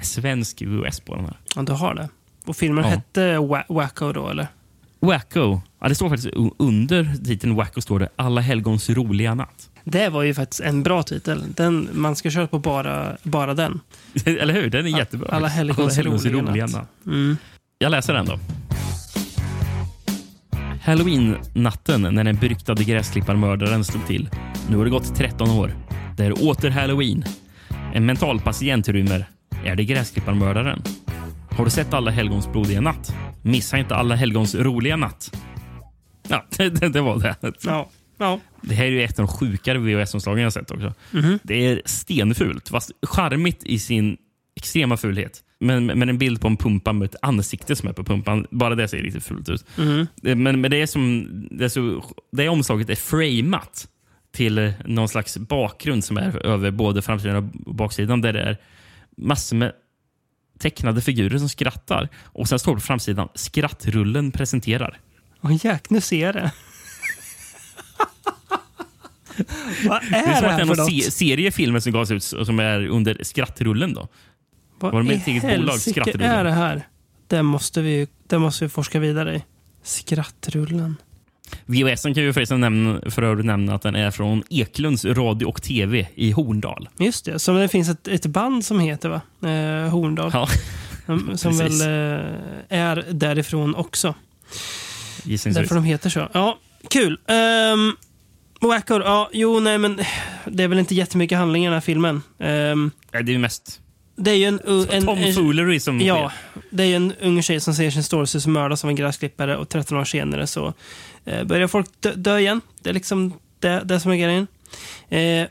svensk 0.01 0.61
VHS 0.61 0.99
på 0.99 1.15
den 1.15 1.25
här. 1.25 1.37
ja, 1.55 1.61
du 1.61 1.71
har 1.71 1.95
det. 1.95 2.09
Och 2.45 2.55
filmen 2.57 2.83
Ja. 2.83 2.89
hette 2.89 3.37
Wa- 3.37 3.63
Wacko 3.73 4.11
då, 4.11 4.29
eller? 4.29 4.47
Wacko. 4.99 5.61
Ja, 5.81 5.89
det 5.89 5.95
står 5.95 6.09
faktiskt 6.09 6.33
under 6.57 7.15
titeln 7.25 7.55
Wacko 7.55 7.81
står 7.81 7.99
det 7.99 8.09
Alla 8.15 8.41
helgons 8.41 8.89
roliga 8.89 9.35
natt. 9.35 9.69
Det 9.83 10.09
var 10.09 10.23
ju 10.23 10.33
faktiskt 10.33 10.61
en 10.61 10.83
bra 10.83 11.03
titel. 11.03 11.43
Den, 11.55 11.89
man 11.93 12.15
ska 12.15 12.29
köra 12.29 12.47
på 12.47 12.59
bara, 12.59 13.17
bara 13.23 13.53
den. 13.53 13.79
Eller 14.25 14.53
hur? 14.53 14.69
Den 14.69 14.85
är 14.85 14.97
jättebra. 14.97 15.29
Alla 15.31 15.47
helgons 15.47 15.97
roliga 16.25 16.67
natt. 16.67 16.89
Mm. 17.05 17.37
Jag 17.77 17.89
läser 17.91 18.13
den 18.13 18.25
då. 18.25 18.39
Halloween-natten 20.85 22.01
när 22.01 22.23
den 22.23 22.35
beryktade 22.35 22.83
gräsklipparmördaren 22.83 23.83
slog 23.83 24.07
till. 24.07 24.29
Nu 24.69 24.77
har 24.77 24.85
det 24.85 24.91
gått 24.91 25.15
13 25.15 25.49
år. 25.49 25.75
Det 26.17 26.25
är 26.25 26.47
åter 26.47 26.69
halloween. 26.69 27.23
En 27.93 28.05
mentalpatient 28.05 28.89
rymmer. 28.89 29.25
Är 29.65 29.75
det 29.75 29.83
gräsklipparmördaren? 29.83 30.81
Har 31.51 31.65
du 31.65 31.71
sett 31.71 31.93
Alla 31.93 32.11
helgons 32.11 32.51
blodiga 32.51 32.81
natt? 32.81 33.15
Missa 33.41 33.77
inte 33.77 33.95
Alla 33.95 34.15
helgons 34.15 34.55
roliga 34.55 34.95
natt. 34.95 35.37
Ja, 36.27 36.45
det, 36.57 36.69
det, 36.69 36.89
det 36.89 37.01
var 37.01 37.19
det. 37.19 37.53
Ja. 37.63 37.89
Ja. 38.17 38.39
Det 38.61 38.75
här 38.75 38.85
är 38.85 38.89
ju 38.89 39.03
ett 39.03 39.19
av 39.19 39.25
de 39.25 39.33
sjukare 39.33 39.77
VHS-omslagen 39.77 40.43
jag 40.43 40.53
sett 40.53 40.71
också. 40.71 40.93
Mhm. 41.11 41.39
Det 41.43 41.65
är 41.65 41.81
stenfult, 41.85 42.69
fast 42.69 42.91
charmigt 43.01 43.63
i 43.63 43.79
sin 43.79 44.17
extrema 44.55 44.97
fulhet. 44.97 45.41
Men, 45.65 45.85
men 45.85 46.09
en 46.09 46.17
bild 46.17 46.41
på 46.41 46.47
en 46.47 46.57
pumpa 46.57 46.93
med 46.93 47.05
ett 47.05 47.15
ansikte 47.21 47.75
som 47.75 47.89
är 47.89 47.93
på 47.93 48.03
pumpan. 48.03 48.47
Bara 48.51 48.75
det 48.75 48.87
ser 48.87 48.97
riktigt 48.97 49.23
fult 49.23 49.49
ut. 49.49 49.65
Det- 50.15 50.35
Men, 50.35 50.61
men 50.61 50.71
det 50.71 50.77
är 50.81 50.85
som... 50.85 51.27
Det, 51.51 51.65
är 51.65 51.69
så, 51.69 52.03
det 52.31 52.49
omslaget 52.49 52.89
är 52.89 52.95
framat 52.95 53.87
till 54.33 54.73
någon 54.85 55.09
slags 55.09 55.37
bakgrund 55.37 56.03
som 56.03 56.17
är 56.17 56.45
över 56.45 56.71
både 56.71 57.01
framsidan 57.01 57.35
och 57.65 57.75
baksidan. 57.75 58.21
Där 58.21 58.33
det 58.33 58.41
är 58.41 58.57
massor 59.17 59.55
med 59.57 59.71
tecknade 60.59 61.01
figurer 61.01 61.37
som 61.37 61.49
skrattar. 61.49 62.09
Och 62.23 62.47
sen 62.49 62.59
står 62.59 62.71
det 62.71 62.75
på 62.81 62.85
framsidan 62.85 63.27
skrattrullen 63.35 64.31
presenterar. 64.31 64.99
Åh 65.41 65.65
jäk, 65.65 65.89
nu 65.89 66.01
ser 66.01 66.25
jag 66.25 66.33
det. 66.35 66.51
Vad 69.87 70.01
Det 70.11 70.15
är 70.17 70.31
är 70.31 70.33
som 70.33 70.33
det 70.33 70.35
att 70.35 70.41
det 70.41 70.47
här 70.49 70.53
är 70.53 70.57
för 70.59 70.65
någon 70.65 70.77
något? 70.77 71.03
se 71.03 71.11
serie 71.11 71.51
filmer 71.51 71.79
som 71.79 71.91
gavs 71.91 72.11
ut 72.11 72.23
som 72.23 72.59
är 72.59 72.87
under 72.87 73.17
skrattrullen. 73.23 73.93
då. 73.93 74.07
Var 74.79 74.91
det 74.91 74.95
Vad 74.95 75.05
med 75.05 75.15
ett 75.15 75.27
eget 75.27 75.41
bolag, 75.41 75.71
helsike 75.71 76.01
Skrattrullen? 76.01 76.31
är 76.31 76.43
det 76.43 76.51
här? 76.51 76.87
Det 77.27 77.43
måste 77.43 77.81
vi, 77.81 78.07
det 78.27 78.39
måste 78.39 78.65
vi 78.65 78.69
forska 78.69 78.99
vidare 78.99 79.35
i. 79.35 79.43
Skrattrullen. 79.83 80.95
VHSen 81.65 82.13
kan 82.13 82.23
ju 82.23 82.33
förresten 82.33 82.59
nämna, 82.59 83.01
för 83.11 83.21
övrigt 83.21 83.45
nämna 83.45 83.75
att 83.75 83.81
den 83.81 83.95
är 83.95 84.11
från 84.11 84.43
Eklunds 84.49 85.05
radio 85.05 85.45
och 85.45 85.61
tv 85.61 86.07
i 86.15 86.31
Horndal. 86.31 86.89
Just 86.97 87.25
det, 87.25 87.39
som 87.39 87.55
det 87.55 87.67
finns 87.67 87.89
ett, 87.89 88.07
ett 88.07 88.25
band 88.25 88.65
som 88.65 88.79
heter 88.79 89.09
va? 89.09 89.21
Eh, 89.49 89.89
Horndal. 89.89 90.31
Ja. 90.33 90.47
Som, 91.05 91.37
som 91.37 91.57
väl 91.57 91.81
eh, 91.81 92.25
är 92.69 93.05
därifrån 93.11 93.75
också. 93.75 94.15
Gissningsvis. 95.23 95.55
Därför 95.55 95.75
de 95.75 95.83
heter 95.83 96.09
så. 96.09 96.29
Ja, 96.33 96.57
kul. 96.89 97.19
Um, 97.73 97.97
Wacko, 98.61 98.99
ja, 98.99 99.29
jo, 99.33 99.59
nej, 99.59 99.77
men 99.77 100.01
det 100.45 100.63
är 100.63 100.67
väl 100.67 100.79
inte 100.79 100.95
jättemycket 100.95 101.37
handling 101.37 101.63
i 101.63 101.65
den 101.65 101.73
här 101.73 101.81
filmen. 101.81 102.21
Nej, 102.37 103.23
det 103.23 103.33
är 103.33 103.37
mest 103.37 103.81
det 104.15 104.31
är 104.31 104.35
ju 104.35 104.45
en, 104.45 104.59
en, 104.91 105.09
en, 105.19 105.79
som 105.79 106.01
Ja, 106.01 106.29
sker. 106.29 106.61
det 106.69 106.83
är 106.83 106.95
en 106.95 107.13
ung 107.21 107.41
tjej 107.41 107.59
som 107.59 107.73
ser 107.73 107.89
sin 107.91 108.03
storesyster 108.03 108.49
mördas 108.49 108.83
av 108.83 108.89
en 108.89 108.95
gräsklippare 108.95 109.57
och 109.57 109.69
13 109.69 109.97
år 109.97 110.05
senare 110.05 110.47
så 110.47 110.73
eh, 111.25 111.43
börjar 111.43 111.67
folk 111.67 111.87
dö, 111.99 112.13
dö 112.15 112.39
igen. 112.39 112.61
Det 112.81 112.89
är 112.89 112.93
liksom 112.93 113.33
det, 113.59 113.81
det 113.85 113.99
som 113.99 114.11
är 114.11 114.15
grejen. 114.15 114.47
Eh, 115.09 115.47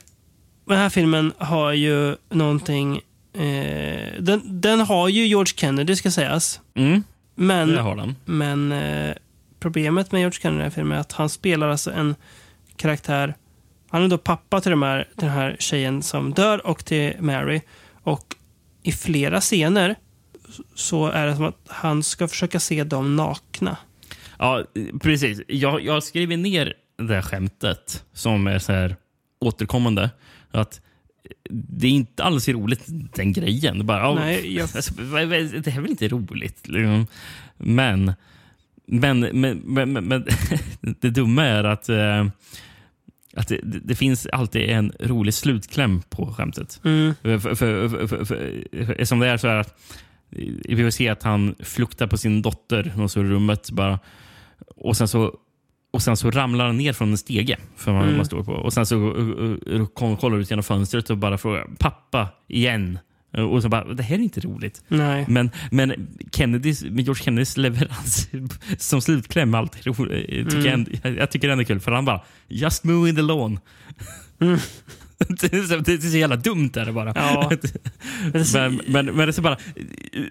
den 0.66 0.78
här 0.78 0.88
filmen 0.90 1.32
har 1.38 1.72
ju 1.72 2.16
någonting... 2.30 3.00
Eh, 3.34 4.12
den, 4.20 4.60
den 4.60 4.80
har 4.80 5.08
ju 5.08 5.26
George 5.26 5.52
Kennedy, 5.56 5.96
ska 5.96 6.10
sägas. 6.10 6.60
Mm, 6.74 7.02
Men, 7.34 7.68
det 7.68 7.80
har 7.80 7.96
den. 7.96 8.16
men 8.24 8.72
eh, 8.72 9.14
problemet 9.60 10.12
med 10.12 10.20
George 10.20 10.38
Kennedy 10.42 10.56
i 10.56 10.62
den 10.62 10.70
här 10.70 10.74
filmen 10.74 10.96
är 10.96 11.00
att 11.00 11.12
han 11.12 11.28
spelar 11.28 11.68
alltså 11.68 11.92
en 11.92 12.14
karaktär... 12.76 13.34
Han 13.90 14.02
är 14.02 14.08
då 14.08 14.18
pappa 14.18 14.60
till, 14.60 14.70
de 14.70 14.82
här, 14.82 15.08
till 15.16 15.26
den 15.26 15.36
här 15.36 15.56
tjejen 15.58 16.02
som 16.02 16.32
dör 16.34 16.66
och 16.66 16.84
till 16.84 17.12
Mary. 17.20 17.60
Och 18.02 18.36
i 18.84 18.92
flera 18.92 19.40
scener 19.40 19.94
så 20.74 21.06
är 21.06 21.26
det 21.26 21.36
som 21.36 21.44
att 21.44 21.58
han 21.66 22.02
ska 22.02 22.28
försöka 22.28 22.60
se 22.60 22.84
dem 22.84 23.16
nakna. 23.16 23.76
Ja, 24.38 24.64
precis. 25.02 25.40
Jag, 25.48 25.82
jag 25.84 26.02
skriver 26.02 26.36
ner 26.36 26.74
det 26.98 27.14
här 27.14 27.22
skämtet 27.22 28.04
som 28.12 28.46
är 28.46 28.58
så 28.58 28.72
här 28.72 28.96
återkommande. 29.40 30.10
Att 30.50 30.80
det 31.50 31.86
är 31.86 31.90
inte 31.90 32.22
alls 32.22 32.48
roligt, 32.48 32.82
den 33.14 33.32
grejen. 33.32 33.78
Det 33.78 33.84
Bara, 33.84 34.14
Nej, 34.14 34.56
jag- 34.56 34.68
alltså, 34.76 34.94
det 34.94 35.70
här 35.70 35.76
är 35.78 35.80
väl 35.80 35.90
inte 35.90 36.08
roligt? 36.08 36.68
liksom. 36.68 37.06
Men, 37.56 38.12
men, 38.86 39.20
men, 39.20 39.58
men, 39.58 39.92
men, 39.92 40.04
men 40.04 40.26
det 41.00 41.10
dumma 41.10 41.44
är 41.44 41.64
att, 41.64 41.88
eh, 41.88 42.26
att 43.36 43.48
det, 43.48 43.60
det 43.62 43.94
finns 43.94 44.26
alltid 44.26 44.70
en 44.70 44.92
rolig 45.00 45.34
slutkläm 45.34 46.02
på 46.02 46.34
skämtet. 46.34 46.80
Mm. 46.84 47.14
För, 47.22 47.38
för, 47.38 47.88
för, 48.06 48.24
för, 48.24 49.04
som 49.04 49.18
det 49.20 49.28
är 49.28 49.36
så 49.36 49.48
är 49.48 49.56
att 49.56 49.80
vi 50.68 50.74
vill 50.74 50.92
se 50.92 51.08
att 51.08 51.22
han 51.22 51.54
fluktar 51.60 52.06
på 52.06 52.16
sin 52.16 52.42
dotter 52.42 52.92
någonstans 52.96 53.26
i 53.26 53.28
rummet. 53.30 53.70
Bara, 53.70 53.98
och, 54.76 54.96
sen 54.96 55.08
så, 55.08 55.34
och 55.92 56.02
sen 56.02 56.16
så 56.16 56.30
ramlar 56.30 56.66
han 56.66 56.76
ner 56.76 56.92
från 56.92 57.10
en 57.10 57.18
stege 57.18 57.56
för 57.76 57.92
man, 57.92 58.02
Mm. 58.02 58.16
man 58.16 58.26
står 58.26 58.44
på. 58.44 58.52
Och 58.52 58.72
sen 58.72 58.86
så 58.86 58.96
kollar 60.20 60.38
ut 60.38 60.50
genom 60.50 60.62
fönstret 60.62 61.10
och 61.10 61.18
bara 61.18 61.38
frågar 61.38 61.66
pappa 61.78 62.28
igen. 62.48 62.98
Och 63.34 63.62
så 63.62 63.68
bara, 63.68 63.94
det 63.94 64.02
här 64.02 64.16
är 64.18 64.20
inte 64.22 64.40
roligt. 64.40 64.82
Nej. 64.88 65.24
Men, 65.28 65.50
men 65.70 66.08
Kennedys, 66.32 66.82
George 66.82 67.14
Kennedys 67.24 67.56
leverans 67.56 68.28
som 68.78 69.00
slutkläm 69.02 69.54
alltid 69.54 69.86
roligt. 69.86 70.50
Tycker 70.50 70.72
Mm. 70.74 70.86
jag, 71.02 71.16
jag 71.16 71.30
tycker 71.30 71.48
den 71.48 71.60
är 71.60 71.64
kul. 71.64 71.80
För 71.80 71.92
han 71.92 72.04
bara, 72.04 72.20
just 72.48 72.84
moving 72.84 73.16
the 73.16 73.22
lawn. 73.22 73.58
Mm. 74.40 74.58
det, 75.28 75.52
är 75.52 75.62
så, 75.62 75.76
det 75.76 75.92
är 75.92 75.98
så 75.98 76.16
jävla 76.16 76.36
dumt 76.36 76.70
är 76.74 76.84
det 76.84 76.92
bara. 76.92 77.12
Ja. 77.16 77.50
men, 78.54 78.80
men, 78.86 79.06
men 79.06 79.16
det 79.16 79.24
är 79.24 79.32
så 79.32 79.42
bara, 79.42 79.56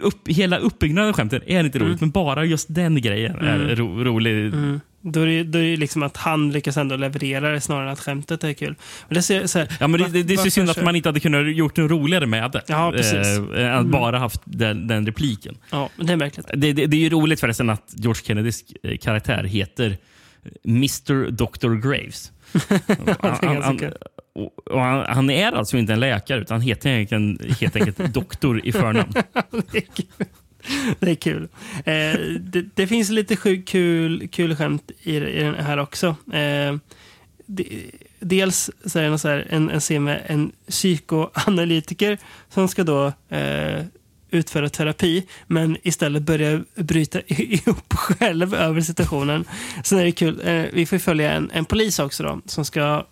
upp, 0.02 0.28
hela 0.28 0.58
uppbyggnaden 0.58 1.10
av 1.10 1.16
skämtet 1.16 1.44
är 1.48 1.64
inte 1.64 1.80
roligt, 1.80 1.88
Mm. 1.90 1.98
men 2.02 2.10
bara 2.12 2.46
just 2.46 2.68
den 2.76 3.02
grejen 3.02 3.36
är 3.36 3.56
Mm. 3.60 3.76
ro, 3.76 4.04
rolig. 4.04 4.54
Då 5.06 5.20
är 5.22 5.26
det, 5.28 5.44
då 5.44 5.60
är 5.60 5.64
det 5.64 5.78
liksom 5.78 6.04
att 6.04 6.18
han 6.18 6.52
lyckas 6.52 6.78
ändå 6.78 6.96
leverera 6.96 7.52
det 7.52 7.62
snarare 7.62 7.86
än 7.88 7.94
att 7.94 8.00
skämtet 8.00 8.44
är 8.44 8.54
kul. 8.54 8.76
Och 9.02 9.14
det 9.14 9.22
ser, 9.22 9.48
så 9.48 9.60
här, 9.60 9.68
Ja, 9.80 9.88
men 9.88 10.02
det, 10.02 10.08
det, 10.10 10.24
det 10.24 10.34
är 10.34 10.38
så 10.38 10.50
synd 10.50 10.70
att 10.70 10.84
man 10.84 10.96
inte 10.96 11.10
hade 11.10 11.20
kunnat 11.20 11.56
gjort 11.56 11.78
något 11.78 11.92
roligare 11.92 12.26
med 12.26 12.52
det. 12.52 12.62
Ja, 12.68 12.92
precis. 12.96 13.14
Eh, 13.16 13.38
än 13.38 13.74
att 13.74 13.80
Mm. 13.80 13.92
bara 13.92 14.20
haft 14.20 14.42
den, 14.46 14.88
den 14.88 15.06
repliken. 15.06 15.58
Ja, 15.72 15.90
men 15.96 16.06
det 16.08 16.14
är 16.14 16.18
märkligt. 16.18 16.48
Det, 16.54 16.74
det, 16.74 16.86
det 16.86 16.98
är 16.98 17.02
ju 17.02 17.10
roligt 17.10 17.40
förresten 17.40 17.70
att 17.70 17.94
George 17.96 18.24
Kennedys 18.24 18.64
eh, 18.84 18.98
karaktär 18.98 19.44
heter 19.44 19.98
Mr 20.66 21.32
Dr. 21.32 21.76
Graves. 21.76 22.32
han, 23.20 23.38
han, 23.42 23.62
han, 23.64 23.80
och, 24.36 24.82
han, 24.82 25.06
han 25.16 25.30
är 25.30 25.52
alltså 25.52 25.78
inte 25.78 25.94
en 25.94 26.00
läkare, 26.00 26.42
utan 26.42 26.56
han 26.56 26.62
heter 26.68 26.90
egentligen, 26.90 27.40
helt 27.60 27.76
enkelt 27.76 27.98
doktor 28.14 28.62
i 28.68 28.72
förnamn. 28.72 29.14
det 31.00 31.12
är 31.12 31.16
kul. 31.16 31.48
Det. 31.86 32.12
Eh, 32.12 32.20
det, 32.40 32.66
det 32.76 32.88
finns 32.88 33.10
lite 33.10 33.36
sjuk, 33.36 33.68
kul, 33.68 34.28
kul 34.28 34.56
skämt 34.56 34.92
i, 35.02 35.16
i 35.16 35.44
den 35.44 35.56
här 35.56 35.78
också. 35.78 36.08
Eh, 36.34 36.76
det, 37.46 37.66
dels 38.20 38.72
så 38.86 39.00
är 39.00 39.10
det 39.10 39.20
så 39.20 39.28
här, 39.28 39.48
en, 39.50 39.70
en 39.70 39.80
scen 39.80 40.04
med 40.04 40.24
en 40.26 40.52
psykoanalytiker 40.70 42.18
som 42.50 42.68
ska 42.68 42.84
då 42.84 43.14
eh, 43.30 43.84
utföra 44.34 44.70
terapi, 44.70 45.26
men 45.48 45.78
istället 45.84 46.24
börja 46.24 46.64
bryta 46.76 47.22
ihop 47.28 47.94
själv 47.94 48.56
över 48.56 48.82
situationen. 48.82 49.46
Sen 49.84 50.00
är 50.00 50.04
det 50.04 50.12
kul, 50.12 50.42
eh, 50.44 50.66
vi 50.74 50.86
får 50.86 50.98
följa 50.98 51.32
en, 51.32 51.52
en 51.54 51.66
polis 51.66 52.00
också 52.00 52.24
då, 52.24 52.42
som 52.46 52.66
ska 52.66 53.06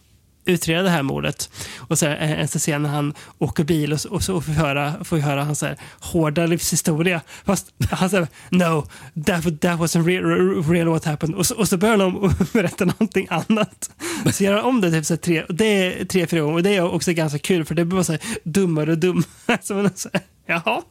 utreda 0.45 0.83
det 0.83 0.89
här 0.89 1.03
mordet. 1.03 1.49
Och 1.77 1.99
så 1.99 2.05
är 2.05 2.09
det 2.09 2.15
en 2.35 2.47
scen 2.47 2.83
när 2.83 2.89
han 2.89 3.13
åker 3.37 3.63
bil 3.63 3.93
och 3.93 3.99
och 4.05 4.23
så 4.23 4.41
får 4.41 4.51
vi 4.51 4.57
höra, 4.57 5.03
får 5.03 5.15
vi 5.15 5.21
höra 5.21 5.43
hans 5.43 5.61
här, 5.61 5.77
hårda 5.99 6.45
livshistoria. 6.45 7.21
Fast 7.45 7.73
han 7.91 8.09
säger 8.09 8.27
no, 8.49 8.81
that, 9.25 9.43
that 9.43 9.79
wasn't 9.79 10.05
real, 10.05 10.63
real 10.63 10.87
what 10.87 11.05
happened. 11.05 11.35
Och 11.35 11.45
så, 11.45 11.55
och 11.55 11.67
så 11.67 11.77
börjar 11.77 11.97
han 11.97 12.35
berätta 12.53 12.85
någonting 12.85 13.27
annat. 13.29 13.91
Så 14.33 14.43
gör 14.43 14.53
han 14.55 14.65
om 14.65 14.81
det 14.81 14.91
typ 14.91 15.05
så 15.05 15.13
här, 15.13 15.17
tre, 15.17 15.43
och 15.43 15.55
det 15.55 15.65
är 15.65 16.05
tre, 16.05 16.27
fyra 16.27 16.41
gånger. 16.41 16.55
Och 16.55 16.63
det 16.63 16.75
är 16.75 16.93
också 16.93 17.13
ganska 17.13 17.39
kul 17.39 17.65
för 17.65 17.75
det 17.75 17.85
blir 17.85 17.95
bara 17.95 18.03
så 18.03 18.11
här, 18.11 18.21
dummare 18.43 18.91
och 18.91 18.97
dummare. 18.97 19.25
Så 19.61 19.73
man 19.73 19.89
så 19.95 20.09
här, 20.13 20.21
Jaha. 20.45 20.81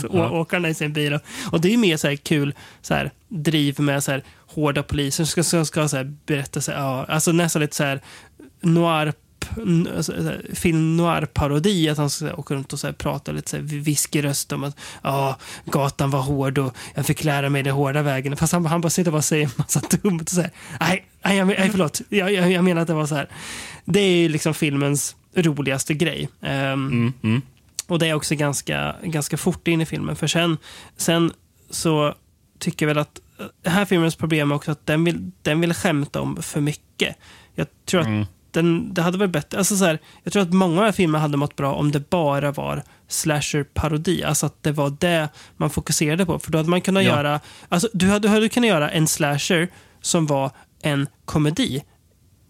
Så 0.00 0.08
Ja. 0.12 0.30
åker 0.30 0.56
han 0.56 0.66
i 0.66 0.74
sin 0.74 0.92
bil. 0.92 1.14
Och, 1.14 1.20
och 1.52 1.60
det 1.60 1.72
är 1.74 1.76
mer 1.76 1.96
så 1.96 2.08
här 2.08 2.16
kul 2.16 2.54
så 2.82 2.94
här, 2.94 3.10
driv 3.28 3.80
med 3.80 4.04
så 4.04 4.10
här, 4.10 4.22
hårda 4.46 4.82
poliser 4.82 5.24
som 5.24 5.26
ska, 5.26 5.42
som 5.42 5.66
ska 5.66 5.88
så 5.88 5.96
här, 5.96 6.14
berätta. 6.26 6.60
Så 6.60 6.72
här, 6.72 6.78
ja, 6.78 7.04
alltså 7.08 7.32
nästan 7.32 7.62
lite 7.62 7.76
så 7.76 7.84
här 7.84 8.00
noir 8.62 9.12
alltså, 9.96 10.12
film 10.54 10.96
noir-parodi. 10.96 11.88
Att 11.88 11.98
han 11.98 12.10
ska 12.10 12.34
åka 12.34 12.54
runt 12.54 12.72
och 12.72 12.80
så 12.80 12.86
här, 12.86 12.94
prata 12.94 13.32
lite 13.32 13.50
så 13.50 13.56
här, 13.56 13.62
viskig 13.64 14.24
röst 14.24 14.52
om 14.52 14.64
att 14.64 14.76
ja, 15.02 15.36
gatan 15.64 16.10
var 16.10 16.20
hård 16.20 16.58
och 16.58 16.76
jag 16.94 17.06
fick 17.06 17.24
lära 17.24 17.48
mig 17.48 17.62
den 17.62 17.74
hårda 17.74 18.02
vägen. 18.02 18.36
Fast 18.36 18.52
han, 18.52 18.66
han 18.66 18.80
bara 18.80 18.90
sitter 18.90 19.10
och 19.10 19.12
bara 19.12 19.22
säger 19.22 19.44
en 19.44 19.50
massa 19.56 19.80
dumt. 20.02 20.20
Och 20.22 20.28
så 20.30 20.40
här, 20.40 20.50
nej, 20.80 21.06
nej, 21.24 21.36
jag, 21.36 21.46
nej, 21.46 21.70
förlåt. 21.70 22.00
Jag, 22.08 22.32
jag, 22.32 22.52
jag 22.52 22.64
menar 22.64 22.82
att 22.82 22.88
det 22.88 22.94
var 22.94 23.06
så 23.06 23.14
här. 23.14 23.28
Det 23.84 24.00
är 24.00 24.16
ju 24.16 24.28
liksom 24.28 24.54
filmens 24.54 25.16
roligaste 25.34 25.94
grej. 25.94 26.28
Ehm, 26.42 26.72
Mm, 26.86 27.12
mm. 27.22 27.42
och 27.86 27.98
det 27.98 28.06
är 28.06 28.14
också 28.14 28.34
ganska, 28.34 28.96
ganska 29.04 29.36
fort 29.36 29.68
in 29.68 29.80
i 29.80 29.86
filmen. 29.86 30.16
För 30.16 30.26
sen, 30.26 30.56
sen 30.96 31.32
så 31.70 32.14
tycker 32.58 32.86
jag 32.86 32.94
väl 32.94 32.98
att 32.98 33.20
eh, 33.38 33.46
den 33.62 33.72
här 33.72 33.84
filmens 33.84 34.16
problem 34.16 34.50
är 34.50 34.54
också 34.54 34.72
att 34.72 34.86
den 34.86 35.04
vill, 35.04 35.30
den 35.42 35.60
vill 35.60 35.74
skämta 35.74 36.20
om 36.20 36.42
för 36.42 36.60
mycket. 36.60 37.16
Jag 37.54 37.66
tror 37.86 38.00
att 38.00 38.06
Mm. 38.06 38.26
Den, 38.52 38.94
det 38.94 39.02
hade 39.02 39.18
varit 39.18 39.30
bättre. 39.30 39.58
Alltså 39.58 39.76
så 39.76 39.84
här, 39.84 39.98
jag 40.22 40.32
tror 40.32 40.42
att 40.42 40.52
många 40.52 40.72
av 40.74 40.80
de 40.80 40.84
här 40.84 40.92
filmerna 40.92 41.22
hade 41.22 41.36
mått 41.36 41.56
bra 41.56 41.74
om 41.74 41.90
det 41.92 42.10
bara 42.10 42.52
var 42.52 42.82
slasher-parodi. 43.08 44.24
Alltså 44.24 44.46
att 44.46 44.62
det 44.62 44.72
var 44.72 44.96
det 45.00 45.28
man 45.56 45.70
fokuserade 45.70 46.26
på. 46.26 46.38
För 46.38 46.52
då 46.52 46.58
hade 46.58 46.70
man 46.70 46.80
kunnat 46.80 47.04
Ja. 47.04 47.10
göra... 47.16 47.40
Alltså, 47.68 47.88
du 47.92 48.06
hade, 48.06 48.28
du 48.28 48.32
hade 48.34 48.48
kunnat 48.48 48.68
göra 48.68 48.90
en 48.90 49.06
slasher 49.06 49.68
som 50.00 50.26
var 50.26 50.50
en 50.82 51.06
komedi. 51.24 51.82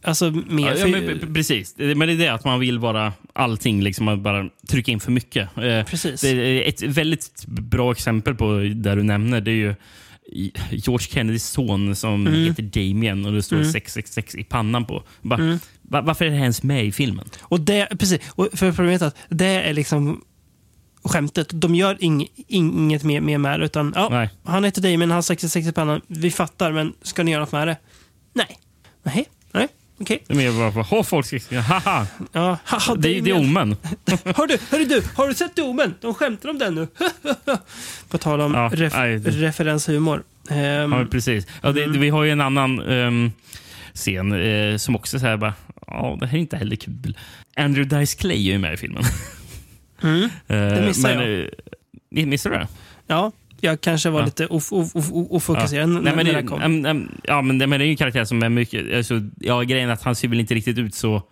Alltså 0.05 0.31
mer... 0.31 0.74
Ja, 0.79 0.87
ja, 0.87 1.01
men, 1.20 1.35
precis. 1.35 1.74
Men 1.79 1.99
det 1.99 2.12
är 2.12 2.16
det 2.19 2.29
att 2.29 2.45
man 2.45 2.61
vill 2.61 2.79
vara 2.79 3.12
allting, 3.33 3.83
liksom 3.83 4.09
att 4.09 4.19
bara 4.19 4.49
trycka 4.69 4.93
in 4.93 5.01
för 5.01 5.11
mycket. 5.12 5.49
Eh, 5.57 5.85
Precis. 5.85 6.20
Det 6.20 6.29
är 6.29 6.69
ett 6.69 6.83
väldigt 6.83 7.45
bra 7.47 7.93
exempel 7.93 8.35
på 8.35 8.53
det 8.74 8.95
du 8.95 9.03
nämner. 9.03 9.41
Det 9.41 9.51
är 9.51 9.55
ju 9.55 9.74
George 10.70 11.07
Kennedys 11.11 11.47
son 11.49 11.97
som 11.97 12.27
Mm. 12.27 12.45
heter 12.45 12.62
Damien 12.62 13.27
och 13.27 13.33
det 13.33 13.43
står 13.43 13.57
Mm. 13.57 13.73
666 13.73 14.35
i 14.35 14.45
pannan 14.45 14.85
på. 14.85 15.03
Bara, 15.23 15.41
Mm. 15.43 15.59
Va- 15.93 16.01
varför 16.02 16.24
är 16.24 16.31
det 16.31 16.36
ens 16.36 16.62
med 16.62 16.85
i 16.85 16.93
filmen? 16.93 17.28
Och 17.43 17.60
det, 17.60 17.89
precis, 17.98 18.20
och 18.31 18.48
för 18.52 18.73
problemet 18.73 19.02
är 19.02 19.06
att 19.06 19.16
det 19.28 19.47
är 19.47 19.73
liksom 19.73 20.24
skämtet. 21.05 21.48
De 21.52 21.74
gör 21.74 21.97
ing, 22.05 22.28
inget 22.48 23.02
mer, 23.05 23.20
mer 23.20 23.39
med 23.39 23.60
det, 23.60 23.66
utan 23.66 23.93
ja, 23.97 24.09
Nej. 24.10 24.31
han 24.44 24.64
heter 24.64 24.82
Damien, 24.82 25.01
han 25.01 25.10
har 25.10 25.23
66 25.23 25.69
i 25.69 25.73
pannan. 25.73 26.01
Vi 26.06 26.31
fattar, 26.31 26.73
men 26.73 26.93
ska 27.02 27.23
ni 27.23 27.31
göra 27.31 27.40
något 27.40 27.52
med 27.52 27.69
det? 27.69 27.77
Nej. 28.32 28.59
Nej, 29.02 29.24
nej, 29.52 29.69
okej. 30.01 30.23
Det 30.27 30.32
är 30.35 30.36
mer 30.36 30.70
bara, 30.73 30.82
ha 30.82 31.05
folk. 31.05 31.27
Haha! 31.52 32.06
Ja, 32.32 32.59
haha, 32.64 32.94
Det, 32.94 33.20
det 33.20 33.31
är. 33.31 33.39
Omen. 33.40 33.77
Har 34.36 34.47
du, 34.47 34.59
hörru 34.70 34.85
du, 34.85 35.02
har 35.16 35.28
du 35.28 35.35
sett 35.35 35.56
Domen? 35.56 35.94
De 36.01 36.14
skämtar 36.14 36.48
om 36.48 36.59
den 36.59 36.74
nu. 36.74 36.89
På 38.09 38.19
tal 38.19 38.40
om 38.40 38.55
Ja, 38.55 38.70
ref, 38.73 38.94
referenshumor. 39.27 40.23
Ehm, 40.51 40.93
Ja, 40.93 41.05
precis. 41.10 41.47
Ja, 41.62 41.73
det, 41.73 41.85
Mm. 41.85 42.01
Vi 42.01 42.09
har 42.09 42.24
ju 42.24 42.31
en 42.31 42.40
annan 42.40 42.81
ehm, 42.81 43.32
scen 43.94 44.32
eh, 44.32 44.77
som 44.77 44.97
också 44.97 45.19
så 45.19 45.27
här 45.27 45.36
bara, 45.36 45.55
ja, 45.93 46.16
det 46.20 46.27
här 46.27 46.36
är 46.39 46.40
inte 46.40 46.56
heller 46.56 46.77
kul. 46.77 47.16
Andrew 47.56 47.98
Dice 48.01 48.14
Clay 48.19 48.48
är 48.48 48.52
ju 48.52 48.59
med 48.59 48.74
i 48.74 48.77
filmen. 48.77 49.02
Mm, 50.02 50.23
Eh, 50.24 50.31
det 50.48 50.85
missar 50.86 51.14
men, 51.16 51.31
jag. 51.31 51.40
eh, 52.23 52.27
Missar 52.27 52.51
du 52.51 52.56
det? 52.56 52.69
Ja, 53.06 53.32
jag 53.60 53.81
kanske 53.81 54.10
var 54.10 54.20
Ja. 54.20 54.24
lite 54.24 54.47
of, 54.47 54.73
of, 54.73 54.97
of, 54.97 55.10
ofokuserad 55.12 55.82
Ja. 55.90 56.01
när, 56.01 56.16
Nej, 56.16 56.24
det, 56.24 56.32
det 56.32 56.43
kom. 56.43 56.60
äm, 56.62 56.86
äm, 56.86 57.09
ja, 57.24 57.43
men 57.43 57.59
det, 57.59 57.66
men 57.66 57.78
det 57.78 57.85
är 57.85 57.86
ju 57.86 57.90
en 57.90 57.97
karaktär 57.97 58.24
som 58.24 58.43
är 58.43 58.48
mycket... 58.48 58.94
Alltså, 58.97 59.20
ja, 59.40 59.60
grejen 59.62 59.89
är 59.89 59.93
att 59.93 60.02
han 60.02 60.14
ser 60.14 60.28
väl 60.28 60.40
inte 60.40 60.55
riktigt 60.55 60.78
ut 60.78 60.94
så... 60.94 61.23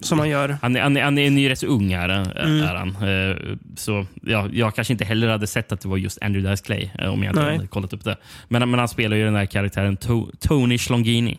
Som 0.00 0.18
man 0.18 0.28
gör. 0.28 0.56
Han, 0.62 0.76
är- 0.76 0.80
han, 0.80 0.96
han 0.96 1.18
är 1.18 1.30
ju 1.30 1.48
rätt 1.48 1.58
så 1.58 1.66
ung 1.66 1.94
här, 1.94 2.08
är, 2.08 2.44
Mm. 2.44 2.62
är 2.64 2.74
han. 2.74 2.88
Eh, 2.90 3.56
Så 3.76 4.06
ja, 4.22 4.48
jag 4.52 4.74
kanske 4.74 4.92
inte 4.94 5.04
heller 5.04 5.28
hade 5.28 5.46
sett 5.46 5.72
att 5.72 5.80
det 5.80 5.88
var 5.88 5.96
just 5.96 6.18
Andrew 6.22 6.50
Dice 6.50 6.62
Clay 6.64 6.90
om 7.08 7.22
jag 7.22 7.30
inte 7.32 7.42
Nej. 7.42 7.56
hade 7.56 7.66
kollat 7.68 7.92
upp 7.92 8.04
det. 8.04 8.16
Men, 8.48 8.70
men 8.70 8.78
han 8.78 8.88
spelar 8.88 9.16
ju 9.16 9.24
den 9.24 9.34
här 9.34 9.46
karaktären 9.46 9.96
to, 9.96 10.26
Tony 10.40 10.78
Schlongini. 10.78 11.38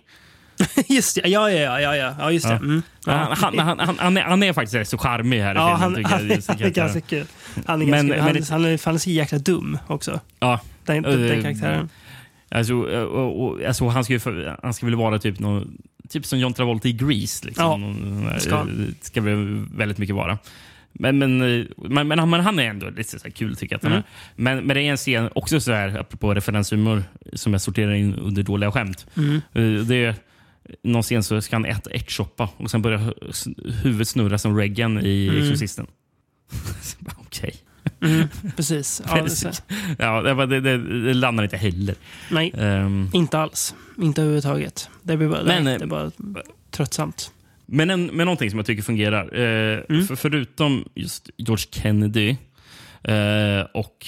just 0.87 1.15
det, 1.15 1.29
ja, 1.29 1.51
ja, 1.51 1.79
ja, 1.81 1.95
ja, 1.95 2.15
ja, 2.19 2.31
just 2.31 2.47
det. 2.47 2.53
Mm. 2.53 2.81
Ja. 3.05 3.33
Han, 3.37 3.59
han, 3.59 3.79
han, 3.79 3.95
han, 3.99 4.17
är, 4.17 4.21
han 4.21 4.43
är 4.43 4.53
faktiskt 4.53 4.75
rätt 4.75 4.87
så 4.89 4.97
charmig 4.97 5.41
här 5.41 5.55
i 5.55 5.57
Ja, 5.57 5.65
filmen. 5.67 5.81
han, 5.81 5.95
tycker 5.95 6.09
han, 6.09 6.27
jag, 6.27 6.35
just 6.35 6.47
han 6.51 6.61
är 6.61 6.69
ganska 6.69 7.01
kul. 7.01 7.25
Han 7.65 7.81
är, 7.81 7.85
Men- 7.85 7.91
ganska, 7.91 8.07
kul. 8.07 8.23
men- 8.33 8.43
han, 8.49 8.65
är, 8.65 8.79
han 8.85 8.95
är 8.95 8.99
så 8.99 9.09
jäkla 9.09 9.37
dum 9.37 9.77
också. 9.87 10.19
Ja. 10.39 10.59
Den, 10.85 11.03
den, 11.03 11.21
den 11.21 11.31
Eh, 11.37 11.41
karaktären. 11.43 11.89
Alltså, 12.49 12.73
och, 12.75 13.45
och, 13.45 13.63
alltså, 13.63 13.87
han, 13.87 14.03
ska 14.03 14.13
ju, 14.13 14.19
för- 14.19 14.57
han 14.63 14.73
ska 14.73 14.85
väl 14.85 14.95
vara 14.95 15.19
typ, 15.19 15.39
någon, 15.39 15.77
typ 16.09 16.25
som 16.25 16.39
John 16.39 16.53
Travolta 16.53 16.87
i 16.87 16.93
Grease. 16.93 17.45
Liksom. 17.45 17.65
Ja, 17.65 17.77
Någon- 17.77 18.29
det 18.33 18.39
ska 18.39 18.55
han. 18.57 18.87
eh, 18.87 18.93
ska 19.05 19.21
väl 19.21 19.65
väldigt 19.75 19.97
mycket 19.97 20.15
vara. 20.15 20.37
Men, 20.99 21.17
men, 21.17 21.41
eh, 21.59 21.65
men, 21.77 22.07
men, 22.07 22.19
han- 22.19 22.29
men 22.29 22.41
han 22.41 22.59
är 22.59 22.63
ändå 22.69 22.89
lite 22.89 23.19
så 23.19 23.23
här 23.23 23.31
kul 23.31 23.55
tycker 23.55 23.73
jag. 23.73 23.77
att 23.77 23.83
han 23.83 23.91
Mm. 23.91 24.03
är. 24.03 24.33
Men, 24.41 24.63
men 24.67 24.75
det 24.75 24.81
är 24.81 24.91
en 24.91 24.97
scen, 24.97 25.29
också 25.35 25.59
så 25.59 25.71
här, 25.71 25.97
apropå 25.99 26.33
referenshumor, 26.33 27.03
som 27.33 27.51
jag 27.53 27.61
sorterar 27.61 27.93
in 27.93 28.15
under 28.15 28.43
dåliga 28.43 28.71
skämt. 28.71 29.05
Mm. 29.17 29.35
Eh, 29.35 29.85
Det 29.85 29.95
är 30.05 30.15
någon 30.83 31.03
scen 31.03 31.23
så 31.23 31.41
ska 31.41 31.55
han 31.55 31.65
äta 31.65 31.89
ärtsoppa 31.89 32.49
och 32.57 32.71
sen 32.71 32.81
börjar 32.81 33.13
huvudet 33.83 34.07
snurra 34.07 34.37
som 34.37 34.57
Reagan 34.57 34.99
i 35.05 35.27
Mm. 35.27 35.41
Exorcisten. 35.43 35.87
Okej. 37.17 37.55
Mm, 38.01 38.27
precis. 38.55 39.01
Ja, 39.07 39.29
så. 39.29 39.49
Ja, 39.99 40.21
det, 40.21 40.45
det, 40.61 40.77
det, 41.03 41.13
landar 41.13 41.43
inte 41.43 41.57
heller. 41.57 41.95
Nej, 42.31 42.53
Ehm, 42.57 43.09
inte 43.13 43.39
alls. 43.39 43.75
Inte 44.01 44.21
överhuvudtaget. 44.21 44.89
Det, 45.03 45.17
blir 45.17 45.27
bara, 45.29 45.43
Men, 45.43 45.67
eh, 45.67 45.77
det 45.77 45.83
är 45.83 45.87
bara 45.87 46.11
tröttsamt. 46.71 47.31
Men, 47.65 47.89
en, 47.89 48.05
men 48.05 48.25
någonting 48.25 48.49
som 48.49 48.59
jag 48.59 48.65
tycker 48.65 48.83
fungerar. 48.83 49.39
Eh, 49.39 49.79
Mm. 49.89 50.07
för, 50.07 50.15
förutom 50.15 50.85
just 50.95 51.29
George 51.37 51.65
Kennedy 51.71 52.29
eh, 53.03 53.61
och 53.73 54.07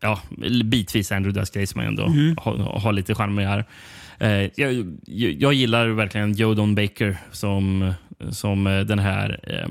ja, 0.00 0.20
bitvis 0.64 1.12
Andrew 1.12 1.46
Clay 1.46 1.66
som 1.66 1.80
jag 1.80 1.88
ändå 1.88 2.06
Mm. 2.06 2.36
har, 2.38 2.56
har 2.56 2.92
lite 2.92 3.14
charm 3.14 3.38
i 3.40 3.44
här. 3.44 3.64
Eh, 4.18 4.50
jag, 4.54 4.98
jag, 5.38 5.54
gillar 5.54 5.88
verkligen 5.88 6.32
Joe 6.32 6.54
Don 6.54 6.74
Baker 6.74 7.16
som, 7.32 7.92
som 8.30 8.66
eh, 8.66 8.80
den 8.80 8.98
här 8.98 9.40
eh, 9.42 9.68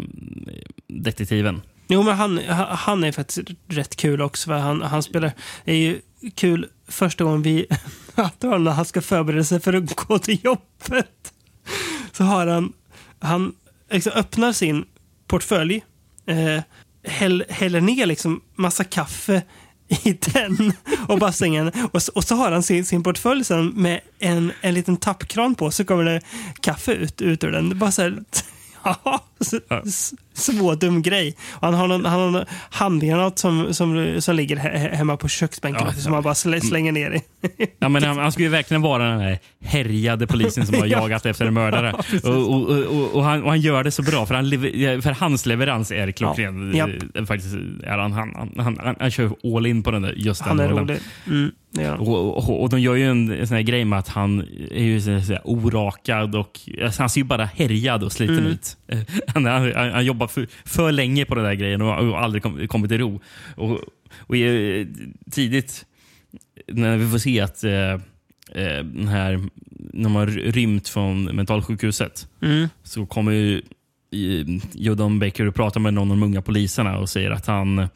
detektiven. 0.88 1.62
Jo, 1.88 2.04
men 2.04 2.16
han, 2.16 2.40
han 2.70 3.04
är 3.04 3.12
faktiskt 3.12 3.50
rätt 3.68 3.96
kul 3.96 4.22
också. 4.22 4.54
Han, 4.54 4.82
han 4.82 5.04
spelar... 5.04 5.32
Det 5.66 5.72
är 5.72 5.78
ju 5.78 6.02
kul 6.36 6.68
första 6.88 7.24
gången 7.24 7.42
vi 7.42 7.66
möter 8.16 8.48
honom 8.48 8.64
när 8.64 8.72
han 8.72 8.86
ska 8.86 9.02
förbereda 9.02 9.44
sig 9.44 9.60
för 9.60 9.74
att 9.74 9.96
gå 9.96 10.20
till 10.20 10.46
jobbet. 10.46 11.34
Så 12.12 12.24
har 12.24 12.48
han... 12.48 12.74
Han 13.20 13.54
liksom 13.92 14.12
öppnar 14.16 14.52
sin 14.52 14.86
portfölj, 15.28 15.84
eh, 16.28 16.64
häll, 17.04 17.44
häller 17.50 17.82
ner 17.82 18.06
liksom 18.06 18.42
massa 18.56 18.84
kaffe 18.84 19.42
i 19.88 20.14
den 20.14 20.74
och 21.08 21.20
bassängen. 21.20 21.72
Och 21.92 22.04
så, 22.04 22.12
och 22.16 22.24
så 22.24 22.36
har 22.36 22.52
han 22.52 22.64
sin, 22.64 22.86
sin 22.86 23.04
portfölj 23.04 23.46
sen 23.46 23.68
med 23.68 24.02
en, 24.20 24.52
en 24.62 24.74
liten 24.74 24.98
tappkran 24.98 25.56
på 25.56 25.72
så 25.72 25.86
kommer 25.86 26.04
det 26.04 26.22
kaffe 26.62 26.92
ut, 26.92 27.22
ut 27.22 27.44
ur 27.44 27.52
den. 27.52 27.70
Det 27.70 27.76
bara 27.76 27.92
så 27.92 28.02
här, 28.02 28.24
ja, 28.84 29.24
så, 29.46 29.60
s- 29.86 30.14
så 30.34 30.76
dum 30.76 31.02
grej. 31.02 31.36
Och 31.52 31.62
han 31.68 31.74
har 31.74 31.88
någon, 31.88 32.06
han 32.06 32.20
har 32.20 32.30
någon 32.32 32.46
handgranat 32.70 33.40
som, 33.40 33.74
som, 33.74 34.16
som 34.20 34.36
ligger 34.36 34.56
he, 34.56 34.70
he- 34.70 34.96
hemma 34.96 35.18
på 35.18 35.28
köksbänken 35.28 35.88
Ja. 35.88 35.94
som 36.02 36.14
han 36.14 36.24
bara 36.24 36.34
slä- 36.34 36.60
slänger 36.60 36.92
ner 36.92 37.12
i. 37.12 37.22
Ja, 37.80 37.90
men 37.90 38.04
han, 38.04 38.18
han 38.18 38.32
skulle 38.32 38.46
ju 38.46 38.52
verkligen 38.52 38.82
vara 38.82 39.10
den 39.10 39.20
här 39.20 39.40
härjade 39.64 40.28
polisen 40.28 40.66
som 40.66 40.76
har 40.80 40.86
Ja. 40.86 41.00
jagat 41.00 41.26
efter 41.26 41.46
en 41.46 41.54
mördare. 41.54 41.94
Ja, 42.24 42.30
och, 42.30 42.70
och, 42.70 42.80
och, 42.84 43.16
och, 43.16 43.24
han, 43.24 43.44
och 43.44 43.50
han 43.50 43.62
gör 43.62 43.84
det 43.84 43.92
så 43.92 44.02
bra, 44.02 44.26
för, 44.26 44.36
han, 44.36 45.02
för 45.02 45.12
hans 45.12 45.46
leverans 45.46 45.92
är 45.92 46.12
klockren. 46.12 46.76
Ja. 46.76 46.90
Eh, 47.16 47.26
Faktiskt 47.26 47.56
är 47.84 47.98
han, 47.98 48.12
han, 48.12 48.52
han, 48.58 48.78
han, 48.84 48.96
han, 49.00 49.12
kör 49.12 49.32
all 49.58 49.66
in 49.66 49.84
på 49.84 49.92
den 49.92 50.02
där, 50.02 50.14
just 50.18 50.44
den 50.44 50.48
Han 50.50 50.60
är 50.60 50.70
rollen. 50.70 50.88
rolig. 50.88 51.00
Mm, 51.28 51.52
gör 51.72 51.90
han. 51.92 52.00
Och, 52.00 52.38
och, 52.50 52.62
och 52.62 52.70
de 52.70 52.80
gör 52.80 52.96
ju 52.96 53.10
en, 53.10 53.48
sån 53.48 53.56
här 53.56 53.64
grej 53.64 53.86
med 53.86 54.00
att 54.00 54.08
han 54.08 54.40
är 54.72 54.84
ju 54.84 55.02
så, 55.02 55.38
orakad 55.44 56.36
och 56.36 56.60
alltså, 56.84 57.02
han 57.02 57.10
ser 57.10 57.22
ju 57.22 57.26
bara 57.26 57.46
härjad 57.46 58.04
och 58.04 58.12
sliten 58.12 58.38
Mm. 58.38 58.52
ut. 58.52 58.78
Han, 59.44 59.46
han, 59.46 59.92
han 59.92 60.06
jobbar 60.06 60.28
för, 60.28 60.48
för 60.66 60.92
länge 60.92 61.26
på 61.26 61.36
den 61.36 61.44
där 61.44 61.54
grejen 61.54 61.82
och 61.82 61.88
har 61.88 62.18
aldrig 62.18 62.44
kom, 62.44 62.68
kommit 62.68 62.90
till 62.92 62.98
ro. 63.00 63.22
Och, 63.56 63.80
och 64.20 64.38
eh, 64.38 64.88
tidigt 65.32 65.86
när 66.68 66.98
vi 66.98 67.10
får 67.10 67.18
se 67.18 67.42
att 67.42 67.64
eh, 67.64 67.94
eh, 68.64 68.84
den 68.84 69.08
här, 69.08 69.44
när 69.94 70.10
har 70.10 70.28
rymt 70.28 70.88
från 70.88 71.24
mentalsjukhuset 71.24 72.28
Mm. 72.42 72.68
så 72.84 73.06
kommer 73.06 73.32
ju 73.32 73.58
eh, 74.12 74.62
Joe 74.74 74.96
Don 74.96 75.20
Baker 75.20 75.46
och 75.48 75.56
pratar 75.56 75.80
med 75.80 75.94
någon 75.94 76.12
av 76.12 76.18
de 76.18 76.24
unga 76.24 76.42
poliserna 76.42 76.98
och 76.98 77.10
säger 77.10 77.32
att 77.32 77.46
han, 77.46 77.88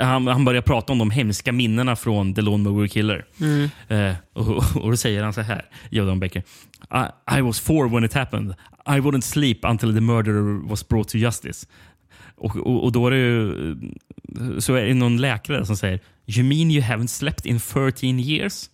han, 0.00 0.26
han 0.26 0.44
börjar 0.44 0.62
prata 0.62 0.92
om 0.92 0.98
de 0.98 1.10
hemska 1.10 1.52
minnena 1.52 1.96
från 1.96 2.34
The 2.34 2.40
Lone 2.40 2.70
Mower 2.70 2.86
Killer. 2.86 3.26
Mm. 3.40 3.70
Eh, 3.88 4.16
och, 4.32 4.76
och 4.76 4.90
då 4.90 4.96
säger 4.96 5.22
han 5.22 5.32
så 5.32 5.40
här, 5.40 5.64
Joe 5.90 6.06
Don 6.06 6.20
Baker. 6.20 6.42
I, 6.90 7.38
I 7.38 7.40
was 7.40 7.60
four 7.60 7.88
when 7.88 8.04
it 8.04 8.14
happened. 8.14 8.54
I 8.86 9.00
wouldn't 9.00 9.20
sleep 9.20 9.64
until 9.64 9.94
the 9.94 10.00
murderer 10.00 10.68
was 10.68 10.88
brought 10.88 11.08
to 11.08 11.18
justice. 11.18 11.66
Och, 12.36 12.56
och, 12.56 12.84
och 12.84 12.92
då 12.92 13.06
är 13.06 13.10
det 13.10 13.16
ju, 13.16 13.76
så 14.60 14.74
är 14.74 14.86
det 14.86 14.94
någon 14.94 15.16
läkare 15.16 15.66
som 15.66 15.76
säger 15.76 16.00
You 16.26 16.44
mean 16.44 16.70
you 16.70 16.82
haven't 16.82 17.06
slept 17.06 17.46
in 17.46 17.60
13 17.60 18.20
years? 18.20 18.70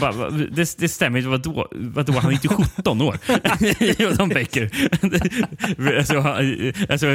Bara, 0.00 0.12
"Va- 0.12 0.30
det, 0.30 0.78
det 0.78 0.88
stämmer 0.88 1.18
inte. 1.18 1.28
Vadå? 1.28 1.68
vadå? 1.72 2.12
Han 2.12 2.30
är 2.30 2.32
inte 2.34 2.48
17 2.48 3.00
år. 3.02 3.18
Jordan 4.02 4.28
Baker. 4.28 4.70
alltså, 5.98 6.18
alltså, 6.92 7.06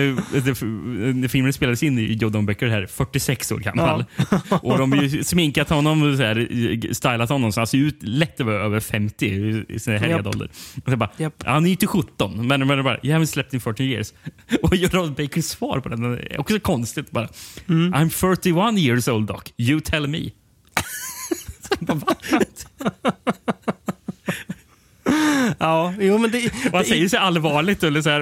det, 1.22 1.30
filmen 1.30 1.53
spelades 1.53 1.84
in 1.84 1.99
i 1.99 2.14
Jordan 2.14 2.45
Baker 2.45 2.68
här 2.68 2.85
46 2.85 3.52
år 3.52 3.57
gammal. 3.60 4.06
Och 4.49 4.77
de 4.77 4.91
har 4.91 5.23
sminkat 5.23 5.69
honom 5.69 6.03
och 6.03 6.18
så 6.18 6.23
här, 6.23 6.94
stylat 6.94 7.30
honom 7.30 7.52
så 7.52 7.60
han 7.60 7.68
ser 7.68 7.77
ut 7.77 7.98
lätt 8.03 8.39
över, 8.39 8.53
över 8.53 8.80
50 8.80 9.26
i- 9.69 9.80
sin 9.80 9.94
härjade 9.98 10.30
ålder. 10.30 10.49
Bara, 10.95 11.10
Han 11.45 11.65
är 11.65 11.69
inte 11.72 11.88
17, 11.88 12.48
men, 12.48 12.68
men 12.68 12.84
bara, 12.84 12.98
you 13.03 13.18
haven't 13.18 13.26
slept 13.26 13.53
in 13.53 13.61
14 13.61 13.85
years. 13.85 14.14
Och 14.61 14.76
Jordan 14.76 15.14
Bakers 15.14 15.45
svar 15.45 15.80
på 15.80 15.89
den 15.89 16.03
är 16.14 16.39
också 16.39 16.60
konstigt. 16.60 17.11
Bara, 17.11 17.27
I'm 17.68 18.10
31 18.38 18.77
years 18.80 19.07
old 19.07 19.27
doc. 19.27 19.41
You 19.57 19.80
tell 19.80 20.07
me. 20.07 20.30
Ja, 25.59 25.93
jo 25.99 26.17
men 26.17 26.31
det... 26.31 26.51
Han 26.73 26.85
säger 26.85 27.09
så 27.09 27.17
allvarligt. 27.17 27.83
Eller 27.83 28.01
så 28.01 28.09
här, 28.09 28.21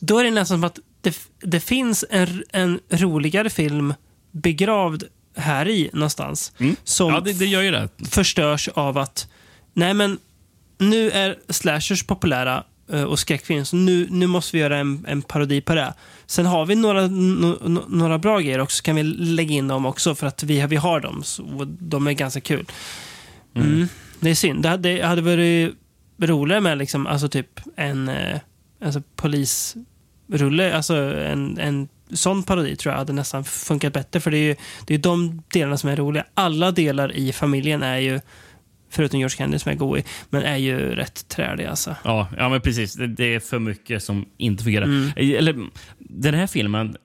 Då 0.00 0.18
är 0.18 0.24
det 0.24 0.30
nästan 0.30 0.58
som 0.58 0.64
att 0.64 0.78
det, 1.00 1.18
det 1.40 1.60
finns 1.60 2.04
en, 2.10 2.44
en 2.52 2.80
roligare 2.90 3.50
film 3.50 3.94
begravd 4.30 5.04
här 5.36 5.68
i 5.68 5.90
någonstans. 5.92 6.52
Som 6.84 7.12
Ja, 7.14 7.20
det, 7.20 7.32
det 7.32 7.46
gör 7.46 7.62
ju 7.62 7.70
det. 7.70 7.88
förstörs 8.10 8.68
av 8.68 8.98
att 8.98 9.28
nej 9.74 9.94
men 9.94 10.18
nu 10.78 11.10
är 11.10 11.36
slashers 11.48 12.02
populära 12.02 12.64
och 12.88 13.18
skräckfilm, 13.18 13.64
så 13.64 13.76
nu, 13.76 14.06
nu 14.10 14.26
måste 14.26 14.56
vi 14.56 14.62
göra 14.62 14.78
en, 14.78 15.04
en 15.08 15.22
parodi 15.22 15.60
på 15.60 15.74
det. 15.74 15.94
Sen 16.26 16.46
har 16.46 16.66
vi 16.66 16.74
några, 16.74 17.06
no, 17.06 17.68
no, 17.68 17.84
några 17.88 18.18
bra 18.18 18.38
grejer 18.40 18.58
också, 18.58 18.76
så 18.76 18.82
kan 18.82 18.96
vi 18.96 19.02
lägga 19.02 19.54
in 19.54 19.68
dem 19.68 19.86
också 19.86 20.14
för 20.14 20.26
att 20.26 20.42
vi, 20.42 20.66
vi 20.66 20.76
har 20.76 21.00
dem. 21.00 21.22
Så, 21.22 21.44
och 21.44 21.66
de 21.66 22.06
är 22.06 22.12
ganska 22.12 22.40
kul. 22.40 22.66
Mm. 23.54 23.88
Det 24.20 24.30
är 24.30 24.34
synd. 24.34 24.62
Det 24.62 24.68
hade, 24.68 24.96
det 24.96 25.06
hade 25.06 25.22
varit 25.22 25.74
roligare 26.18 26.60
med 26.60 26.78
liksom, 26.78 27.06
alltså 27.06 27.28
typ 27.28 27.60
en 27.76 28.08
eh, 28.08 28.38
alltså 28.84 29.02
polisrulle, 29.16 30.76
alltså 30.76 30.94
en, 30.94 31.58
en 31.58 31.88
sån 32.12 32.42
parodi 32.42 32.76
tror 32.76 32.92
jag 32.92 32.98
hade 32.98 33.12
nästan 33.12 33.44
funkat 33.44 33.92
bättre. 33.92 34.20
För 34.20 34.30
det 34.30 34.38
är 34.38 34.42
ju 34.42 34.56
det 34.86 34.94
är 34.94 34.98
de 34.98 35.42
delarna 35.48 35.76
som 35.76 35.90
är 35.90 35.96
roliga. 35.96 36.24
Alla 36.34 36.70
delar 36.70 37.12
i 37.12 37.32
familjen 37.32 37.82
är 37.82 37.98
ju, 37.98 38.20
förutom 38.90 39.20
George 39.20 39.36
Kennedy 39.36 39.58
som 39.58 39.72
är 39.72 39.76
god 39.76 39.98
i, 39.98 40.04
men 40.30 40.42
är 40.42 40.56
ju 40.56 40.94
rätt 40.94 41.28
träliga 41.28 41.70
alltså. 41.70 41.96
Ja, 42.04 42.28
ja 42.36 42.48
men 42.48 42.60
precis. 42.60 42.94
Det, 42.94 43.06
det 43.06 43.34
är 43.34 43.40
för 43.40 43.58
mycket 43.58 44.02
som 44.02 44.26
inte 44.36 44.64
fungerar. 44.64 44.84
Mm. 44.84 45.10
Eller, 45.16 45.66
den 45.98 46.34
här 46.34 46.46
filmen 46.46 46.96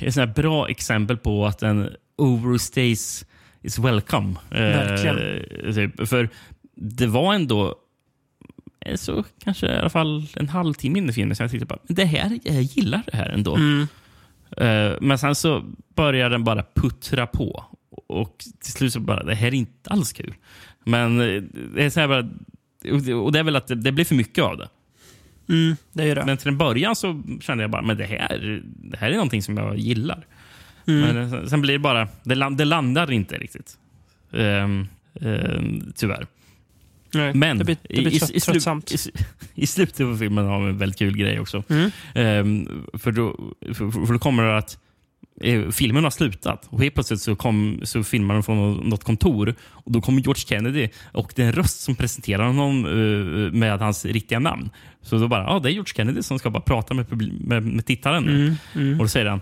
är 0.00 0.08
ett 0.08 0.14
sånt 0.14 0.34
bra 0.34 0.68
exempel 0.68 1.16
på 1.16 1.46
att 1.46 1.62
en 1.62 1.90
overstays 2.16 3.26
is 3.62 3.78
welcome. 3.78 4.34
Verkligen. 4.50 5.18
Eh. 5.98 6.06
För 6.06 6.28
det 6.74 7.06
var 7.06 7.34
ändå 7.34 7.74
eh, 8.80 8.96
så 8.96 9.24
kanske 9.38 9.66
i 9.66 9.78
alla 9.78 9.90
fall 9.90 10.26
en 10.36 10.48
halvtimme 10.48 10.98
in 10.98 11.10
i 11.10 11.12
filmen 11.12 11.36
så 11.36 11.42
jag 11.42 11.50
tyckte 11.50 11.66
bara, 11.66 11.78
det 11.88 12.04
här, 12.04 12.38
jag 12.44 12.62
gillar 12.62 13.02
det 13.06 13.16
här 13.16 13.28
ändå. 13.28 13.56
Mm. 13.56 13.86
Eh, 14.56 14.92
men 15.00 15.18
sen 15.18 15.34
så 15.34 15.64
börjar 15.94 16.30
den 16.30 16.44
bara 16.44 16.64
puttra 16.74 17.26
på. 17.26 17.64
Och 18.06 18.44
till 18.60 18.72
slut 18.72 18.92
så 18.92 19.00
bara, 19.00 19.22
det 19.22 19.34
här 19.34 19.46
är 19.46 19.54
inte 19.54 19.90
alls 19.90 20.12
kul. 20.12 20.34
Men 20.84 21.20
eh, 21.20 21.42
det 21.74 21.84
är 21.84 21.90
så 21.90 22.00
här 22.00 22.28
och 23.14 23.32
det 23.32 23.38
är 23.38 23.42
väl 23.42 23.56
att 23.56 23.66
det, 23.66 23.74
det 23.74 23.92
blir 23.92 24.04
för 24.04 24.14
mycket 24.14 24.44
av 24.44 24.56
det. 24.56 24.68
Mm, 25.48 25.76
det 25.92 26.14
det. 26.14 26.24
Men 26.26 26.36
till 26.36 26.48
en 26.48 26.58
början 26.58 26.96
så 26.96 27.22
kände 27.40 27.64
jag 27.64 27.70
bara, 27.70 27.82
men 27.82 27.96
det 27.96 28.04
här, 28.04 28.62
det 28.64 28.96
här 28.96 29.10
är 29.10 29.14
någonting 29.14 29.42
som 29.42 29.56
jag 29.56 29.76
gillar. 29.76 30.26
Mm. 30.86 31.28
Men 31.28 31.48
sen, 31.48 31.60
blir 31.60 31.72
det 31.72 31.78
bara... 31.78 32.08
Det, 32.22 32.34
land, 32.34 32.56
det 32.56 32.64
landar 32.64 33.12
inte 33.12 33.38
riktigt. 33.38 33.78
Ehm, 34.32 34.88
ehm, 35.20 35.92
tyvärr. 35.96 36.26
Nej, 37.14 37.34
Men 37.34 37.58
det 37.58 37.64
blir, 37.64 37.76
det 37.82 37.88
blir 37.88 38.14
i, 38.14 38.18
trött, 38.18 38.30
i, 38.30 38.38
slu- 38.38 38.52
tröttsamt. 38.52 38.92
i, 38.92 38.96
i 39.54 39.66
slutet 39.66 40.00
av 40.00 40.18
filmen 40.18 40.46
har 40.46 40.62
vi 40.62 40.68
en 40.68 40.78
väldigt 40.78 40.98
kul 40.98 41.16
grej 41.16 41.40
också. 41.40 41.64
Mm. 41.68 41.90
Ehm, 42.14 42.84
för, 42.94 43.12
då, 43.12 43.54
för, 43.60 44.06
för 44.06 44.12
då 44.12 44.18
kommer 44.18 44.42
det 44.42 44.58
att 44.58 44.78
filmen 45.72 46.04
har 46.04 46.10
slutat 46.10 46.66
och 46.70 46.82
helt 46.82 46.94
plötsligt 46.94 47.20
så, 47.20 47.36
kom, 47.36 47.80
så 47.82 48.02
filmar 48.02 48.34
de 48.34 48.42
från 48.42 48.76
något 48.76 49.04
kontor 49.04 49.54
och 49.62 49.92
då 49.92 50.00
kommer 50.00 50.20
George 50.20 50.42
Kennedy 50.46 50.88
och 51.12 51.32
det 51.36 51.42
är 51.42 51.46
en 51.46 51.52
röst 51.52 51.80
som 51.80 51.94
presenterar 51.94 52.46
honom 52.46 52.84
eh, 52.84 53.52
med 53.52 53.80
hans 53.80 54.04
riktiga 54.04 54.38
namn. 54.38 54.70
Så 55.02 55.18
då 55.18 55.28
bara, 55.28 55.42
ja 55.42 55.50
ah, 55.50 55.60
det 55.60 55.68
är 55.68 55.72
George 55.72 55.94
Kennedy 55.96 56.22
som 56.22 56.38
ska 56.38 56.50
bara 56.50 56.62
prata 56.62 56.94
med, 56.94 57.06
med, 57.40 57.62
med 57.62 57.86
tittaren. 57.86 58.28
Mm, 58.28 58.54
mm. 58.74 59.00
Och 59.00 59.04
då 59.04 59.08
säger 59.08 59.26
han, 59.26 59.40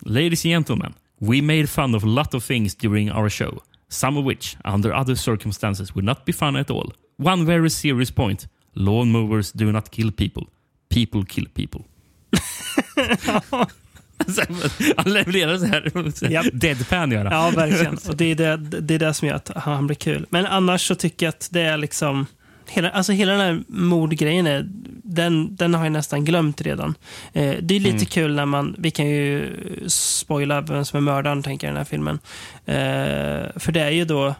Ladies 0.00 0.44
and 0.44 0.52
gentlemen, 0.52 0.92
we 1.20 1.42
made 1.42 1.66
fun 1.66 1.94
of 1.94 2.04
a 2.04 2.06
lot 2.06 2.34
of 2.34 2.46
things 2.46 2.74
during 2.74 3.12
our 3.12 3.28
show. 3.28 3.62
Some 3.88 4.20
of 4.20 4.26
which, 4.26 4.56
under 4.64 4.92
other 5.00 5.14
circumstances, 5.14 5.94
would 5.94 6.04
not 6.04 6.24
be 6.24 6.32
fun 6.32 6.56
at 6.56 6.70
all. 6.70 6.92
One 7.18 7.44
very 7.44 7.70
serious 7.70 8.10
point. 8.10 8.48
Lawnmowers 8.74 9.52
do 9.52 9.72
not 9.72 9.90
kill 9.90 10.10
people. 10.12 10.46
People 10.88 11.24
kill 11.24 11.46
people. 11.54 11.84
Han 14.96 15.12
levererar 15.12 15.58
så 15.58 15.64
här. 15.66 16.10
Så 16.14 16.26
Japp. 16.26 16.46
Deadpan 16.52 17.10
gör 17.12 17.24
han. 17.24 17.32
Ja, 17.32 17.50
verkligen. 17.50 17.98
Och 18.08 18.16
det 18.16 18.24
är 18.24 18.34
det, 18.34 18.56
det 18.56 18.94
är 18.94 18.98
det 18.98 19.14
som 19.14 19.28
gör 19.28 19.34
att 19.34 19.50
han 19.56 19.86
blir 19.86 19.96
kul. 19.96 20.26
Men 20.30 20.46
annars 20.46 20.86
så 20.86 20.94
tycker 20.94 21.26
jag 21.26 21.30
att 21.30 21.48
det 21.52 21.60
är 21.60 21.76
liksom... 21.76 22.26
Hela, 22.68 22.90
alltså 22.90 23.12
hela 23.12 23.32
den 23.32 23.40
här 23.40 23.62
mordgrejen, 23.68 24.46
är, 24.46 24.64
den, 25.04 25.56
den 25.56 25.74
har 25.74 25.84
jag 25.84 25.92
nästan 25.92 26.24
glömt 26.24 26.60
redan. 26.60 26.94
Eh, 27.32 27.56
det 27.62 27.74
är 27.76 27.80
lite 27.80 27.90
Mm. 27.96 28.06
kul 28.06 28.34
när 28.34 28.46
man... 28.46 28.74
Vi 28.78 28.90
kan 28.90 29.06
ju 29.06 29.50
spoila 29.86 30.60
vem 30.60 30.84
som 30.84 30.96
är 30.96 31.00
mördaren, 31.00 31.42
tänker 31.42 31.66
jag, 31.66 31.70
i 31.70 31.74
den 31.74 31.76
här 31.76 31.84
filmen. 31.84 32.18
Eh, 32.66 33.60
för 33.60 33.72
det 33.72 33.80
är 33.80 33.90
ju 33.90 34.04
då 34.04 34.34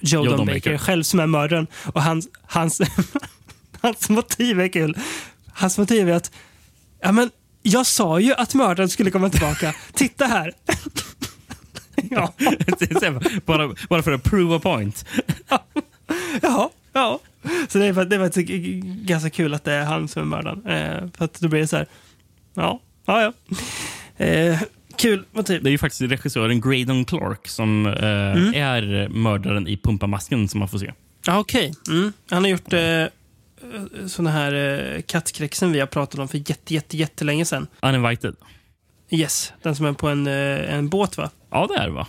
Joe, 0.00 0.24
Joe 0.24 0.24
Don 0.24 0.36
Don 0.36 0.46
Baker 0.46 0.54
Baker. 0.60 0.78
själv 0.78 1.02
som 1.02 1.20
är 1.20 1.26
mördaren. 1.26 1.66
Och 1.84 2.02
hans, 2.02 2.28
hans, 2.42 2.80
hans 3.80 4.08
motiv 4.08 4.60
är 4.60 4.68
kul. 4.68 4.96
Hans 5.52 5.78
motiv 5.78 6.08
är 6.08 6.12
att 6.14 6.30
ja, 7.02 7.12
men, 7.12 7.30
jag 7.66 7.86
sa 7.86 8.20
ju 8.20 8.34
att 8.34 8.54
mördaren 8.54 8.88
skulle 8.88 9.10
komma 9.10 9.30
tillbaka. 9.30 9.74
Titta 9.92 10.26
här. 10.26 10.52
ja. 12.10 12.32
Bara, 13.44 13.74
bara 13.88 14.02
för 14.02 14.12
att 14.12 14.22
prove 14.22 14.56
a 14.56 14.58
point. 14.62 15.04
Ja, 16.42 16.70
ja. 16.92 17.20
Så 17.68 17.78
det 17.78 17.84
är, 17.86 18.04
det 18.04 18.16
är 18.16 18.20
faktiskt 18.20 18.48
ganska 19.06 19.30
kul 19.30 19.54
att 19.54 19.64
det 19.64 19.72
är 19.72 19.84
han 19.84 20.08
som 20.08 20.22
är 20.22 20.26
mördaren. 20.26 20.66
Eh, 20.66 21.08
för 21.16 21.24
att 21.24 21.40
då 21.40 21.48
blir 21.48 21.60
det 21.60 21.66
så 21.66 21.76
här, 21.76 21.86
ja, 22.54 22.80
ja, 23.06 23.22
ja. 23.22 23.32
Eh, 24.24 24.58
kul 24.96 25.24
motiv. 25.32 25.62
Det 25.62 25.68
är 25.68 25.72
ju 25.72 25.78
faktiskt 25.78 26.02
regissören 26.12 26.60
Graydon 26.60 27.04
Clark 27.04 27.48
som 27.48 27.86
eh, 27.86 27.92
Mm. 28.32 28.54
är 28.54 29.08
mördaren 29.08 29.68
i 29.68 29.76
Pumpamasken 29.76 30.48
som 30.48 30.58
man 30.60 30.68
får 30.68 30.78
se. 30.78 30.92
Ja, 31.26 31.38
okej. 31.38 31.72
Mm. 31.88 32.12
Han 32.30 32.42
har 32.42 32.50
gjort 32.50 32.72
eh, 32.72 33.04
såna 34.06 34.30
här 34.30 34.52
eh, 34.96 35.02
kattkräxen 35.02 35.72
vi 35.72 35.80
har 35.80 35.86
pratat 35.86 36.20
om 36.20 36.28
för 36.28 36.38
jätte, 36.50 36.74
jätte, 36.74 36.96
jättelänge 36.96 37.44
sedan. 37.44 37.66
Uninvited. 37.82 38.34
Yes, 39.10 39.52
den 39.62 39.76
som 39.76 39.86
är 39.86 39.92
på 39.92 40.08
en, 40.08 40.26
eh, 40.26 40.74
en 40.74 40.88
båt 40.88 41.16
va? 41.16 41.30
Ja, 41.50 41.66
det 41.66 41.80
är 41.82 41.86
det 41.86 41.92
va? 41.92 42.06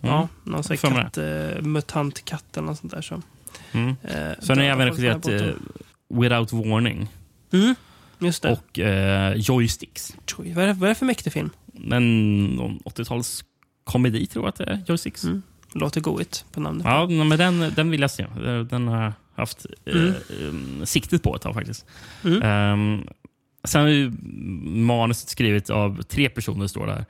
Ja, 0.00 0.28
någon 0.44 0.64
sån 0.64 0.76
här 0.82 1.02
katt, 1.02 1.18
eh, 1.18 1.62
mutant-katt 1.62 2.56
eller 2.56 2.66
något 2.66 2.78
sånt 2.78 2.92
där. 2.92 3.02
Så. 3.02 3.22
Mm. 3.72 3.88
Eh, 4.02 4.32
Sen 4.40 4.58
har 4.58 4.64
jag 4.64 4.72
även 4.72 4.86
regisserat 4.86 5.26
eh, 5.28 5.54
Without 6.08 6.52
Warning 6.52 7.08
Mm, 7.52 7.74
just 8.18 8.42
det. 8.42 8.52
och 8.52 8.78
eh, 8.78 9.34
Joysticks. 9.36 10.16
Joy, 10.38 10.52
vad, 10.54 10.64
är 10.64 10.68
det, 10.68 10.72
vad 10.74 10.82
är 10.84 10.88
det 10.88 10.94
för 10.98 11.06
mäktig 11.06 11.32
film? 11.32 11.50
En 11.90 12.44
någon 12.46 12.78
80-tals 12.84 13.44
komedi 13.84 14.26
tror 14.26 14.44
jag 14.44 14.48
att 14.48 14.56
det 14.56 14.64
är. 14.64 14.82
Joysticks. 14.86 15.24
Mm. 15.24 15.42
Låter 15.72 16.00
goigt 16.00 16.44
på 16.52 16.60
namnet. 16.60 16.84
Ja, 16.86 17.06
men 17.08 17.38
den, 17.38 17.72
den 17.76 17.90
vill 17.90 18.00
jag 18.00 18.10
se. 18.10 18.26
Den 18.70 18.88
har 18.88 19.12
haft 19.36 19.66
eh, 19.86 19.94
Mm. 19.94 20.14
eh, 20.80 20.84
siktet 20.84 21.22
på 21.22 21.36
ett 21.36 21.42
tag 21.42 21.54
faktiskt. 21.54 21.86
Mm. 22.24 22.42
Ehm, 22.42 23.06
sen 23.64 23.82
är 23.82 23.88
ju 23.88 24.10
manuset 24.70 25.28
skrivet 25.28 25.70
av 25.70 26.02
tre 26.02 26.28
personer, 26.28 26.66
står 26.66 26.86
det 26.86 26.92
här. 26.92 27.04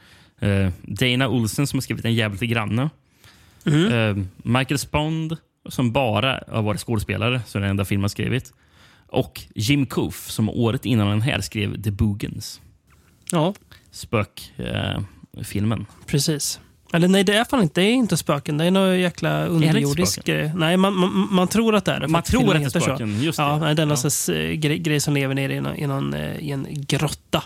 Eh, 0.67 0.73
Dana 0.83 1.29
Olsen 1.29 1.67
som 1.67 1.77
har 1.77 1.83
skrivit 1.83 2.05
En 2.05 2.15
jävel 2.15 2.39
till 2.39 2.49
granne. 2.49 2.91
Mm. 3.67 3.93
Eh, 3.93 4.25
Michael 4.37 4.79
Spond 4.79 5.37
som 5.69 5.93
bara 5.93 6.41
har 6.49 6.63
varit 6.63 6.81
skådespelare, 6.81 7.41
så 7.47 7.59
den 7.59 7.71
enda 7.71 7.85
film 7.85 8.01
han 8.03 8.11
skrivit. 8.11 8.53
Och 9.09 9.41
Jim 9.55 9.87
Coof 9.87 10.31
som 10.31 10.49
året 10.49 10.85
innan 10.87 11.09
den 11.09 11.21
här 11.23 11.41
skrev 11.41 11.83
The 11.83 11.91
Boogans. 11.91 12.61
Ja, 13.33 13.55
Spökfilmen. 13.91 15.07
Eh, 15.37 15.43
filmen. 15.45 15.87
precis. 16.07 16.61
Eller 16.97 17.09
nej, 17.09 17.25
det 17.25 17.37
är 17.37 17.45
fan 17.45 17.63
inte, 17.63 17.81
det 17.81 17.87
är 17.87 17.93
inte 17.93 18.17
spöken. 18.17 18.59
Det 18.59 18.65
är 18.65 18.71
någon 18.71 18.99
jäkla 19.01 19.47
underjordisk 19.47 20.13
spöken? 20.13 20.35
grej. 20.37 20.53
Nej, 20.57 20.77
man, 20.77 20.95
man, 20.95 21.29
man 21.31 21.49
tror 21.49 21.75
att 21.75 21.85
det 21.85 21.93
är 21.93 22.01
det. 22.01 22.09
Man 22.09 22.23
tror 22.23 22.41
att 22.43 22.47
det 22.51 22.57
är 22.57 22.59
heter 22.59 22.81
så. 22.81 22.85
spöken, 22.87 23.23
just 23.23 23.37
det. 23.39 23.43
Ja, 23.43 23.59
nej, 23.59 23.75
det 23.75 23.83
är 23.83 23.87
någon 23.87 23.97
Ja. 24.29 24.35
eh, 24.35 24.53
grej, 24.53 24.79
grej 24.79 25.01
som 25.01 25.15
lever 25.15 25.35
nere 25.35 25.55
i, 25.55 25.61
någon, 25.61 25.77
i, 25.77 25.87
någon, 25.87 26.15
eh, 26.15 26.37
i 26.37 26.51
en 26.51 26.67
grotta. 26.71 27.43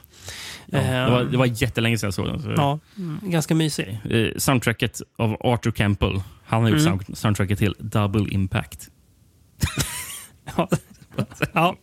Ja, 0.66 0.78
det, 0.78 0.84
Eh, 0.98 1.10
var, 1.10 1.24
det 1.24 1.36
var 1.36 1.46
jättelänge 1.46 1.98
sedan 1.98 2.06
jag 2.06 2.14
såg 2.14 2.26
den. 2.26 2.42
så- 2.42 2.50
Ja, 2.50 2.78
ganska 3.22 3.54
mysig. 3.54 3.98
Soundtracket 4.36 5.00
av 5.18 5.36
Arthur 5.40 5.70
Campbell. 5.70 6.22
Han 6.46 6.62
har 6.62 6.70
gjort 6.70 6.80
Mm. 6.80 6.98
sound- 6.98 7.14
soundtracket 7.14 7.58
till 7.58 7.74
Double 7.78 8.26
Impact. 8.30 8.88
Ja. 10.56 10.68
ja, 11.52 11.76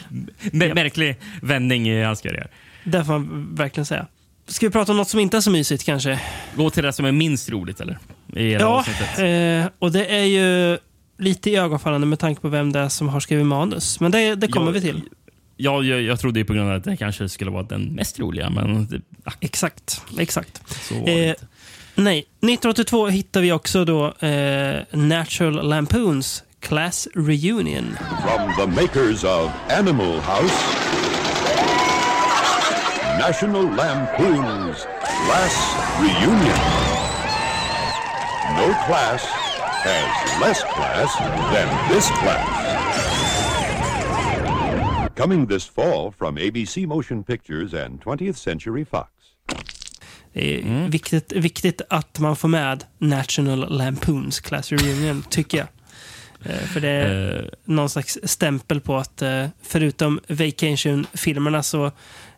Märklig 0.52 1.16
vändning 1.42 1.88
i 1.88 2.02
hans 2.02 2.20
karriär. 2.20 2.50
det 2.84 3.04
får 3.04 3.12
man 3.12 3.54
verkligen 3.54 3.86
säga. 3.86 4.06
Ska 4.48 4.66
vi 4.66 4.72
prata 4.72 4.92
om 4.92 4.98
något 4.98 5.08
som 5.08 5.20
inte 5.20 5.36
är 5.36 5.40
så 5.40 5.50
mysigt 5.50 5.84
kanske? 5.84 6.20
Gå 6.56 6.70
till 6.70 6.82
det 6.82 6.92
som 6.92 7.04
är 7.04 7.12
minst 7.12 7.50
roligt, 7.50 7.80
eller? 7.80 7.98
I 8.36 8.52
Ja, 8.52 8.84
eh, 9.18 9.66
och 9.78 9.92
det 9.92 10.06
är 10.06 10.24
ju 10.24 10.78
lite 11.18 11.50
ögonfallande 11.50 12.06
med 12.06 12.18
tanke 12.18 12.40
på 12.40 12.48
vem 12.48 12.72
det 12.72 12.78
är 12.78 12.88
som 12.88 13.08
har 13.08 13.20
skrivit 13.20 13.46
manus. 13.46 14.00
Men 14.00 14.10
det, 14.10 14.34
det 14.34 14.48
kommer 14.48 14.66
Ja, 14.66 14.72
vi 14.72 14.80
till. 14.80 15.02
Ja, 15.56 15.82
jag, 15.82 16.02
jag 16.02 16.20
trodde 16.20 16.38
ju 16.38 16.44
på 16.44 16.52
grund 16.52 16.70
av 16.70 16.76
att 16.76 16.84
det 16.84 16.96
kanske 16.96 17.28
skulle 17.28 17.50
vara 17.50 17.62
den 17.62 17.82
mest 17.82 18.18
roliga, 18.18 18.50
men 18.50 18.86
det, 18.86 19.00
ah, 19.24 19.32
Exakt, 19.40 20.02
exakt. 20.18 20.62
Eh, 20.90 21.34
nej, 21.94 22.18
1982 22.18 23.06
hittar 23.08 23.40
vi 23.40 23.52
också 23.52 23.84
då 23.84 24.06
eh, 24.26 24.76
Natural 24.92 25.68
Lampoons 25.68 26.42
Class 26.60 27.08
Reunion. 27.14 27.96
From 28.22 28.52
the 28.56 28.80
makers 28.82 29.24
of 29.24 29.50
Animal 29.78 30.12
House, 30.20 30.54
National 33.18 33.64
Lampoon's 33.76 34.86
Class 35.02 35.54
Reunion. 36.00 36.58
No 38.56 38.68
class 38.86 39.22
has 39.84 40.40
less 40.42 40.62
class 40.74 41.10
than 41.52 41.68
this 41.88 42.06
class. 42.20 42.48
Coming 45.16 45.46
this 45.48 45.64
fall 45.66 46.12
from 46.18 46.36
ABC 46.38 46.86
Motion 46.86 47.24
Pictures 47.24 47.74
and 47.74 48.00
20th 48.04 48.36
Century 48.36 48.84
Fox. 48.84 49.08
Det 50.32 50.54
är 50.58 50.62
Mm. 50.62 50.90
viktigt, 50.90 51.32
viktigt 51.32 51.80
att 51.90 52.18
man 52.18 52.36
får 52.36 52.48
med 52.48 52.84
National 52.98 53.76
Lampoons 53.78 54.40
Class 54.40 54.72
Reunion, 54.72 55.22
tycker 55.30 55.58
jag. 55.58 55.66
Eh, 56.44 56.58
för 56.66 56.80
det 56.80 56.88
är 56.88 57.38
Eh, 57.38 57.44
någon 57.64 57.88
slags 57.90 58.18
stämpel 58.24 58.80
på 58.80 58.96
att 58.96 59.22
eh, 59.22 59.46
förutom 59.62 60.20
Vacation-filmerna 60.28 61.62
så 61.62 61.90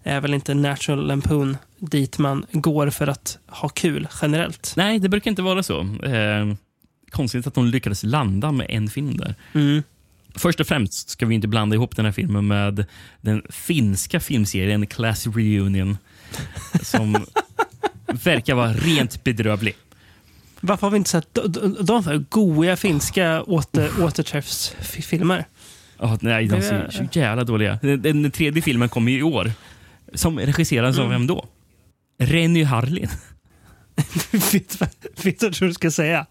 är 0.03 0.21
väl 0.21 0.35
inte 0.35 0.55
National 0.55 1.07
Lampoon 1.07 1.57
dit 1.79 2.19
man 2.19 2.47
går 2.53 2.91
för 2.91 3.07
att 3.07 3.39
ha 3.47 3.69
kul 3.69 4.09
generellt. 4.23 4.73
nej, 4.77 4.99
det 4.99 5.09
brukar 5.09 5.31
inte 5.31 5.43
vara 5.43 5.63
så. 5.63 5.81
Eh, 6.05 6.55
konstigt 7.11 7.47
att 7.47 7.55
de 7.55 7.67
lyckades 7.67 8.03
landa 8.03 8.53
med 8.53 8.67
en 8.71 8.89
film 8.89 9.17
där. 9.17 9.35
Mm. 9.55 9.83
Först 10.35 10.61
och 10.61 10.67
främst 10.67 11.11
ska 11.11 11.27
vi 11.27 11.35
inte 11.35 11.49
blanda 11.49 11.75
ihop 11.77 11.97
den 11.97 12.05
här 12.05 12.13
filmen 12.13 12.47
med 12.47 12.85
den 13.21 13.43
finska 13.49 14.21
filmserien 14.21 14.87
Class 14.87 15.27
Reunion. 15.27 15.99
Som 16.83 17.13
verkar 18.07 18.55
vara 18.55 18.73
rent 18.73 19.25
bedrövlig. 19.25 19.75
Varför 20.61 20.87
har 20.87 20.91
vi 20.91 20.97
inte 20.97 21.11
sett 21.11 21.35
de, 21.35 21.77
de, 21.81 22.05
för 22.05 22.25
goiga 22.29 22.77
finska 22.77 23.43
åter, 23.43 23.91
återträffsfilmer? 24.03 25.45
Ja, 25.99 26.19
nej, 26.21 26.47
de 26.47 26.57
är- 26.57 26.91
så 26.91 27.19
jävla 27.19 27.45
dåliga. 27.45 27.79
Den, 27.83 28.03
den 28.03 28.31
tredje 28.31 28.63
filmen 28.63 28.89
kommer 28.89 29.13
i 29.13 29.23
år. 29.23 29.53
Som 30.15 30.39
regisserades 30.39 30.99
av 30.99 31.05
Mm. 31.07 31.21
vem 31.21 31.27
då? 31.27 31.49
Renny 32.19 32.63
Harlin. 32.65 33.09
vet 34.53 35.41
du 35.41 35.51
vad 35.51 35.71
du 35.71 35.75
ska 35.75 35.91
säga? 35.91 36.27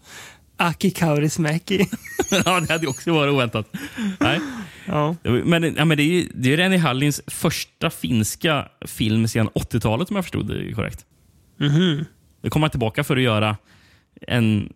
Aki 0.56 0.90
Kaurismäki. 0.90 1.86
ja, 2.44 2.60
det 2.60 2.72
hade 2.72 2.86
också 2.86 3.12
varit 3.12 3.32
oväntat. 3.32 3.72
Nej. 4.20 4.40
Ja. 4.86 5.16
Men, 5.22 5.74
ja, 5.76 5.84
men 5.84 5.96
det 5.96 6.02
är 6.02 6.06
ju 6.06 6.28
det 6.34 6.52
är 6.52 6.56
Renny 6.56 6.76
Harlins 6.76 7.20
första 7.26 7.90
finska 7.90 8.68
film 8.86 9.28
sedan 9.28 9.48
80-talet 9.48 10.10
om 10.10 10.16
jag 10.16 10.24
förstod 10.24 10.48
det 10.48 10.72
korrekt. 10.72 11.06
Mhm. 11.56 12.04
Nu 12.42 12.50
kommer 12.50 12.64
han 12.64 12.70
tillbaka 12.70 13.04
för 13.04 13.16
att 13.16 13.22
göra 13.22 13.56
en... 14.26 14.72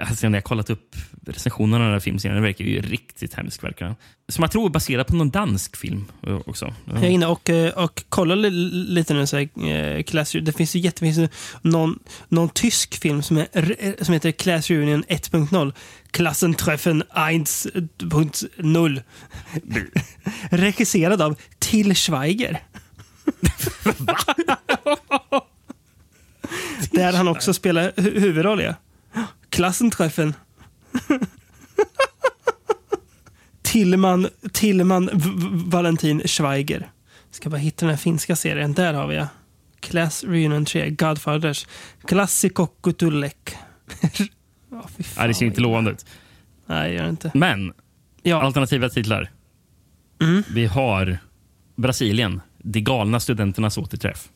Alltså 0.00 0.26
jag 0.26 0.44
kollat 0.44 0.70
upp 0.70 0.96
recensionerna 1.26 1.76
av 1.76 1.82
den 1.88 1.92
här 1.92 2.00
filmserien 2.00 2.42
verkar 2.42 2.64
ju 2.64 2.82
riktigt 2.82 3.34
hemsk. 3.34 3.64
Verkar. 3.64 3.94
Som 4.28 4.42
jag 4.42 4.50
tror 4.50 4.66
är 4.66 4.70
baserad 4.70 5.06
på 5.06 5.14
någon 5.16 5.30
dansk 5.30 5.76
film 5.76 6.04
eh, 6.26 6.40
också. 6.46 6.74
Jag 6.86 7.04
är 7.04 7.08
inne 7.08 7.26
och, 7.26 7.50
eh, 7.50 7.72
och 7.84 8.04
kollar 8.08 8.36
li- 8.36 8.50
lite 8.70 9.14
nu. 9.14 9.26
Så 9.26 9.36
här, 9.38 9.66
eh, 9.68 10.02
Class, 10.02 10.32
det 10.42 10.52
finns 10.52 10.76
ju 10.76 10.80
jättefinns 10.80 11.30
någon, 11.62 11.98
någon 12.28 12.48
tysk 12.48 13.00
film 13.00 13.22
som, 13.22 13.36
är, 13.36 14.04
som 14.04 14.14
heter 14.14 14.32
Class 14.32 14.70
Reunion 14.70 15.04
1.0. 15.08 15.72
Klassentreffen 16.10 17.02
1.0. 17.14 19.02
Regisserad 20.50 21.22
av 21.22 21.36
Till 21.58 21.94
Schweiger. 21.94 22.60
Där 26.90 27.12
han 27.12 27.28
också 27.28 27.54
spelar 27.54 27.90
hu- 27.96 28.20
huvudroll. 28.20 28.62
Ja. 28.62 28.74
Klassentreffen. 29.50 30.34
Tillman, 33.62 34.28
Tillman 34.52 35.10
v- 35.12 35.30
Valentin 35.70 36.22
Schweiger. 36.28 36.90
Ska 37.30 37.50
bara 37.50 37.56
hitta 37.56 37.86
den 37.86 37.90
här 37.90 37.96
finska 38.02 38.36
serien. 38.36 38.72
Där 38.74 38.94
har 38.94 39.06
vi 39.06 39.14
ja. 39.16 39.28
Class 39.80 40.24
Reunion 40.24 40.64
3, 40.64 40.90
Godfathers. 40.90 41.66
Klassikokkutullek. 42.04 43.56
ja, 44.70 44.82
fan, 44.88 45.04
Ja, 45.16 45.26
det 45.26 45.34
ser 45.34 45.46
inte 45.46 45.60
lovande 45.60 45.90
ut. 45.90 46.06
Nej, 46.66 46.88
det 46.90 46.94
gör 46.96 47.02
det 47.02 47.08
inte. 47.10 47.30
Men, 47.34 47.72
alternativa 48.34 48.88
titlar. 48.88 49.30
Mm. 50.20 50.42
Vi 50.54 50.66
har 50.66 51.18
Brasilien, 51.76 52.40
De 52.58 52.80
galna 52.80 53.20
studenternas 53.20 53.78
återträff. 53.78 54.28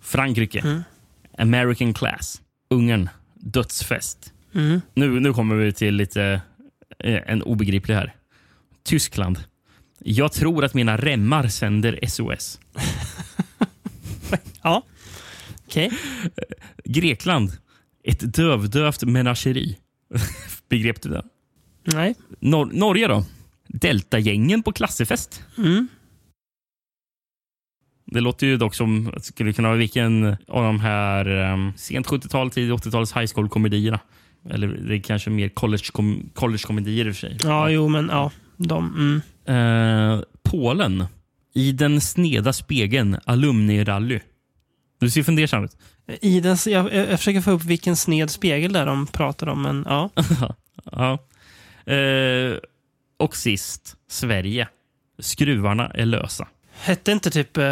Frankrike, 0.00 0.60
Mm. 0.60 0.82
American 1.38 1.94
Class. 1.94 2.40
Ungern, 2.70 3.08
Dödsfest. 3.34 4.32
Mm. 4.54 4.80
Nu, 4.94 5.20
nu 5.20 5.32
kommer 5.32 5.54
vi 5.54 5.72
till 5.72 5.94
lite 5.94 6.40
eh, 6.98 7.20
en 7.26 7.42
obegriplig 7.42 7.94
här. 7.94 8.14
Tyskland. 8.84 9.38
Jag 9.98 10.32
tror 10.32 10.64
att 10.64 10.74
mina 10.74 10.96
remmar 10.96 11.48
sänder 11.48 11.98
SOS. 12.08 12.60
ja. 14.62 14.82
Okej. 15.66 15.90
Grekland. 16.84 17.52
Ett 18.04 18.34
dövdövt 18.34 19.02
menageri. 19.02 19.78
Begrep 20.68 21.02
du 21.02 21.08
det? 21.08 21.22
Nej. 21.84 22.14
Nor 22.40 22.66
Norge 22.66 23.08
då? 23.08 23.24
Deltagängen 23.66 24.62
på 24.62 24.72
klassefest. 24.72 25.42
Mm. 25.58 25.88
Det 28.04 28.20
låter 28.20 28.46
ju 28.46 28.56
dock 28.56 28.74
som 28.74 29.08
att 29.08 29.14
det 29.14 29.22
skulle 29.22 29.52
kunna 29.52 29.68
vara 29.68 29.78
vilken 29.78 30.36
av 30.48 30.64
de 30.64 30.80
här 30.80 31.52
um, 31.52 31.72
sent 31.76 32.06
70-tal, 32.06 32.50
tidigt 32.50 32.84
80-tals 32.84 33.16
high 33.16 33.26
school-komedierna. 33.34 34.00
Eller 34.50 34.66
det 34.68 34.96
är 34.96 35.00
kanske 35.00 35.30
mer 35.30 35.48
college-kom- 35.48 36.30
college-komedier 36.34 37.06
i 37.06 37.10
och 37.10 37.14
för 37.14 37.20
sig. 37.20 37.38
Ja, 37.42 37.70
jo, 37.70 37.88
men 37.88 38.08
ja. 38.08 38.30
De, 38.56 38.94
mm. 39.46 40.14
Eh, 40.16 40.20
Polen. 40.42 41.04
I 41.54 41.72
den 41.72 42.00
sneda 42.00 42.52
spegeln, 42.52 43.16
alumni-rally. 43.24 44.20
Du 45.00 45.10
ser 45.10 45.22
fundersam 45.22 45.64
ut. 45.64 45.76
I 46.20 46.40
den, 46.40 46.56
jag, 46.66 46.94
jag 46.94 47.18
försöker 47.18 47.40
få 47.40 47.50
upp 47.50 47.64
vilken 47.64 47.96
sned 47.96 48.30
spegel 48.30 48.72
där 48.72 48.86
de 48.86 49.06
pratar 49.06 49.46
om, 49.46 49.62
men 49.62 49.84
ja. 49.88 50.10
ja. 50.92 51.18
Eh, 51.92 52.56
och 53.16 53.36
sist, 53.36 53.96
Sverige. 54.08 54.68
Skruvarna 55.18 55.86
är 55.88 56.06
lösa. 56.06 56.48
Hette 56.72 57.12
inte 57.12 57.30
typ 57.30 57.56
eh, 57.56 57.64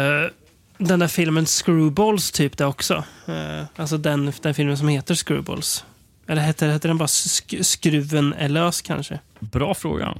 den 0.77 0.99
där 0.99 1.07
filmen 1.07 1.45
Screwballs 1.45 2.31
typ 2.31 2.57
det 2.57 2.65
också? 2.65 3.03
Eh, 3.27 3.63
alltså 3.75 3.97
den, 3.97 4.31
den 4.41 4.53
filmen 4.53 4.77
som 4.77 4.87
heter 4.87 5.15
Screwballs. 5.15 5.85
Eller 6.31 6.41
hette, 6.41 6.65
hette 6.65 6.87
den 6.87 6.97
bara 6.97 7.07
sk 7.07 7.55
Skruven 7.61 8.33
är 8.33 8.49
lös 8.49 8.81
kanske? 8.81 9.19
Bra 9.39 9.73
fråga. 9.73 10.17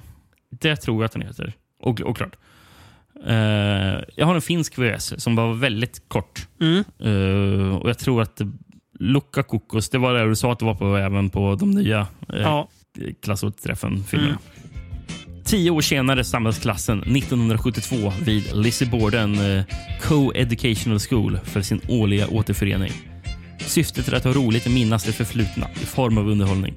Det 0.49 0.75
tror 0.75 1.01
jag 1.01 1.05
att 1.05 1.11
den 1.11 1.21
heter. 1.21 1.53
Och, 1.81 2.01
och 2.01 2.17
klart. 2.17 2.35
Eh, 3.27 3.35
jag 4.15 4.25
har 4.25 4.35
en 4.35 4.41
finsk 4.41 4.77
VS 4.77 5.23
som 5.23 5.35
var 5.35 5.53
väldigt 5.53 6.01
kort. 6.07 6.47
Mm. 6.61 6.83
Eh, 6.99 7.75
och 7.75 7.89
Jag 7.89 7.97
tror 7.99 8.21
att 8.21 8.41
Luka 8.99 9.43
Kokos, 9.43 9.89
det 9.89 9.97
var 9.97 10.13
det 10.13 10.29
du 10.29 10.35
sa 10.35 10.51
att 10.51 10.59
det 10.59 10.65
var 10.65 10.75
på 10.75 10.97
även 10.97 11.29
på 11.29 11.55
de 11.55 11.71
nya 11.71 12.07
uh, 12.33 12.41
Ja. 12.41 12.67
klassåterträffen-filmerna. 13.21 14.37
Mm. 14.63 15.43
Tio 15.45 15.71
år 15.71 15.81
senare 15.81 16.23
samlas 16.23 16.59
klassen 16.59 16.99
1972 17.01 18.13
vid 18.21 18.55
Lizzie 18.55 18.87
Borden 18.87 19.57
eh, 19.57 19.63
Co-Educational 20.01 20.99
School 20.99 21.39
för 21.43 21.61
sin 21.61 21.81
årliga 21.87 22.27
återförening. 22.27 22.91
Syftet 23.65 24.07
är 24.07 24.13
att 24.13 24.23
ha 24.23 24.33
roligt 24.33 24.65
och 24.65 24.71
minnas 24.71 25.03
det 25.03 25.11
förflutna 25.11 25.67
i 25.81 25.85
form 25.85 26.17
av 26.17 26.29
underhållning. 26.29 26.75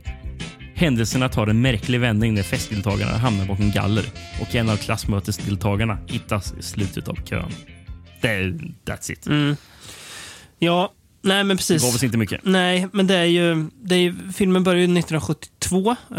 Händelserna 0.74 1.28
tar 1.28 1.46
en 1.46 1.60
märklig 1.60 2.00
vändning 2.00 2.34
när 2.34 2.42
festdeltagarna 2.42 3.18
hamnar 3.18 3.46
bakom 3.46 3.70
galler 3.70 4.04
och 4.40 4.54
en 4.54 4.68
av 4.68 4.76
klassmötesdeltagarna 4.76 5.98
hittas 6.06 6.54
i 6.58 6.62
slutet 6.62 7.08
av 7.08 7.14
kön. 7.14 7.52
That's 8.84 9.12
it. 9.12 9.26
Mm. 9.26 9.56
Ja, 10.58 10.92
nej 11.22 11.44
men 11.44 11.56
precis. 11.56 11.82
Det 11.82 11.88
gav 11.88 11.94
oss 11.94 12.02
inte 12.02 12.18
mycket. 12.18 12.40
Nej, 12.44 12.88
men 12.92 13.06
det 13.06 13.16
är 13.16 13.24
ju... 13.24 13.70
Det 13.82 13.94
är 13.94 13.98
ju 13.98 14.14
filmen 14.34 14.64
börjar 14.64 14.78
ju 14.78 14.84
1972. 14.84 15.90
Eh, 15.90 16.16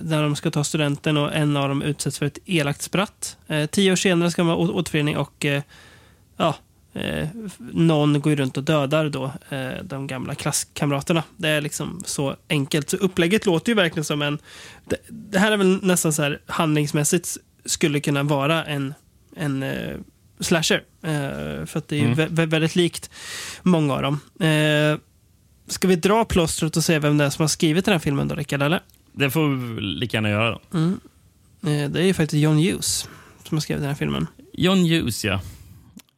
där 0.00 0.22
de 0.22 0.36
ska 0.36 0.50
ta 0.50 0.64
studenten 0.64 1.16
och 1.16 1.34
en 1.34 1.56
av 1.56 1.68
dem 1.68 1.82
utsätts 1.82 2.18
för 2.18 2.26
ett 2.26 2.38
elakt 2.44 2.82
spratt. 2.82 3.36
Eh, 3.46 3.66
tio 3.66 3.92
år 3.92 3.96
senare 3.96 4.30
ska 4.30 4.44
man 4.44 4.56
ha 4.56 4.64
återförening 4.64 5.16
och 5.16 5.44
eh, 5.44 5.62
ja, 6.36 6.54
eh, 6.94 7.28
någon 7.58 8.20
går 8.20 8.36
runt 8.36 8.56
och 8.56 8.64
dödar 8.64 9.08
då 9.08 9.32
eh, 9.50 9.70
de 9.84 10.06
gamla 10.06 10.34
klasskamraterna. 10.34 11.22
Det 11.36 11.48
är 11.48 11.60
liksom 11.60 12.02
så 12.06 12.36
enkelt. 12.48 12.90
Så 12.90 12.96
upplägget 12.96 13.46
låter 13.46 13.70
ju 13.72 13.76
verkligen 13.76 14.04
som 14.04 14.22
en... 14.22 14.38
Det, 14.84 14.96
det 15.08 15.38
här 15.38 15.52
är 15.52 15.56
väl 15.56 15.78
nästan 15.84 16.12
så 16.12 16.22
här 16.22 16.40
handlingsmässigt 16.46 17.36
skulle 17.64 18.00
kunna 18.00 18.22
vara 18.22 18.64
en, 18.64 18.94
en 19.36 19.62
eh, 19.62 19.96
slasher. 20.40 20.82
Eh, 21.02 21.66
för 21.66 21.76
att 21.78 21.88
det 21.88 21.96
är 21.96 22.00
ju 22.00 22.06
Mm. 22.06 22.18
vä- 22.18 22.28
vä- 22.28 22.46
väldigt 22.46 22.76
likt 22.76 23.10
många 23.62 23.94
av 23.94 24.02
dem. 24.02 24.20
Eh, 24.48 24.98
ska 25.66 25.88
vi 25.88 25.96
dra 25.96 26.24
plåstret 26.24 26.76
och 26.76 26.84
se 26.84 26.98
vem 26.98 27.18
det 27.18 27.24
är 27.24 27.30
som 27.30 27.42
har 27.42 27.48
skrivit 27.48 27.84
den 27.84 27.92
här 27.92 27.98
filmen 27.98 28.28
då, 28.28 28.34
Rickard? 28.34 28.62
Eller? 28.62 28.80
Det 29.12 29.30
får 29.30 29.48
vi 29.48 29.80
lika 29.80 30.16
gärna 30.16 30.30
göra. 30.30 30.50
Då. 30.50 30.78
Mm. 30.78 31.00
Eh, 31.62 31.90
det 31.90 32.00
är 32.00 32.04
ju 32.04 32.14
faktiskt 32.14 32.42
John 32.42 32.56
Hughes 32.56 33.08
som 33.48 33.56
har 33.56 33.60
skrivit 33.60 33.80
den 33.82 33.88
här 33.88 33.96
filmen. 33.96 34.26
John 34.52 34.78
Hughes, 34.78 35.24
ja. 35.24 35.40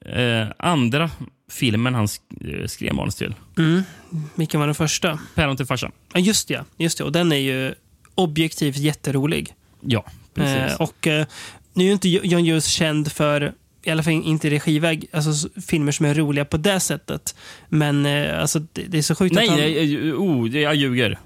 Eh, 0.05 0.47
andra 0.57 1.11
filmen 1.51 1.95
han 1.95 2.09
eh, 2.41 2.67
skrev 2.67 2.95
manus 2.95 3.15
till. 3.15 3.35
Mm. 3.59 3.83
Vilken 4.35 4.61
var 4.61 4.67
den 4.67 4.75
första? 4.75 5.19
Päron 5.35 5.57
till 5.57 5.67
farsan. 5.67 5.93
Ja, 6.13 6.21
just 6.21 6.49
det. 6.49 6.65
Just 6.77 6.99
det. 6.99 7.05
Och 7.05 7.13
den 7.13 7.33
är 7.33 7.37
ju 7.37 7.75
objektivt 8.15 8.77
jätterolig. 8.77 9.55
Ja, 9.81 10.05
precis. 10.35 10.57
Eh, 10.57 10.83
och 10.83 11.07
eh, 11.07 11.27
nu 11.73 11.85
är 11.85 11.87
ju 11.87 11.93
inte 11.93 12.09
John 12.09 12.47
Hughes 12.47 12.67
känd 12.67 13.13
för, 13.13 13.53
i 13.83 13.91
alla 13.91 14.03
fall 14.03 14.13
inte 14.13 14.51
regiväg, 14.51 15.07
alltså 15.13 15.49
filmer 15.61 15.93
som 15.93 16.07
är 16.07 16.15
roliga 16.15 16.45
på 16.45 16.57
det 16.57 16.81
sättet. 16.81 17.35
Men 17.69 18.07
eh, 18.07 18.41
alltså, 18.41 18.59
det, 18.59 18.83
det 18.83 18.99
är 18.99 19.03
så 19.03 19.15
sjukt 19.15 19.35
Nej, 19.35 19.45
att 19.45 19.51
han... 19.51 19.61
nej, 19.61 20.09
eh, 20.09 20.15
oh, 20.15 20.59
jag 20.59 20.75
ljuger. 20.75 21.19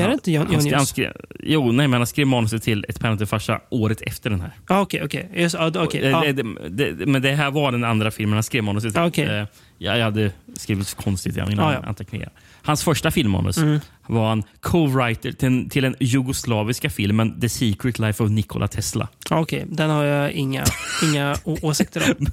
Är 0.00 0.08
det 0.08 0.14
inte 0.14 0.32
John, 0.32 0.46
Han 0.46 0.54
han 0.54 0.64
Hughes? 0.64 0.88
skrev, 0.88 1.12
jo, 1.40 1.72
nej, 1.72 1.88
men 1.88 2.00
han 2.00 2.06
skrev 2.06 2.26
manuset 2.26 2.62
till 2.62 2.84
Ett 2.88 3.00
päron 3.00 3.18
till 3.18 3.26
farsa 3.26 3.60
året 3.70 4.00
efter 4.00 4.30
den 4.30 4.40
här. 4.40 4.50
Ja, 4.68 4.80
okej, 4.80 5.02
okej. 5.04 5.30
Just- 5.34 5.54
ja, 5.58 5.70
okej, 5.76 6.00
Eh, 6.02 6.10
ja. 6.10 6.20
det, 6.32 6.42
det, 6.68 6.92
det, 6.92 7.06
men 7.06 7.22
det 7.22 7.32
här 7.32 7.50
var 7.50 7.72
den 7.72 7.84
andra 7.84 8.10
filmen 8.10 8.34
han 8.34 8.42
skrev 8.42 8.64
manuset 8.64 8.92
till. 8.92 9.02
Ah, 9.02 9.06
okej. 9.06 9.24
Eh, 9.38 9.46
jag, 9.78 9.98
jag 9.98 10.04
hade 10.04 10.30
skrivit 10.56 10.94
konstigt 10.94 11.36
i 11.36 11.42
mina 11.48 11.64
Ah, 11.66 11.72
ja. 11.72 11.78
anteckningar. 11.88 12.30
Hans 12.62 12.84
första 12.84 13.10
filmmanus 13.10 13.56
Mm. 13.58 13.80
var 14.06 14.32
en 14.32 14.42
co-writer 14.60 15.32
till, 15.32 15.70
till 15.70 15.82
den 15.82 15.96
jugoslaviska 16.00 16.90
filmen 16.90 17.40
The 17.40 17.48
Secret 17.48 17.98
Life 17.98 18.24
of 18.24 18.30
Nikola 18.30 18.68
Tesla. 18.68 19.08
Ja, 19.30 19.40
Okej, 19.40 19.64
den 19.68 19.90
har 19.90 20.04
jag 20.04 20.32
inga, 20.32 20.64
inga 21.04 21.36
åsikter 21.44 22.14
om. 22.18 22.26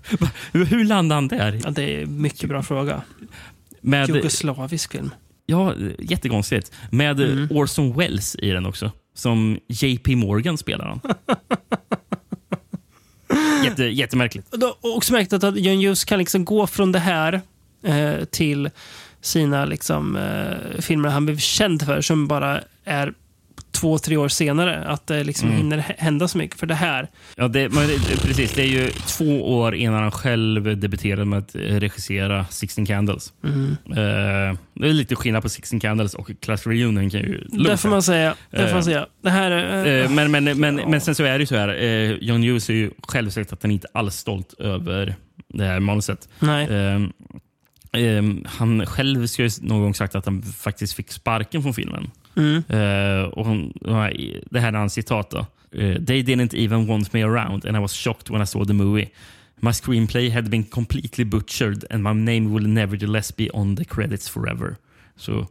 Hur, 0.51 0.65
hur 0.65 0.83
landade 0.85 1.15
han 1.17 1.27
där? 1.27 1.59
Ja, 1.63 1.69
det 1.69 1.83
är 1.83 2.01
en 2.03 2.21
mycket 2.21 2.49
bra 2.49 2.63
fråga. 2.63 3.01
Med, 3.81 4.07
Jugoslavisk 4.09 4.91
film. 4.91 5.09
Ja, 5.51 5.73
jättekonstigt. 5.99 6.71
Med 6.91 7.19
Mm. 7.19 7.47
Orson 7.51 7.97
Welles 7.97 8.35
i 8.35 8.49
den 8.51 8.65
också. 8.65 8.91
Som 9.15 9.59
JP 9.67 10.15
Morgan 10.15 10.57
spelar 10.57 10.85
han. 10.85 10.99
Jätte, 13.65 13.83
jättemärkligt. 13.83 14.51
Då- 14.51 14.77
och 14.81 14.97
också 14.97 15.13
märkt 15.13 15.33
att 15.33 15.43
John 15.57 15.77
Hughes 15.77 16.05
kan 16.05 16.19
liksom 16.19 16.45
gå 16.45 16.67
från 16.67 16.91
det 16.91 16.99
här 16.99 17.41
eh, 17.83 18.25
till 18.31 18.69
sina 19.21 19.65
liksom, 19.65 20.15
eh, 20.15 20.81
filmer 20.81 21.09
han 21.09 21.25
blev 21.25 21.37
känd 21.37 21.85
för 21.85 22.01
som 22.01 22.27
bara 22.27 22.61
är 22.83 23.13
två, 23.71 23.97
tre 23.97 24.17
år 24.17 24.27
senare. 24.27 24.83
Att 24.85 25.07
det 25.07 25.23
liksom 25.23 25.47
Mm. 25.49 25.57
hinner 25.61 25.77
hända 25.97 26.27
så 26.27 26.37
mycket. 26.37 26.59
För 26.59 26.67
det 26.67 26.75
här, 26.75 27.07
Ja, 27.35 27.47
det, 27.47 27.67
det, 27.67 27.85
det- 27.87 28.21
precis. 28.27 28.53
Det 28.53 28.61
är 28.61 28.67
ju 28.67 28.89
två 28.89 29.57
år 29.57 29.75
innan 29.75 30.01
han 30.01 30.11
själv 30.11 30.77
debuterade 30.79 31.25
med 31.25 31.39
att 31.39 31.55
eh, 31.55 31.59
regissera 31.61 32.45
Sixteen 32.49 32.85
Candles. 32.85 33.33
Mm. 33.43 33.71
Eh, 33.89 34.57
det 34.73 34.89
är 34.89 34.93
lite 34.93 35.15
skillnad 35.15 35.43
på 35.43 35.49
Sixteen 35.49 35.79
Candles 35.79 36.13
och 36.13 36.31
Class 36.41 36.67
Reunion. 36.67 37.09
Kan 37.09 37.19
ju 37.19 37.43
där 37.47 37.77
får 37.77 37.89
man 37.89 38.03
säga. 38.03 38.35
Där 38.51 38.57
får 38.65 38.67
man 38.69 38.77
Eh, 38.77 38.83
säga. 38.83 39.05
Det 39.23 39.29
här 39.29 39.51
är... 39.51 40.03
Eh, 40.03 40.09
men, 40.09 40.31
men, 40.31 40.43
men, 40.59 40.75
men 40.75 41.01
sen 41.01 41.15
så 41.15 41.23
är 41.23 41.31
det 41.31 41.39
ju 41.39 41.45
så 41.45 41.55
här. 41.55 41.83
Eh, 41.83 42.11
John 42.11 42.43
Hughes 42.43 42.69
är 42.69 42.73
ju 42.73 42.91
själv 43.07 43.29
sagt 43.29 43.53
att 43.53 43.61
han 43.63 43.71
inte 43.71 43.87
alls 43.93 44.15
stolt 44.15 44.53
över 44.59 45.15
det 45.53 45.65
här 45.65 45.79
manuset. 45.79 46.29
Nej. 46.39 46.67
Eh, 46.67 47.01
eh, 48.01 48.23
han 48.45 48.85
själv 48.85 49.27
ska 49.27 49.43
ju 49.43 49.49
någon 49.61 49.81
gång 49.81 49.93
sagt 49.95 50.15
att 50.15 50.25
han 50.25 50.41
faktiskt 50.41 50.93
fick 50.93 51.11
sparken 51.11 51.61
från 51.63 51.73
filmen. 51.73 52.11
Mm. 52.35 52.63
Eh, 52.69 53.23
och 53.23 53.45
hon, 53.45 53.73
det 54.49 54.59
här 54.59 54.73
är 54.73 54.77
hans 54.77 54.93
citat. 54.93 55.29
Då. 55.31 55.37
Eh, 55.79 55.95
They 56.03 56.23
didn't 56.23 56.55
even 56.55 56.87
want 56.87 57.13
me 57.13 57.23
around 57.23 57.65
and 57.65 57.77
I 57.77 57.79
was 57.79 57.93
shocked 57.93 58.29
when 58.33 58.41
I 58.41 58.45
saw 58.47 58.65
the 58.67 58.73
movie. 58.73 59.09
My 59.63 59.71
screenplay 59.71 60.29
had 60.31 60.49
been 60.49 60.63
completely 60.63 61.25
butchered 61.25 61.83
and 61.91 62.03
my 62.03 62.13
name 62.13 62.53
will 62.53 62.67
nevertheless 62.67 63.35
be 63.35 63.49
on 63.53 63.75
the 63.75 63.83
credits 63.85 64.29
forever. 64.29 64.75
Så, 65.17 65.47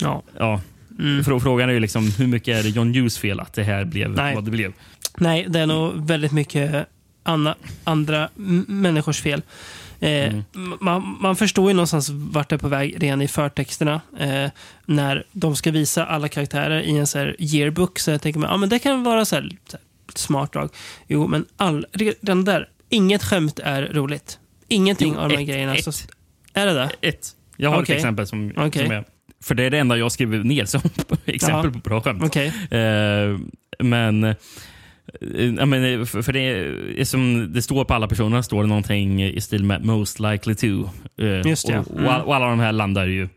Ja. 0.00 0.22
ja. 0.38 0.60
Mm. 0.98 1.20
Frå- 1.22 1.40
Frågan 1.40 1.68
är 1.68 1.72
ju 1.72 1.80
liksom, 1.80 2.10
hur 2.18 2.26
mycket 2.26 2.58
är 2.58 2.62
det 2.62 2.68
John 2.68 2.94
Hughes 2.94 3.18
fel 3.18 3.40
att 3.40 3.52
det 3.52 3.62
här 3.62 3.84
blev 3.84 4.10
Nej. 4.10 4.34
vad 4.34 4.44
det 4.44 4.50
blev? 4.50 4.72
Nej, 5.18 5.46
det 5.48 5.60
är 5.60 5.66
nog 5.66 6.06
väldigt 6.08 6.32
mycket 6.32 6.86
anna, 7.24 7.54
andra 7.84 8.28
människors 8.66 9.20
fel. 9.22 9.42
Eh, 10.00 10.10
Mm. 10.10 10.42
man, 10.80 11.16
man 11.20 11.36
förstår 11.36 11.68
ju 11.70 11.74
någonstans 11.74 12.10
vart 12.10 12.48
det 12.48 12.56
är 12.56 12.58
på 12.58 12.68
väg 12.68 13.02
redan 13.02 13.22
i 13.22 13.28
förtexterna. 13.28 14.00
Eh, 14.18 14.50
när 14.86 15.24
de 15.32 15.56
ska 15.56 15.70
visa 15.70 16.06
alla 16.06 16.28
karaktärer 16.28 16.80
i 16.80 16.96
en 16.98 17.06
så 17.06 17.18
här 17.18 17.36
yearbook 17.38 17.98
så 17.98 18.10
jag 18.10 18.22
tänker 18.22 18.40
man, 18.40 18.50
ja 18.50 18.56
men 18.56 18.68
det 18.68 18.78
kan 18.78 19.02
vara 19.04 19.24
så 19.24 19.34
här, 19.36 19.42
så 19.68 19.76
här 19.76 19.80
smart 20.14 20.52
drag. 20.52 20.70
Jo, 21.08 21.26
men 21.26 21.44
all, 21.56 21.86
redan 21.92 22.44
där, 22.44 22.68
inget 22.88 23.22
skämt 23.24 23.58
är 23.58 23.82
roligt. 23.82 24.38
Ingenting 24.68 25.12
Jo, 25.14 25.20
av 25.20 25.28
de 25.28 25.34
här 25.34 25.42
ett- 25.42 25.48
grejerna. 25.48 25.74
ett. 25.76 25.84
Så, 25.94 26.06
är 26.54 26.66
det 26.66 26.72
det? 26.74 26.90
Ett. 27.08 27.28
Jag 27.56 27.70
har 27.70 27.82
Okej. 27.82 27.92
ett 27.94 27.98
exempel 27.98 28.26
som, 28.26 28.52
Okej. 28.56 28.82
som 28.86 28.92
är... 28.94 29.04
För 29.42 29.54
det 29.54 29.62
är 29.64 29.70
det 29.70 29.78
enda 29.78 29.96
jag 29.96 30.12
skriver 30.12 30.38
ner 30.38 30.64
som 30.64 30.80
exempel 31.24 31.64
Ja. 31.74 31.80
på 31.80 31.88
bra 31.88 32.00
skämt. 32.00 32.22
Okej. 32.24 32.46
Eh, 32.70 33.38
men... 33.78 34.34
Ja, 35.58 35.66
men 35.66 35.84
eh, 36.00 36.04
för 36.04 36.32
det, 36.32 36.40
är 37.00 37.04
som 37.04 37.52
det 37.52 37.62
står 37.62 37.84
på 37.84 37.94
alla 37.94 38.08
personer 38.08 38.42
står 38.42 38.62
det 38.62 38.68
någonting 38.68 39.22
i 39.24 39.40
stil 39.40 39.64
med 39.64 39.84
most 39.84 40.20
likely 40.20 40.54
to. 40.54 40.88
Eh, 41.18 41.46
Just 41.46 41.66
det, 41.66 41.78
och, 41.78 41.90
mm. 41.90 42.04
och, 42.04 42.12
all- 42.12 42.22
och 42.22 42.36
alla 42.36 42.46
de 42.46 42.60
här 42.60 42.72
landar 42.72 43.06
ju, 43.06 43.28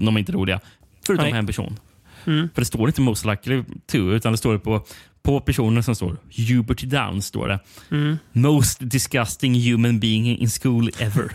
de 0.00 0.16
är 0.16 0.18
inte 0.18 0.32
roliga. 0.32 0.60
Förutom 1.06 1.24
Nej. 1.26 1.38
en 1.38 1.46
person. 1.46 1.78
Mm. 2.26 2.48
För 2.54 2.60
det 2.62 2.66
står 2.66 2.88
inte 2.88 3.00
most 3.00 3.24
likely 3.24 3.62
to, 3.86 3.96
utan 3.98 4.32
det 4.32 4.38
står 4.38 4.58
på, 4.58 4.84
på 5.22 5.40
personen 5.40 5.82
som 5.82 5.94
står 5.94 6.16
Hubert 6.48 6.82
Downs. 6.82 7.26
Står 7.26 7.48
det. 7.48 7.58
Mm. 7.90 8.16
Most 8.32 8.78
disgusting 8.80 9.54
human 9.70 10.00
being 10.00 10.38
in 10.38 10.50
school 10.50 10.90
ever. 10.98 11.30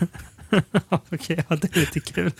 Okej, 0.88 1.44
ja, 1.48 1.56
det 1.56 1.76
är 1.76 1.80
lite 1.80 2.00
kul. 2.00 2.30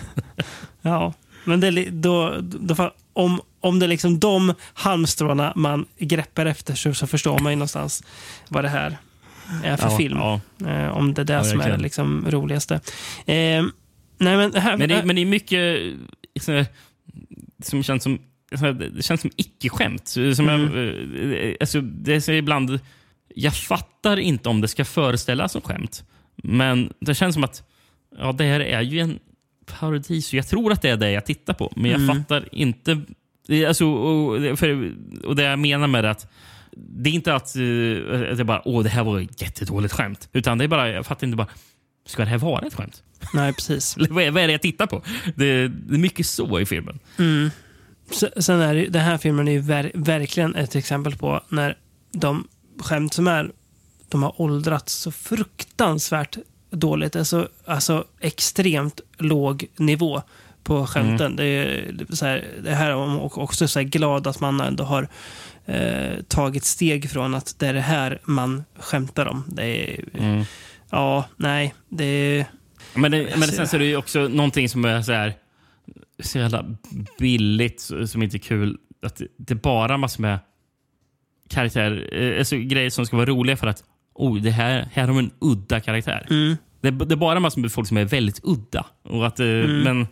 ja, 0.82 1.14
men 1.44 1.60
det 1.60 1.70
då, 1.90 2.34
då, 2.40 2.74
fa- 2.74 2.90
om, 3.18 3.40
om 3.60 3.78
det 3.78 3.86
är 3.86 3.88
liksom 3.88 4.18
de 4.18 4.54
halmstråna 4.74 5.52
man 5.56 5.86
greppar 5.98 6.46
efter 6.46 6.74
så, 6.74 6.94
så 6.94 7.06
förstår 7.06 7.38
man 7.38 7.52
ju 7.52 7.56
någonstans 7.56 8.02
vad 8.48 8.64
det 8.64 8.68
här 8.68 8.96
är 9.64 9.76
för 9.76 9.90
Ja, 9.90 9.96
film. 9.96 10.16
ja. 10.18 10.40
Eh, 10.66 10.88
om 10.96 11.14
det 11.14 11.22
är 11.22 11.24
det 11.24 11.32
Ja, 11.32 11.44
som 11.44 11.60
är 11.60 11.70
det 11.70 11.76
liksom 11.76 12.26
roligaste. 12.30 12.74
Eh, 12.74 12.80
nej, 13.26 14.36
men, 14.36 14.54
här, 14.54 14.76
Men 14.76 14.88
det, 14.88 15.04
men 15.04 15.16
det 15.16 15.22
är 15.22 15.26
mycket 15.26 15.78
så, 16.40 16.64
som 17.62 17.82
känns 17.82 18.02
som 18.02 18.18
så, 18.58 18.72
det 18.72 19.02
känns 19.04 19.20
som 19.20 19.30
icke-skämt. 19.36 20.08
Som 20.08 20.48
Mm. 20.48 20.60
jag, 20.74 21.48
eh, 21.48 21.54
alltså, 21.60 21.80
det 21.80 22.28
är 22.28 22.30
ibland, 22.32 22.80
jag 23.34 23.54
fattar 23.56 24.16
inte 24.16 24.48
om 24.48 24.60
det 24.60 24.68
ska 24.68 24.84
föreställa 24.84 25.48
som 25.48 25.60
skämt. 25.62 26.04
Men 26.36 26.92
det 27.00 27.14
känns 27.14 27.34
som 27.34 27.44
att 27.44 27.62
ja, 28.18 28.32
det 28.32 28.44
här 28.44 28.60
är 28.60 28.80
ju 28.82 29.00
en 29.00 29.18
parodi, 29.78 30.22
så 30.22 30.36
jag 30.36 30.48
tror 30.48 30.72
att 30.72 30.82
det 30.82 30.88
är 30.90 30.96
det 30.96 31.10
jag 31.10 31.26
tittar 31.26 31.54
på. 31.54 31.72
Men 31.76 31.90
jag 31.90 32.00
Mm. 32.00 32.16
fattar 32.16 32.48
inte... 32.52 33.00
Alltså, 33.68 33.86
och, 33.86 34.40
det- 34.40 34.56
för, 34.56 34.92
och 35.24 35.36
det 35.36 35.42
jag 35.42 35.58
menar 35.58 35.86
med 35.86 36.04
det 36.04 36.10
att 36.10 36.26
det 36.76 37.10
är 37.10 37.14
inte 37.14 37.34
att, 37.34 37.56
eh, 37.56 38.30
att 38.30 38.38
det 38.38 38.44
bara 38.44 38.62
åh 38.68 38.82
det 38.82 38.88
här 38.88 39.04
var 39.04 39.20
ett 39.20 39.42
jättedåligt 39.42 39.94
skämt. 39.94 40.28
Utan 40.32 40.58
det 40.58 40.64
är 40.64 40.68
bara, 40.68 40.88
jag 40.90 41.06
fattar 41.06 41.26
inte 41.26 41.36
bara, 41.36 41.46
ska 42.06 42.24
det 42.24 42.30
här 42.30 42.38
vara 42.38 42.66
ett 42.66 42.74
skämt? 42.74 43.02
nej, 43.34 43.52
precis. 43.52 43.96
Vad 44.10 44.22
är, 44.24 44.30
vad 44.30 44.42
är 44.42 44.46
det 44.46 44.52
jag 44.52 44.62
tittar 44.62 44.86
på? 44.86 45.02
Det, 45.36 45.68
det 45.68 45.94
är 45.94 45.98
mycket 45.98 46.26
så 46.26 46.60
i 46.60 46.66
filmen. 46.66 46.98
Mm. 47.18 47.50
Sen 48.40 48.60
är 48.60 48.74
det, 48.74 48.86
den 48.86 49.02
här 49.02 49.18
filmen 49.18 49.48
är 49.48 49.52
ju 49.52 49.58
ver, 49.60 49.90
verkligen 49.94 50.54
ett 50.54 50.74
exempel 50.76 51.16
på 51.16 51.40
när 51.48 51.76
de 52.12 52.48
skämt 52.80 53.14
som 53.14 53.28
är, 53.28 53.50
de 54.08 54.22
har 54.22 54.40
åldrats 54.40 54.92
så 54.94 55.10
fruktansvärt 55.12 56.36
dåligt. 56.70 57.16
Alltså, 57.16 57.48
alltså 57.64 58.04
extremt 58.20 59.00
låg 59.18 59.66
nivå 59.76 60.22
på 60.62 60.86
skämten. 60.86 61.36
Det 61.36 61.44
är 61.44 61.94
så 62.10 62.26
här, 62.26 62.44
det 62.62 62.74
här 62.74 62.94
och 62.94 63.38
också 63.38 63.68
så 63.68 63.82
glad 63.82 64.26
att 64.26 64.40
man 64.40 64.60
ändå 64.60 64.84
har 64.84 65.08
eh, 65.66 66.22
tagit 66.28 66.64
steg 66.64 67.10
från 67.10 67.34
att 67.34 67.54
det 67.58 67.66
är 67.66 67.74
det 67.74 67.80
här 67.80 68.20
man 68.24 68.64
skämtar 68.78 69.26
om. 69.26 69.44
Det 69.48 69.64
är, 69.64 70.04
Mm. 70.14 70.44
Ja, 70.90 71.24
nej, 71.36 71.74
det 71.88 72.04
är... 72.04 72.46
Men, 72.94 73.10
det, 73.10 73.36
men 73.38 73.48
sen 73.48 73.68
så 73.68 73.76
är 73.76 73.80
det 73.80 73.86
ju 73.86 73.96
också 73.96 74.28
någonting 74.28 74.68
som 74.68 74.84
är 74.84 75.02
så 75.02 75.12
här 75.12 75.34
så 76.20 76.38
jävla 76.38 76.64
billigt, 77.18 77.80
som 78.06 78.22
inte 78.22 78.36
är 78.36 78.38
kul. 78.38 78.78
Att 79.02 79.16
det, 79.16 79.26
det 79.36 79.54
är 79.54 79.58
bara 79.58 79.96
massor 79.96 80.22
med 80.22 80.38
karaktärer, 81.48 82.22
eh, 82.22 82.38
alltså 82.38 82.56
grejer 82.56 82.90
som 82.90 83.06
ska 83.06 83.16
vara 83.16 83.26
roliga 83.26 83.56
för 83.56 83.66
att 83.66 83.84
oh, 84.18 84.36
det 84.36 84.50
här, 84.50 84.88
här 84.92 85.06
har 85.06 85.14
vi 85.14 85.18
en 85.18 85.30
udda 85.38 85.80
karaktär. 85.80 86.26
Mm. 86.30 86.56
Det, 86.80 86.90
det 86.90 87.14
är 87.14 87.16
bara 87.16 87.40
massor 87.40 87.60
med 87.60 87.72
folk 87.72 87.88
som 87.88 87.96
är 87.96 88.04
väldigt 88.04 88.40
udda. 88.42 88.86
Och 89.02 89.26
att, 89.26 89.40
eh, 89.40 89.46
Mm. 89.46 89.82
Men 89.82 90.06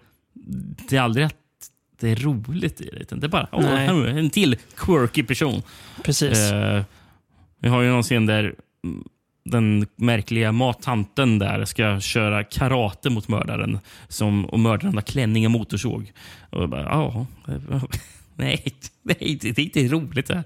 det 0.89 0.97
är 0.97 1.01
aldrig 1.01 1.27
att 1.27 1.35
det 2.01 2.11
är 2.11 2.17
roligt 2.17 2.81
i 2.81 2.91
det. 2.91 3.17
Det 3.17 3.27
är 3.27 3.29
bara 3.29 3.49
oh, 3.53 3.63
här 3.63 4.07
en 4.07 4.31
till 4.31 4.57
quirky 4.77 5.23
person. 5.23 5.63
Precis. 6.05 6.39
Eh, 6.39 6.83
vi 7.61 7.69
har 7.69 7.83
ju 7.83 7.91
någon 7.91 8.03
scen 8.03 8.27
där 8.27 8.55
den 9.45 9.87
märkliga 9.97 10.53
mattanten 10.53 11.39
där 11.39 11.65
ska 11.65 12.01
köra 12.01 12.45
karate 12.45 13.11
mot 13.11 13.29
mördaren 13.29 13.79
som, 14.09 14.45
och 14.45 14.61
mördaren 14.61 14.95
har 14.95 15.03
klänning 15.03 15.45
och 15.45 15.51
motorsåg. 15.51 16.13
Och 16.51 16.69
bara, 16.69 16.83
ja, 16.83 17.27
nej, 18.37 18.65
nej, 19.03 19.39
det 19.43 19.59
är 19.59 19.61
inte 19.61 19.89
roligt 19.89 20.29
här. 20.29 20.45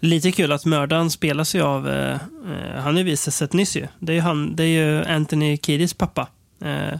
Lite 0.00 0.32
kul 0.32 0.52
att 0.52 0.64
mördaren 0.64 1.10
spelas 1.10 1.54
ju 1.54 1.62
av, 1.62 1.88
eh, 1.88 2.12
eh, 2.14 2.82
han 2.82 2.98
är 2.98 3.04
visat 3.04 3.34
sett 3.34 3.52
nyss 3.52 3.76
ju. 3.76 3.86
Det 3.98 4.12
är 4.12 4.14
ju, 4.14 4.20
han, 4.20 4.56
det 4.56 4.64
är 4.64 4.66
ju 4.66 5.04
Anthony 5.04 5.56
Kiedis 5.56 5.94
pappa. 5.94 6.28
Eh, 6.64 6.98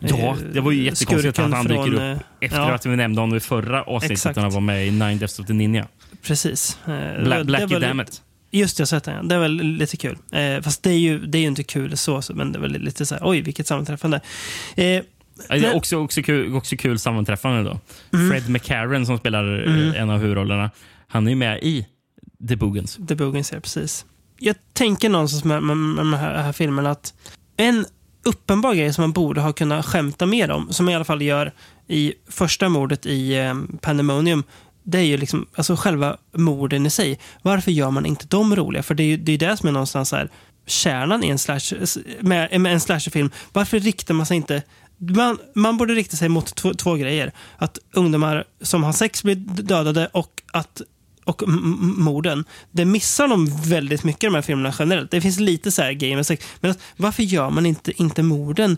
Ja, 0.00 0.16
eh, 0.16 0.36
det 0.52 0.60
var 0.60 0.72
ju 0.72 0.82
jättekonstigt 0.82 1.38
att 1.38 1.52
han 1.52 1.66
dyker 1.66 1.94
upp 1.94 2.00
eh, 2.00 2.18
efter 2.40 2.58
ja, 2.58 2.72
att 2.72 2.86
vi 2.86 2.96
nämnde 2.96 3.20
honom 3.20 3.36
i 3.36 3.40
förra 3.40 3.82
avsnittet 3.82 4.12
Exakt. 4.12 4.36
när 4.36 4.42
han 4.42 4.52
var 4.52 4.60
med 4.60 4.86
i 4.86 4.90
Nine 4.90 5.18
Deaths 5.18 5.38
of 5.38 5.46
the 5.46 5.52
Ninja. 5.52 5.86
Precis. 6.22 6.78
Eh, 6.86 7.22
Bla, 7.24 7.44
Blackie 7.44 7.66
var 7.66 7.80
Dammit. 7.80 8.22
Just 8.50 8.76
det, 8.76 8.80
jag 8.80 8.84
har 8.84 8.88
sett 8.88 9.04
den. 9.04 9.28
Det 9.28 9.34
är 9.34 9.38
väl 9.38 9.52
lite 9.52 9.96
kul. 9.96 10.18
Eh, 10.32 10.62
fast 10.62 10.82
det 10.82 10.90
är, 10.90 10.98
ju, 10.98 11.18
det 11.18 11.38
är 11.38 11.40
ju 11.40 11.48
inte 11.48 11.62
kul 11.62 11.96
så, 11.96 12.22
men 12.34 12.52
det 12.52 12.58
är 12.58 12.60
väl 12.60 12.72
lite 12.72 13.06
så 13.06 13.14
här, 13.14 13.22
oj 13.24 13.40
vilket 13.40 13.66
sammanträffande. 13.66 14.20
Eh, 14.76 15.02
men- 15.48 15.74
också, 15.74 15.96
också, 15.96 16.22
kul, 16.22 16.54
också 16.54 16.76
kul 16.76 16.98
sammanträffande 16.98 17.62
då. 17.62 17.78
Mm. 18.18 18.30
Fred 18.30 18.48
McCarran 18.50 19.06
som 19.06 19.18
spelar 19.18 19.58
eh, 19.66 19.74
Mm. 19.74 19.94
en 19.94 20.10
av 20.10 20.18
huvudrollerna. 20.20 20.70
Han 21.08 21.26
är 21.26 21.30
ju 21.30 21.36
med 21.36 21.58
i 21.62 21.86
The 22.48 22.56
Boogans. 22.56 22.98
The 23.08 23.14
Boogans, 23.14 23.52
ja, 23.52 23.60
precis. 23.60 24.04
Jag 24.38 24.56
tänker 24.72 25.08
någonstans 25.08 25.44
med, 25.44 25.62
med, 25.62 25.76
med 25.76 26.04
den 26.06 26.14
här, 26.14 26.42
här 26.42 26.52
filmen 26.52 26.86
att 26.86 27.14
en 27.56 27.86
uppenbar 28.24 28.74
grej 28.74 28.92
som 28.92 29.02
man 29.02 29.12
borde 29.12 29.40
ha 29.40 29.52
kunnat 29.52 29.86
skämta 29.86 30.26
mer 30.26 30.50
om, 30.50 30.72
som 30.72 30.84
man 30.86 30.92
i 30.92 30.94
alla 30.96 31.04
fall 31.04 31.22
gör 31.22 31.52
i 31.88 32.12
första 32.28 32.68
mordet 32.68 33.06
i 33.06 33.36
eh, 33.38 33.54
Pandemonium, 33.80 34.44
det 34.82 34.98
är 34.98 35.02
ju 35.02 35.16
liksom, 35.16 35.46
alltså 35.54 35.76
själva 35.76 36.16
morden 36.36 36.86
i 36.86 36.90
sig. 36.90 37.18
Varför 37.42 37.70
gör 37.70 37.90
man 37.90 38.06
inte 38.06 38.26
dem 38.26 38.56
roliga? 38.56 38.82
För 38.82 38.94
det 38.94 39.02
är 39.02 39.06
ju 39.06 39.16
det, 39.16 39.32
är 39.32 39.38
det 39.38 39.56
som 39.56 39.68
är 39.68 39.72
någonstans 39.72 40.12
här, 40.12 40.28
kärnan 40.66 41.24
i 41.24 41.28
en, 41.28 41.38
slash, 41.38 41.60
med, 42.20 42.60
med 42.60 42.72
en 42.72 42.80
slasherfilm. 42.80 43.30
Varför 43.52 43.80
riktar 43.80 44.14
man 44.14 44.26
sig 44.26 44.36
inte 44.36 44.62
man, 45.00 45.38
man 45.54 45.76
borde 45.76 45.94
rikta 45.94 46.16
sig 46.16 46.28
mot 46.28 46.54
två, 46.54 46.74
två 46.74 46.94
grejer. 46.94 47.32
Att 47.56 47.78
ungdomar 47.92 48.44
som 48.62 48.84
har 48.84 48.92
sex 48.92 49.22
blir 49.22 49.34
dödade 49.62 50.06
och 50.12 50.42
att 50.52 50.82
och 51.24 51.42
morden. 51.98 52.44
Det 52.70 52.84
missar 52.84 53.28
de 53.28 53.46
väldigt 53.70 54.04
mycket 54.04 54.24
i 54.24 54.26
de 54.26 54.34
här 54.34 54.42
filmerna 54.42 54.74
generellt. 54.78 55.10
Det 55.10 55.20
finns 55.20 55.38
lite 55.40 55.70
så 55.70 55.82
här 55.82 55.92
game 55.92 56.24
sex. 56.24 56.46
Men 56.60 56.70
att, 56.70 56.78
varför 56.96 57.22
gör 57.22 57.50
man 57.50 57.66
inte, 57.66 58.02
inte 58.02 58.22
morden 58.22 58.76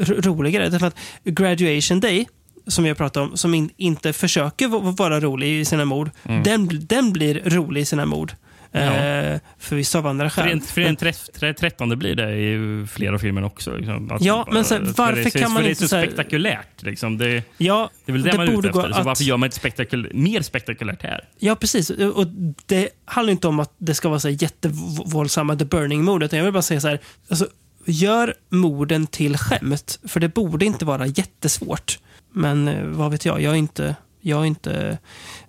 ro- 0.00 0.20
roligare? 0.20 0.68
Därför 0.68 0.86
att 0.86 0.96
Graduation 1.24 2.00
Day, 2.00 2.28
som 2.66 2.86
jag 2.86 2.96
pratade 2.96 3.26
om, 3.26 3.36
som 3.36 3.54
in, 3.54 3.70
inte 3.76 4.12
försöker 4.12 4.68
vara 4.92 5.20
rolig 5.20 5.60
i 5.60 5.64
sina 5.64 5.84
mord, 5.84 6.10
Mm. 6.24 6.42
den, 6.42 6.68
den 6.86 7.12
blir 7.12 7.42
rolig 7.44 7.80
i 7.80 7.84
sina 7.84 8.06
mord. 8.06 8.32
Ja. 8.72 8.80
Eh, 8.80 9.40
förvisso 9.58 9.98
av 9.98 10.06
andra 10.06 10.30
För 10.30 10.42
skäl. 10.42 10.52
en, 10.52 10.60
för 10.60 10.80
en 10.80 10.96
träff, 10.96 11.28
trä- 11.34 11.52
trettonde 11.54 11.96
blir 11.96 12.14
det 12.14 12.32
i 12.36 12.86
flera 12.86 13.18
filmer 13.18 13.44
också. 13.44 13.76
Liksom. 13.76 14.10
Att- 14.12 14.22
Ja, 14.22 14.48
men 14.52 14.64
för 14.64 14.80
varför 14.96 15.24
det, 15.24 15.30
kan 15.30 15.42
man 15.42 15.56
för 15.56 15.62
det 15.62 15.68
är 15.68 15.70
inte 15.70 15.82
så 15.82 15.88
så 15.88 15.96
här- 15.96 16.02
spektakulärt. 16.04 16.82
Liksom. 16.82 17.18
Det, 17.18 17.42
Ja, 17.56 17.90
det 18.04 18.12
är 18.12 18.12
väl 18.12 18.22
det, 18.22 18.30
det 18.30 18.36
man 18.36 18.48
är 18.48 18.58
ute 18.58 18.68
efter. 18.68 18.90
Att- 18.98 19.04
varför 19.04 19.24
gör 19.24 19.36
man 19.36 19.46
inte 19.46 19.56
spektakul 19.56 20.10
mer 20.14 20.42
spektakulärt 20.42 21.02
här? 21.02 21.28
Ja, 21.38 21.54
precis. 21.56 21.90
Och 21.90 22.26
det 22.66 22.88
handlar 23.04 23.30
inte 23.32 23.48
om 23.48 23.60
att 23.60 23.72
det 23.78 23.94
ska 23.94 24.08
vara 24.08 24.20
så 24.20 24.28
jättevåldsamma 24.28 25.56
The 25.56 25.64
Burning-mordet. 25.64 26.32
Jag 26.32 26.44
vill 26.44 26.52
bara 26.52 26.62
säga 26.62 26.80
så 26.80 26.88
här, 26.88 26.98
alltså, 27.30 27.46
gör 27.84 28.34
morden 28.48 29.06
till 29.06 29.36
skämt. 29.38 29.98
För 30.08 30.20
det 30.20 30.28
borde 30.28 30.64
inte 30.64 30.84
vara 30.84 31.06
jättesvårt. 31.06 31.98
Men 32.32 32.68
eh, 32.68 32.84
vad 32.84 33.10
vet 33.10 33.24
jag, 33.24 33.40
jag 33.40 33.52
är 33.52 33.56
inte, 33.58 33.96
jag 34.20 34.40
är 34.40 34.44
inte 34.44 34.98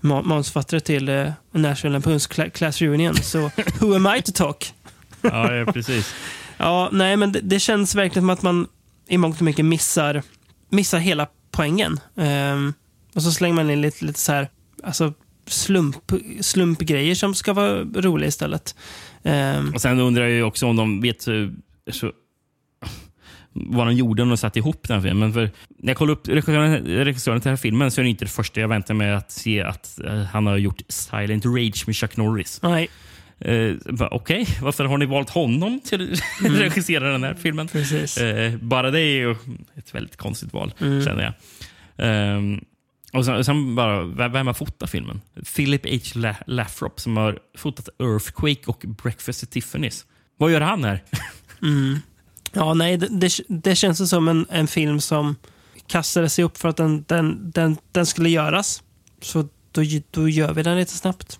ma- 0.01 0.23
manusförfattare 0.23 0.79
till 0.79 1.09
eh, 1.09 1.31
National 1.51 1.91
Lampoons 1.93 2.29
Cla- 2.29 2.49
Class 2.49 2.81
Reunion. 2.81 3.15
Så 3.15 3.51
who 3.79 3.95
am 3.95 4.07
I 4.17 4.21
to 4.21 4.31
talk? 4.35 4.73
Ja, 5.21 5.55
ja 5.55 5.71
precis. 5.71 6.13
Ja, 6.57 6.89
nej, 6.91 7.17
men 7.17 7.31
det, 7.31 7.39
det 7.41 7.59
känns 7.59 7.95
verkligen 7.95 8.21
som 8.23 8.29
att 8.29 8.41
man 8.41 8.67
i 9.07 9.17
mångt 9.17 9.35
och 9.37 9.41
mycket 9.41 9.65
missar, 9.65 10.23
missar 10.69 10.99
hela 10.99 11.27
poängen. 11.51 11.99
Ehm, 12.17 12.73
Och 13.15 13.23
så 13.23 13.31
slänger 13.31 13.55
man 13.55 13.69
in 13.69 13.81
lite, 13.81 14.05
lite 14.05 14.19
så 14.19 14.31
här, 14.31 14.49
alltså 14.83 15.13
slump, 15.47 15.95
slumpgrejer 16.41 17.15
som 17.15 17.35
ska 17.35 17.53
vara 17.53 17.83
roliga 17.83 18.27
istället. 18.27 18.75
Ehm, 19.23 19.73
Och 19.73 19.81
Sen 19.81 19.99
undrar 19.99 20.23
jag 20.23 20.31
ju 20.31 20.43
också 20.43 20.65
om 20.67 20.75
de 20.75 21.01
vet 21.01 21.27
eh, 21.27 21.33
så, 21.91 22.11
vad 23.53 23.87
de 23.87 23.95
gjorde 23.95 24.23
när 24.23 24.29
de 24.29 24.37
satte 24.37 24.59
ihop 24.59 24.87
den 24.87 24.95
här 25.01 25.09
filmen. 25.09 25.33
För 25.33 25.41
när 25.77 25.89
jag 25.89 25.97
kollade 25.97 26.13
upp 26.13 26.27
regissören 26.27 26.85
regissören 26.85 27.39
till 27.41 27.45
den 27.49 27.51
här 27.51 27.57
filmen 27.61 27.91
så 27.91 28.01
är 28.01 28.03
det 28.03 28.09
inte 28.09 28.25
det 28.25 28.31
första 28.31 28.59
jag 28.61 28.67
väntar 28.67 28.93
mig 28.93 29.11
att 29.11 29.31
se 29.31 29.61
att 29.61 29.99
eh, 30.05 30.21
han 30.23 30.47
har 30.47 30.57
gjort 30.57 30.81
Silent 30.89 31.45
Rage 31.45 31.83
med 31.87 31.95
Chuck 31.95 32.17
Norris. 32.17 32.59
nej, 32.63 32.89
Eh, 33.41 33.75
Okej, 34.11 34.47
varför 34.61 34.85
har 34.85 34.97
ni 34.97 35.05
valt 35.05 35.29
honom 35.29 35.79
till 35.85 36.13
att 36.13 36.19
regissera 36.51 37.11
den 37.11 37.23
här 37.23 37.33
filmen? 37.33 37.67
precis. 37.67 38.17
Eh, 38.17 38.55
bara 38.57 38.91
det 38.91 38.99
är 39.01 39.15
ju 39.19 39.31
ett 39.75 39.95
väldigt 39.95 40.17
konstigt 40.17 40.53
val, 40.53 40.73
Mm. 40.81 41.05
känner 41.05 41.23
jag. 41.23 41.33
Ehm, 41.97 42.59
och 43.13 43.25
sen, 43.25 43.43
sen 43.45 43.75
bara, 43.75 44.03
vem 44.27 44.47
har 44.47 44.53
fotat 44.53 44.89
filmen? 44.89 45.21
Philip 45.55 45.85
H. 45.85 46.19
La- 46.19 46.35
Lathrop 46.47 46.99
som 46.99 47.17
har 47.17 47.39
fotat 47.57 47.89
Earthquake 47.99 48.61
och 48.65 48.85
Breakfast 49.03 49.43
at 49.43 49.49
Tiffany's. 49.49 50.05
Vad 50.37 50.51
gör 50.51 50.61
han 50.61 50.83
här? 50.83 51.03
Ja, 52.53 52.73
nej, 52.73 52.97
det, 52.97 53.07
det, 53.07 53.31
det 53.47 53.75
känns 53.75 54.09
som 54.09 54.27
en, 54.27 54.45
en 54.49 54.67
film 54.67 55.01
som 55.01 55.35
kastade 55.87 56.29
sig 56.29 56.43
upp 56.43 56.57
för 56.57 56.69
att 56.69 56.77
den, 56.77 57.05
den, 57.07 57.51
den, 57.51 57.77
den 57.91 58.05
skulle 58.05 58.29
göras. 58.29 58.83
Så 59.21 59.41
då, 59.71 59.81
då 60.11 60.29
gör 60.29 60.53
vi 60.53 60.63
den 60.63 60.77
lite 60.77 60.91
snabbt. 60.91 61.39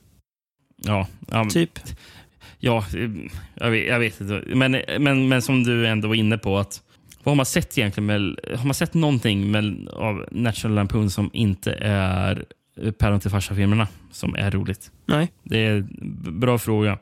Ja, 0.77 1.07
ja, 1.27 1.49
Typ. 1.49 1.79
ja 2.59 2.85
jag, 3.55 3.71
vet, 3.71 3.87
jag 3.87 3.99
vet 3.99 4.21
inte. 4.21 4.43
Men, 4.55 4.81
men, 4.99 5.27
men 5.27 5.41
som 5.41 5.63
du 5.63 5.87
ändå 5.87 6.07
var 6.07 6.15
inne 6.15 6.37
på, 6.37 6.57
att 6.57 6.81
vad 7.23 7.31
har 7.31 7.35
man 7.35 7.45
sett 7.45 7.77
egentligen? 7.77 8.05
Med, 8.05 8.39
har 8.57 8.65
man 8.65 8.73
sett 8.73 8.93
någonting 8.93 9.51
med, 9.51 9.89
av 9.89 10.25
National 10.31 10.75
Lampoon 10.75 11.09
som 11.09 11.29
inte 11.33 11.71
är 11.81 12.45
Päron 12.97 13.19
till 13.19 13.31
farsa-filmerna 13.31 13.87
som 14.11 14.35
är 14.35 14.51
roligt? 14.51 14.91
Nej. 15.05 15.31
Det 15.43 15.65
är 15.65 15.75
en 15.75 16.39
bra 16.39 16.57
fråga. 16.57 16.97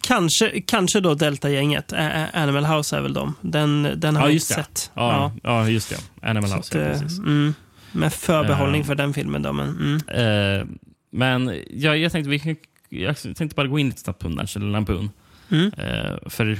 Kanske, 0.00 0.60
kanske 0.60 1.00
då 1.00 1.14
Delta-gänget. 1.14 1.92
Animal 2.32 2.64
House 2.64 2.96
är 2.96 3.00
väl 3.00 3.12
de. 3.12 3.34
Den, 3.40 3.88
den 3.96 4.16
har 4.16 4.22
Ja, 4.22 4.26
jag 4.28 4.34
just 4.34 4.50
inte 4.50 4.60
det. 4.60 4.64
sett. 4.64 4.90
Ja, 4.94 5.32
ja. 5.42 5.68
just 5.68 5.90
det. 5.90 6.28
Animal 6.28 6.50
Så 6.50 6.56
House. 6.56 6.78
ja, 6.78 6.84
eh, 6.84 7.00
precis. 7.00 7.18
mm, 7.18 7.54
med 7.92 8.12
förbehållning 8.12 8.80
Eh. 8.80 8.86
för 8.86 8.94
den 8.94 9.14
filmen 9.14 9.42
då, 9.42 9.52
men 9.52 9.68
mm. 9.68 10.60
Eh, 10.60 10.66
men 11.10 11.54
ja, 11.70 11.96
jag 11.96 12.12
tänkte 12.12 12.30
vi 12.30 12.38
kan, 12.38 12.56
jag 12.88 13.16
tänkte 13.18 13.54
bara 13.54 13.66
gå 13.66 13.78
in 13.78 13.86
lite 13.86 14.00
snabbt 14.00 14.18
på 14.22 14.28
National 14.28 14.70
Lampoon. 14.70 15.10
Mm. 15.50 15.70
Eh, 15.78 16.16
för, 16.26 16.58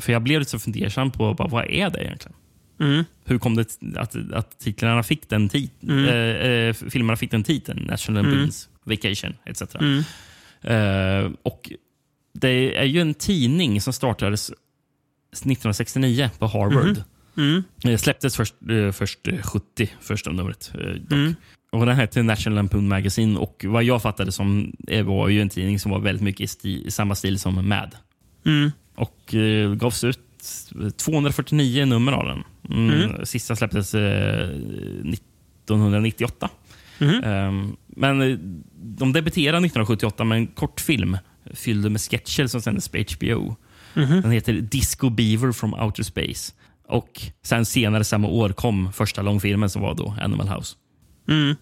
för 0.00 0.12
jag 0.12 0.22
blev 0.22 0.38
lite 0.38 0.50
så 0.50 0.58
fundersam 0.58 1.10
på 1.10 1.34
bara, 1.34 1.48
vad 1.48 1.64
är 1.70 1.90
det 1.90 2.04
egentligen? 2.04 2.36
Mm. 2.80 3.04
Hur 3.24 3.38
kom 3.38 3.54
det 3.56 3.66
att, 3.96 4.16
att 4.32 4.58
titlarna 4.58 5.02
fick 5.02 5.28
den? 5.28 5.50
Mm. 5.82 6.04
Eh, 6.04 6.48
eh, 6.50 6.72
filmerna 6.74 7.16
fick 7.16 7.30
den 7.30 7.44
titeln, 7.44 7.82
National 7.82 8.26
Mm. 8.26 8.48
Vacation 8.84 9.34
etc. 9.44 9.62
Mm. 9.80 10.02
Eh, 10.62 11.32
och 11.42 11.72
det 12.34 12.76
är 12.78 12.84
ju 12.84 13.00
en 13.00 13.14
tidning 13.14 13.80
som 13.80 13.92
startades 13.92 14.50
1969 14.50 16.30
på 16.38 16.46
Harvard. 16.46 17.02
Mm. 17.36 17.62
Det 17.82 17.98
släpptes 17.98 18.36
först, 18.36 18.54
eh, 18.70 18.92
först 18.92 19.28
eh, 19.28 19.42
70, 19.42 19.88
första 20.00 20.32
numret. 20.32 20.72
eh. 20.74 21.16
Mm. 21.18 21.34
Och 21.72 21.86
den 21.86 21.96
hette 21.96 22.22
National 22.22 22.56
Lampoon 22.56 22.88
Magazine 22.88 23.38
och 23.38 23.64
vad 23.68 23.84
jag 23.84 24.02
fattade 24.02 24.32
som 24.32 24.72
eh, 24.88 25.04
var 25.06 25.28
ju 25.28 25.40
en 25.42 25.48
tidning 25.48 25.78
som 25.78 25.90
var 25.90 25.98
väldigt 25.98 26.22
mycket 26.22 26.40
i, 26.40 26.46
sti, 26.46 26.86
i 26.86 26.90
samma 26.90 27.14
stil 27.14 27.38
som 27.38 27.68
Mad. 27.68 27.96
Mm. 28.46 28.70
Och 28.94 29.34
eh, 29.34 29.74
gavs 29.74 30.04
ut 30.04 30.18
249 30.96 31.84
nummer 31.84 32.12
av 32.12 32.26
den. 32.26 32.44
Mm. 32.70 33.00
Mm. 33.00 33.26
Sista 33.26 33.56
släpptes 33.56 33.94
eh, 33.94 34.48
1998. 35.64 36.48
Mhm. 36.98 37.24
Ehm, 37.24 37.76
men 37.86 38.22
eh, 38.22 38.38
de 38.74 39.12
debuterade 39.12 39.66
1978 39.66 40.24
med 40.24 40.38
en 40.38 40.46
kortfilm 40.46 41.18
fylld 41.54 41.90
med 41.90 42.00
sketcher 42.00 42.46
som 42.46 42.60
sändes 42.62 42.88
på 42.88 42.98
HBO. 42.98 43.56
Mhm. 43.94 44.22
Den 44.22 44.30
heter 44.30 44.52
Disco 44.52 45.10
Beaver 45.10 45.52
from 45.52 45.74
Outer 45.74 46.02
Space. 46.02 46.52
Och 46.88 47.22
sen 47.42 47.64
senare 47.66 48.04
samma 48.04 48.28
år 48.28 48.48
kom 48.48 48.92
första 48.92 49.22
långfilmen 49.22 49.70
som 49.70 49.82
var 49.82 49.94
då 49.94 50.16
Animal 50.20 50.48
House. 50.48 50.76
Mm. 51.28 51.56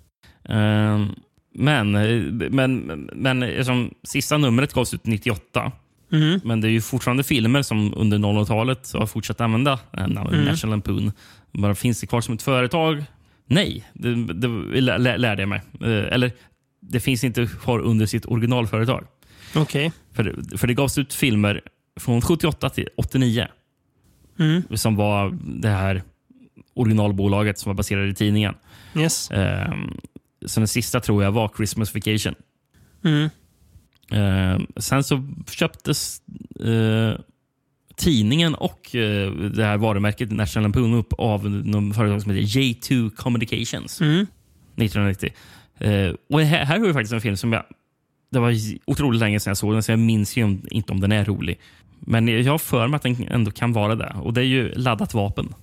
Ehm, 0.49 1.15
men, 1.55 1.93
men, 2.51 2.87
men 3.13 3.43
eh, 3.43 3.65
som 3.65 3.95
sista 4.03 4.39
numret 4.39 4.73
gavs 4.73 4.95
ut 4.95 5.07
98. 5.07 5.73
Mm. 6.13 6.41
Men 6.45 6.61
det 6.61 6.69
är 6.69 6.71
ju 6.71 6.81
fortfarande 6.81 7.23
filmer 7.25 7.63
som 7.63 7.95
under 7.97 8.19
00-talet 8.19 8.93
har 8.93 9.07
fortsatt 9.07 9.41
använda 9.41 9.73
eh, 9.93 10.05
Mm. 10.05 10.45
National 10.45 10.71
Lampoon. 10.71 11.13
Bara 11.53 11.75
finns 11.75 12.01
det 12.01 12.07
kvar 12.07 12.21
som 12.21 12.35
ett 12.35 12.43
företag? 12.43 13.05
Nej, 13.47 13.85
det, 13.95 14.15
det 14.35 14.49
lä- 14.81 14.99
lä- 14.99 15.17
lärde 15.17 15.43
jag 15.43 15.49
mig. 15.49 15.63
Eh, 15.81 15.89
Eller, 16.15 16.33
det 16.81 17.01
finns 17.01 17.25
inte 17.25 17.47
kvar 17.47 17.79
under 17.79 18.07
sitt 18.07 18.27
originalföretag. 18.27 19.07
Okej. 19.55 19.93
För, 20.13 20.57
för 20.57 20.67
det 20.67 20.75
gavs 20.75 20.99
ut 20.99 21.15
filmer 21.15 21.61
från 22.01 22.21
78 22.21 22.71
till 22.71 22.89
89 22.97 23.47
Mm. 24.39 24.63
som 24.75 24.97
var 24.97 25.39
det 25.61 25.69
här 25.69 26.03
originalbolaget 26.75 27.59
som 27.59 27.71
var 27.71 27.75
baserat 27.75 28.11
i 28.13 28.15
tidningen. 28.15 28.55
Yes. 28.97 29.31
Ehm, 29.31 29.97
så 30.47 30.61
den 30.61 30.69
sista 30.69 31.01
tror 31.01 31.23
jag 31.25 31.33
var 31.33 31.51
Christmas 31.57 31.95
Vacation. 31.95 32.35
Mm. 33.05 33.29
Ehm, 34.11 34.67
sen 34.77 35.05
så 35.05 35.29
köptes 35.51 36.23
eh, 36.61 37.21
tidningen 37.97 38.55
och 38.55 38.95
eh, 38.95 39.31
det 39.33 39.65
här 39.65 39.77
varumärket 39.77 40.33
National 40.33 40.63
Lampoon 40.63 40.95
upp 40.95 41.13
av 41.13 41.51
någon 41.51 41.95
företag 41.95 42.23
som 42.23 42.33
heter 42.33 42.61
J2 42.61 43.11
Communications 43.11 44.01
Mm. 44.01 44.27
1990. 44.77 45.33
Eh, 45.79 46.15
och 46.31 46.41
här, 46.41 46.65
här 46.65 46.79
har 46.79 46.87
vi 46.87 46.93
faktiskt 46.93 47.13
en 47.13 47.21
film 47.21 47.37
som 47.37 47.53
jag... 47.53 47.63
Det 48.31 48.39
var 48.39 48.55
otroligt 48.85 49.21
länge 49.21 49.41
sedan 49.41 49.51
jag 49.51 49.57
såg 49.57 49.73
den, 49.73 49.83
så 49.83 49.93
jag 49.93 49.99
minns 49.99 50.37
ju 50.37 50.59
inte 50.71 50.93
om 50.93 51.01
den 51.01 51.13
är 51.13 51.25
rolig. 51.25 51.61
Men 52.01 52.29
jag 52.29 52.53
har 52.53 52.59
för 52.59 52.89
mig 52.89 52.97
att 52.97 53.03
den 53.03 53.29
ändå 53.29 53.51
kan 53.51 53.73
vara 53.73 53.95
det. 53.95 54.15
Och 54.23 54.33
det 54.35 54.41
är 54.41 54.45
ju 54.45 54.73
Laddat 54.75 55.15
vapen. 55.15 55.55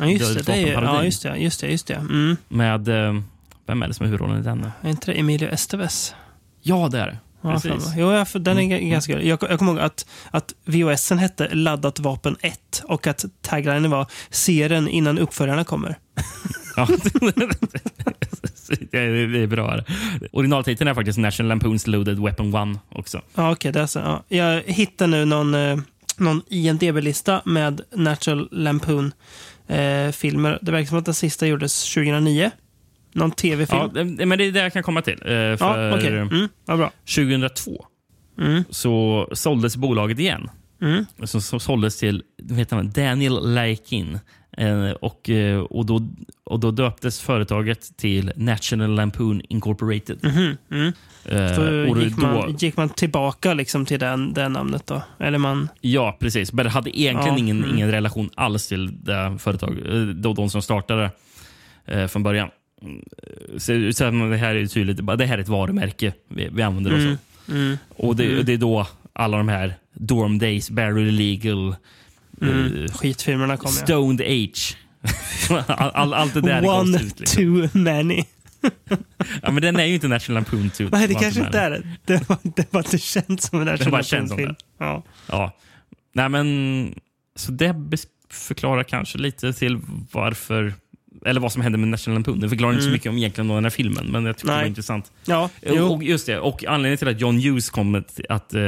Ja, 0.00 0.06
just 0.06 0.46
det. 0.46 0.52
Det 0.52 0.72
är, 0.72 0.82
ja, 0.82 1.04
just 1.04 1.22
det. 1.22 1.36
Just 1.36 1.60
det, 1.60 1.70
just 1.70 1.86
det. 1.86 1.94
Mm. 1.94 2.36
Med... 2.48 2.88
Eh, 2.88 3.20
vem 3.66 3.82
är 3.82 3.88
det 3.88 3.94
som 3.94 4.04
är 4.04 4.06
huvudrollen 4.08 4.40
i 4.40 4.42
den? 4.42 4.70
Är 4.82 4.90
inte 4.90 5.12
det 5.12 5.18
Emilio 5.20 5.48
Estevez? 5.48 6.14
Ja, 6.62 6.88
det 6.88 7.00
är 7.00 7.06
det. 7.06 7.18
Precis. 7.42 7.92
jo, 7.96 8.12
ja, 8.12 8.24
för 8.24 8.38
den 8.38 8.58
är 8.58 8.76
Mm. 8.76 8.90
ganska. 8.90 9.22
Jag, 9.22 9.38
jag 9.50 9.58
kommer 9.58 9.72
ihåg 9.72 9.80
att, 9.80 10.06
att 10.30 10.54
VHSen 10.64 11.18
hette 11.18 11.48
Laddat 11.54 12.00
vapen 12.00 12.36
1 12.40 12.82
och 12.84 13.06
att 13.06 13.24
taglinen 13.42 13.90
var 13.90 14.06
“Se 14.30 14.68
den 14.68 14.88
innan 14.88 15.18
uppföljarna 15.18 15.64
kommer”. 15.64 15.98
Ja. 16.76 16.88
det, 18.90 18.98
är, 18.98 19.26
det 19.32 19.38
är 19.42 19.46
bra. 19.46 19.80
Originaltiteln 20.32 20.88
är 20.88 20.94
faktiskt 20.94 21.18
National 21.18 21.48
Lampoons 21.48 21.86
Loaded 21.86 22.18
Weapon 22.18 22.54
1 22.74 22.80
också. 22.88 23.20
Ja, 23.34 23.52
okej. 23.52 23.72
det 23.72 23.80
är 23.80 23.86
så. 23.86 23.98
Ja. 23.98 24.24
Jag 24.28 24.62
hittade 24.62 25.10
nu 25.10 25.24
någon, 25.24 25.54
eh, 25.54 25.78
någon 26.16 26.42
IMDB-lista 26.48 27.42
med 27.44 27.80
Natural 27.94 28.48
Lampoon-filmer. 28.52 30.58
det 30.62 30.72
verkar 30.72 30.88
som 30.88 30.98
att 30.98 31.04
den 31.04 31.14
sista 31.14 31.46
gjordes 31.46 31.94
2009. 31.94 32.50
Någon 33.18 33.30
tv-film. 33.30 34.16
Ja, 34.18 34.26
men 34.26 34.38
det 34.38 34.44
är 34.44 34.52
det 34.52 34.60
jag 34.60 34.72
kan 34.72 34.82
komma 34.82 35.02
till. 35.02 35.14
Eh, 35.22 35.26
För 35.26 35.56
Ja, 35.60 35.96
okej. 35.96 36.08
Mm, 36.18 36.48
ja, 36.66 36.76
bra. 36.76 36.90
2002 37.14 37.86
Mm. 38.40 38.64
så 38.70 39.28
såldes 39.32 39.76
bolaget 39.76 40.18
igen. 40.18 40.50
Mm. 40.82 41.06
Så 41.24 41.40
såldes 41.40 41.98
till 41.98 42.22
heter 42.50 42.76
han, 42.76 42.90
Daniel 42.90 43.54
Laikin. 43.54 44.18
Eh, 44.58 44.90
och, 44.90 45.30
eh, 45.30 45.58
och, 45.60 45.86
då, 45.86 46.08
och 46.44 46.60
då 46.60 46.70
döptes 46.70 47.20
företaget 47.20 47.96
till 47.96 48.32
National 48.36 48.90
Lampoon 48.94 49.42
Incorporated. 49.48 50.18
Mhm, 50.22 50.56
mm. 50.70 50.92
Eh, 51.24 51.54
Så 51.54 51.90
och 51.90 52.02
gick, 52.02 52.16
då, 52.16 52.26
man, 52.26 52.56
gick 52.58 52.76
man 52.76 52.88
tillbaka 52.88 53.54
liksom 53.54 53.86
till 53.86 53.98
den, 53.98 54.32
det 54.32 54.48
namnet 54.48 54.86
då? 54.86 55.02
Eller 55.18 55.38
man... 55.38 55.68
Ja, 55.80 56.16
precis. 56.20 56.52
Men 56.52 56.64
det 56.64 56.70
hade 56.70 57.00
egentligen 57.00 57.34
Ja, 57.34 57.38
ingen, 57.38 57.58
mm. 57.64 57.74
ingen 57.74 57.90
relation 57.90 58.30
alls 58.34 58.68
till 58.68 59.04
det 59.04 59.36
företag, 59.38 59.78
eh, 59.86 60.00
då, 60.02 60.32
de 60.32 60.50
som 60.50 60.62
startade 60.62 61.10
eh, 61.86 62.06
från 62.06 62.22
början. 62.22 62.48
Mm, 62.82 63.02
Så, 63.56 63.92
så 63.92 64.10
det 64.10 64.36
här 64.36 64.54
är 64.54 64.66
tydligt. 64.66 65.06
Det 65.18 65.26
här 65.26 65.38
är 65.38 65.42
ett 65.42 65.48
varumärke 65.48 66.12
vi, 66.28 66.48
vi 66.52 66.62
använder 66.62 66.90
oss 66.92 66.98
av. 66.98 67.04
Mm, 67.06 67.18
mm, 67.66 67.78
Och 67.88 68.16
det, 68.16 68.32
mm. 68.32 68.44
det 68.44 68.52
är 68.52 68.58
då 68.58 68.86
alla 69.12 69.36
de 69.36 69.48
här 69.48 69.74
Dorm 69.92 70.38
Days, 70.38 70.70
Barrel 70.70 71.14
Legal, 71.14 71.76
Mm. 72.42 72.84
eh, 72.84 72.92
Skitfilmerna 72.92 73.56
kom 73.56 73.72
ja. 73.78 73.84
Stoned 73.84 74.20
Age. 74.20 74.76
all, 75.66 75.90
all, 75.90 76.14
allt 76.14 76.34
det 76.34 76.40
där 76.40 76.58
One 76.58 76.92
gavs 76.92 77.02
ut. 77.02 77.20
Liksom. 77.20 77.42
too 77.70 77.80
many. 77.82 78.24
Ja, 79.42 79.50
men 79.50 79.62
den 79.62 79.76
är 79.76 79.84
ju 79.84 79.94
inte 79.94 80.08
National 80.08 80.34
Lampoon. 80.34 80.70
Too, 80.70 80.88
Nej, 80.92 81.08
det 81.08 81.14
kanske 81.14 81.40
inte 81.40 81.58
är 81.58 81.70
det. 81.70 81.82
Det 82.04 82.28
var, 82.28 82.38
det 82.42 82.72
var 82.72 82.80
inte 82.80 82.98
känt 82.98 83.42
som 83.42 83.60
en 83.60 83.66
National 83.66 84.04
Lampoon-film. 84.12 84.54
Ja. 84.78 85.02
Ja. 85.26 85.52
Nej, 86.12 86.28
men, 86.28 86.94
så 87.36 87.52
det 87.52 87.74
förklarar 88.30 88.82
kanske 88.82 89.18
lite 89.18 89.52
till 89.52 89.80
varför 90.12 90.74
eller 91.26 91.40
vad 91.40 91.52
som 91.52 91.62
hände 91.62 91.78
med 91.78 91.88
National 91.88 92.14
Lampoon. 92.14 92.40
Det 92.40 92.48
förklarar 92.48 92.72
inte 92.72 92.82
så 92.82 92.88
Mm. 92.88 92.92
mycket 92.92 93.10
om 93.10 93.18
egentligen 93.18 93.48
den 93.48 93.64
här 93.64 93.70
filmen, 93.70 94.06
men 94.06 94.24
jag 94.26 94.36
tycker 94.36 94.46
det 94.48 94.52
var 94.52 94.60
Nej. 94.60 94.68
intressant. 94.68 95.12
Ja, 95.24 95.50
och, 95.90 96.04
just 96.04 96.26
det, 96.26 96.38
och 96.38 96.64
anledningen 96.64 96.98
till 96.98 97.08
att 97.08 97.20
John 97.20 97.38
Hughes 97.40 97.70
kom 97.70 97.94
att, 97.94 98.20
att 98.28 98.54
eh, 98.54 98.60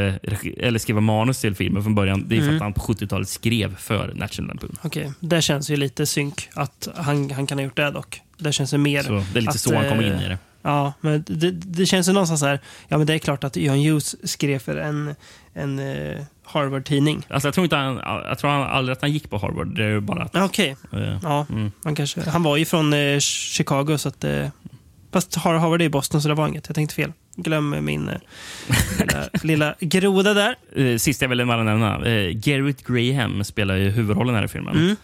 eller 0.56 0.78
skriva 0.78 1.00
manus 1.00 1.40
till 1.40 1.54
filmen 1.54 1.82
från 1.82 1.94
början, 1.94 2.24
det 2.28 2.34
är 2.36 2.38
för 2.40 2.44
Mm. 2.46 2.56
att 2.56 2.62
han 2.62 2.72
på 2.72 2.80
70-talet 2.80 3.28
skrev 3.28 3.76
för 3.76 4.12
National 4.14 4.48
Lampoon. 4.48 4.76
Okej, 4.82 5.12
det 5.20 5.42
känns 5.42 5.70
ju 5.70 5.76
lite 5.76 6.06
synk 6.06 6.48
att 6.54 6.88
han, 6.96 7.30
han 7.30 7.46
kan 7.46 7.58
ha 7.58 7.64
gjort 7.64 7.76
det 7.76 7.90
dock. 7.90 8.20
Det 8.38 8.52
känns 8.52 8.74
ju 8.74 8.78
mer... 8.78 9.02
Så 9.02 9.12
det 9.32 9.38
är 9.38 9.40
lite 9.40 9.50
att, 9.50 9.60
så 9.60 9.74
han 9.74 9.88
kommer 9.88 10.02
in 10.06 10.12
eh, 10.12 10.24
i 10.24 10.28
det. 10.28 10.38
Ja, 10.62 10.92
men 11.00 11.24
det, 11.26 11.50
det 11.50 11.86
känns 11.86 12.08
ju 12.08 12.12
någonstans 12.12 12.40
så 12.40 12.46
här, 12.46 12.60
ja 12.88 12.98
men 12.98 13.06
det 13.06 13.14
är 13.14 13.18
klart 13.18 13.44
att 13.44 13.56
John 13.56 13.78
Hughes 13.78 14.30
skrev 14.30 14.58
för 14.58 14.76
en, 14.76 15.14
en 15.54 15.78
eh, 15.78 16.20
Harvard-tidning. 16.52 17.26
Alltså, 17.30 17.46
jag 17.48 17.54
tror 17.54 17.64
inte 17.64 17.76
han, 17.76 17.96
jag 18.28 18.38
tror 18.38 18.50
han 18.50 18.62
aldrig 18.62 18.92
att 18.96 19.00
han 19.02 19.12
gick 19.12 19.30
på 19.30 19.38
Harvard. 19.38 19.76
Det 19.76 19.84
är 19.84 20.00
bara 20.00 20.22
att... 20.22 20.30
Ja, 20.34 20.44
Okej, 20.44 20.76
eh, 20.92 21.18
ja, 21.22 21.46
mm. 21.50 21.72
man 21.84 21.94
kanske, 21.94 22.30
han 22.30 22.42
var 22.42 22.56
ju 22.56 22.64
från 22.64 22.92
eh, 22.92 23.18
Chicago 23.18 23.96
så 23.98 24.08
att, 24.08 24.24
eh, 24.24 24.48
fast 25.12 25.34
Har- 25.34 25.58
Harvard 25.58 25.82
är 25.82 25.84
i 25.86 25.88
Boston 25.88 26.22
så 26.22 26.28
det 26.28 26.34
var 26.34 26.48
inget, 26.48 26.68
jag 26.68 26.74
tänkte 26.74 26.94
fel. 26.94 27.12
Glöm 27.36 27.84
min 27.84 28.08
eh, 28.08 28.16
lilla, 28.98 29.28
lilla 29.42 29.74
groda 29.80 30.34
där. 30.34 30.54
Eh, 30.76 30.96
Sist 30.96 31.22
jag 31.22 31.28
ville 31.28 31.46
bara 31.46 31.62
nämna. 31.62 32.06
Eh, 32.06 32.30
Garrett 32.30 32.86
Graham 32.86 33.44
spelar 33.44 33.76
ju 33.76 33.90
huvudrollen 33.90 34.34
här 34.34 34.44
i 34.44 34.48
filmen. 34.48 34.76
Mm. 34.76 34.96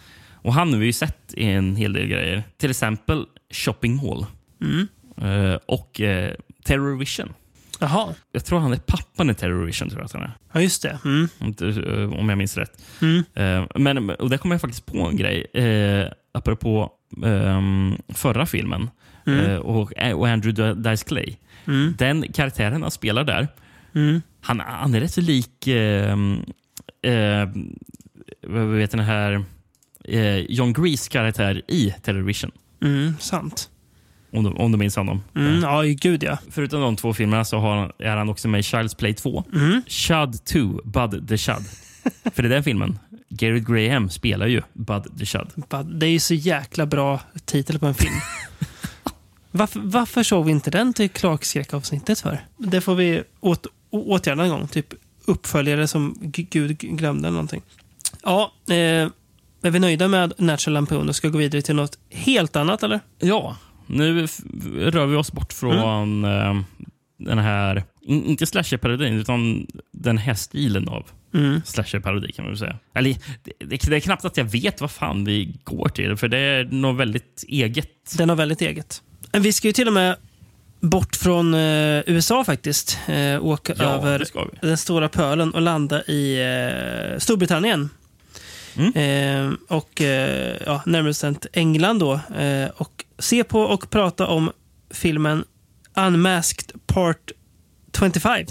Och 0.43 0.55
Han 0.55 0.73
har 0.73 0.78
vi 0.81 0.86
ju 0.86 0.93
sett 0.93 1.35
i 1.35 1.44
en 1.44 1.77
hel 1.77 1.93
del 1.93 2.06
grejer. 2.06 2.43
Till 2.56 2.70
exempel 2.70 3.27
Shopping 3.55 3.97
Mall 3.97 4.27
Mm. 4.62 4.89
eh, 5.23 5.59
och 5.66 6.01
eh, 6.01 6.32
Terror 6.64 6.97
Vision. 6.98 7.32
Jaha, 7.80 8.14
Jag 8.32 8.44
tror 8.44 8.58
han 8.60 8.72
är 8.72 8.76
pappan 8.76 9.30
i 9.30 9.34
Terror 9.34 9.64
Vision. 9.64 9.88
Tror 9.88 10.00
jag 10.00 10.04
att 10.06 10.12
han 10.12 10.22
är. 10.22 10.32
ja 10.52 10.60
just 10.60 10.82
det. 10.82 10.98
Mm. 11.04 11.28
Inte, 11.40 11.66
eh, 11.68 12.12
Om 12.20 12.28
jag 12.28 12.38
minns 12.38 12.56
rätt. 12.56 12.82
Mm. 13.02 13.24
Eh, 13.34 13.66
Men, 13.74 14.10
och 14.10 14.30
där 14.30 14.38
kommer 14.38 14.54
jag 14.54 14.60
faktiskt 14.60 14.86
på 14.86 14.98
en 14.98 15.16
grej. 15.16 15.46
Eh, 15.54 16.06
apropå 16.32 16.90
ehm, 17.24 17.94
förra 18.08 18.46
filmen 18.46 18.90
Mm. 19.26 19.44
eh, 19.50 19.56
och, 19.56 19.92
och 20.14 20.28
Andrew 20.28 20.74
Dice 20.90 21.04
Clay. 21.04 21.36
Mm. 21.66 21.94
Den 21.98 22.32
karaktären 22.32 22.82
han 22.82 22.90
spelar 22.90 23.24
där, 23.24 23.48
Mm. 23.94 24.22
han, 24.40 24.60
han 24.60 24.94
är 24.94 25.00
rätt 25.00 25.12
så 25.12 25.20
lik 25.20 25.66
eh, 25.66 26.12
eh, 27.02 27.48
vad 28.46 28.66
vet 28.68 28.90
den 28.90 29.00
här 29.00 29.44
eh, 30.04 30.36
John 30.38 30.72
Grease 30.72 31.10
karaktär 31.10 31.62
i 31.68 31.94
Television. 32.02 32.50
Mm, 32.82 33.14
sant. 33.20 33.70
Om 34.36 34.44
du, 34.44 34.50
om 34.50 34.72
du 34.72 34.78
minns 34.78 34.96
honom. 34.96 35.22
Mm, 35.36 35.60
ja, 35.62 35.82
gud 35.82 36.22
ja. 36.22 36.38
Förutom 36.50 36.80
de 36.80 36.96
två 36.96 37.14
filmerna 37.14 37.44
så 37.44 37.58
har 37.58 37.92
är 37.98 38.16
han 38.16 38.28
också 38.28 38.48
med 38.48 38.58
i 38.58 38.62
Child's 38.62 38.96
Play 38.96 39.14
2. 39.14 39.44
Mm. 39.54 39.82
Chud 39.86 40.44
2, 40.44 40.80
Bud 40.84 41.28
the 41.28 41.38
Chud. 41.38 41.64
För 42.34 42.44
i 42.44 42.48
den 42.48 42.64
filmen, 42.64 42.98
Garrett 43.28 43.66
Graham 43.66 44.10
spelar 44.10 44.46
ju 44.46 44.62
Bud 44.72 45.18
the 45.18 45.26
Chud. 45.26 45.46
Bara, 45.54 45.82
Det 45.82 46.06
är 46.06 46.10
ju 46.10 46.20
så 46.20 46.34
jäkla 46.34 46.86
bra 46.86 47.20
titel 47.44 47.78
på 47.78 47.86
en 47.86 47.94
film. 47.94 48.14
varför, 49.50 49.80
varför 49.80 50.22
såg 50.22 50.44
vi 50.44 50.52
inte 50.52 50.70
den 50.70 50.92
till 50.92 51.10
Clark-skräckavsnittet 51.10 52.20
för? 52.20 52.46
Det 52.58 52.80
får 52.80 52.94
vi 52.94 53.22
åt, 53.40 53.66
åtgärda 53.90 54.44
en 54.44 54.50
gång. 54.50 54.68
Typ 54.68 54.94
uppföljare 55.24 55.88
som 55.88 56.16
Gud 56.20 56.78
glömde 56.78 57.28
eller 57.28 57.34
någonting. 57.34 57.62
Ja, 58.22 58.52
eh, 58.68 59.08
är 59.62 59.70
vi 59.70 59.78
nöjda 59.78 60.08
med 60.08 60.32
Natural 60.38 60.74
Lampoon 60.74 61.08
och 61.08 61.16
ska 61.16 61.28
gå 61.28 61.38
vidare 61.38 61.62
till 61.62 61.74
något 61.74 61.98
helt 62.10 62.56
annat 62.56 62.82
eller? 62.82 63.00
Ja, 63.18 63.56
nu 63.86 64.26
rör 64.76 65.06
vi 65.06 65.16
oss 65.16 65.32
bort 65.32 65.52
från 65.52 66.24
eh, 66.24 66.54
den 67.18 67.38
här, 67.38 67.84
in, 68.02 68.24
inte 68.24 68.46
slasher-parodin, 68.46 69.14
utan 69.14 69.66
den 69.92 70.18
här 70.18 70.34
stilen 70.34 70.88
av 70.88 71.06
Mm. 71.34 71.60
slasher-parodi 71.64 72.32
kan 72.32 72.44
man 72.44 72.52
väl 72.52 72.58
säga. 72.58 72.78
Eller, 72.94 73.16
det, 73.44 73.52
det, 73.58 73.86
det 73.90 73.96
är 73.96 74.00
knappt 74.00 74.24
att 74.24 74.36
jag 74.36 74.44
vet 74.44 74.80
vad 74.80 74.90
fan 74.90 75.24
vi 75.24 75.54
går 75.64 75.88
till, 75.88 76.16
för 76.16 76.28
det 76.28 76.38
är 76.38 76.64
något 76.64 76.96
väldigt 76.96 77.44
eget. 77.48 78.16
Den 78.18 78.28
har 78.28 78.36
väldigt 78.36 78.60
eget. 78.62 79.02
Vi 79.32 79.52
ska 79.52 79.68
ju 79.68 79.72
till 79.72 79.86
och 79.86 79.92
med 79.94 80.16
bort 80.80 81.16
från 81.16 81.54
eh, 81.54 82.02
USA 82.06 82.44
faktiskt. 82.44 82.98
Eh, 83.08 83.44
åka 83.46 83.74
Ja, 83.78 83.84
över 83.84 84.18
det 84.18 84.66
den 84.68 84.76
stora 84.76 85.08
pölen 85.08 85.50
och 85.54 85.62
landa 85.62 86.02
i 86.04 86.40
eh, 87.12 87.18
Storbritannien. 87.18 87.90
Mm. 88.76 88.92
Eh, 88.94 89.52
och 89.68 90.00
eh, 90.00 90.56
ja, 90.66 90.82
närmare 90.86 91.10
bestämt 91.10 91.46
England 91.52 91.98
då. 91.98 92.12
Eh, 92.38 92.68
och 92.76 93.04
se 93.18 93.44
på 93.44 93.60
och 93.60 93.90
prata 93.90 94.26
om 94.26 94.51
filmen 94.90 95.44
Unmasked 95.97 96.72
Part 96.86 97.32
25. 97.98 98.44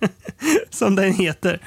Som 0.70 0.96
den 0.96 1.12
heter. 1.12 1.60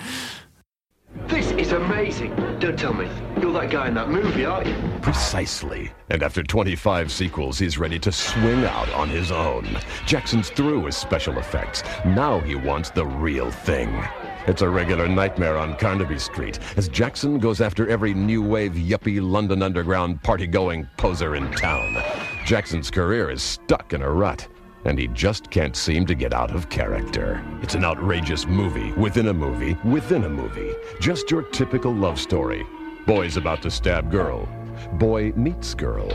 This 1.28 1.52
is 1.52 1.74
amazing. 1.74 2.32
Don't 2.60 2.78
tell 2.78 2.94
me. 2.94 3.08
You're 3.42 3.52
that 3.54 3.70
guy 3.72 3.88
in 3.88 3.96
that 3.96 4.10
movie, 4.10 4.46
aren't 4.46 4.68
you? 4.68 4.76
Precisely. 5.02 5.92
And 6.10 6.24
after 6.24 6.44
25 6.44 7.12
sequels, 7.12 7.60
he's 7.60 7.78
ready 7.78 8.00
to 8.00 8.12
swing 8.12 8.66
out 8.66 8.92
on 8.94 9.10
his 9.10 9.32
own. 9.32 9.66
Jackson's 10.06 10.50
through 10.50 10.82
with 10.82 10.96
special 10.96 11.40
effects. 11.40 11.84
Now 12.06 12.40
he 12.40 12.56
wants 12.56 12.92
the 12.92 13.06
real 13.06 13.52
thing. 13.52 14.04
It's 14.48 14.62
a 14.62 14.70
regular 14.70 15.10
nightmare 15.10 15.58
on 15.58 15.76
Carnaby 15.76 16.20
Street 16.20 16.58
as 16.78 16.88
Jackson 16.88 17.38
goes 17.38 17.60
after 17.60 17.90
every 17.90 18.14
new 18.14 18.42
wave 18.42 18.76
yuppie 18.76 19.20
London 19.22 19.62
underground 19.62 20.24
party 20.24 20.48
going 20.48 20.88
poser 20.96 21.36
in 21.36 21.52
town. 21.52 22.02
Jackson's 22.46 22.90
career 22.90 23.30
is 23.30 23.44
stuck 23.44 23.92
in 23.92 24.02
a 24.02 24.10
rut. 24.10 24.48
And 24.86 24.98
he 24.98 25.08
just 25.08 25.50
can't 25.52 25.76
seem 25.76 26.06
to 26.06 26.16
get 26.16 26.34
out 26.34 26.56
of 26.56 26.70
character. 26.70 27.44
It's 27.62 27.76
an 27.76 27.84
outrageous 27.84 28.48
movie 28.48 28.94
within 28.94 29.28
a 29.28 29.34
movie 29.34 29.78
within 29.84 30.24
a 30.24 30.30
movie. 30.30 30.74
Just 31.02 31.30
your 31.30 31.42
typical 31.42 31.94
love 31.94 32.18
story. 32.18 32.66
Boy's 33.06 33.36
about 33.36 33.62
to 33.64 33.70
stab 33.70 34.10
girl. 34.10 34.48
Boy 34.94 35.34
meets 35.36 35.74
girl. 35.74 36.08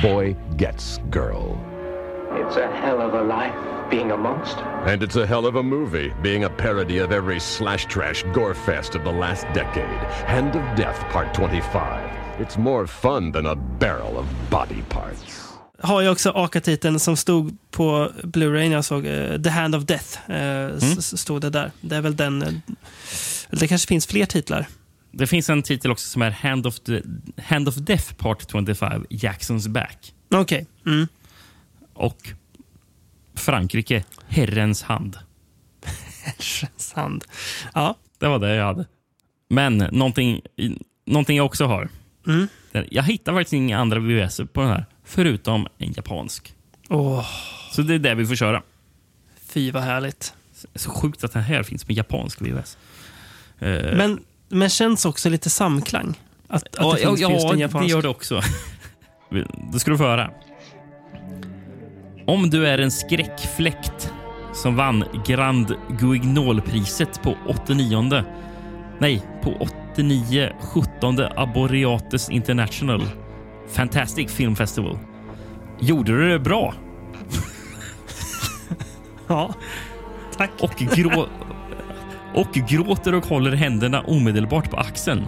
Boy 0.00 0.36
gets 0.56 0.98
girl. 1.10 1.58
It's 2.30 2.54
a 2.54 2.70
hell 2.70 3.00
of 3.00 3.14
a 3.14 3.22
life 3.24 3.73
being 3.90 4.10
a 4.10 4.16
monster. 4.16 4.62
And 4.86 5.02
it's 5.02 5.16
a 5.16 5.26
hell 5.26 5.46
of 5.46 5.56
a 5.56 5.62
movie, 5.62 6.12
being 6.22 6.44
a 6.44 6.48
parody 6.48 6.98
of 7.04 7.10
every 7.12 7.40
slash 7.40 7.86
trash 7.86 8.24
gore 8.34 8.54
fest 8.54 8.94
of 8.94 9.02
the 9.04 9.12
last 9.12 9.46
decade. 9.54 9.98
Hand 10.26 10.48
of 10.56 10.62
Death 10.76 11.00
Part 11.12 11.34
25. 11.34 12.10
It's 12.40 12.58
more 12.58 12.86
fun 12.86 13.32
than 13.32 13.46
a 13.46 13.54
barrel 13.80 14.16
of 14.18 14.26
body 14.50 14.82
parts. 14.88 15.40
Har 15.82 16.02
jag 16.02 16.12
också 16.12 16.30
AKA-titeln 16.30 17.00
som 17.00 17.16
stod 17.16 17.56
på 17.70 18.10
Blu-ray 18.22 18.68
när 18.68 18.74
jag 18.76 18.84
såg 18.84 19.06
eh, 19.06 19.40
The 19.42 19.50
Hand 19.50 19.74
of 19.74 19.84
Death. 19.84 20.30
S- 20.30 20.98
s- 20.98 21.20
Stod 21.20 21.40
det 21.40 21.50
där. 21.50 21.70
Det 21.80 21.96
är 21.96 22.00
väl 22.00 22.16
den... 22.16 22.42
eller 22.42 22.60
det 23.50 23.68
kanske 23.68 23.88
finns 23.88 24.06
fler 24.06 24.26
titlar. 24.26 24.66
Det 25.10 25.26
finns 25.26 25.50
en 25.50 25.62
titel 25.62 25.90
också 25.90 26.08
som 26.08 26.22
är 26.22 26.30
Hand 26.30 26.66
of, 26.66 26.80
the, 26.80 27.00
Hand 27.42 27.68
of 27.68 27.74
Death 27.74 28.14
Part 28.14 28.50
25, 28.50 29.06
Jacksons 29.10 29.68
Back. 29.68 30.14
Okej. 30.34 30.66
Mm. 30.86 31.08
Och 31.94 32.28
Frankrike, 33.34 34.04
Herrens 34.28 34.82
hand. 34.82 35.18
Herrens 36.24 36.92
hand. 36.92 37.24
Ja. 37.74 37.96
Det 38.18 38.28
var 38.28 38.38
det 38.38 38.54
jag 38.54 38.64
hade. 38.64 38.86
Men 39.48 39.78
någonting, 39.78 40.40
någonting 41.06 41.36
jag 41.36 41.46
också 41.46 41.64
har. 41.66 41.88
Mm. 42.26 42.48
Jag 42.90 43.02
hittar 43.02 43.32
faktiskt 43.32 43.52
inga 43.52 43.78
andra 43.78 43.98
VHS 44.00 44.40
på 44.52 44.60
den 44.60 44.70
här, 44.70 44.86
förutom 45.04 45.66
en 45.78 45.92
japansk. 45.92 46.54
Åh, 46.88 47.26
Så 47.72 47.82
det 47.82 47.94
är 47.94 47.98
det 47.98 48.14
vi 48.14 48.26
får 48.26 48.34
köra. 48.34 48.62
fy 49.46 49.70
vad 49.70 49.82
härligt. 49.82 50.34
Så 50.74 50.90
sjukt 50.90 51.24
att 51.24 51.32
den 51.32 51.42
här 51.42 51.62
finns 51.62 51.88
med 51.88 51.96
japansk 51.96 52.40
VHS. 52.42 52.78
Eh, 53.58 53.96
Men, 53.96 54.20
men 54.48 54.68
känns 54.68 55.04
också 55.04 55.28
lite 55.28 55.50
samklang. 55.50 56.20
Att, 56.48 56.62
att 56.62 56.76
ja, 56.78 56.92
det 56.92 57.06
finns 57.06 57.20
ja, 57.20 57.30
just 57.30 57.44
en 57.44 57.50
ja, 57.50 57.56
japansk. 57.66 57.88
det 57.88 57.92
gör 57.92 58.02
det 58.02 58.08
också. 58.08 58.40
Då 59.72 59.78
ska 59.78 59.90
du 59.90 59.98
få 59.98 60.04
höra. 60.04 60.30
Om 62.26 62.50
du 62.50 62.66
är 62.66 62.78
en 62.78 62.90
skräckfläkt 62.90 64.12
som 64.52 64.76
vann 64.76 65.04
Grand 65.26 65.74
Guignol-priset 65.88 67.22
på 67.22 67.36
89 67.48 68.24
Nej, 68.98 69.22
på 69.42 69.56
89 69.94 70.52
17 70.60 71.18
Aboreates 71.36 72.30
International 72.30 73.02
Fantastic 73.68 74.32
Film 74.32 74.56
Festival. 74.56 74.98
Gjorde 75.80 76.12
du 76.12 76.28
det 76.28 76.38
bra? 76.38 76.74
Ja, 79.26 79.54
tack. 80.36 80.50
Och, 80.60 80.76
grå 80.76 81.26
och 82.34 82.52
gråter 82.52 83.14
och 83.14 83.26
håller 83.26 83.52
händerna 83.52 84.00
omedelbart 84.00 84.70
på 84.70 84.76
axeln. 84.76 85.26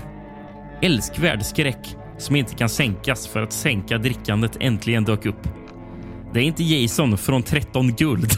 Älskvärd 0.82 1.43
skräck 1.43 1.97
som 2.18 2.36
inte 2.36 2.55
kan 2.55 2.68
sänkas 2.68 3.27
för 3.27 3.43
att 3.43 3.52
sänka 3.52 3.98
drickandet 3.98 4.56
äntligen 4.60 5.05
dök 5.05 5.27
upp. 5.27 5.48
Det 6.32 6.40
är 6.40 6.44
inte 6.44 6.65
Jason 6.65 7.19
från 7.19 7.43
13 7.43 7.94
guld. 7.94 8.32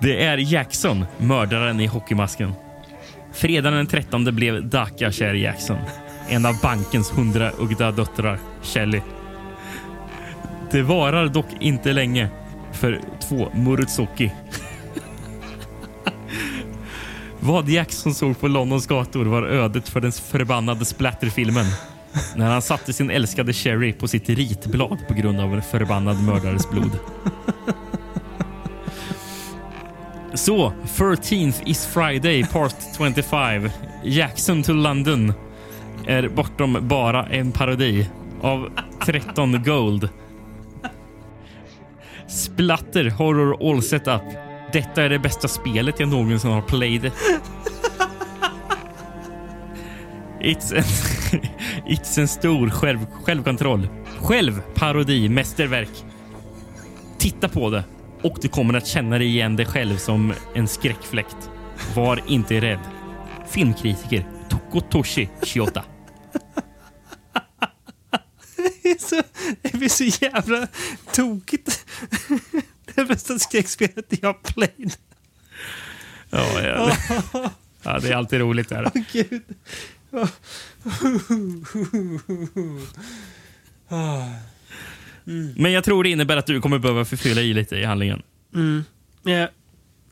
Det 0.00 0.24
är 0.24 0.36
Jackson, 0.38 1.04
mördaren 1.18 1.80
i 1.80 1.86
hockeymasken. 1.86 2.52
Fredagen 3.32 3.76
den 3.76 3.86
13 3.86 4.24
blev 4.24 4.68
Daka 4.68 5.12
kär 5.12 5.34
i 5.34 5.42
Jackson. 5.42 5.76
En 6.28 6.46
av 6.46 6.60
bankens 6.62 7.10
hundra 7.18 7.50
ugda 7.50 7.90
döttrar, 7.90 8.38
Shelley. 8.62 9.00
Det 10.70 10.82
varar 10.82 11.28
dock 11.28 11.46
inte 11.60 11.92
länge 11.92 12.28
för 12.72 13.00
två 13.28 13.48
Murutsuki. 13.54 14.32
Vad 17.40 17.68
Jackson 17.68 18.14
såg 18.14 18.40
på 18.40 18.48
Londons 18.48 18.86
gator 18.86 19.24
var 19.24 19.42
ödet 19.42 19.88
för 19.88 20.00
den 20.00 20.12
förbannade 20.12 20.84
splatterfilmen. 20.84 21.66
När 22.36 22.50
han 22.50 22.62
satte 22.62 22.92
sin 22.92 23.10
älskade 23.10 23.52
Sherry 23.52 23.92
på 23.92 24.08
sitt 24.08 24.28
ritblad 24.28 24.98
på 25.08 25.14
grund 25.14 25.40
av 25.40 25.54
en 25.54 25.62
förbannad 25.62 26.22
mördares 26.22 26.70
blod. 26.70 26.98
Så, 30.34 30.72
13th 30.96 31.62
is 31.66 31.86
Friday 31.86 32.44
part 32.44 32.74
25. 32.96 33.70
Jackson 34.04 34.62
to 34.62 34.72
London 34.72 35.32
är 36.06 36.28
bortom 36.28 36.78
bara 36.80 37.26
en 37.26 37.52
parodi 37.52 38.08
av 38.42 38.70
13 39.04 39.62
Gold. 39.62 40.08
Splatter 42.28 43.10
horror 43.10 43.70
all 43.70 43.82
setup. 43.82 44.22
Detta 44.72 45.02
är 45.02 45.08
det 45.08 45.18
bästa 45.18 45.48
spelet 45.48 46.00
jag 46.00 46.08
någonsin 46.08 46.50
har 46.50 46.62
played. 46.62 47.12
It's 50.40 50.74
en, 50.74 50.82
it's 51.86 52.20
en 52.20 52.28
stor 52.28 52.70
själv, 52.70 53.06
självkontroll. 53.24 53.88
Självparodi, 54.18 55.28
mästerverk. 55.28 56.04
Titta 57.18 57.48
på 57.48 57.70
det 57.70 57.84
och 58.22 58.38
du 58.42 58.48
kommer 58.48 58.74
att 58.74 58.86
känna 58.86 59.18
dig 59.18 59.26
igen 59.26 59.56
dig 59.56 59.66
själv 59.66 59.96
som 59.96 60.32
en 60.54 60.68
skräckfläkt. 60.68 61.50
Var 61.94 62.22
inte 62.26 62.60
rädd. 62.60 62.80
Filmkritiker 63.48 64.26
Tokotoshi 64.48 65.28
Shiota. 65.42 65.84
Det 68.82 68.90
är 68.90 68.98
så, 68.98 69.22
det 69.62 69.72
blir 69.72 69.88
så 69.88 70.04
jävla 70.04 70.66
tokigt. 71.12 71.86
Det 72.94 73.04
bästa 73.04 73.38
skräckspelet 73.38 74.06
jag 74.22 74.28
har 74.28 74.52
played. 74.52 74.92
Ja, 76.30 76.62
ja, 76.62 76.92
ja, 77.82 77.98
det 77.98 78.08
är 78.08 78.16
alltid 78.16 78.40
roligt. 78.40 78.68
Där. 78.68 78.90
Åh, 78.94 79.02
gud. 79.12 79.42
Men 85.56 85.72
jag 85.72 85.84
tror 85.84 86.04
det 86.04 86.10
innebär 86.10 86.36
att 86.36 86.46
du 86.46 86.60
kommer 86.60 86.78
behöva 86.78 87.04
förfylla 87.04 87.40
i 87.40 87.54
lite 87.54 87.76
i 87.76 87.84
handlingen. 87.84 88.22
Mm. 88.54 88.84
Jag 89.22 89.48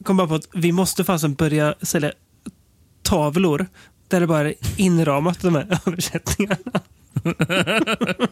kom 0.02 0.16
bara 0.16 0.28
på 0.28 0.34
att 0.34 0.48
vi 0.52 0.72
måste 0.72 1.04
fasen 1.04 1.34
börja 1.34 1.74
sälja 1.82 2.12
tavlor 3.02 3.66
där 4.08 4.20
det 4.20 4.26
bara 4.26 4.48
är 4.48 4.54
inramat 4.76 5.40
de 5.40 5.54
här 5.54 5.78
översättningarna. 5.86 6.80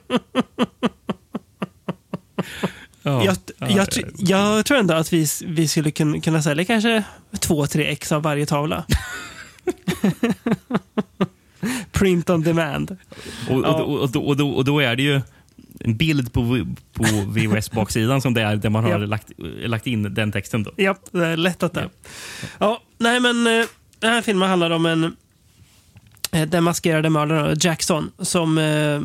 Ja, 3.06 3.24
jag, 3.24 3.36
ja, 3.58 3.68
jag, 3.68 3.88
jag 4.16 4.66
tror 4.66 4.78
ändå 4.78 4.94
att 4.94 5.12
vi, 5.12 5.26
vi 5.46 5.68
skulle 5.68 5.90
kunna, 5.90 6.20
kunna 6.20 6.42
sälja 6.42 6.64
kanske 6.64 7.04
två, 7.40 7.66
tre 7.66 7.84
ex 7.84 8.12
av 8.12 8.22
varje 8.22 8.46
tavla. 8.46 8.84
Print 11.92 12.30
on 12.30 12.42
demand. 12.42 12.96
Och, 13.50 13.64
och, 13.64 13.80
och, 13.80 14.00
och, 14.02 14.36
då, 14.36 14.50
och, 14.50 14.64
då, 14.64 14.80
är 14.80 14.96
det 14.96 15.02
ju 15.02 15.20
en 15.80 15.96
bild 15.96 16.32
på, 16.32 16.66
på 16.92 17.04
VHS-baksidan 17.04 18.20
som 18.20 18.34
det 18.34 18.42
är 18.42 18.56
där 18.56 18.70
man 18.70 18.84
har 18.84 18.90
Ja. 18.90 18.98
lagt, 18.98 19.30
lagt 19.66 19.86
in 19.86 20.14
den 20.14 20.32
texten. 20.32 20.62
Då. 20.62 20.70
Ja, 20.76 20.96
det 21.10 21.26
är 21.26 21.36
lätt 21.36 21.62
att 21.62 21.72
det. 21.74 21.88
Ja, 22.58 22.80
nej 22.98 23.20
men 23.20 23.46
eh, 23.46 23.66
den 23.98 24.12
här 24.12 24.22
filmen 24.22 24.48
handlar 24.48 24.70
om 24.70 24.86
en 24.86 25.16
eh, 26.32 26.48
den 26.48 26.64
maskerade 26.64 27.10
mördaren 27.10 27.56
Jackson 27.60 28.10
som 28.18 28.58
eh, 28.58 29.00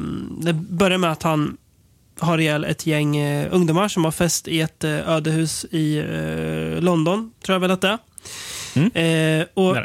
det 0.46 0.54
börjar 0.54 0.98
med 0.98 1.12
att 1.12 1.24
han 1.24 1.58
har 2.20 2.38
ihjäl 2.38 2.64
ett 2.64 2.86
gäng 2.86 3.18
ungdomar 3.46 3.88
som 3.88 4.04
har 4.06 4.12
fest 4.12 4.48
i 4.48 4.62
ett 4.62 4.84
eh, 4.84 5.10
ödehus 5.10 5.66
i 5.72 6.04
London, 6.80 7.32
tror 7.46 7.54
jag 7.56 7.60
väl 7.60 7.72
att 7.72 7.82
det 7.82 7.88
är. 7.88 9.40
Eh, 9.40 9.46
och 9.54 9.78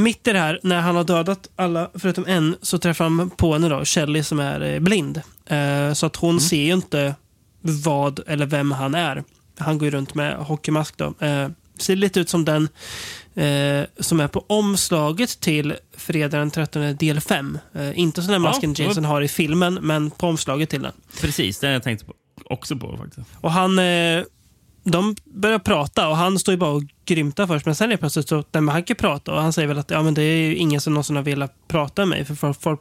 mitt 0.00 0.28
i 0.28 0.32
det 0.32 0.38
här, 0.38 0.60
när 0.62 0.80
han 0.80 0.96
har 0.96 1.04
dödat 1.04 1.48
alla 1.56 1.90
förutom 1.94 2.26
en, 2.26 2.56
så 2.62 2.78
träffar 2.78 3.04
han 3.04 3.30
på 3.30 3.52
henne 3.52 3.68
då, 3.68 3.84
Shelley 3.84 4.22
som 4.22 4.40
är 4.40 4.60
eh, 4.60 4.80
blind. 4.80 5.22
Eh, 5.46 5.92
så 5.92 6.06
att 6.06 6.16
hon 6.16 6.40
ser 6.40 6.62
ju 6.62 6.72
inte 6.72 7.14
vad 7.60 8.20
eller 8.26 8.46
vem 8.46 8.72
han 8.72 8.94
är. 8.94 9.24
Han 9.58 9.78
går 9.78 9.86
ju 9.86 9.90
runt 9.90 10.14
med 10.14 10.36
hockeymask 10.36 10.96
då. 10.96 11.14
Eh, 11.18 11.48
ser 11.78 11.96
lite 11.96 12.20
ut 12.20 12.28
som 12.28 12.44
den 12.44 12.68
eh, 13.34 13.84
som 13.98 14.20
är 14.20 14.28
på 14.28 14.44
omslaget 14.46 15.40
till 15.40 15.74
Fredag 15.96 16.38
den 16.38 16.50
13 16.50 16.96
del 16.96 17.20
5. 17.20 17.58
Eh, 17.74 17.98
inte 17.98 18.22
sån 18.22 18.32
där 18.32 18.38
masken 18.38 18.74
Ja, 18.78 18.84
Jason 18.84 19.04
har 19.04 19.22
i 19.22 19.28
filmen, 19.28 19.74
men 19.74 20.10
på 20.10 20.26
omslaget 20.26 20.70
till 20.70 20.82
den. 20.82 20.92
Precis, 21.20 21.58
det 21.58 21.66
har 21.66 21.72
jag 21.72 21.82
tänkt 21.82 22.06
på, 22.06 22.12
också 22.44 22.76
på 22.76 22.96
faktiskt. 22.96 23.28
Och 23.40 23.52
han... 23.52 23.78
De 24.90 25.16
börjar 25.24 25.58
prata 25.58 26.08
och 26.08 26.16
han 26.16 26.38
står 26.38 26.52
ju 26.52 26.58
bara 26.58 26.70
och 26.70 26.82
grymtar 27.04 27.46
först. 27.46 27.66
Men 27.66 27.74
sen 27.74 27.86
är 27.86 27.90
det 27.90 27.98
plötsligt 27.98 28.28
så 28.28 28.36
nej, 28.36 28.44
men 28.52 28.68
han 28.68 28.82
kan 28.82 28.96
prata 28.96 29.32
och 29.32 29.42
han 29.42 29.52
säger 29.52 29.68
väl 29.68 29.78
att 29.78 29.90
ja, 29.90 30.02
men 30.02 30.14
det 30.14 30.22
är 30.22 30.36
ju 30.48 30.56
ingen 30.56 30.80
som 30.80 30.92
någonsin 30.94 31.16
har 31.16 31.22
velat 31.22 31.54
prata 31.68 32.06
med 32.06 32.08
mig 32.18 32.24
för 32.24 32.34
folk, 32.34 32.62
folk 32.62 32.80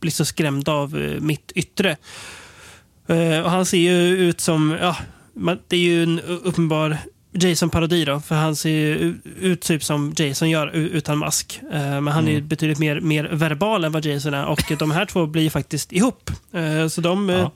blir 0.00 0.10
så 0.10 0.24
skrämda 0.24 0.72
av 0.72 0.98
eh, 1.02 1.20
mitt 1.20 1.52
yttre. 1.54 1.96
Eh, 3.06 3.40
och 3.40 3.50
han 3.50 3.66
ser 3.66 3.78
ju 3.78 4.08
ut 4.08 4.40
som, 4.40 4.76
ja, 4.80 4.96
det 5.68 5.76
är 5.76 5.80
ju 5.80 6.02
en 6.02 6.20
uppenbar 6.20 6.98
Jason-parodi 7.32 8.04
då, 8.04 8.20
för 8.20 8.34
han 8.34 8.56
ser 8.56 8.70
ju 8.70 9.14
ut 9.40 9.60
typ 9.60 9.84
som 9.84 10.14
Jason 10.16 10.50
gör 10.50 10.66
utan 10.74 11.18
mask. 11.18 11.60
Eh, 11.72 11.78
men 11.80 12.08
han 12.08 12.28
är 12.28 12.32
Mm. 12.32 12.48
betydligt 12.48 12.78
mer, 12.78 13.00
mer 13.00 13.24
verbal 13.24 13.84
än 13.84 13.92
vad 13.92 14.04
Jason 14.04 14.34
är 14.34 14.46
och 14.46 14.60
de 14.78 14.90
här 14.90 15.04
två 15.06 15.26
blir 15.26 15.50
faktiskt 15.50 15.92
ihop. 15.92 16.30
Så 16.90 17.00
de 17.00 17.30
eh, 17.30 17.48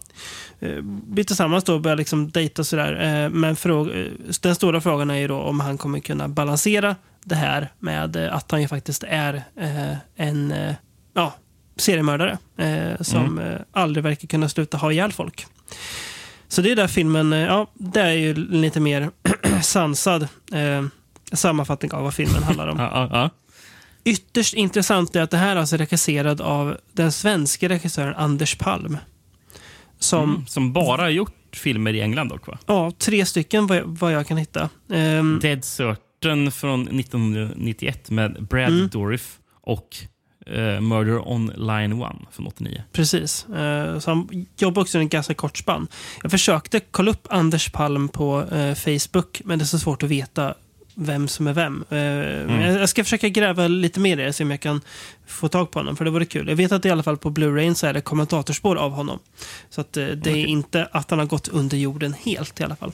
blir 0.82 1.24
tillsammans 1.24 1.64
då 1.64 1.74
och 1.74 1.80
börjar 1.80 1.96
liksom 1.96 2.30
dejta 2.30 2.62
och 2.62 2.66
sådär. 2.66 2.92
Eh, 3.24 3.30
men 3.30 3.56
eh, 3.64 4.06
den 4.40 4.54
stora 4.54 4.80
frågan 4.80 5.10
är 5.10 5.14
ju 5.14 5.28
då 5.28 5.36
om 5.36 5.60
han 5.60 5.78
kommer 5.78 6.00
kunna 6.00 6.28
balansera 6.28 6.96
det 7.24 7.34
här 7.34 7.68
med 7.78 8.16
eh, 8.16 8.34
att 8.34 8.50
han 8.50 8.62
ju 8.62 8.68
faktiskt 8.68 9.04
är 9.08 9.34
eh, 9.56 9.96
en 10.16 10.52
eh, 10.52 10.74
ja, 11.14 11.34
seriemördare 11.76 12.38
eh, 12.56 13.00
som 13.02 13.38
Mm. 13.38 13.52
eh, 13.52 13.60
aldrig 13.72 14.04
verkar 14.04 14.28
kunna 14.28 14.48
sluta 14.48 14.76
ha 14.76 14.92
ihjäl 14.92 15.12
folk. 15.12 15.46
Så 16.48 16.62
det 16.62 16.70
är 16.72 16.76
där 16.76 16.88
filmen, 16.88 17.32
eh, 17.32 17.38
ja, 17.38 17.66
det 17.74 18.00
är 18.00 18.12
ju 18.12 18.34
lite 18.34 18.80
mer 18.80 19.10
sansad 19.62 20.22
eh, 20.52 20.84
sammanfattning 21.32 21.92
av 21.92 22.02
vad 22.02 22.14
filmen 22.14 22.42
handlar 22.42 22.68
om. 22.68 22.78
Ja, 22.80 22.90
ja, 22.94 23.08
ja. 23.12 23.30
Ytterst 24.04 24.54
intressant 24.54 25.16
är 25.16 25.22
att 25.22 25.30
det 25.30 25.36
här 25.36 25.56
är 25.56 25.60
alltså 25.60 25.76
regisserad 25.76 26.40
av 26.40 26.76
den 26.92 27.12
svenska 27.12 27.68
regissören 27.68 28.14
Anders 28.14 28.54
Palm. 28.56 28.98
Som, 30.00 30.30
Mm, 30.30 30.46
som 30.46 30.72
bara 30.72 31.02
har 31.02 31.08
gjort 31.08 31.32
filmer 31.52 31.94
i 31.94 32.00
England 32.00 32.28
dock 32.28 32.46
va? 32.46 32.58
ja, 32.66 32.92
tre 32.98 33.26
stycken 33.26 33.66
vad 33.66 33.76
jag, 33.78 33.84
vad 33.86 34.12
jag 34.12 34.26
kan 34.26 34.36
hitta. 34.36 34.68
Ehm, 34.92 35.38
Dead 35.42 35.64
Certain 35.64 36.52
från 36.52 36.88
1991 36.88 38.10
med 38.10 38.46
Brad 38.50 38.68
Mm. 38.72 38.88
Dourif 38.88 39.38
och 39.60 39.96
eh, 40.46 40.80
Murder 40.80 41.28
on 41.28 41.46
Line 41.46 42.02
1 42.02 42.08
från 42.32 42.46
89. 42.46 42.82
Precis. 42.92 43.46
Eh, 43.48 43.98
Så 43.98 44.10
han 44.10 44.46
jobbar 44.58 44.82
också 44.82 44.98
i 44.98 45.00
en 45.00 45.08
ganska 45.08 45.34
kort 45.34 45.58
spann. 45.58 45.88
Jag 46.22 46.30
försökte 46.30 46.80
kolla 46.80 47.10
upp 47.10 47.26
Anders 47.30 47.72
Palm 47.72 48.08
på 48.08 48.42
eh, 48.52 48.74
Facebook, 48.74 49.42
men 49.44 49.58
det 49.58 49.62
är 49.62 49.66
så 49.66 49.78
svårt 49.78 50.02
att 50.02 50.08
veta 50.10 50.54
vem 50.94 51.28
som 51.28 51.46
är 51.46 51.52
vem. 51.52 51.84
Eh, 51.90 51.96
men 52.46 52.74
Jag 52.74 52.88
ska 52.88 53.04
försöka 53.04 53.28
gräva 53.28 53.68
lite 53.68 54.00
mer 54.00 54.18
i 54.18 54.24
det, 54.24 54.32
se 54.32 54.44
om 54.44 54.50
jag 54.50 54.60
kan 54.60 54.80
få 55.26 55.48
tag 55.48 55.70
på 55.70 55.78
honom, 55.78 55.96
för 55.96 56.04
det 56.04 56.10
vore 56.10 56.24
kul. 56.24 56.48
Jag 56.48 56.56
vet 56.56 56.72
att 56.72 56.84
i 56.84 56.90
alla 56.90 57.02
fall 57.02 57.16
på 57.16 57.30
Blu-ray 57.30 57.74
så 57.74 57.86
är 57.86 57.92
det 57.92 58.00
kommentatorspår 58.00 58.76
av 58.76 58.92
honom. 58.92 59.18
Så 59.70 59.80
att, 59.80 59.96
eh, 59.96 60.06
det 60.06 60.30
är 60.30 60.46
inte 60.46 60.88
att 60.92 61.10
han 61.10 61.18
har 61.18 61.26
gått 61.26 61.48
under 61.48 61.76
jorden 61.76 62.14
helt 62.24 62.60
i 62.60 62.64
alla 62.64 62.76
fall. 62.76 62.92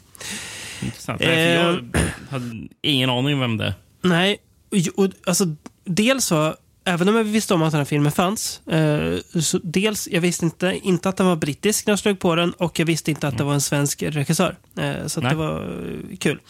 Intressant. 0.83 1.21
Eh. 1.21 1.55
jag 1.55 1.85
hade 2.31 2.69
ingen 2.83 3.11
aning 3.11 3.35
om 3.35 3.41
vem 3.41 3.57
det 3.57 3.65
är. 3.65 3.75
Nej, 4.03 4.39
och, 4.71 5.05
och, 5.05 5.11
alltså 5.27 5.45
dels 5.85 6.25
så, 6.25 6.55
även 6.85 7.09
om 7.09 7.17
jag 7.17 7.25
visste 7.25 7.55
om 7.55 7.63
att 7.63 7.73
den 7.73 7.79
här 7.79 7.85
filmen 7.85 8.13
fanns, 8.13 8.67
eh, 8.67 9.19
så 9.41 9.61
dels, 9.63 10.09
jag 10.09 10.21
visste 10.21 10.45
inte, 10.45 10.81
inte 10.83 11.09
att 11.09 11.17
den 11.17 11.27
var 11.27 11.37
brittisk 11.37 11.87
när 11.87 11.93
jag 11.93 11.99
slog 11.99 12.19
på 12.19 12.35
den 12.35 12.53
och 12.53 12.79
jag 12.79 12.87
visste 12.87 13.11
inte 13.11 13.29
att 13.29 13.39
det 13.39 13.45
var 13.45 13.55
en 13.55 13.61
svensk 13.61 14.03
regissör. 14.03 14.57
Eh, 14.79 15.07
så 15.07 15.21
det 15.21 15.35
var 15.35 15.63
eh, 15.63 16.17
kul. 16.17 16.41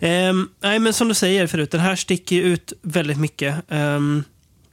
Ehm, 0.00 0.48
nej, 0.60 0.78
men 0.78 0.92
som 0.92 1.08
du 1.08 1.14
säger 1.14 1.46
förut, 1.46 1.70
den 1.70 1.80
här 1.80 1.96
sticker 1.96 2.42
ut 2.42 2.72
väldigt 2.82 3.18
mycket. 3.18 3.64
Ehm, 3.68 4.24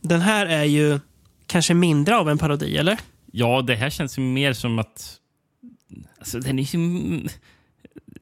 den 0.01 0.21
här 0.21 0.45
är 0.45 0.63
ju 0.63 0.99
kanske 1.47 1.73
mindre 1.73 2.17
av 2.17 2.29
en 2.29 2.37
parodi, 2.37 2.77
eller? 2.77 2.97
Ja, 3.31 3.61
det 3.61 3.75
här 3.75 3.89
känns 3.89 4.17
ju 4.17 4.21
mer 4.21 4.53
som 4.53 4.79
att... 4.79 5.17
Alltså, 6.19 6.39
den 6.39 6.59
är 6.59 6.63
ju... 6.75 7.27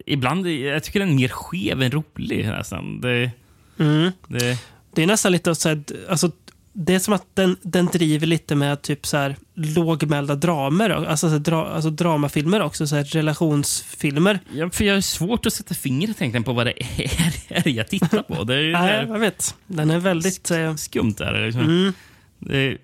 Ibland, 0.06 0.48
jag 0.48 0.84
tycker 0.84 1.00
den 1.00 1.10
är 1.10 1.14
mer 1.14 1.28
skev 1.30 1.82
än 1.82 1.92
rolig 1.92 2.46
nästan. 2.46 3.02
Det, 3.02 3.32
Mm. 3.80 4.12
det, 4.28 4.58
Det 4.94 5.04
är 5.04 5.08
nästan 5.08 5.32
lite 5.32 5.56
så 5.56 5.70
här, 5.70 5.84
alltså, 6.10 6.32
det 6.74 6.96
är 6.96 7.00
som 7.00 7.14
att 7.14 7.36
den, 7.36 7.58
den 7.62 7.86
driver 7.86 8.28
lite 8.28 8.56
med 8.56 8.82
typ 8.82 9.06
så 9.06 9.18
här 9.18 9.36
lågmälda 9.54 10.36
dramer, 10.36 10.90
alltså, 10.90 11.30
så 11.30 11.38
dra, 11.38 11.68
alltså 11.68 11.90
dramafilmer 11.90 12.62
också, 12.62 12.88
så 12.88 12.96
här 12.96 13.04
relationsfilmer. 13.04 14.40
ja, 14.54 14.70
för 14.70 14.84
jag 14.86 14.94
har 14.94 15.02
svårt 15.02 15.46
att 15.46 15.54
sätta 15.54 15.76
fingret 15.76 16.22
egentligen 16.22 16.44
på 16.44 16.54
vad 16.54 16.66
det 16.66 16.84
är, 16.84 17.34
är 17.68 17.70
jag 17.70 17.88
tittar 17.88 18.24
på. 18.24 18.44
Det 18.44 18.56
är 18.56 18.72
Nej, 18.72 19.06
jag 19.08 19.20
vet. 19.20 19.56
Den 19.68 19.90
är 19.90 20.00
väldigt... 20.00 20.52
Eh, 20.52 20.76
skumt. 20.76 21.16
Där, 21.18 21.46
liksom. 21.46 21.62
mm, 21.62 21.94
det 22.40 22.58
är, 22.58 22.78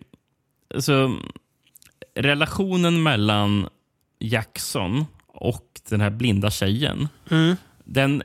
alltså, 0.75 1.17
relationen 2.15 3.03
mellan 3.03 3.67
Jackson 4.19 5.05
och 5.27 5.65
den 5.89 6.01
här 6.01 6.09
blinda 6.09 6.51
tjejen, 6.51 7.07
mm, 7.31 7.55
den 7.83 8.23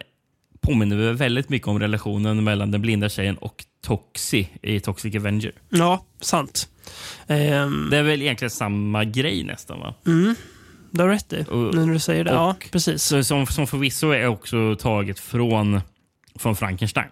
påminner 0.60 0.97
väl 0.97 1.14
väldigt 1.14 1.48
mycket 1.48 1.68
om 1.68 1.78
relationen 1.78 2.44
mellan 2.44 2.70
den 2.70 2.82
blinda 2.82 3.09
tjejen 3.09 3.36
och 3.36 3.64
Toxie 3.87 4.49
i 4.63 4.81
Toxic 4.81 5.15
Avenger. 5.17 5.53
ja, 5.69 6.05
sant. 6.21 6.69
Ehm, 7.27 7.89
Det 7.91 7.97
är 7.99 8.03
väl 8.03 8.23
egentligen 8.23 8.51
samma 8.51 9.05
grej 9.05 9.45
nästan 9.45 9.81
va? 9.81 9.95
mm, 10.07 10.35
du 10.91 11.03
har 11.03 11.09
rätt 11.09 11.33
i, 11.33 11.37
när 11.51 11.93
du 11.93 11.99
säger 11.99 12.25
det. 12.25 12.31
Ja, 12.31 12.51
och- 12.51 12.69
precis. 12.73 13.03
Så, 13.03 13.25
som, 13.25 13.47
som 13.47 13.67
förvisso 13.67 14.11
är 14.11 14.27
också 14.27 14.77
taget 14.77 15.19
från, 15.19 15.81
från 16.39 16.57
Frankenstein. 16.57 17.09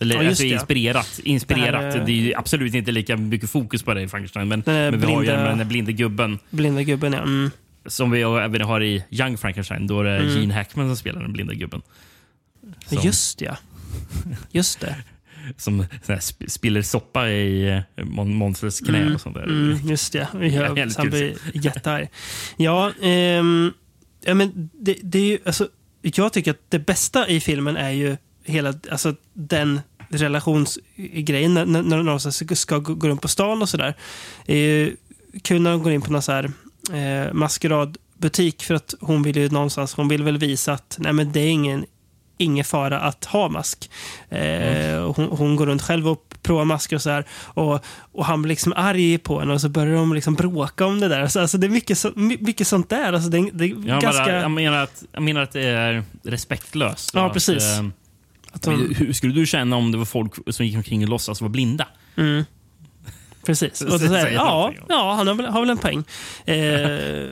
Eller 0.00 0.22
Ja, 0.22 0.28
alltså 0.28 0.42
det. 0.42 0.48
inspirerat. 0.48 1.20
inspirerat. 1.24 1.72
Det 1.82 1.88
Det, 1.88 1.92
här 1.98 2.00
är- 2.00 2.08
är 2.08 2.12
ju 2.12 2.34
absolut 2.34 2.74
inte 2.74 2.90
lika 2.92 3.16
mycket 3.16 3.50
fokus 3.50 3.82
på 3.82 3.94
det 3.94 4.02
i 4.02 4.08
Frankenstein. 4.08 4.48
Men, 4.48 4.62
men 4.66 5.00
vi 5.00 5.06
har 5.12 5.22
ju 5.22 5.28
den 5.28 5.58
den 5.58 5.68
blinde 5.68 5.92
gubben. 5.92 6.38
Blinda 6.50 6.82
gubben, 6.82 7.12
ja. 7.12 7.18
Mm. 7.22 7.50
Som 7.86 8.10
vi 8.10 8.20
även 8.22 8.60
har 8.60 8.82
i 8.82 9.04
Young 9.10 9.38
Frankenstein, 9.38 9.86
då 9.86 10.02
det 10.02 10.10
är 10.10 10.20
Mm. 10.20 10.40
Gene 10.40 10.54
Hackman 10.54 10.86
som 10.88 10.96
spelar 10.96 11.20
den 11.22 11.32
blinda 11.32 11.54
gubben. 11.54 11.82
Som, 12.86 12.98
Just 13.02 13.40
ja. 13.40 13.56
Just 14.50 14.80
det. 14.80 14.96
Som 15.56 15.84
sån 16.02 16.18
spiller 16.48 16.82
soppa 16.82 17.28
i 17.28 17.68
eh, 17.68 18.04
Mon- 18.04 18.34
Monsters 18.34 18.80
knä 18.80 18.98
Mm, 18.98 19.14
och 19.14 19.20
sånt 19.20 19.34
där. 19.34 19.42
Mm, 19.42 19.88
just 19.88 20.12
det. 20.12 20.28
Ja, 20.52 20.76
han 20.96 21.10
blir 21.10 21.36
jättearg. 21.54 22.08
Ja, 22.56 22.92
ehm, 23.02 23.72
ja 24.24 24.34
men 24.34 24.70
det, 24.72 24.96
det 25.02 25.18
är 25.18 25.24
ju, 25.24 25.38
alltså, 25.44 25.68
jag 26.02 26.32
tycker 26.32 26.50
att 26.50 26.60
det 26.70 26.78
bästa 26.78 27.28
i 27.28 27.40
filmen 27.40 27.76
är 27.76 27.90
ju 27.90 28.16
hela, 28.44 28.74
alltså 28.90 29.14
den 29.34 29.80
relationsgrejen 30.08 31.54
när, 31.54 31.66
när 31.66 31.82
när 31.82 32.04
de 32.04 32.20
ska, 32.20 32.56
ska 32.56 32.78
gå 32.78 32.94
gå 32.94 33.08
runt 33.08 33.22
på 33.22 33.28
stan 33.28 33.62
och 33.62 33.68
sådär. 33.68 33.94
Eh, 34.46 34.88
kul 35.42 35.62
när 35.62 35.70
de 35.70 35.82
går 35.82 35.92
in 35.92 36.02
på 36.02 36.12
någon 36.12 36.22
så 36.22 36.32
här 36.32 36.44
eh, 36.92 37.32
maskeradbutik 37.32 38.62
för 38.62 38.74
att 38.74 38.94
hon 39.00 39.22
vill 39.22 39.36
ju 39.36 39.48
någonstans, 39.48 39.94
hon 39.94 40.08
vill 40.08 40.22
väl 40.22 40.38
visa 40.38 40.72
att 40.72 40.96
nej 41.00 41.12
men 41.12 41.32
det 41.32 41.40
är 41.40 41.50
ingen 41.50 41.84
ingen 42.40 42.64
fara 42.64 43.00
att 43.00 43.24
ha 43.24 43.48
mask. 43.48 43.90
Eh, 44.28 44.96
och 44.96 45.16
hon, 45.16 45.28
hon 45.38 45.56
går 45.56 45.66
runt 45.66 45.82
själv 45.82 46.08
och 46.08 46.24
provar 46.42 46.64
masker 46.64 46.96
och 46.96 47.02
så 47.02 47.10
här. 47.10 47.24
Och, 47.44 47.84
och 48.12 48.24
han 48.24 48.42
blir 48.42 48.48
liksom 48.48 48.72
arg 48.76 49.18
på 49.18 49.40
henne 49.40 49.52
och 49.52 49.60
så 49.60 49.68
börjar 49.68 49.94
de 49.94 50.14
liksom 50.14 50.34
bråka 50.34 50.86
om 50.86 51.00
det 51.00 51.08
där. 51.08 51.26
Så, 51.26 51.40
alltså, 51.40 51.58
det 51.58 51.66
är 51.66 51.70
mycket, 51.70 51.98
så, 51.98 52.10
my- 52.16 52.38
mycket 52.40 52.66
sånt 52.66 52.88
där. 52.88 53.12
Alltså, 53.12 53.30
det, 53.30 53.50
det 53.52 53.66
Jag, 53.66 54.00
ganska... 54.00 54.24
bara, 54.24 54.40
jag, 54.42 54.50
menar 54.50 54.82
att, 54.82 55.02
jag 55.12 55.22
menar 55.22 55.40
att 55.40 55.52
det 55.52 55.66
är 55.66 56.04
respektlöst. 56.22 57.10
Ja, 57.14 57.26
att, 57.26 57.32
precis. 57.32 57.64
eh, 57.78 57.84
Att 58.52 58.62
de- 58.62 58.94
Hur 58.98 59.12
skulle 59.12 59.34
du 59.34 59.46
känna 59.46 59.76
om 59.76 59.92
det 59.92 59.98
var 59.98 60.04
folk 60.04 60.32
som 60.54 60.66
gick 60.66 60.76
omkring 60.76 61.02
och 61.02 61.08
låtsas 61.08 61.40
vara 61.40 61.48
blinda? 61.48 61.86
Mm. 62.16 62.44
Precis. 63.46 63.80
Och 63.82 64.00
säger, 64.00 64.22
Säger 64.22 64.34
ja, 64.34 64.72
ja, 64.88 65.14
han 65.14 65.26
har 65.26 65.34
väl, 65.34 65.46
har 65.46 65.60
väl 65.60 65.70
en 65.70 65.78
poäng. 65.78 66.04
Eh, 66.44 67.30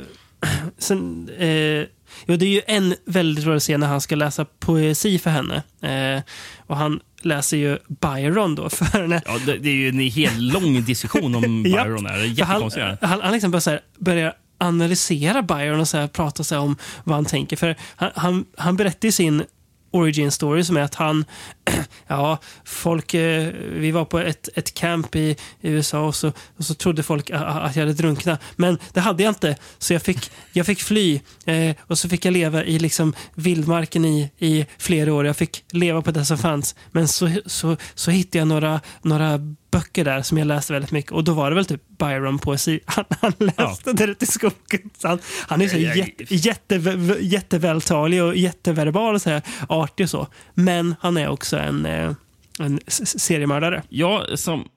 sen, 0.78 1.28
eh, 1.39 1.86
jo, 2.27 2.36
det 2.36 2.47
är 2.47 2.51
ju 2.51 2.62
en 2.66 2.95
väldigt 3.07 3.47
rolig 3.47 3.62
scen 3.62 3.81
när 3.81 3.86
han 3.86 4.01
ska 4.01 4.16
läsa 4.16 4.45
poesi 4.45 5.19
för 5.19 5.31
henne. 5.31 5.62
Eh, 5.82 6.23
och 6.66 6.77
han 6.77 7.01
läser 7.23 7.57
ju 7.57 7.78
Byron 7.89 8.55
då 8.55 8.69
för 8.69 8.85
henne. 8.85 9.23
Ja, 9.27 9.39
det, 9.47 9.59
det 9.59 9.69
är 9.69 9.74
ju 9.74 9.89
en 9.89 9.99
helt 9.99 10.39
lång 10.39 10.85
diskussion 10.85 11.35
om. 11.35 11.62
Byron. 11.62 12.07
Här. 12.07 12.19
Det 12.19 12.43
är 12.43 12.70
För 12.70 12.81
han, 12.81 12.97
han, 13.01 13.20
han 13.20 13.32
liksom 13.32 13.51
börjar, 13.51 13.61
så 13.61 13.70
här, 13.70 13.81
börjar 13.99 14.35
analysera 14.59 15.43
Byron 15.43 15.81
och 15.81 15.89
så 15.89 15.97
här, 15.97 16.07
prata 16.07 16.45
så 16.45 16.55
här 16.55 16.62
om 16.62 16.77
vad 17.05 17.15
han 17.15 17.24
tänker. 17.24 17.57
För 17.57 17.77
han, 17.97 18.11
han, 18.15 18.45
han 18.57 18.77
berättar 18.77 19.09
ju 19.09 19.12
sin 19.12 19.43
origin 19.90 20.31
story 20.31 20.65
som 20.65 20.77
är 20.77 20.81
att 20.81 20.94
han, 20.94 21.24
ja, 22.06 22.39
folk, 22.65 23.15
eh, 23.15 23.52
vi 23.73 23.90
var 23.90 24.05
på 24.05 24.19
ett, 24.19 24.48
ett 24.55 24.74
camp 24.74 25.16
i, 25.16 25.36
i 25.60 25.69
USA 25.69 26.01
och 26.01 26.15
så, 26.15 26.32
och 26.56 26.65
så 26.65 26.74
trodde 26.74 27.02
folk 27.02 27.31
att 27.31 27.77
jag 27.77 27.82
hade 27.82 27.93
drunknat. 27.93 28.40
Men 28.56 28.78
det 28.93 29.01
hade 29.01 29.23
jag 29.23 29.31
inte, 29.31 29.56
så 29.78 29.93
jag 29.93 30.02
fick, 30.02 30.31
jag 30.52 30.66
fick 30.66 30.82
fly 30.82 31.20
eh, 31.44 31.77
och 31.81 31.98
så 31.98 32.09
fick 32.09 32.24
jag 32.24 32.32
leva 32.32 32.65
i 32.65 32.78
liksom 32.78 33.15
vildmarken 33.35 34.05
i, 34.05 34.31
i 34.39 34.66
flera 34.78 35.15
år. 35.15 35.27
Jag 35.27 35.36
fick 35.36 35.65
leva 35.70 36.02
på 36.02 36.10
det 36.10 36.24
som 36.24 36.39
fanns. 36.39 36.74
Men 36.90 37.09
så, 37.09 37.31
så, 37.47 37.77
så 37.94 38.10
hittade 38.10 38.39
jag 38.39 38.48
några, 38.48 38.81
några 39.02 39.39
böcker 39.70 40.05
där 40.05 40.23
som 40.23 40.39
jag 40.39 40.47
läste 40.47 40.73
väldigt 40.73 40.90
mycket 40.90 41.12
och 41.12 41.24
då 41.24 41.32
var 41.32 41.51
det 41.51 41.55
väl 41.57 41.65
typ 41.65 41.82
Byron-poesi 41.99 42.81
han, 42.86 43.05
han 43.20 43.32
läste 43.39 43.93
där 43.93 44.09
ute 44.09 44.24
i 44.24 44.28
skogen. 44.28 44.90
Så 44.99 45.09
han, 45.09 45.19
han 45.49 45.61
är 45.62 45.69
så 45.69 45.78
Jag- 45.78 45.97
jätte, 45.97 46.35
jätte, 46.35 46.74
jättevältalig 47.20 48.23
och 48.23 48.36
jätteverbal 48.36 49.15
och 49.15 49.23
så 49.23 49.31
här, 49.31 49.43
artig 49.69 50.05
och 50.05 50.11
så. 50.11 50.27
Men 50.55 50.95
han 51.01 51.16
är 51.16 51.28
också 51.28 51.57
en, 51.59 51.86
eh, 51.86 52.12
en 52.61 52.81
seriemördare. 52.89 53.82
Ja, 53.89 54.24
som 54.35 54.69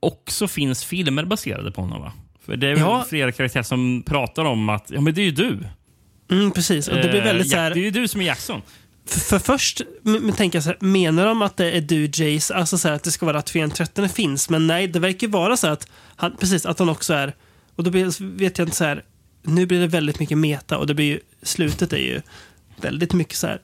också 0.00 0.48
finns 0.48 0.84
filmer 0.84 1.24
baserade 1.24 1.70
på 1.72 1.80
honom 1.80 2.00
va? 2.02 2.12
För 2.44 2.56
det 2.56 2.66
är 2.66 2.70
väl 2.74 2.80
Ja. 2.80 3.04
flera 3.08 3.32
karaktärer 3.32 3.62
som 3.62 4.02
pratar 4.06 4.44
om 4.44 4.68
att 4.68 4.90
ja, 4.90 5.00
men 5.00 5.14
det 5.14 5.20
är 5.20 5.24
ju 5.24 5.30
du. 5.30 5.58
Mm, 6.30 6.50
precis, 6.50 6.88
och 6.88 6.96
det 6.96 7.08
blir 7.08 7.18
Eh, 7.20 7.24
väldigt 7.24 7.50
så 7.50 7.56
Jack- 7.56 7.60
här... 7.60 7.74
Det 7.74 7.80
är 7.80 7.84
ju 7.84 7.90
du 7.90 8.08
som 8.08 8.20
är 8.20 8.24
Jackson. 8.24 8.62
För, 9.10 9.20
för 9.20 9.38
först 9.38 9.80
m- 10.06 10.16
m- 10.16 10.32
tänker 10.36 10.56
jag 10.56 10.62
så 10.64 10.68
här, 10.70 10.78
menar 10.80 11.26
de 11.26 11.42
att 11.42 11.56
det 11.56 11.70
är 11.76 11.80
du 11.80 12.04
Jace, 12.14 12.54
alltså 12.54 12.78
så 12.78 12.88
här, 12.88 12.94
att 12.94 13.02
det 13.02 13.10
ska 13.10 13.26
vara 13.26 13.38
att 13.38 13.50
Fredag 13.50 13.70
13 13.74 14.08
finns, 14.08 14.50
men 14.50 14.66
nej, 14.66 14.86
det 14.88 14.98
verkar 14.98 15.26
ju 15.26 15.30
vara 15.30 15.56
så 15.56 15.66
här 15.66 15.74
att 15.74 15.88
han, 16.16 16.36
precis, 16.36 16.66
att 16.66 16.78
han 16.78 16.88
också 16.88 17.14
är, 17.14 17.34
och 17.76 17.84
då 17.84 17.90
blir, 17.90 18.36
vet 18.38 18.58
jag 18.58 18.66
inte 18.66 18.76
så 18.76 18.84
här, 18.84 19.04
nu 19.42 19.66
blir 19.66 19.80
det 19.80 19.86
väldigt 19.86 20.20
mycket 20.20 20.38
meta 20.38 20.78
och 20.78 20.86
det 20.86 20.94
blir 20.94 21.06
ju, 21.06 21.20
slutet 21.42 21.92
är 21.92 21.96
ju 21.96 22.20
väldigt 22.80 23.12
mycket 23.12 23.36
så 23.36 23.46
här, 23.46 23.60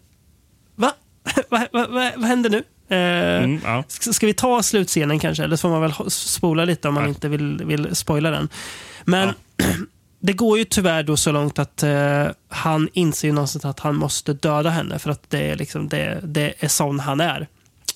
va? 0.74 0.93
vad, 1.48 1.62
vad, 1.73 1.90
vad, 1.90 2.12
vad 2.16 2.24
händer 2.24 2.51
nu? 2.51 2.56
Eh, 2.89 2.97
Mm, 3.44 3.60
ja. 3.64 3.85
ska, 3.89 4.12
ska 4.12 4.27
vi 4.27 4.35
ta 4.35 4.62
slutscenen 4.62 5.18
kanske, 5.18 5.44
eller 5.44 5.56
så 5.56 5.60
får 5.60 5.68
man 5.68 5.81
väl 5.81 5.93
spola 6.10 6.64
lite 6.64 6.89
om 6.89 6.94
man 6.94 7.09
inte 7.09 7.28
vill, 7.28 7.62
vill 7.64 7.97
spoila 7.97 8.31
den. 8.31 8.48
Men 9.05 9.28
det 10.20 10.32
går 10.32 10.59
ju 10.59 10.64
tyvärr 10.64 11.02
då 11.02 11.16
så 11.16 11.32
långt 11.32 11.59
att 11.59 11.82
eh, 11.82 12.26
han 12.48 12.88
inser 12.93 13.28
ju 13.28 13.34
någonstans 13.34 13.64
att 13.64 13.80
han 13.80 13.97
måste 13.97 14.32
döda 14.32 14.70
henne 14.70 14.98
för 14.98 15.10
att 15.10 15.30
det 15.30 15.51
är, 15.51 15.56
liksom, 15.56 15.88
det, 15.88 16.20
det 16.24 16.55
är 16.59 16.68
sån 16.68 17.01
han 17.01 17.20
är. 17.20 17.48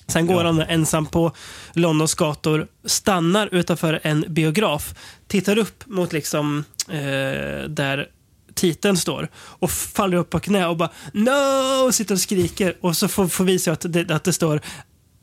Sen 0.07 0.27
går 0.27 0.43
han 0.43 0.61
ensam 0.61 1.05
på 1.05 1.31
Londons 1.73 2.13
gator, 2.13 2.67
stannar 2.85 3.49
utanför 3.51 3.99
en 4.03 4.25
biograf, 4.27 4.95
tittar 5.27 5.57
upp 5.57 5.83
mot 5.85 6.13
liksom 6.13 6.63
eh, 6.89 7.69
där 7.69 8.07
titeln 8.53 8.97
står 8.97 9.29
och 9.35 9.71
faller 9.71 10.17
upp 10.17 10.29
på 10.29 10.39
knä 10.39 10.67
och 10.67 10.77
bara 10.77 10.89
no! 11.13 11.85
och 11.85 11.95
sitter 11.95 12.15
och 12.15 12.21
skriker 12.21 12.77
och 12.81 12.97
så 12.97 13.07
får, 13.07 13.27
får 13.27 13.43
visa 13.43 13.71
att 13.71 13.85
det, 13.89 14.11
att 14.11 14.23
det 14.23 14.33
står 14.33 14.61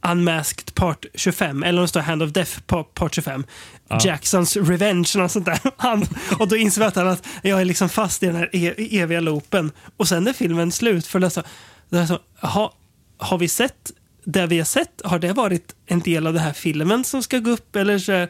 Unmasked 0.03 0.75
Part 0.75 1.05
25, 1.15 1.63
eller 1.63 1.79
om 1.79 1.85
det 1.85 1.89
står 1.89 2.01
Hand 2.01 2.23
of 2.23 2.31
Death 2.33 2.61
Pa- 2.61 2.85
Part 2.85 3.15
25. 3.15 3.45
Ja. 3.89 4.01
Jacksons 4.05 4.57
Revenge 4.57 5.13
och 5.25 5.31
sånt 5.31 5.45
där. 5.45 5.61
Han, 5.77 6.07
och 6.39 6.49
då 6.49 6.57
inser 6.57 6.93
han 6.95 7.09
att 7.09 7.27
jag 7.43 7.61
är 7.61 7.65
liksom 7.65 7.89
fast 7.89 8.23
i 8.23 8.27
den 8.27 8.37
här 8.37 8.49
e 8.53 8.99
eviga 9.01 9.21
loopen. 9.21 9.73
Och 9.97 10.09
sen 10.09 10.27
är 10.27 10.33
filmen 10.33 10.73
slut. 10.73 11.07
För 11.07 11.19
det 11.21 11.27
är 11.27 11.31
så, 11.31 11.43
det 11.89 11.99
är 11.99 12.07
så, 12.07 12.19
ha, 12.47 12.75
har 13.19 13.39
vi 13.39 13.49
sett 13.49 13.93
det 14.25 14.47
vi 14.47 14.59
har 14.59 14.65
sett? 14.65 15.01
Har 15.05 15.19
det 15.19 15.33
varit 15.33 15.75
en 15.87 16.01
del 16.01 16.27
av 16.27 16.33
den 16.33 16.43
här 16.43 16.53
filmen 16.53 17.05
som 17.05 17.23
ska 17.23 17.39
gå 17.39 17.51
upp? 17.51 17.77
Eller 17.77 17.99
så, 17.99 18.27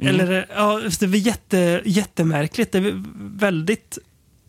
Mm. 0.00 0.20
eller, 0.20 0.46
ja, 0.54 0.80
det 1.00 1.06
blir 1.06 1.20
jätte, 1.20 1.82
jättemärkligt. 1.84 2.72
Det 2.72 2.78
är 2.78 3.02
väldigt... 3.38 3.98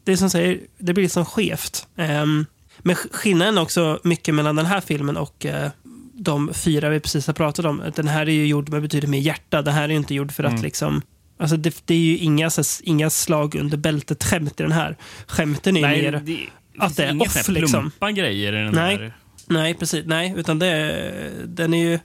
Det 0.03 0.11
är 0.11 0.15
som 0.18 0.30
säger, 0.30 0.60
det 0.77 0.93
blir 0.93 1.02
liksom 1.03 1.26
skevt. 1.26 1.88
Um, 1.95 2.45
men 2.80 2.95
sk- 2.95 3.14
skillnaden 3.14 3.57
också 3.57 3.99
mycket 4.03 4.35
mellan 4.35 4.56
den 4.56 4.65
här 4.65 4.81
filmen 4.81 5.18
och 5.18 5.45
eh, 5.45 5.72
de 6.17 6.53
fyra 6.53 6.89
vi 6.89 6.99
precis 6.99 7.27
har 7.27 7.33
pratat 7.33 7.65
om. 7.65 7.83
Den 7.95 8.07
här 8.07 8.21
är 8.29 8.33
ju 8.33 8.45
gjord 8.47 8.69
med 8.69 8.81
betydligt 8.81 9.09
mer 9.09 9.19
hjärta. 9.19 9.61
Den 9.61 9.73
här 9.73 9.83
är 9.83 9.89
ju 9.89 9.95
inte 9.95 10.15
gjord 10.15 10.31
för 10.31 10.43
att 10.43 10.51
Mm. 10.51 10.63
liksom... 10.63 11.01
Alltså 11.39 11.57
det, 11.57 11.81
det 11.85 11.93
är 11.93 11.99
ju 11.99 12.17
inga, 12.17 12.49
så, 12.49 12.61
här- 12.61 12.89
inga 12.89 13.09
slag 13.09 13.55
under 13.55 13.77
bältet 13.77 14.23
skämt 14.23 14.59
i 14.59 14.63
den 14.63 14.71
här. 14.71 14.97
Skämten 15.27 15.77
är 15.77 15.81
Nej, 15.81 16.01
mer 16.01 16.11
det, 16.11 16.37
att 16.79 16.95
det 16.95 17.03
är 17.03 17.11
inga 17.11 17.23
off 17.23 17.35
här 17.47 17.53
liksom. 17.53 17.91
grejer 18.15 18.53
i 18.53 18.63
den 18.63 18.73
Nej. 18.73 18.97
där. 18.97 19.13
Nej, 19.47 19.73
precis. 19.73 20.05
Nej, 20.05 20.33
utan 20.37 20.59
det, 20.59 20.67
är- 20.67 21.31
den 21.45 21.73
är 21.73 21.77
ju 21.89 21.99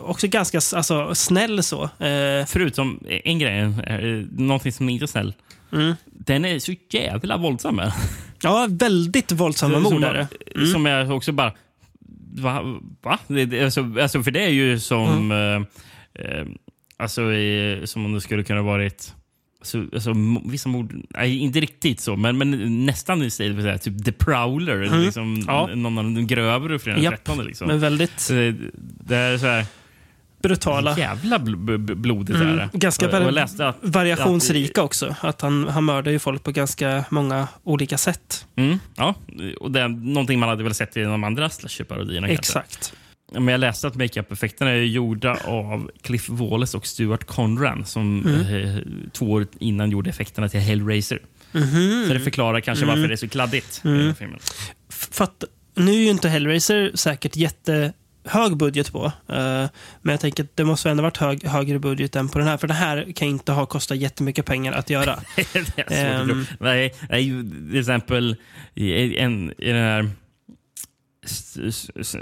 också 0.00 0.28
ganska 0.28 0.56
alltså, 0.76 1.14
snäll 1.14 1.62
så. 1.62 1.82
Eh, 1.84 2.46
Förutom 2.46 3.00
en 3.24 3.38
grej, 3.38 3.58
eh, 3.58 4.26
någonting 4.38 4.72
som 4.72 4.88
inte 4.88 5.04
är 5.04 5.06
snäll. 5.06 5.34
Mm. 5.72 5.94
Den 6.04 6.44
är 6.44 6.58
så 6.58 6.74
jävla 6.90 7.36
våldsam. 7.36 7.76
med. 7.76 7.92
ja, 8.42 8.66
väldigt 8.70 9.32
våldsamma 9.32 9.78
mord 9.80 10.04
är 10.04 10.14
det. 10.14 10.28
Mm. 10.56 10.66
Som 10.72 10.86
jag 10.86 11.10
också 11.10 11.32
bara... 11.32 11.52
Va? 12.36 12.80
va? 13.02 13.18
Alltså, 13.62 13.92
alltså, 14.00 14.22
för 14.22 14.30
det 14.30 14.42
är 14.42 14.48
ju 14.48 14.78
som... 14.78 15.32
Mm. 15.32 15.66
Eh, 16.14 16.46
alltså, 16.96 17.32
i, 17.32 17.82
som 17.84 18.04
om 18.04 18.12
det 18.12 18.20
skulle 18.20 18.44
kunna 18.44 18.62
varit... 18.62 19.14
Alltså, 19.58 19.84
alltså, 19.92 20.12
vissa 20.44 20.68
mord, 20.68 20.94
nej, 21.10 21.38
inte 21.38 21.60
riktigt 21.60 22.00
så, 22.00 22.16
men, 22.16 22.38
men 22.38 22.86
nästan 22.86 23.22
i 23.22 23.30
stil 23.30 23.54
med 23.54 23.82
typ 23.82 24.04
The 24.04 24.12
Prowler. 24.12 24.82
Mm. 24.82 25.00
Liksom, 25.00 25.44
Ja. 25.46 25.70
Någon 25.74 25.98
av 25.98 26.04
de 26.04 26.26
grövre 26.26 26.78
Japp, 27.02 27.24
13. 27.24 27.46
Liksom. 27.46 27.68
men 27.68 27.80
väldigt 27.80 28.28
det, 28.28 28.54
det 28.80 29.16
är 29.16 29.38
så 29.38 29.46
här... 29.46 29.66
brutala. 30.42 30.98
Jävla 30.98 31.38
bl 31.38 31.54
bl 31.56 31.94
blodigt 31.94 32.36
Mm, 32.40 32.48
är 32.48 32.56
det. 32.72 32.78
ganska 32.78 33.08
var- 33.08 33.30
läste 33.30 33.68
att, 33.68 33.76
variationsrika 33.82 34.82
också. 34.82 35.16
Att 35.20 35.40
han, 35.40 35.68
han 35.68 35.84
mördar 35.84 36.12
ju 36.12 36.18
folk 36.18 36.42
på 36.42 36.50
ganska 36.52 37.04
många 37.10 37.48
olika 37.64 37.98
sätt. 37.98 38.46
Mm, 38.56 38.78
ja, 38.96 39.14
och 39.60 39.70
det 39.70 39.80
är 39.80 39.88
någonting 39.88 40.38
man 40.38 40.48
hade 40.48 40.62
väl 40.62 40.74
sett 40.74 40.96
i 40.96 41.02
de 41.02 41.24
andra 41.24 41.48
slasher-parodierna. 41.50 42.28
Exakt. 42.28 42.92
Men 43.32 43.48
jag 43.48 43.58
läste 43.60 43.86
att 43.86 43.94
makeup-effekterna 43.94 44.70
är 44.70 44.76
gjorda 44.76 45.36
av 45.44 45.90
Cliff 46.02 46.28
Wallace 46.28 46.76
och 46.76 46.86
Stuart 46.86 47.24
Conran 47.24 47.84
som 47.84 48.26
Mm. 48.26 48.66
eh, 48.76 48.82
två 49.12 49.30
år 49.30 49.46
innan 49.58 49.90
gjorde 49.90 50.10
effekterna 50.10 50.48
till 50.48 50.60
Hellraiser. 50.60 51.20
Mhm. 51.52 52.04
Så 52.08 52.12
det 52.14 52.20
förklarar 52.20 52.60
kanske 52.60 52.84
Mm. 52.84 52.96
varför 52.96 53.08
det 53.08 53.14
är 53.14 53.16
så 53.16 53.28
kladdigt 53.28 53.80
i 53.84 53.88
Mm. 53.88 54.14
filmen. 54.14 54.38
För 54.88 55.24
att, 55.24 55.44
nu 55.74 55.90
är 55.92 55.98
ju 55.98 56.08
inte 56.10 56.28
Hellraiser 56.28 56.90
säkert 56.94 57.36
jättehög 58.26 58.56
budget 58.56 58.92
på. 58.92 59.04
eh, 59.04 59.68
men 60.02 60.10
jag 60.12 60.20
tänker 60.20 60.44
att 60.44 60.56
det 60.56 60.64
måste 60.64 60.90
ändå 60.90 61.02
varit 61.02 61.16
hög, 61.16 61.44
högre 61.44 61.78
budget 61.78 62.16
än 62.16 62.28
på 62.28 62.38
den 62.38 62.48
här. 62.48 62.56
För 62.56 62.66
den 62.68 62.76
här 62.76 63.12
kan 63.16 63.28
inte 63.28 63.52
ha 63.52 63.66
kostat 63.66 63.98
jättemycket 63.98 64.46
pengar 64.46 64.72
att 64.72 64.90
göra. 64.90 65.18
det 65.36 66.24
tro. 66.24 66.44
Nej, 66.60 66.94
nej, 67.10 67.24
till 67.70 67.78
exempel 67.78 68.36
i, 68.74 69.16
en, 69.18 69.52
i 69.58 69.72
den 69.72 69.84
här 69.84 70.10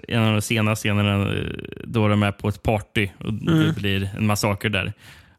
en 0.08 0.22
av 0.22 0.32
de 0.32 0.42
sena 0.42 0.74
scenerna 0.74 1.34
eh, 1.34 1.42
då 1.84 2.08
de 2.08 2.22
är 2.22 2.32
på 2.32 2.48
ett 2.48 2.62
party 2.62 3.08
och 3.18 3.28
Mm. 3.28 3.66
det 3.66 3.72
blir 3.80 4.10
en 4.16 4.26
massaker 4.26 4.68
där. 4.68 4.92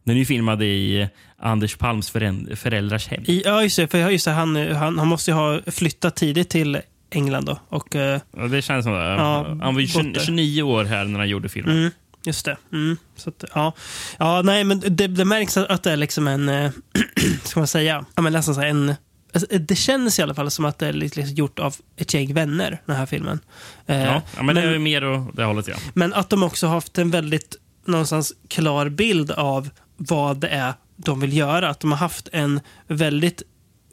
Den 0.04 0.16
är 0.16 0.20
ju 0.20 0.26
filmad 0.26 0.64
i 0.64 1.02
eh, 1.02 1.08
Anders 1.38 1.76
Palms 1.76 2.10
föräldrars 2.56 3.08
hem. 3.08 3.24
I, 3.28 3.42
ja, 3.46 3.64
just 3.64 3.76
det. 3.76 3.88
För 3.88 4.10
just 4.10 4.26
det, 4.26 4.32
han, 4.32 4.56
han, 4.56 5.00
han 5.00 5.08
måste 5.08 5.32
ju 5.32 5.36
ha 5.36 5.62
flyttat 5.68 6.16
tidigt 6.16 6.50
till 6.50 6.82
England 7.16 7.46
då. 7.46 7.60
Och, 7.70 7.96
eh, 7.96 8.22
Ja, 8.38 8.48
det 8.48 8.62
känns 8.62 8.86
som 8.86 8.94
det. 8.94 9.00
Ja, 9.00 9.58
han 9.62 9.74
var 9.74 9.82
ju 9.82 9.88
20, 9.88 10.04
borta. 10.04 10.20
29 10.20 10.62
år 10.62 10.84
här 10.84 11.06
när 11.06 11.20
han 11.20 11.30
gjorde 11.30 11.50
filmen. 11.50 11.78
Mm, 11.78 11.92
just 12.26 12.46
det. 12.46 12.58
Mm, 12.72 12.98
så 13.16 13.30
att, 13.30 13.44
ja. 13.56 13.74
ja, 14.20 14.42
nej, 14.42 14.64
men 14.64 14.80
det, 14.80 15.08
det 15.08 15.26
märks 15.26 15.58
att 15.58 15.84
det 15.84 15.92
är 15.92 15.98
liksom 15.98 16.28
en, 16.28 16.50
eh, 16.50 16.72
ska 17.44 17.60
man 17.60 17.68
säga, 17.68 18.06
ja, 18.16 18.22
men 18.22 18.34
nästan 18.34 18.56
så 18.56 18.62
en 18.62 18.96
alltså, 19.34 19.58
det 19.58 19.76
känns 19.76 20.20
i 20.20 20.22
alla 20.22 20.34
fall 20.34 20.52
som 20.52 20.66
att 20.66 20.80
det 20.80 20.88
är 20.88 20.94
liksom 20.94 21.26
gjort 21.26 21.60
av 21.60 21.76
ett 21.98 22.14
gäng 22.14 22.34
vänner, 22.34 22.82
den 22.86 22.96
här 22.96 23.06
filmen. 23.06 23.40
Eh, 23.86 24.04
Ja, 24.04 24.22
ja, 24.38 24.44
men 24.44 24.56
det 24.56 24.62
är 24.62 24.80
mer 24.80 25.08
åt 25.10 25.36
det 25.36 25.44
hållet, 25.44 25.68
ja. 25.68 25.76
men 25.94 26.14
att 26.14 26.30
de 26.30 26.44
också 26.44 26.68
haft 26.68 26.98
en 26.98 27.12
väldigt 27.12 27.56
någonstans 27.86 28.34
klar 28.48 28.90
bild 28.90 29.32
av 29.32 29.70
vad 29.98 30.38
det 30.38 30.48
är 30.48 30.74
de 30.96 31.20
vill 31.20 31.38
göra. 31.38 31.70
Att 31.70 31.80
de 31.80 31.92
har 31.92 31.98
haft 31.98 32.28
en 32.32 32.60
väldigt 32.88 33.44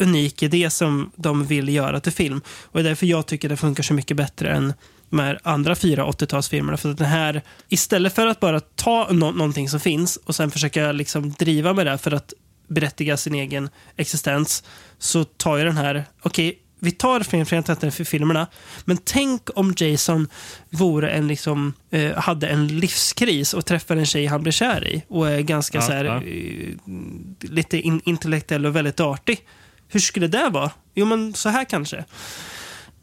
unik 0.02 0.42
idé 0.42 0.70
som 0.70 1.10
de 1.16 1.46
vill 1.46 1.68
göra 1.68 2.00
till 2.00 2.12
film. 2.12 2.40
Och 2.46 2.72
det 2.72 2.80
är 2.80 2.90
därför 2.90 3.06
jag 3.06 3.26
tycker 3.26 3.48
det 3.48 3.56
funkar 3.56 3.82
så 3.82 3.94
mycket 3.94 4.16
bättre 4.16 4.50
än 4.50 4.72
de 5.10 5.18
här 5.18 5.38
andra 5.42 5.74
fyra 5.74 6.04
80-talsfilmerna. 6.06 6.76
För 6.76 6.90
att 6.90 6.98
den 6.98 7.06
här, 7.06 7.42
istället 7.68 8.14
för 8.14 8.26
att 8.26 8.40
bara 8.40 8.60
ta 8.60 9.08
nå- 9.10 9.30
någonting 9.30 9.68
som 9.68 9.80
finns 9.80 10.16
och 10.16 10.34
sen 10.34 10.50
försöka 10.50 10.92
liksom 10.92 11.30
driva 11.38 11.72
med 11.72 11.86
det 11.86 11.98
för 11.98 12.10
att 12.10 12.32
berättiga 12.68 13.16
sin 13.16 13.34
egen 13.34 13.68
existens, 13.96 14.64
så 14.98 15.24
tar 15.24 15.56
ju 15.56 15.64
den 15.64 15.76
här, 15.76 16.04
okej, 16.22 16.58
vi 16.78 16.90
tar 16.90 17.44
Fredag 17.44 17.90
för 17.90 18.04
filmerna, 18.04 18.46
men 18.84 18.98
tänk 19.04 19.42
om 19.54 19.74
Jason 19.76 20.28
vore 20.70 21.10
en 21.10 21.28
liksom, 21.28 21.72
eh, 21.90 22.14
hade 22.16 22.48
en 22.48 22.68
livskris 22.68 23.54
och 23.54 23.66
träffar 23.66 23.96
en 23.96 24.06
tjej 24.06 24.26
han 24.26 24.42
blir 24.42 24.52
kär 24.52 24.88
i 24.88 25.02
och 25.08 25.30
är 25.30 25.40
ganska 25.40 25.78
Ja, 25.78 25.82
så 25.82 25.92
här, 25.92 26.04
ja. 26.04 26.22
eh, 26.22 26.74
lite 27.40 27.78
in, 27.80 28.00
intellektuell 28.04 28.66
och 28.66 28.76
väldigt 28.76 29.00
artig. 29.00 29.38
Hur 29.92 30.00
skulle 30.00 30.26
det 30.26 30.48
vara? 30.48 30.70
Jo, 30.94 31.06
men 31.06 31.34
så 31.34 31.48
här 31.48 31.64
kanske. 31.64 32.04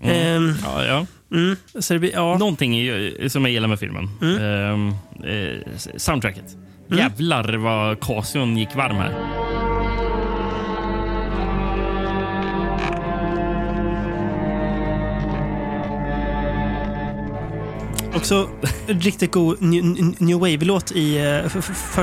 Mm. 0.01 0.15
Ehm, 0.15 0.55
ja, 0.63 0.85
ja. 0.85 1.05
Mm, 1.31 1.55
så 1.79 1.93
det 1.93 1.99
blir, 1.99 2.11
ja. 2.13 2.37
Någonting 2.37 2.73
som 3.29 3.45
jag 3.45 3.51
gillar 3.51 3.67
med 3.67 3.79
filmen. 3.79 4.09
Mm. 4.21 4.89
Eh, 5.23 5.77
soundtracket. 5.97 6.45
Jävlar 6.91 7.53
vad 7.53 7.99
Casion 7.99 8.57
gick 8.57 8.75
varm 8.75 8.95
här. 8.95 9.15
Också 18.15 18.49
riktigt 18.87 19.31
god 19.31 19.61
new, 19.61 19.83
new 20.17 20.39
wave-låt 20.39 20.91
i 20.91 21.17
eh, 21.17 21.45
f- 21.45 21.55
f- 21.59 21.93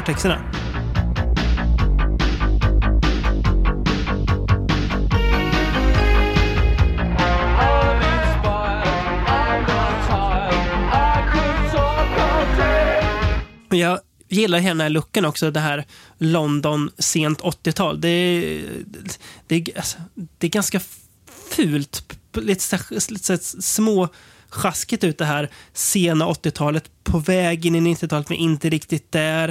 Och 13.77 13.81
Jag 13.81 14.01
gillar 14.29 14.59
hela 14.59 14.75
den 14.75 14.81
här 14.81 14.89
looken 14.91 15.25
också, 15.25 15.51
det 15.51 15.61
här 15.61 15.85
London 16.19 16.91
sent 16.99 17.41
80-tal. 17.41 18.01
Det, 18.01 18.09
det, 19.47 19.55
är- 19.57 19.77
alltså, 19.77 19.99
det 20.39 20.47
är 20.47 20.51
ganska 20.51 20.81
fult, 21.51 22.15
lite, 22.35 22.79
lite 23.09 23.39
små 23.39 24.09
sjaskigt 24.49 25.05
ut 25.05 25.19
det 25.19 25.25
här 25.25 25.51
sena 25.73 26.27
80-talet, 26.27 26.85
på 27.05 27.19
väg 27.19 27.67
in 27.67 27.75
i 27.87 27.95
90-talet 27.95 28.29
men 28.29 28.39
inte 28.39 28.71
riktigt 28.71 29.13
där. 29.13 29.49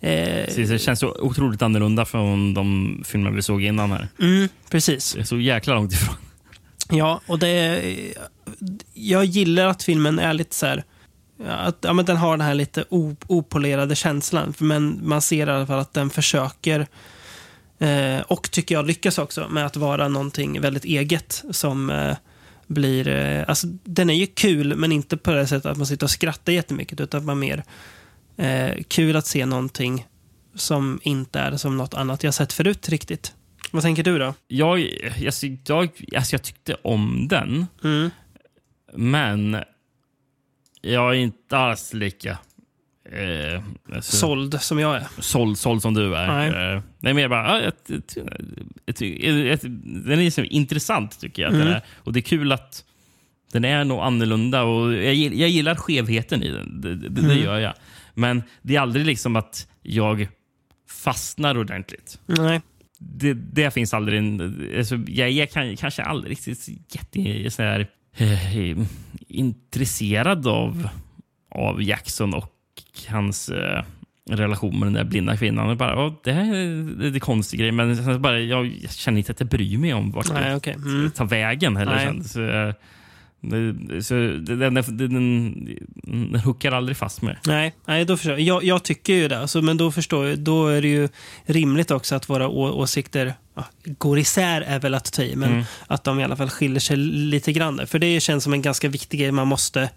Eh, 0.00 0.44
Precis, 0.44 0.68
det 0.68 0.78
känns 0.78 1.00
så 1.00 1.08
otroligt 1.20 1.62
annorlunda 1.62 2.04
från 2.04 2.54
de 2.54 3.02
filmer 3.06 3.30
vi 3.30 3.42
såg 3.42 3.62
innan 3.62 3.92
här. 3.92 4.08
mm, 4.20 4.48
precis. 4.70 5.12
Det 5.12 5.20
är 5.20 5.24
så 5.24 5.38
jäkla 5.40 5.74
långt 5.74 5.92
ifrån. 5.92 6.14
Ja, 6.90 7.20
och 7.26 7.38
det 7.38 7.82
Jag 8.94 9.24
gillar 9.24 9.66
att 9.66 9.82
filmen 9.82 10.18
är 10.18 10.34
lite 10.34 10.54
så 10.56 10.66
här... 10.66 10.84
Att, 11.44 11.76
ja, 11.80 11.92
men 11.92 12.04
den 12.04 12.16
har 12.16 12.36
den 12.36 12.46
här 12.46 12.54
lite 12.54 12.84
opolerade 13.26 13.96
känslan. 13.96 14.54
Men 14.58 15.08
man 15.08 15.22
ser 15.22 15.46
i 15.46 15.50
alla 15.50 15.66
fall 15.66 15.78
att 15.78 15.94
den 15.94 16.10
försöker 16.10 16.86
eh, 17.78 18.20
och 18.20 18.50
tycker 18.50 18.74
jag 18.74 18.86
lyckas 18.86 19.18
också 19.18 19.48
med 19.48 19.66
att 19.66 19.76
vara 19.76 20.08
någonting 20.08 20.60
väldigt 20.60 20.84
eget 20.84 21.44
som 21.50 21.90
eh, 21.90 22.16
blir... 22.66 23.08
Eh, 23.08 23.44
alltså, 23.48 23.66
den 23.84 24.10
är 24.10 24.14
ju 24.14 24.26
kul, 24.26 24.76
men 24.76 24.92
inte 24.92 25.16
på 25.16 25.30
det 25.30 25.46
sättet 25.46 25.66
att 25.66 25.76
man 25.76 25.86
sitter 25.86 26.06
och 26.06 26.10
skrattar 26.10 26.52
jättemycket, 26.52 27.00
utan 27.00 27.18
att 27.18 27.26
man 27.26 27.38
mer 27.38 27.64
eh, 28.36 28.70
kul 28.88 29.16
att 29.16 29.26
se 29.26 29.46
någonting 29.46 30.06
som 30.54 31.00
inte 31.02 31.40
är 31.40 31.56
som 31.56 31.76
något 31.76 31.94
annat 31.94 32.24
jag 32.24 32.34
sett 32.34 32.52
förut 32.52 32.88
riktigt. 32.88 33.34
Vad 33.70 33.82
tänker 33.82 34.02
du 34.02 34.18
då? 34.18 34.34
Jag, 34.48 34.88
alltså, 35.26 35.46
jag, 35.66 35.90
alltså, 36.16 36.34
jag 36.34 36.42
tyckte 36.42 36.76
om 36.82 37.26
den, 37.30 37.66
Mm. 37.84 38.10
men 38.94 39.56
jag 40.92 41.10
är 41.10 41.18
inte 41.18 41.56
alls 41.58 41.94
lika 41.94 42.30
eh, 43.12 43.62
alltså, 43.94 44.16
Såld 44.16 44.62
som 44.62 44.78
jag 44.78 44.96
är. 44.96 45.06
såld, 45.18 45.58
såld 45.58 45.82
som 45.82 45.94
du 45.94 46.16
är. 46.16 46.26
Nej. 46.26 46.48
Eh, 46.48 46.82
det 47.00 47.10
är 47.10 47.14
mer 47.14 47.28
bara... 47.28 47.62
ja, 47.62 47.70
den 48.86 50.12
är 50.12 50.16
liksom 50.16 50.46
intressant, 50.50 51.20
tycker 51.20 51.42
jag. 51.42 51.54
Mm. 51.54 51.68
Är, 51.68 51.82
och 51.96 52.12
Det 52.12 52.18
är 52.18 52.22
kul 52.22 52.52
att 52.52 52.84
den 53.52 53.64
är 53.64 53.84
nog 53.84 54.00
annorlunda. 54.00 54.62
Och 54.62 54.94
jag, 54.94 55.14
jag 55.14 55.48
gillar 55.48 55.74
skevheten 55.74 56.42
i 56.42 56.48
den. 56.52 56.80
Det, 56.80 56.94
det, 56.94 57.08
det 57.08 57.20
Mm. 57.20 57.38
gör 57.44 57.58
jag. 57.58 57.74
Men 58.14 58.42
det 58.62 58.76
är 58.76 58.80
aldrig 58.80 59.06
liksom 59.06 59.36
att 59.36 59.68
jag 59.82 60.28
fastnar 60.90 61.58
ordentligt. 61.58 62.18
Nej. 62.26 62.60
Det, 62.98 63.34
det 63.34 63.70
finns 63.70 63.94
aldrig 63.94 64.18
en... 64.18 64.40
Alltså, 64.78 64.94
jag 65.06 65.28
är 65.30 65.46
kan, 65.46 65.76
kanske 65.76 66.02
aldrig 66.02 66.30
riktigt 66.30 66.68
jätte, 66.94 67.50
så 67.50 67.62
här, 67.62 67.86
eh, 68.16 68.76
intresserad 69.28 70.46
av, 70.46 70.88
av 71.50 71.82
Jackson 71.82 72.34
och 72.34 72.52
hans 73.08 73.48
eh, 73.48 73.82
relation 74.30 74.78
med 74.78 74.86
den 74.86 74.92
där 74.92 75.04
blinda 75.04 75.36
kvinnan. 75.36 75.70
Och 75.70 75.76
bara, 75.76 76.14
det 76.24 76.32
här 76.32 76.54
är 76.54 77.00
lite 77.02 77.20
konstig 77.20 77.60
grej, 77.60 77.72
men 77.72 77.96
så 77.96 78.18
bara, 78.18 78.40
jag, 78.40 78.66
jag 78.66 78.90
känner 78.90 79.18
inte 79.18 79.32
att 79.32 79.40
jag 79.40 79.48
bryr 79.48 79.78
mig 79.78 79.94
om 79.94 80.10
vart 80.10 80.32
Nej, 80.32 80.50
det 80.50 80.56
okej. 80.56 80.74
Mm. 80.74 81.10
tar 81.10 81.24
vägen. 81.24 81.76
Heller, 81.76 81.98
sen. 81.98 82.24
Så, 82.24 82.42
eh, 82.42 82.74
det, 83.40 84.02
så 84.02 84.14
den, 84.14 84.74
den, 84.74 84.74
den, 84.74 85.78
den 86.02 86.40
hookar 86.40 86.72
aldrig 86.72 86.96
fast 86.96 87.22
mig. 87.22 87.38
Nej, 87.46 87.74
nej 87.84 88.04
då 88.04 88.16
förstår 88.16 88.32
jag. 88.32 88.40
jag. 88.40 88.64
Jag 88.64 88.82
tycker 88.82 89.12
ju 89.12 89.28
det, 89.28 89.38
alltså, 89.38 89.62
men 89.62 89.76
då 89.76 89.92
förstår 89.92 90.26
jag, 90.26 90.38
då 90.38 90.68
är 90.68 90.82
det 90.82 90.88
ju 90.88 91.08
rimligt 91.44 91.90
också 91.90 92.14
att 92.14 92.28
våra 92.28 92.48
åsikter 92.48 93.34
går 93.84 94.18
isär, 94.18 94.60
är 94.60 94.78
väl 94.78 94.94
att 94.94 95.12
ta 95.12 95.22
i, 95.22 95.36
men 95.36 95.50
Mm. 95.52 95.64
att 95.86 96.04
de 96.04 96.20
i 96.20 96.24
alla 96.24 96.36
fall 96.36 96.50
skiljer 96.50 96.80
sig 96.80 96.96
lite 96.96 97.52
grann. 97.52 97.86
För 97.86 97.98
det 97.98 98.20
känns 98.20 98.44
som 98.44 98.52
en 98.52 98.62
ganska 98.62 98.88
viktig 98.88 99.20
grej 99.20 99.32
man 99.32 99.48
måste 99.48 99.90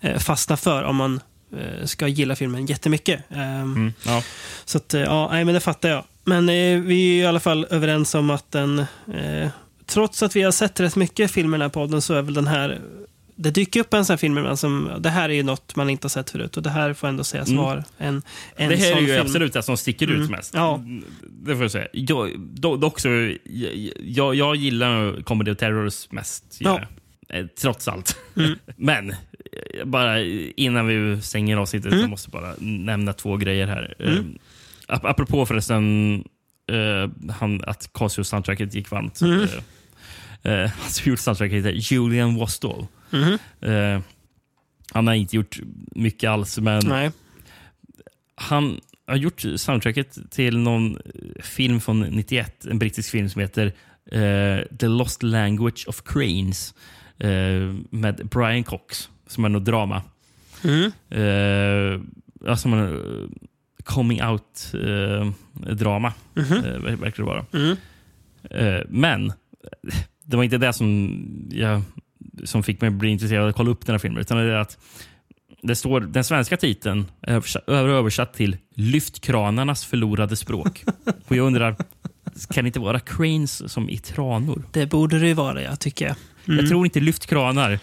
eh, 0.00 0.18
fastna 0.18 0.56
för 0.56 0.82
om 0.82 0.96
man 0.96 1.20
eh, 1.58 1.86
ska 1.86 2.08
gilla 2.08 2.36
filmen 2.36 2.66
jättemycket. 2.66 3.20
Ehm, 3.30 3.62
Mm, 3.62 3.92
ja. 4.06 4.22
Så 4.64 4.78
att, 4.78 4.94
eh, 4.94 5.00
ja, 5.00 5.28
nej, 5.32 5.44
men 5.44 5.54
det 5.54 5.60
fattar 5.60 5.88
jag. 5.88 6.04
Men 6.24 6.48
eh, 6.48 6.80
vi 6.80 7.18
är 7.18 7.22
i 7.22 7.26
alla 7.26 7.40
fall 7.40 7.66
överens 7.70 8.14
om 8.14 8.30
att 8.30 8.50
den, 8.52 8.78
eh, 9.14 9.48
trots 9.86 10.22
att 10.22 10.36
vi 10.36 10.42
har 10.42 10.52
sett 10.52 10.80
rätt 10.80 10.96
mycket 10.96 11.30
filmer 11.30 11.56
i 11.56 11.58
den 11.58 11.62
här 11.62 11.68
podden, 11.68 12.02
så 12.02 12.14
är 12.14 12.22
väl 12.22 12.34
den 12.34 12.46
här 12.46 12.80
det 13.42 13.50
dyker 13.50 13.80
upp 13.80 13.94
en 13.94 14.04
sån 14.04 14.12
här 14.14 14.18
film 14.18 14.38
ibland 14.38 14.58
som, 14.58 14.90
det 15.00 15.10
här 15.10 15.28
är 15.28 15.32
ju 15.34 15.42
något 15.42 15.76
man 15.76 15.90
inte 15.90 16.04
har 16.04 16.10
sett 16.10 16.30
förut 16.30 16.56
och 16.56 16.62
det 16.62 16.70
här 16.70 16.94
får 16.94 17.08
ändå 17.08 17.24
sägas 17.24 17.48
Mm. 17.48 17.62
vara 17.62 17.84
en, 17.98 18.22
en 18.56 18.68
det 18.68 18.76
här 18.76 18.96
är 18.96 19.00
ju 19.00 19.06
film. 19.06 19.20
absolut 19.20 19.52
det 19.52 19.62
som 19.62 19.76
sticker 19.76 20.06
ut 20.10 20.16
Mm. 20.16 20.30
mest. 20.30 20.54
Ja. 20.54 20.82
Det 21.22 21.54
får 21.54 21.62
jag 21.64 21.70
säga. 21.70 21.86
Jag, 21.92 22.40
do, 22.40 22.76
dock 22.76 23.00
så, 23.00 23.08
jag, 23.44 23.90
jag, 24.00 24.34
jag 24.34 24.56
gillar 24.56 25.22
Comedy 25.22 25.50
of 25.50 25.58
Terrors 25.58 26.10
mest. 26.10 26.44
Ja. 26.60 26.80
Ja. 27.28 27.36
Eh, 27.36 27.46
Trots 27.46 27.88
allt. 27.88 28.16
Mm. 28.36 28.58
Men, 28.76 29.10
eh, 29.10 29.84
bara 29.84 30.20
innan 30.56 30.86
vi 30.86 31.22
stänger 31.22 31.56
avsnittet, 31.56 31.92
Mm. 31.92 32.04
så 32.04 32.08
måste 32.10 32.30
jag 32.32 32.42
bara 32.42 32.54
nämna 32.60 33.12
två 33.12 33.36
grejer 33.36 33.66
här. 33.66 33.94
Mm. 33.98 34.12
Mm. 34.14 34.38
Ap 34.88 35.04
apropå 35.04 35.46
förresten 35.46 36.14
eh, 36.72 37.32
han, 37.32 37.62
att 37.66 37.90
Casio 37.94 38.24
soundtracket 38.24 38.74
gick 38.74 38.90
varmt. 38.90 39.20
Mm. 39.20 39.40
Eh, 40.42 40.52
eh, 40.52 40.70
han 40.80 40.90
som 40.90 41.10
gjort 41.10 41.18
soundtracket 41.20 41.58
heter 41.58 41.72
Julian 41.72 42.36
Wastall. 42.36 42.86
Eh, 43.60 44.00
han 44.92 45.06
har 45.06 45.14
inte 45.14 45.36
gjort 45.36 45.58
mycket 45.94 46.30
alls, 46.30 46.58
men 46.58 46.82
Nej. 46.86 47.10
han 48.34 48.80
har 49.06 49.16
gjort 49.16 49.44
soundtracket 49.56 50.18
till 50.30 50.58
någon 50.58 50.98
film 51.40 51.80
från 51.80 52.00
91. 52.00 52.64
En 52.64 52.78
brittisk 52.78 53.10
film 53.10 53.28
som 53.28 53.40
heter 53.40 53.66
eh, 54.12 54.76
The 54.78 54.86
Lost 54.88 55.22
Language 55.22 55.84
of 55.88 56.02
Cranes 56.04 56.74
eh, 57.18 57.74
med 57.90 58.28
Brian 58.30 58.64
Cox, 58.64 59.08
som 59.26 59.44
är 59.44 59.48
något 59.48 59.64
drama. 59.64 60.02
Mm. 60.64 60.92
Eh, 61.10 62.00
coming 63.84 64.22
out-drama, 64.22 66.12
Mhm. 66.34 66.52
eh, 66.64 66.96
verkar 66.96 67.22
det 67.22 67.26
vara. 67.28 67.46
Mm. 67.52 67.76
Men 68.88 69.32
det 70.24 70.36
var 70.36 70.44
inte 70.44 70.58
det 70.58 70.72
som, 70.72 71.18
jag, 71.52 71.82
som 72.44 72.62
fick 72.62 72.80
mig 72.80 72.88
att 72.88 72.94
bli 72.94 73.08
intresserad 73.08 73.42
av 73.42 73.48
att 73.48 73.56
kolla 73.56 73.70
upp 73.70 73.86
den 73.86 73.94
här 73.94 73.98
filmen. 73.98 74.20
Utan 74.20 74.38
det 74.38 74.44
är 74.44 74.56
att 74.56 74.78
Det 75.62 75.74
står 75.74 76.00
den 76.00 76.24
svenska 76.24 76.56
titeln 76.56 77.06
är 77.20 77.70
översatt, 77.70 78.34
till 78.34 78.56
Lyftkranarnas 78.74 79.84
förlorade 79.84 80.36
språk. 80.36 80.84
Och 81.28 81.36
jag 81.36 81.46
undrar, 81.46 81.76
kan 82.50 82.64
det 82.64 82.68
inte 82.68 82.80
vara 82.80 83.00
cranes 83.00 83.72
som 83.72 83.90
i 83.90 83.98
tranor? 83.98 84.62
Det 84.72 84.86
borde 84.86 85.18
det 85.18 85.26
ju 85.26 85.34
vara, 85.34 85.62
jag 85.62 85.80
tycker 85.80 86.06
jag. 86.06 86.16
Mm. 86.48 86.58
Jag 86.58 86.68
tror 86.68 86.84
inte 86.84 87.00
lyftkranar. 87.00 87.78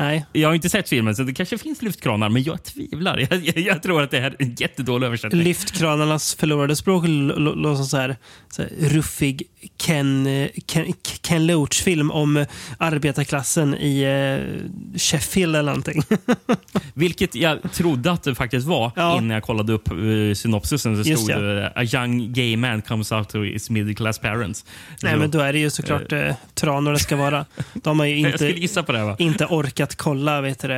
Nej. 0.00 0.24
Jag 0.32 0.48
har 0.48 0.54
inte 0.54 0.68
sett 0.70 0.88
filmen, 0.88 1.16
så 1.16 1.22
det 1.22 1.32
kanske 1.34 1.58
finns 1.58 1.82
lyftkranar, 1.82 2.28
men 2.28 2.42
jag 2.42 2.62
tvivlar. 2.62 3.18
Jag, 3.18 3.44
jag, 3.44 3.58
jag 3.58 3.82
tror 3.82 4.02
att 4.02 4.10
det 4.10 4.20
här 4.20 4.30
är 4.30 4.36
en 4.44 4.54
jättedålig 4.54 5.06
översättning. 5.06 5.42
Lyftkranarnas 5.42 6.34
förlorade 6.34 6.76
språk 6.76 7.04
låter 7.06 7.82
så 7.84 7.96
här, 7.96 8.16
så 8.50 8.62
här 8.62 8.70
ruffig 8.78 9.42
Ken, 9.78 10.26
eh, 10.26 10.48
Ken, 10.66 10.92
Ken 11.22 11.46
Loach-film 11.46 12.10
om 12.10 12.46
arbetarklassen 12.78 13.74
i 13.74 14.02
eh, 14.02 14.98
Sheffield 14.98 15.56
eller 15.56 15.70
någonting. 15.70 16.02
Vilket 16.94 17.34
jag 17.34 17.72
trodde 17.72 18.12
att 18.12 18.22
det 18.22 18.34
faktiskt 18.34 18.66
var 18.66 18.92
Ja. 18.96 19.16
innan 19.18 19.30
jag 19.30 19.42
kollade 19.42 19.72
upp 19.72 19.92
uh, 19.92 20.34
synopsisen. 20.34 21.04
Så 21.04 21.10
Just 21.10 21.22
stod 21.24 21.36
ja. 21.36 21.40
det 21.40 21.72
A 21.76 21.84
young 21.84 22.32
gay 22.32 22.56
man 22.56 22.82
comes 22.82 23.12
out 23.12 23.28
to 23.28 23.42
his 23.42 23.70
middle 23.70 23.94
class 23.94 24.18
parents. 24.18 24.64
Nej, 25.02 25.12
Så- 25.12 25.18
men 25.18 25.30
då 25.30 25.40
är 25.40 25.52
det 25.52 25.58
ju 25.58 25.70
såklart 25.70 26.12
eh, 26.12 26.34
tranor 26.54 26.92
det 26.92 26.98
ska 26.98 27.16
vara. 27.16 27.46
De 27.74 27.98
har 27.98 28.06
ju 28.06 28.20
Jag 28.20 28.34
skulle 28.34 28.50
inte, 28.50 28.60
gissa 28.62 28.82
på 28.82 28.92
det. 28.92 29.04
Va? 29.04 29.16
inte 29.18 29.46
orkat 29.46 29.89
kolla 29.96 30.40
vet 30.40 30.60
du, 30.60 30.72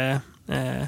eh, 0.48 0.84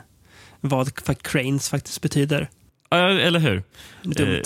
vad 0.60 1.22
cranes 1.22 1.68
faktiskt 1.68 2.02
betyder. 2.02 2.48
Eller 2.90 3.38
hur? 3.38 3.62
Dumt. 4.02 4.34
Eh, 4.36 4.40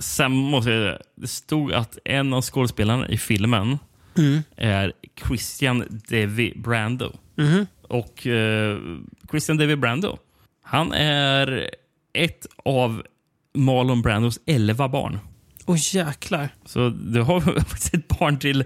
sen 0.00 0.32
måste 0.32 0.70
jag, 0.70 0.98
det 1.14 1.26
stod 1.26 1.72
att 1.72 1.98
en 2.04 2.32
av 2.32 2.42
skådespelarna 2.42 3.08
i 3.08 3.18
filmen 3.18 3.78
Mm. 4.18 4.42
är 4.56 4.92
Christian 5.26 5.84
Devi 6.08 6.52
Brando. 6.56 7.12
Mhm. 7.34 7.66
Och 7.82 8.26
eh, 8.26 8.78
Christian 9.30 9.56
Devi 9.56 9.76
Brando, 9.76 10.18
han 10.62 10.92
är 10.92 11.70
ett 12.12 12.46
av 12.64 13.02
Marlon 13.54 14.02
Brandos 14.02 14.38
elva 14.46 14.88
barn. 14.88 15.18
Åh 15.66 15.76
jäklar. 15.94 16.48
Så 16.66 16.88
du 16.88 17.22
har 17.22 17.40
faktiskt 17.68 17.94
ett 17.94 18.08
barn 18.08 18.38
till 18.38 18.64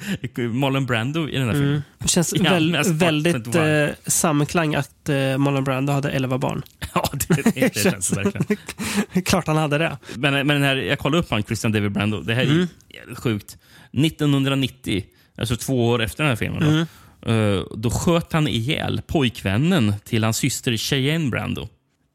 Marlon 0.52 0.86
Brando 0.86 1.28
i 1.28 1.36
den 1.36 1.46
här 1.46 1.52
filmen. 1.52 1.68
Mm. 1.70 1.82
Det 1.98 2.08
känns 2.08 2.32
väl, 2.32 2.76
väldigt 2.92 3.54
eh, 3.54 3.86
samklang 4.06 4.74
att 4.74 5.08
eh, 5.08 5.38
Marlon 5.38 5.64
Brando 5.64 5.92
hade 5.92 6.10
11 6.10 6.38
barn. 6.38 6.62
Ja, 6.94 7.10
det, 7.12 7.42
det, 7.42 7.50
det 7.60 7.78
känns 7.80 8.12
verkligen. 8.16 9.22
Klart 9.24 9.46
han 9.46 9.56
hade 9.56 9.78
det. 9.78 9.98
Men, 10.14 10.32
men 10.32 10.48
den 10.48 10.62
här, 10.62 10.76
jag 10.76 10.98
kollade 10.98 11.18
upp 11.22 11.30
han, 11.30 11.42
Christian 11.42 11.72
David 11.72 11.92
Brando. 11.92 12.20
Det 12.20 12.34
här 12.34 12.42
är 12.42 12.46
Mm. 12.50 12.66
jävligt 12.94 13.18
sjukt. 13.18 13.56
1990, 13.92 15.04
alltså 15.38 15.56
två 15.56 15.88
år 15.88 16.02
efter 16.02 16.22
den 16.24 16.28
här 16.28 16.36
filmen, 16.36 16.62
Mm. 16.62 16.86
då, 17.20 17.30
eh, 17.32 17.62
då 17.76 17.90
sköt 17.90 18.32
han 18.32 18.48
ihjäl 18.48 19.02
pojkvännen 19.06 19.94
till 20.04 20.24
hans 20.24 20.36
syster 20.36 20.76
Cheyenne 20.76 21.30
Brando 21.30 21.68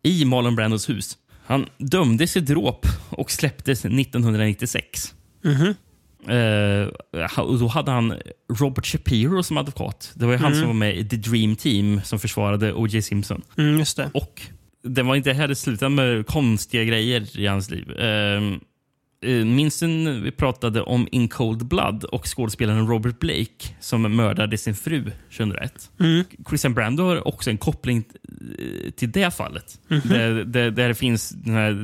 i 0.04 0.26
Marlon 0.26 0.56
Brandos 0.56 0.90
hus. 0.90 1.18
Han 1.46 1.66
dömdes 1.78 2.34
till 2.34 2.46
dråp 2.46 2.86
och 3.10 3.32
släpptes 3.32 3.86
1996. 3.86 5.14
Mhm. 5.44 5.76
Eh, 6.28 6.88
och 7.40 7.60
då 7.60 7.68
hade 7.68 7.92
han 7.92 8.14
Robert 8.54 8.86
Shapiro 8.86 9.44
som 9.44 9.58
advokat. 9.58 10.12
Det 10.16 10.26
var 10.26 10.34
ju 10.34 10.40
han 10.40 10.48
Mm. 10.52 10.60
som 10.60 10.68
var 10.68 10.74
med 10.74 10.98
i 10.98 11.10
The 11.10 11.16
Dream 11.16 11.56
Team 11.56 12.02
som 12.04 12.20
försvarade 12.20 12.74
O.J. 12.74 13.02
Simpson. 13.02 13.42
Mm, 13.58 13.80
just 13.80 13.98
det. 13.98 14.10
Och 14.14 14.42
det 14.84 15.04
var 15.04 15.16
inte 15.16 15.34
heller 15.34 15.54
slutat 15.54 15.92
med 15.92 16.28
konstiga 16.28 16.84
grejer 16.84 17.40
i 17.40 17.48
hans 17.48 17.70
liv. 17.72 17.90
Uh, 17.92 18.58
minns 19.46 19.80
du 19.80 19.88
när 19.88 20.20
vi 20.20 20.32
pratade 20.32 20.82
om 20.82 21.08
In 21.12 21.28
Cold 21.28 21.66
Blood 21.66 22.04
och 22.04 22.38
skådespelaren 22.38 22.88
Robert 22.88 23.20
Blake 23.20 23.76
som 23.80 24.16
mördade 24.16 24.58
sin 24.58 24.76
fru 24.76 25.12
2001? 25.38 25.92
Mm. 26.00 26.24
Christian 26.50 26.74
Brando 26.74 27.04
har 27.04 27.28
också 27.28 27.50
en 27.50 27.58
koppling 27.58 28.04
eh, 28.60 28.92
till 28.92 29.12
det 29.12 29.36
fallet. 29.36 29.80
Mhm. 29.88 30.02
Där, 30.06 30.32
där, 30.32 30.72
där 30.72 30.88
det, 30.88 30.96
finns, 30.96 31.30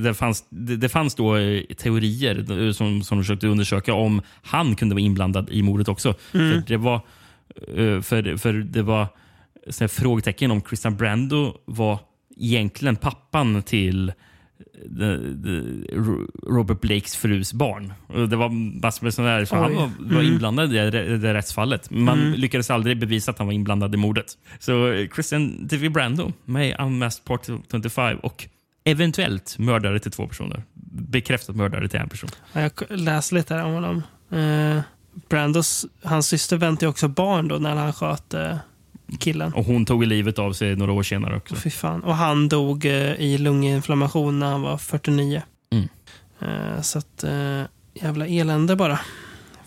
det, 0.03 0.13
fanns, 0.13 0.45
det, 0.49 0.89
fanns 0.89 1.15
då 1.15 1.37
eh, 1.37 1.63
teorier 1.63 2.65
eh, 2.67 2.71
som, 2.71 3.03
som 3.03 3.17
försökte 3.17 3.47
undersöka 3.47 3.93
om 3.93 4.21
han 4.41 4.75
kunde 4.75 4.95
vara 4.95 5.03
inblandad 5.03 5.49
i 5.49 5.61
mordet 5.61 5.87
också. 5.87 6.15
Mm. 6.33 6.51
För 6.51 6.67
det 6.67 6.77
var, 6.77 6.95
eh, 7.67 8.01
för, 8.01 8.37
för 8.37 8.53
det 8.53 8.81
var 8.81 9.07
frågetecken 9.87 10.51
om 10.51 10.61
Christian 10.61 10.97
Brando 10.97 11.57
var 11.65 11.99
egentligen 12.37 12.95
pappan 12.95 13.63
till 13.63 14.09
eh, 14.09 14.15
Robert 16.47 16.81
Blakes 16.81 17.15
frus 17.15 17.53
barn. 17.53 17.93
Det 18.29 18.35
var 18.35 18.49
massor 18.81 19.03
med 19.05 19.13
sådana 19.13 19.37
där, 19.37 19.45
så 19.45 19.55
han 19.55 19.75
var, 19.75 19.91
var 19.99 20.19
Mm. 20.21 20.33
inblandad 20.33 20.73
i 20.73 20.77
det, 20.77 21.17
det, 21.17 21.33
rättsfallet. 21.33 21.91
Man 21.91 22.19
Mm. 22.19 22.33
lyckades 22.39 22.69
aldrig 22.69 22.99
bevisa 22.99 23.31
att 23.31 23.37
han 23.37 23.47
var 23.47 23.53
inblandad 23.53 23.93
i 23.93 23.97
mordet. 23.97 24.37
Så 24.59 24.91
eh, 24.91 25.07
Christian 25.13 25.67
D.V. 25.67 25.89
Brando 25.89 26.33
med 26.45 26.79
Unmasked 26.79 27.25
Part 27.25 27.45
25 27.71 28.17
och 28.17 28.47
eventuellt 28.83 29.55
mördare 29.59 29.99
till 29.99 30.11
två 30.11 30.27
personer. 30.27 30.63
Bekräftat 30.91 31.55
mördare 31.55 31.87
till 31.87 31.99
en 31.99 32.09
person. 32.09 32.29
Ja, 32.53 32.61
Jag 32.61 32.73
läste 32.89 33.35
lite 33.35 33.53
här 33.53 33.63
om 33.65 33.73
honom. 33.73 34.03
Eh, 34.31 34.81
Brandos, 35.29 35.85
hans 36.03 36.27
syster 36.27 36.57
väntade 36.57 36.87
också 36.89 37.07
barn 37.07 37.47
då 37.47 37.55
när 37.55 37.75
han 37.75 37.93
sköt 37.93 38.33
eh, 38.33 38.57
killen. 39.19 39.53
Och 39.53 39.65
hon 39.65 39.85
tog 39.85 40.05
livet 40.05 40.39
av 40.39 40.53
sig 40.53 40.75
några 40.75 40.91
år 40.91 41.03
senare 41.03 41.37
också. 41.37 41.55
Fy 41.55 41.69
fan. 41.69 42.03
Och 42.03 42.15
han 42.15 42.49
dog 42.49 42.85
eh, 42.85 43.13
i 43.13 43.37
lunginflammation 43.37 44.39
när 44.39 44.51
han 44.51 44.61
var 44.61 44.77
49. 44.77 45.41
Mm. 45.71 45.87
Eh, 46.39 46.81
så 46.81 46.97
att, 46.97 47.23
eh, 47.23 47.61
jävla 47.93 48.27
elände 48.27 48.75
bara. 48.75 48.99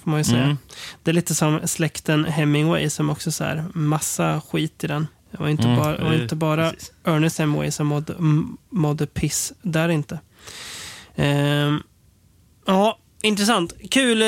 Får 0.02 0.10
man 0.10 0.20
ju 0.20 0.24
säga. 0.24 0.44
Mm. 0.44 0.58
Det 1.02 1.10
är 1.10 1.12
lite 1.12 1.34
som 1.34 1.60
släkten 1.64 2.24
Hemingway 2.24 2.90
som 2.90 3.10
också 3.10 3.32
så 3.32 3.44
här 3.44 3.64
massa 3.74 4.40
skit 4.40 4.84
i 4.84 4.86
den. 4.86 5.06
Det 5.30 5.38
var 5.38 5.48
inte 5.48 5.64
Mm, 5.64 5.76
bara, 5.76 5.96
det 5.96 6.04
var 6.04 6.14
inte 6.14 6.36
bara 6.36 6.70
precis. 6.70 6.92
Ernest 7.04 7.38
Hemingway 7.38 7.70
som 7.70 7.86
mådde, 7.86 8.14
mådde 8.70 9.06
piss 9.06 9.52
där 9.62 9.89
inte. 9.89 10.20
Ehm, 11.16 11.82
ja, 12.66 12.98
intressant. 13.23 13.73
Kul 13.90 14.18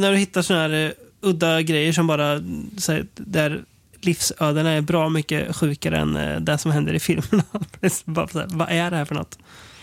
när 0.00 0.10
du 0.10 0.16
hittar 0.16 0.42
såna 0.42 0.60
här 0.60 0.94
udda 1.20 1.62
grejer 1.62 1.92
som 1.92 2.06
bara 2.06 2.40
så 2.78 2.92
här, 2.92 3.06
där 3.14 3.64
livsödena 4.04 4.70
är 4.70 4.80
bra 4.80 5.08
mycket 5.08 5.56
sjukare 5.56 5.98
än 5.98 6.16
eh, 6.16 6.40
det 6.40 6.58
som 6.58 6.70
händer 6.70 6.94
i 6.94 7.00
filmerna. 7.00 7.44
Vad 8.48 8.68
är 8.70 8.90
det 8.90 8.96
här 8.96 9.04
för 9.04 9.14
något? 9.14 9.38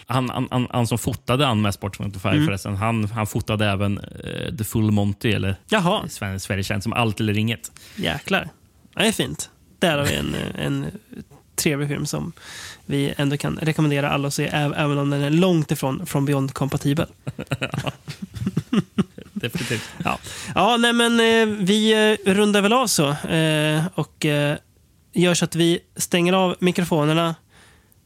Han, 0.05 0.29
han, 0.29 0.67
han, 0.71 0.87
som 0.87 0.97
fotade 0.97 1.45
Unmasked 1.45 1.81
Part 1.81 1.95
25 1.97 2.31
Mm. 2.31 2.45
förresten, 2.45 2.75
han, 2.75 3.05
han 3.05 3.27
fotade 3.27 3.65
även 3.65 3.97
eh, 3.97 4.55
The 4.57 4.63
Full 4.63 4.91
Monty, 4.91 5.31
eller 5.31 5.55
Jaha. 5.69 6.09
Sverige, 6.09 6.39
Sverige 6.39 6.63
känt 6.63 6.83
som 6.83 6.93
Allt 6.93 7.19
eller 7.19 7.37
inget. 7.37 7.71
Jäklar. 7.95 8.49
Det 8.95 9.07
är 9.07 9.11
fint. 9.11 9.49
Där 9.79 9.97
har 9.97 10.05
vi 10.05 10.15
en, 10.15 10.35
eh, 10.35 10.65
en 10.65 10.85
trevlig 11.55 11.87
film 11.89 12.05
som 12.05 12.31
vi 12.85 13.13
ändå 13.17 13.37
kan 13.37 13.59
rekommendera 13.61 14.09
alla 14.09 14.27
att 14.27 14.33
se, 14.33 14.47
även 14.47 14.97
om 14.97 15.09
den 15.09 15.21
är 15.21 15.29
långt 15.29 15.71
ifrån 15.71 16.05
från 16.05 16.25
Beyond-kompatibel. 16.25 17.07
Definitivt. 19.41 19.89
Ja, 20.03 20.17
ja 20.55 20.77
nej, 20.77 20.93
men 20.93 21.19
eh, 21.19 21.55
vi 21.65 21.93
eh, 22.25 22.33
rundar 22.33 22.61
väl 22.61 22.73
av 22.73 22.87
så 22.87 23.09
eh, 23.09 23.83
och 23.95 24.25
eh, 24.25 24.57
gör 25.13 25.33
så 25.33 25.45
att 25.45 25.55
vi 25.55 25.79
stänger 25.95 26.33
av 26.33 26.55
mikrofonerna, 26.59 27.35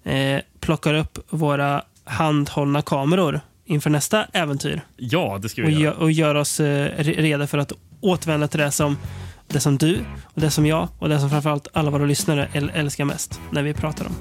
eh, 0.06 0.42
plockar 0.60 0.94
upp 0.94 1.18
våra 1.30 1.84
handhållna 2.04 2.82
kameror 2.82 3.40
inför 3.66 3.90
nästa 3.90 4.26
äventyr 4.34 4.82
Ja, 4.98 5.40
det 5.42 5.50
ska 5.50 5.64
och, 5.64 5.70
vi 5.70 5.74
gö- 5.74 5.80
göra. 5.80 5.94
och 5.96 6.12
gör 6.12 6.36
oss 6.36 6.60
eh, 6.60 6.90
re- 6.98 7.22
redo 7.22 7.48
för 7.48 7.58
att 7.58 7.72
återvända 8.02 8.48
till 8.48 8.60
det 8.60 8.72
som, 8.72 8.98
det 9.48 9.60
som 9.60 9.78
du, 9.78 10.00
och 10.34 10.42
det 10.42 10.52
som 10.52 10.66
jag 10.66 10.88
och 11.00 11.10
det 11.10 11.20
som 11.20 11.30
framförallt 11.30 11.68
alla 11.74 11.92
våra 11.92 12.06
lyssnare 12.06 12.48
äl- 12.54 12.72
älskar 12.74 13.06
mest 13.06 13.40
när 13.52 13.64
vi 13.64 13.74
pratar 13.74 14.06
om. 14.06 14.16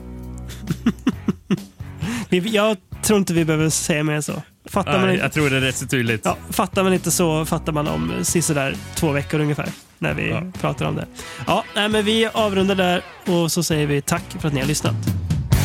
jag 2.52 2.76
tror 3.02 3.18
inte 3.18 3.34
vi 3.34 3.44
behöver 3.44 3.68
säga 3.70 4.04
mer 4.04 4.20
så. 4.20 4.42
Fattar 4.70 4.92
man 4.92 5.02
Nej, 5.02 5.12
inte, 5.14 5.24
jag 5.24 5.32
tror 5.32 5.50
det 5.50 5.56
är 5.56 5.60
rätt 5.60 5.76
så 5.76 5.86
tydligt. 5.86 6.20
ja, 6.24 6.36
fattar 6.50 6.82
man 6.82 6.92
inte 6.94 7.10
så 7.10 7.44
fattar 7.44 7.72
man 7.72 7.88
om 7.88 8.12
sisådär 8.22 8.76
två 8.94 9.12
veckor 9.12 9.40
ungefär 9.40 9.68
när 9.98 10.14
vi 10.14 10.30
Ja. 10.30 10.42
pratar 10.60 10.86
om 10.86 10.94
det. 10.96 11.06
Ja, 11.46 11.64
nej, 11.74 11.88
men 11.88 12.04
vi 12.04 12.28
avrundar 12.32 12.74
där 12.74 13.02
och 13.26 13.52
så 13.52 13.62
säger 13.62 13.86
vi 13.86 14.02
tack 14.02 14.22
för 14.40 14.48
att 14.48 14.54
ni 14.54 14.60
har 14.60 14.66
lyssnat. 14.68 14.94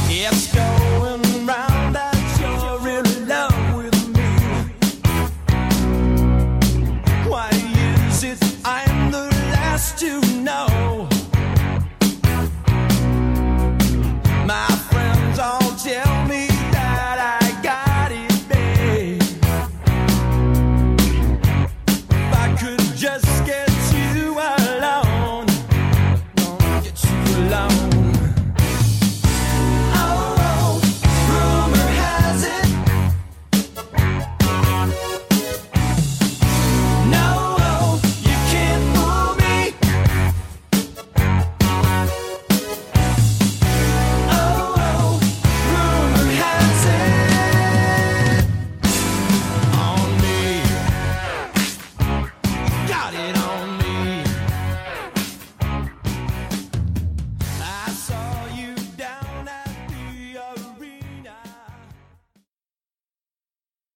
It's 0.09 0.55
going 0.55 1.18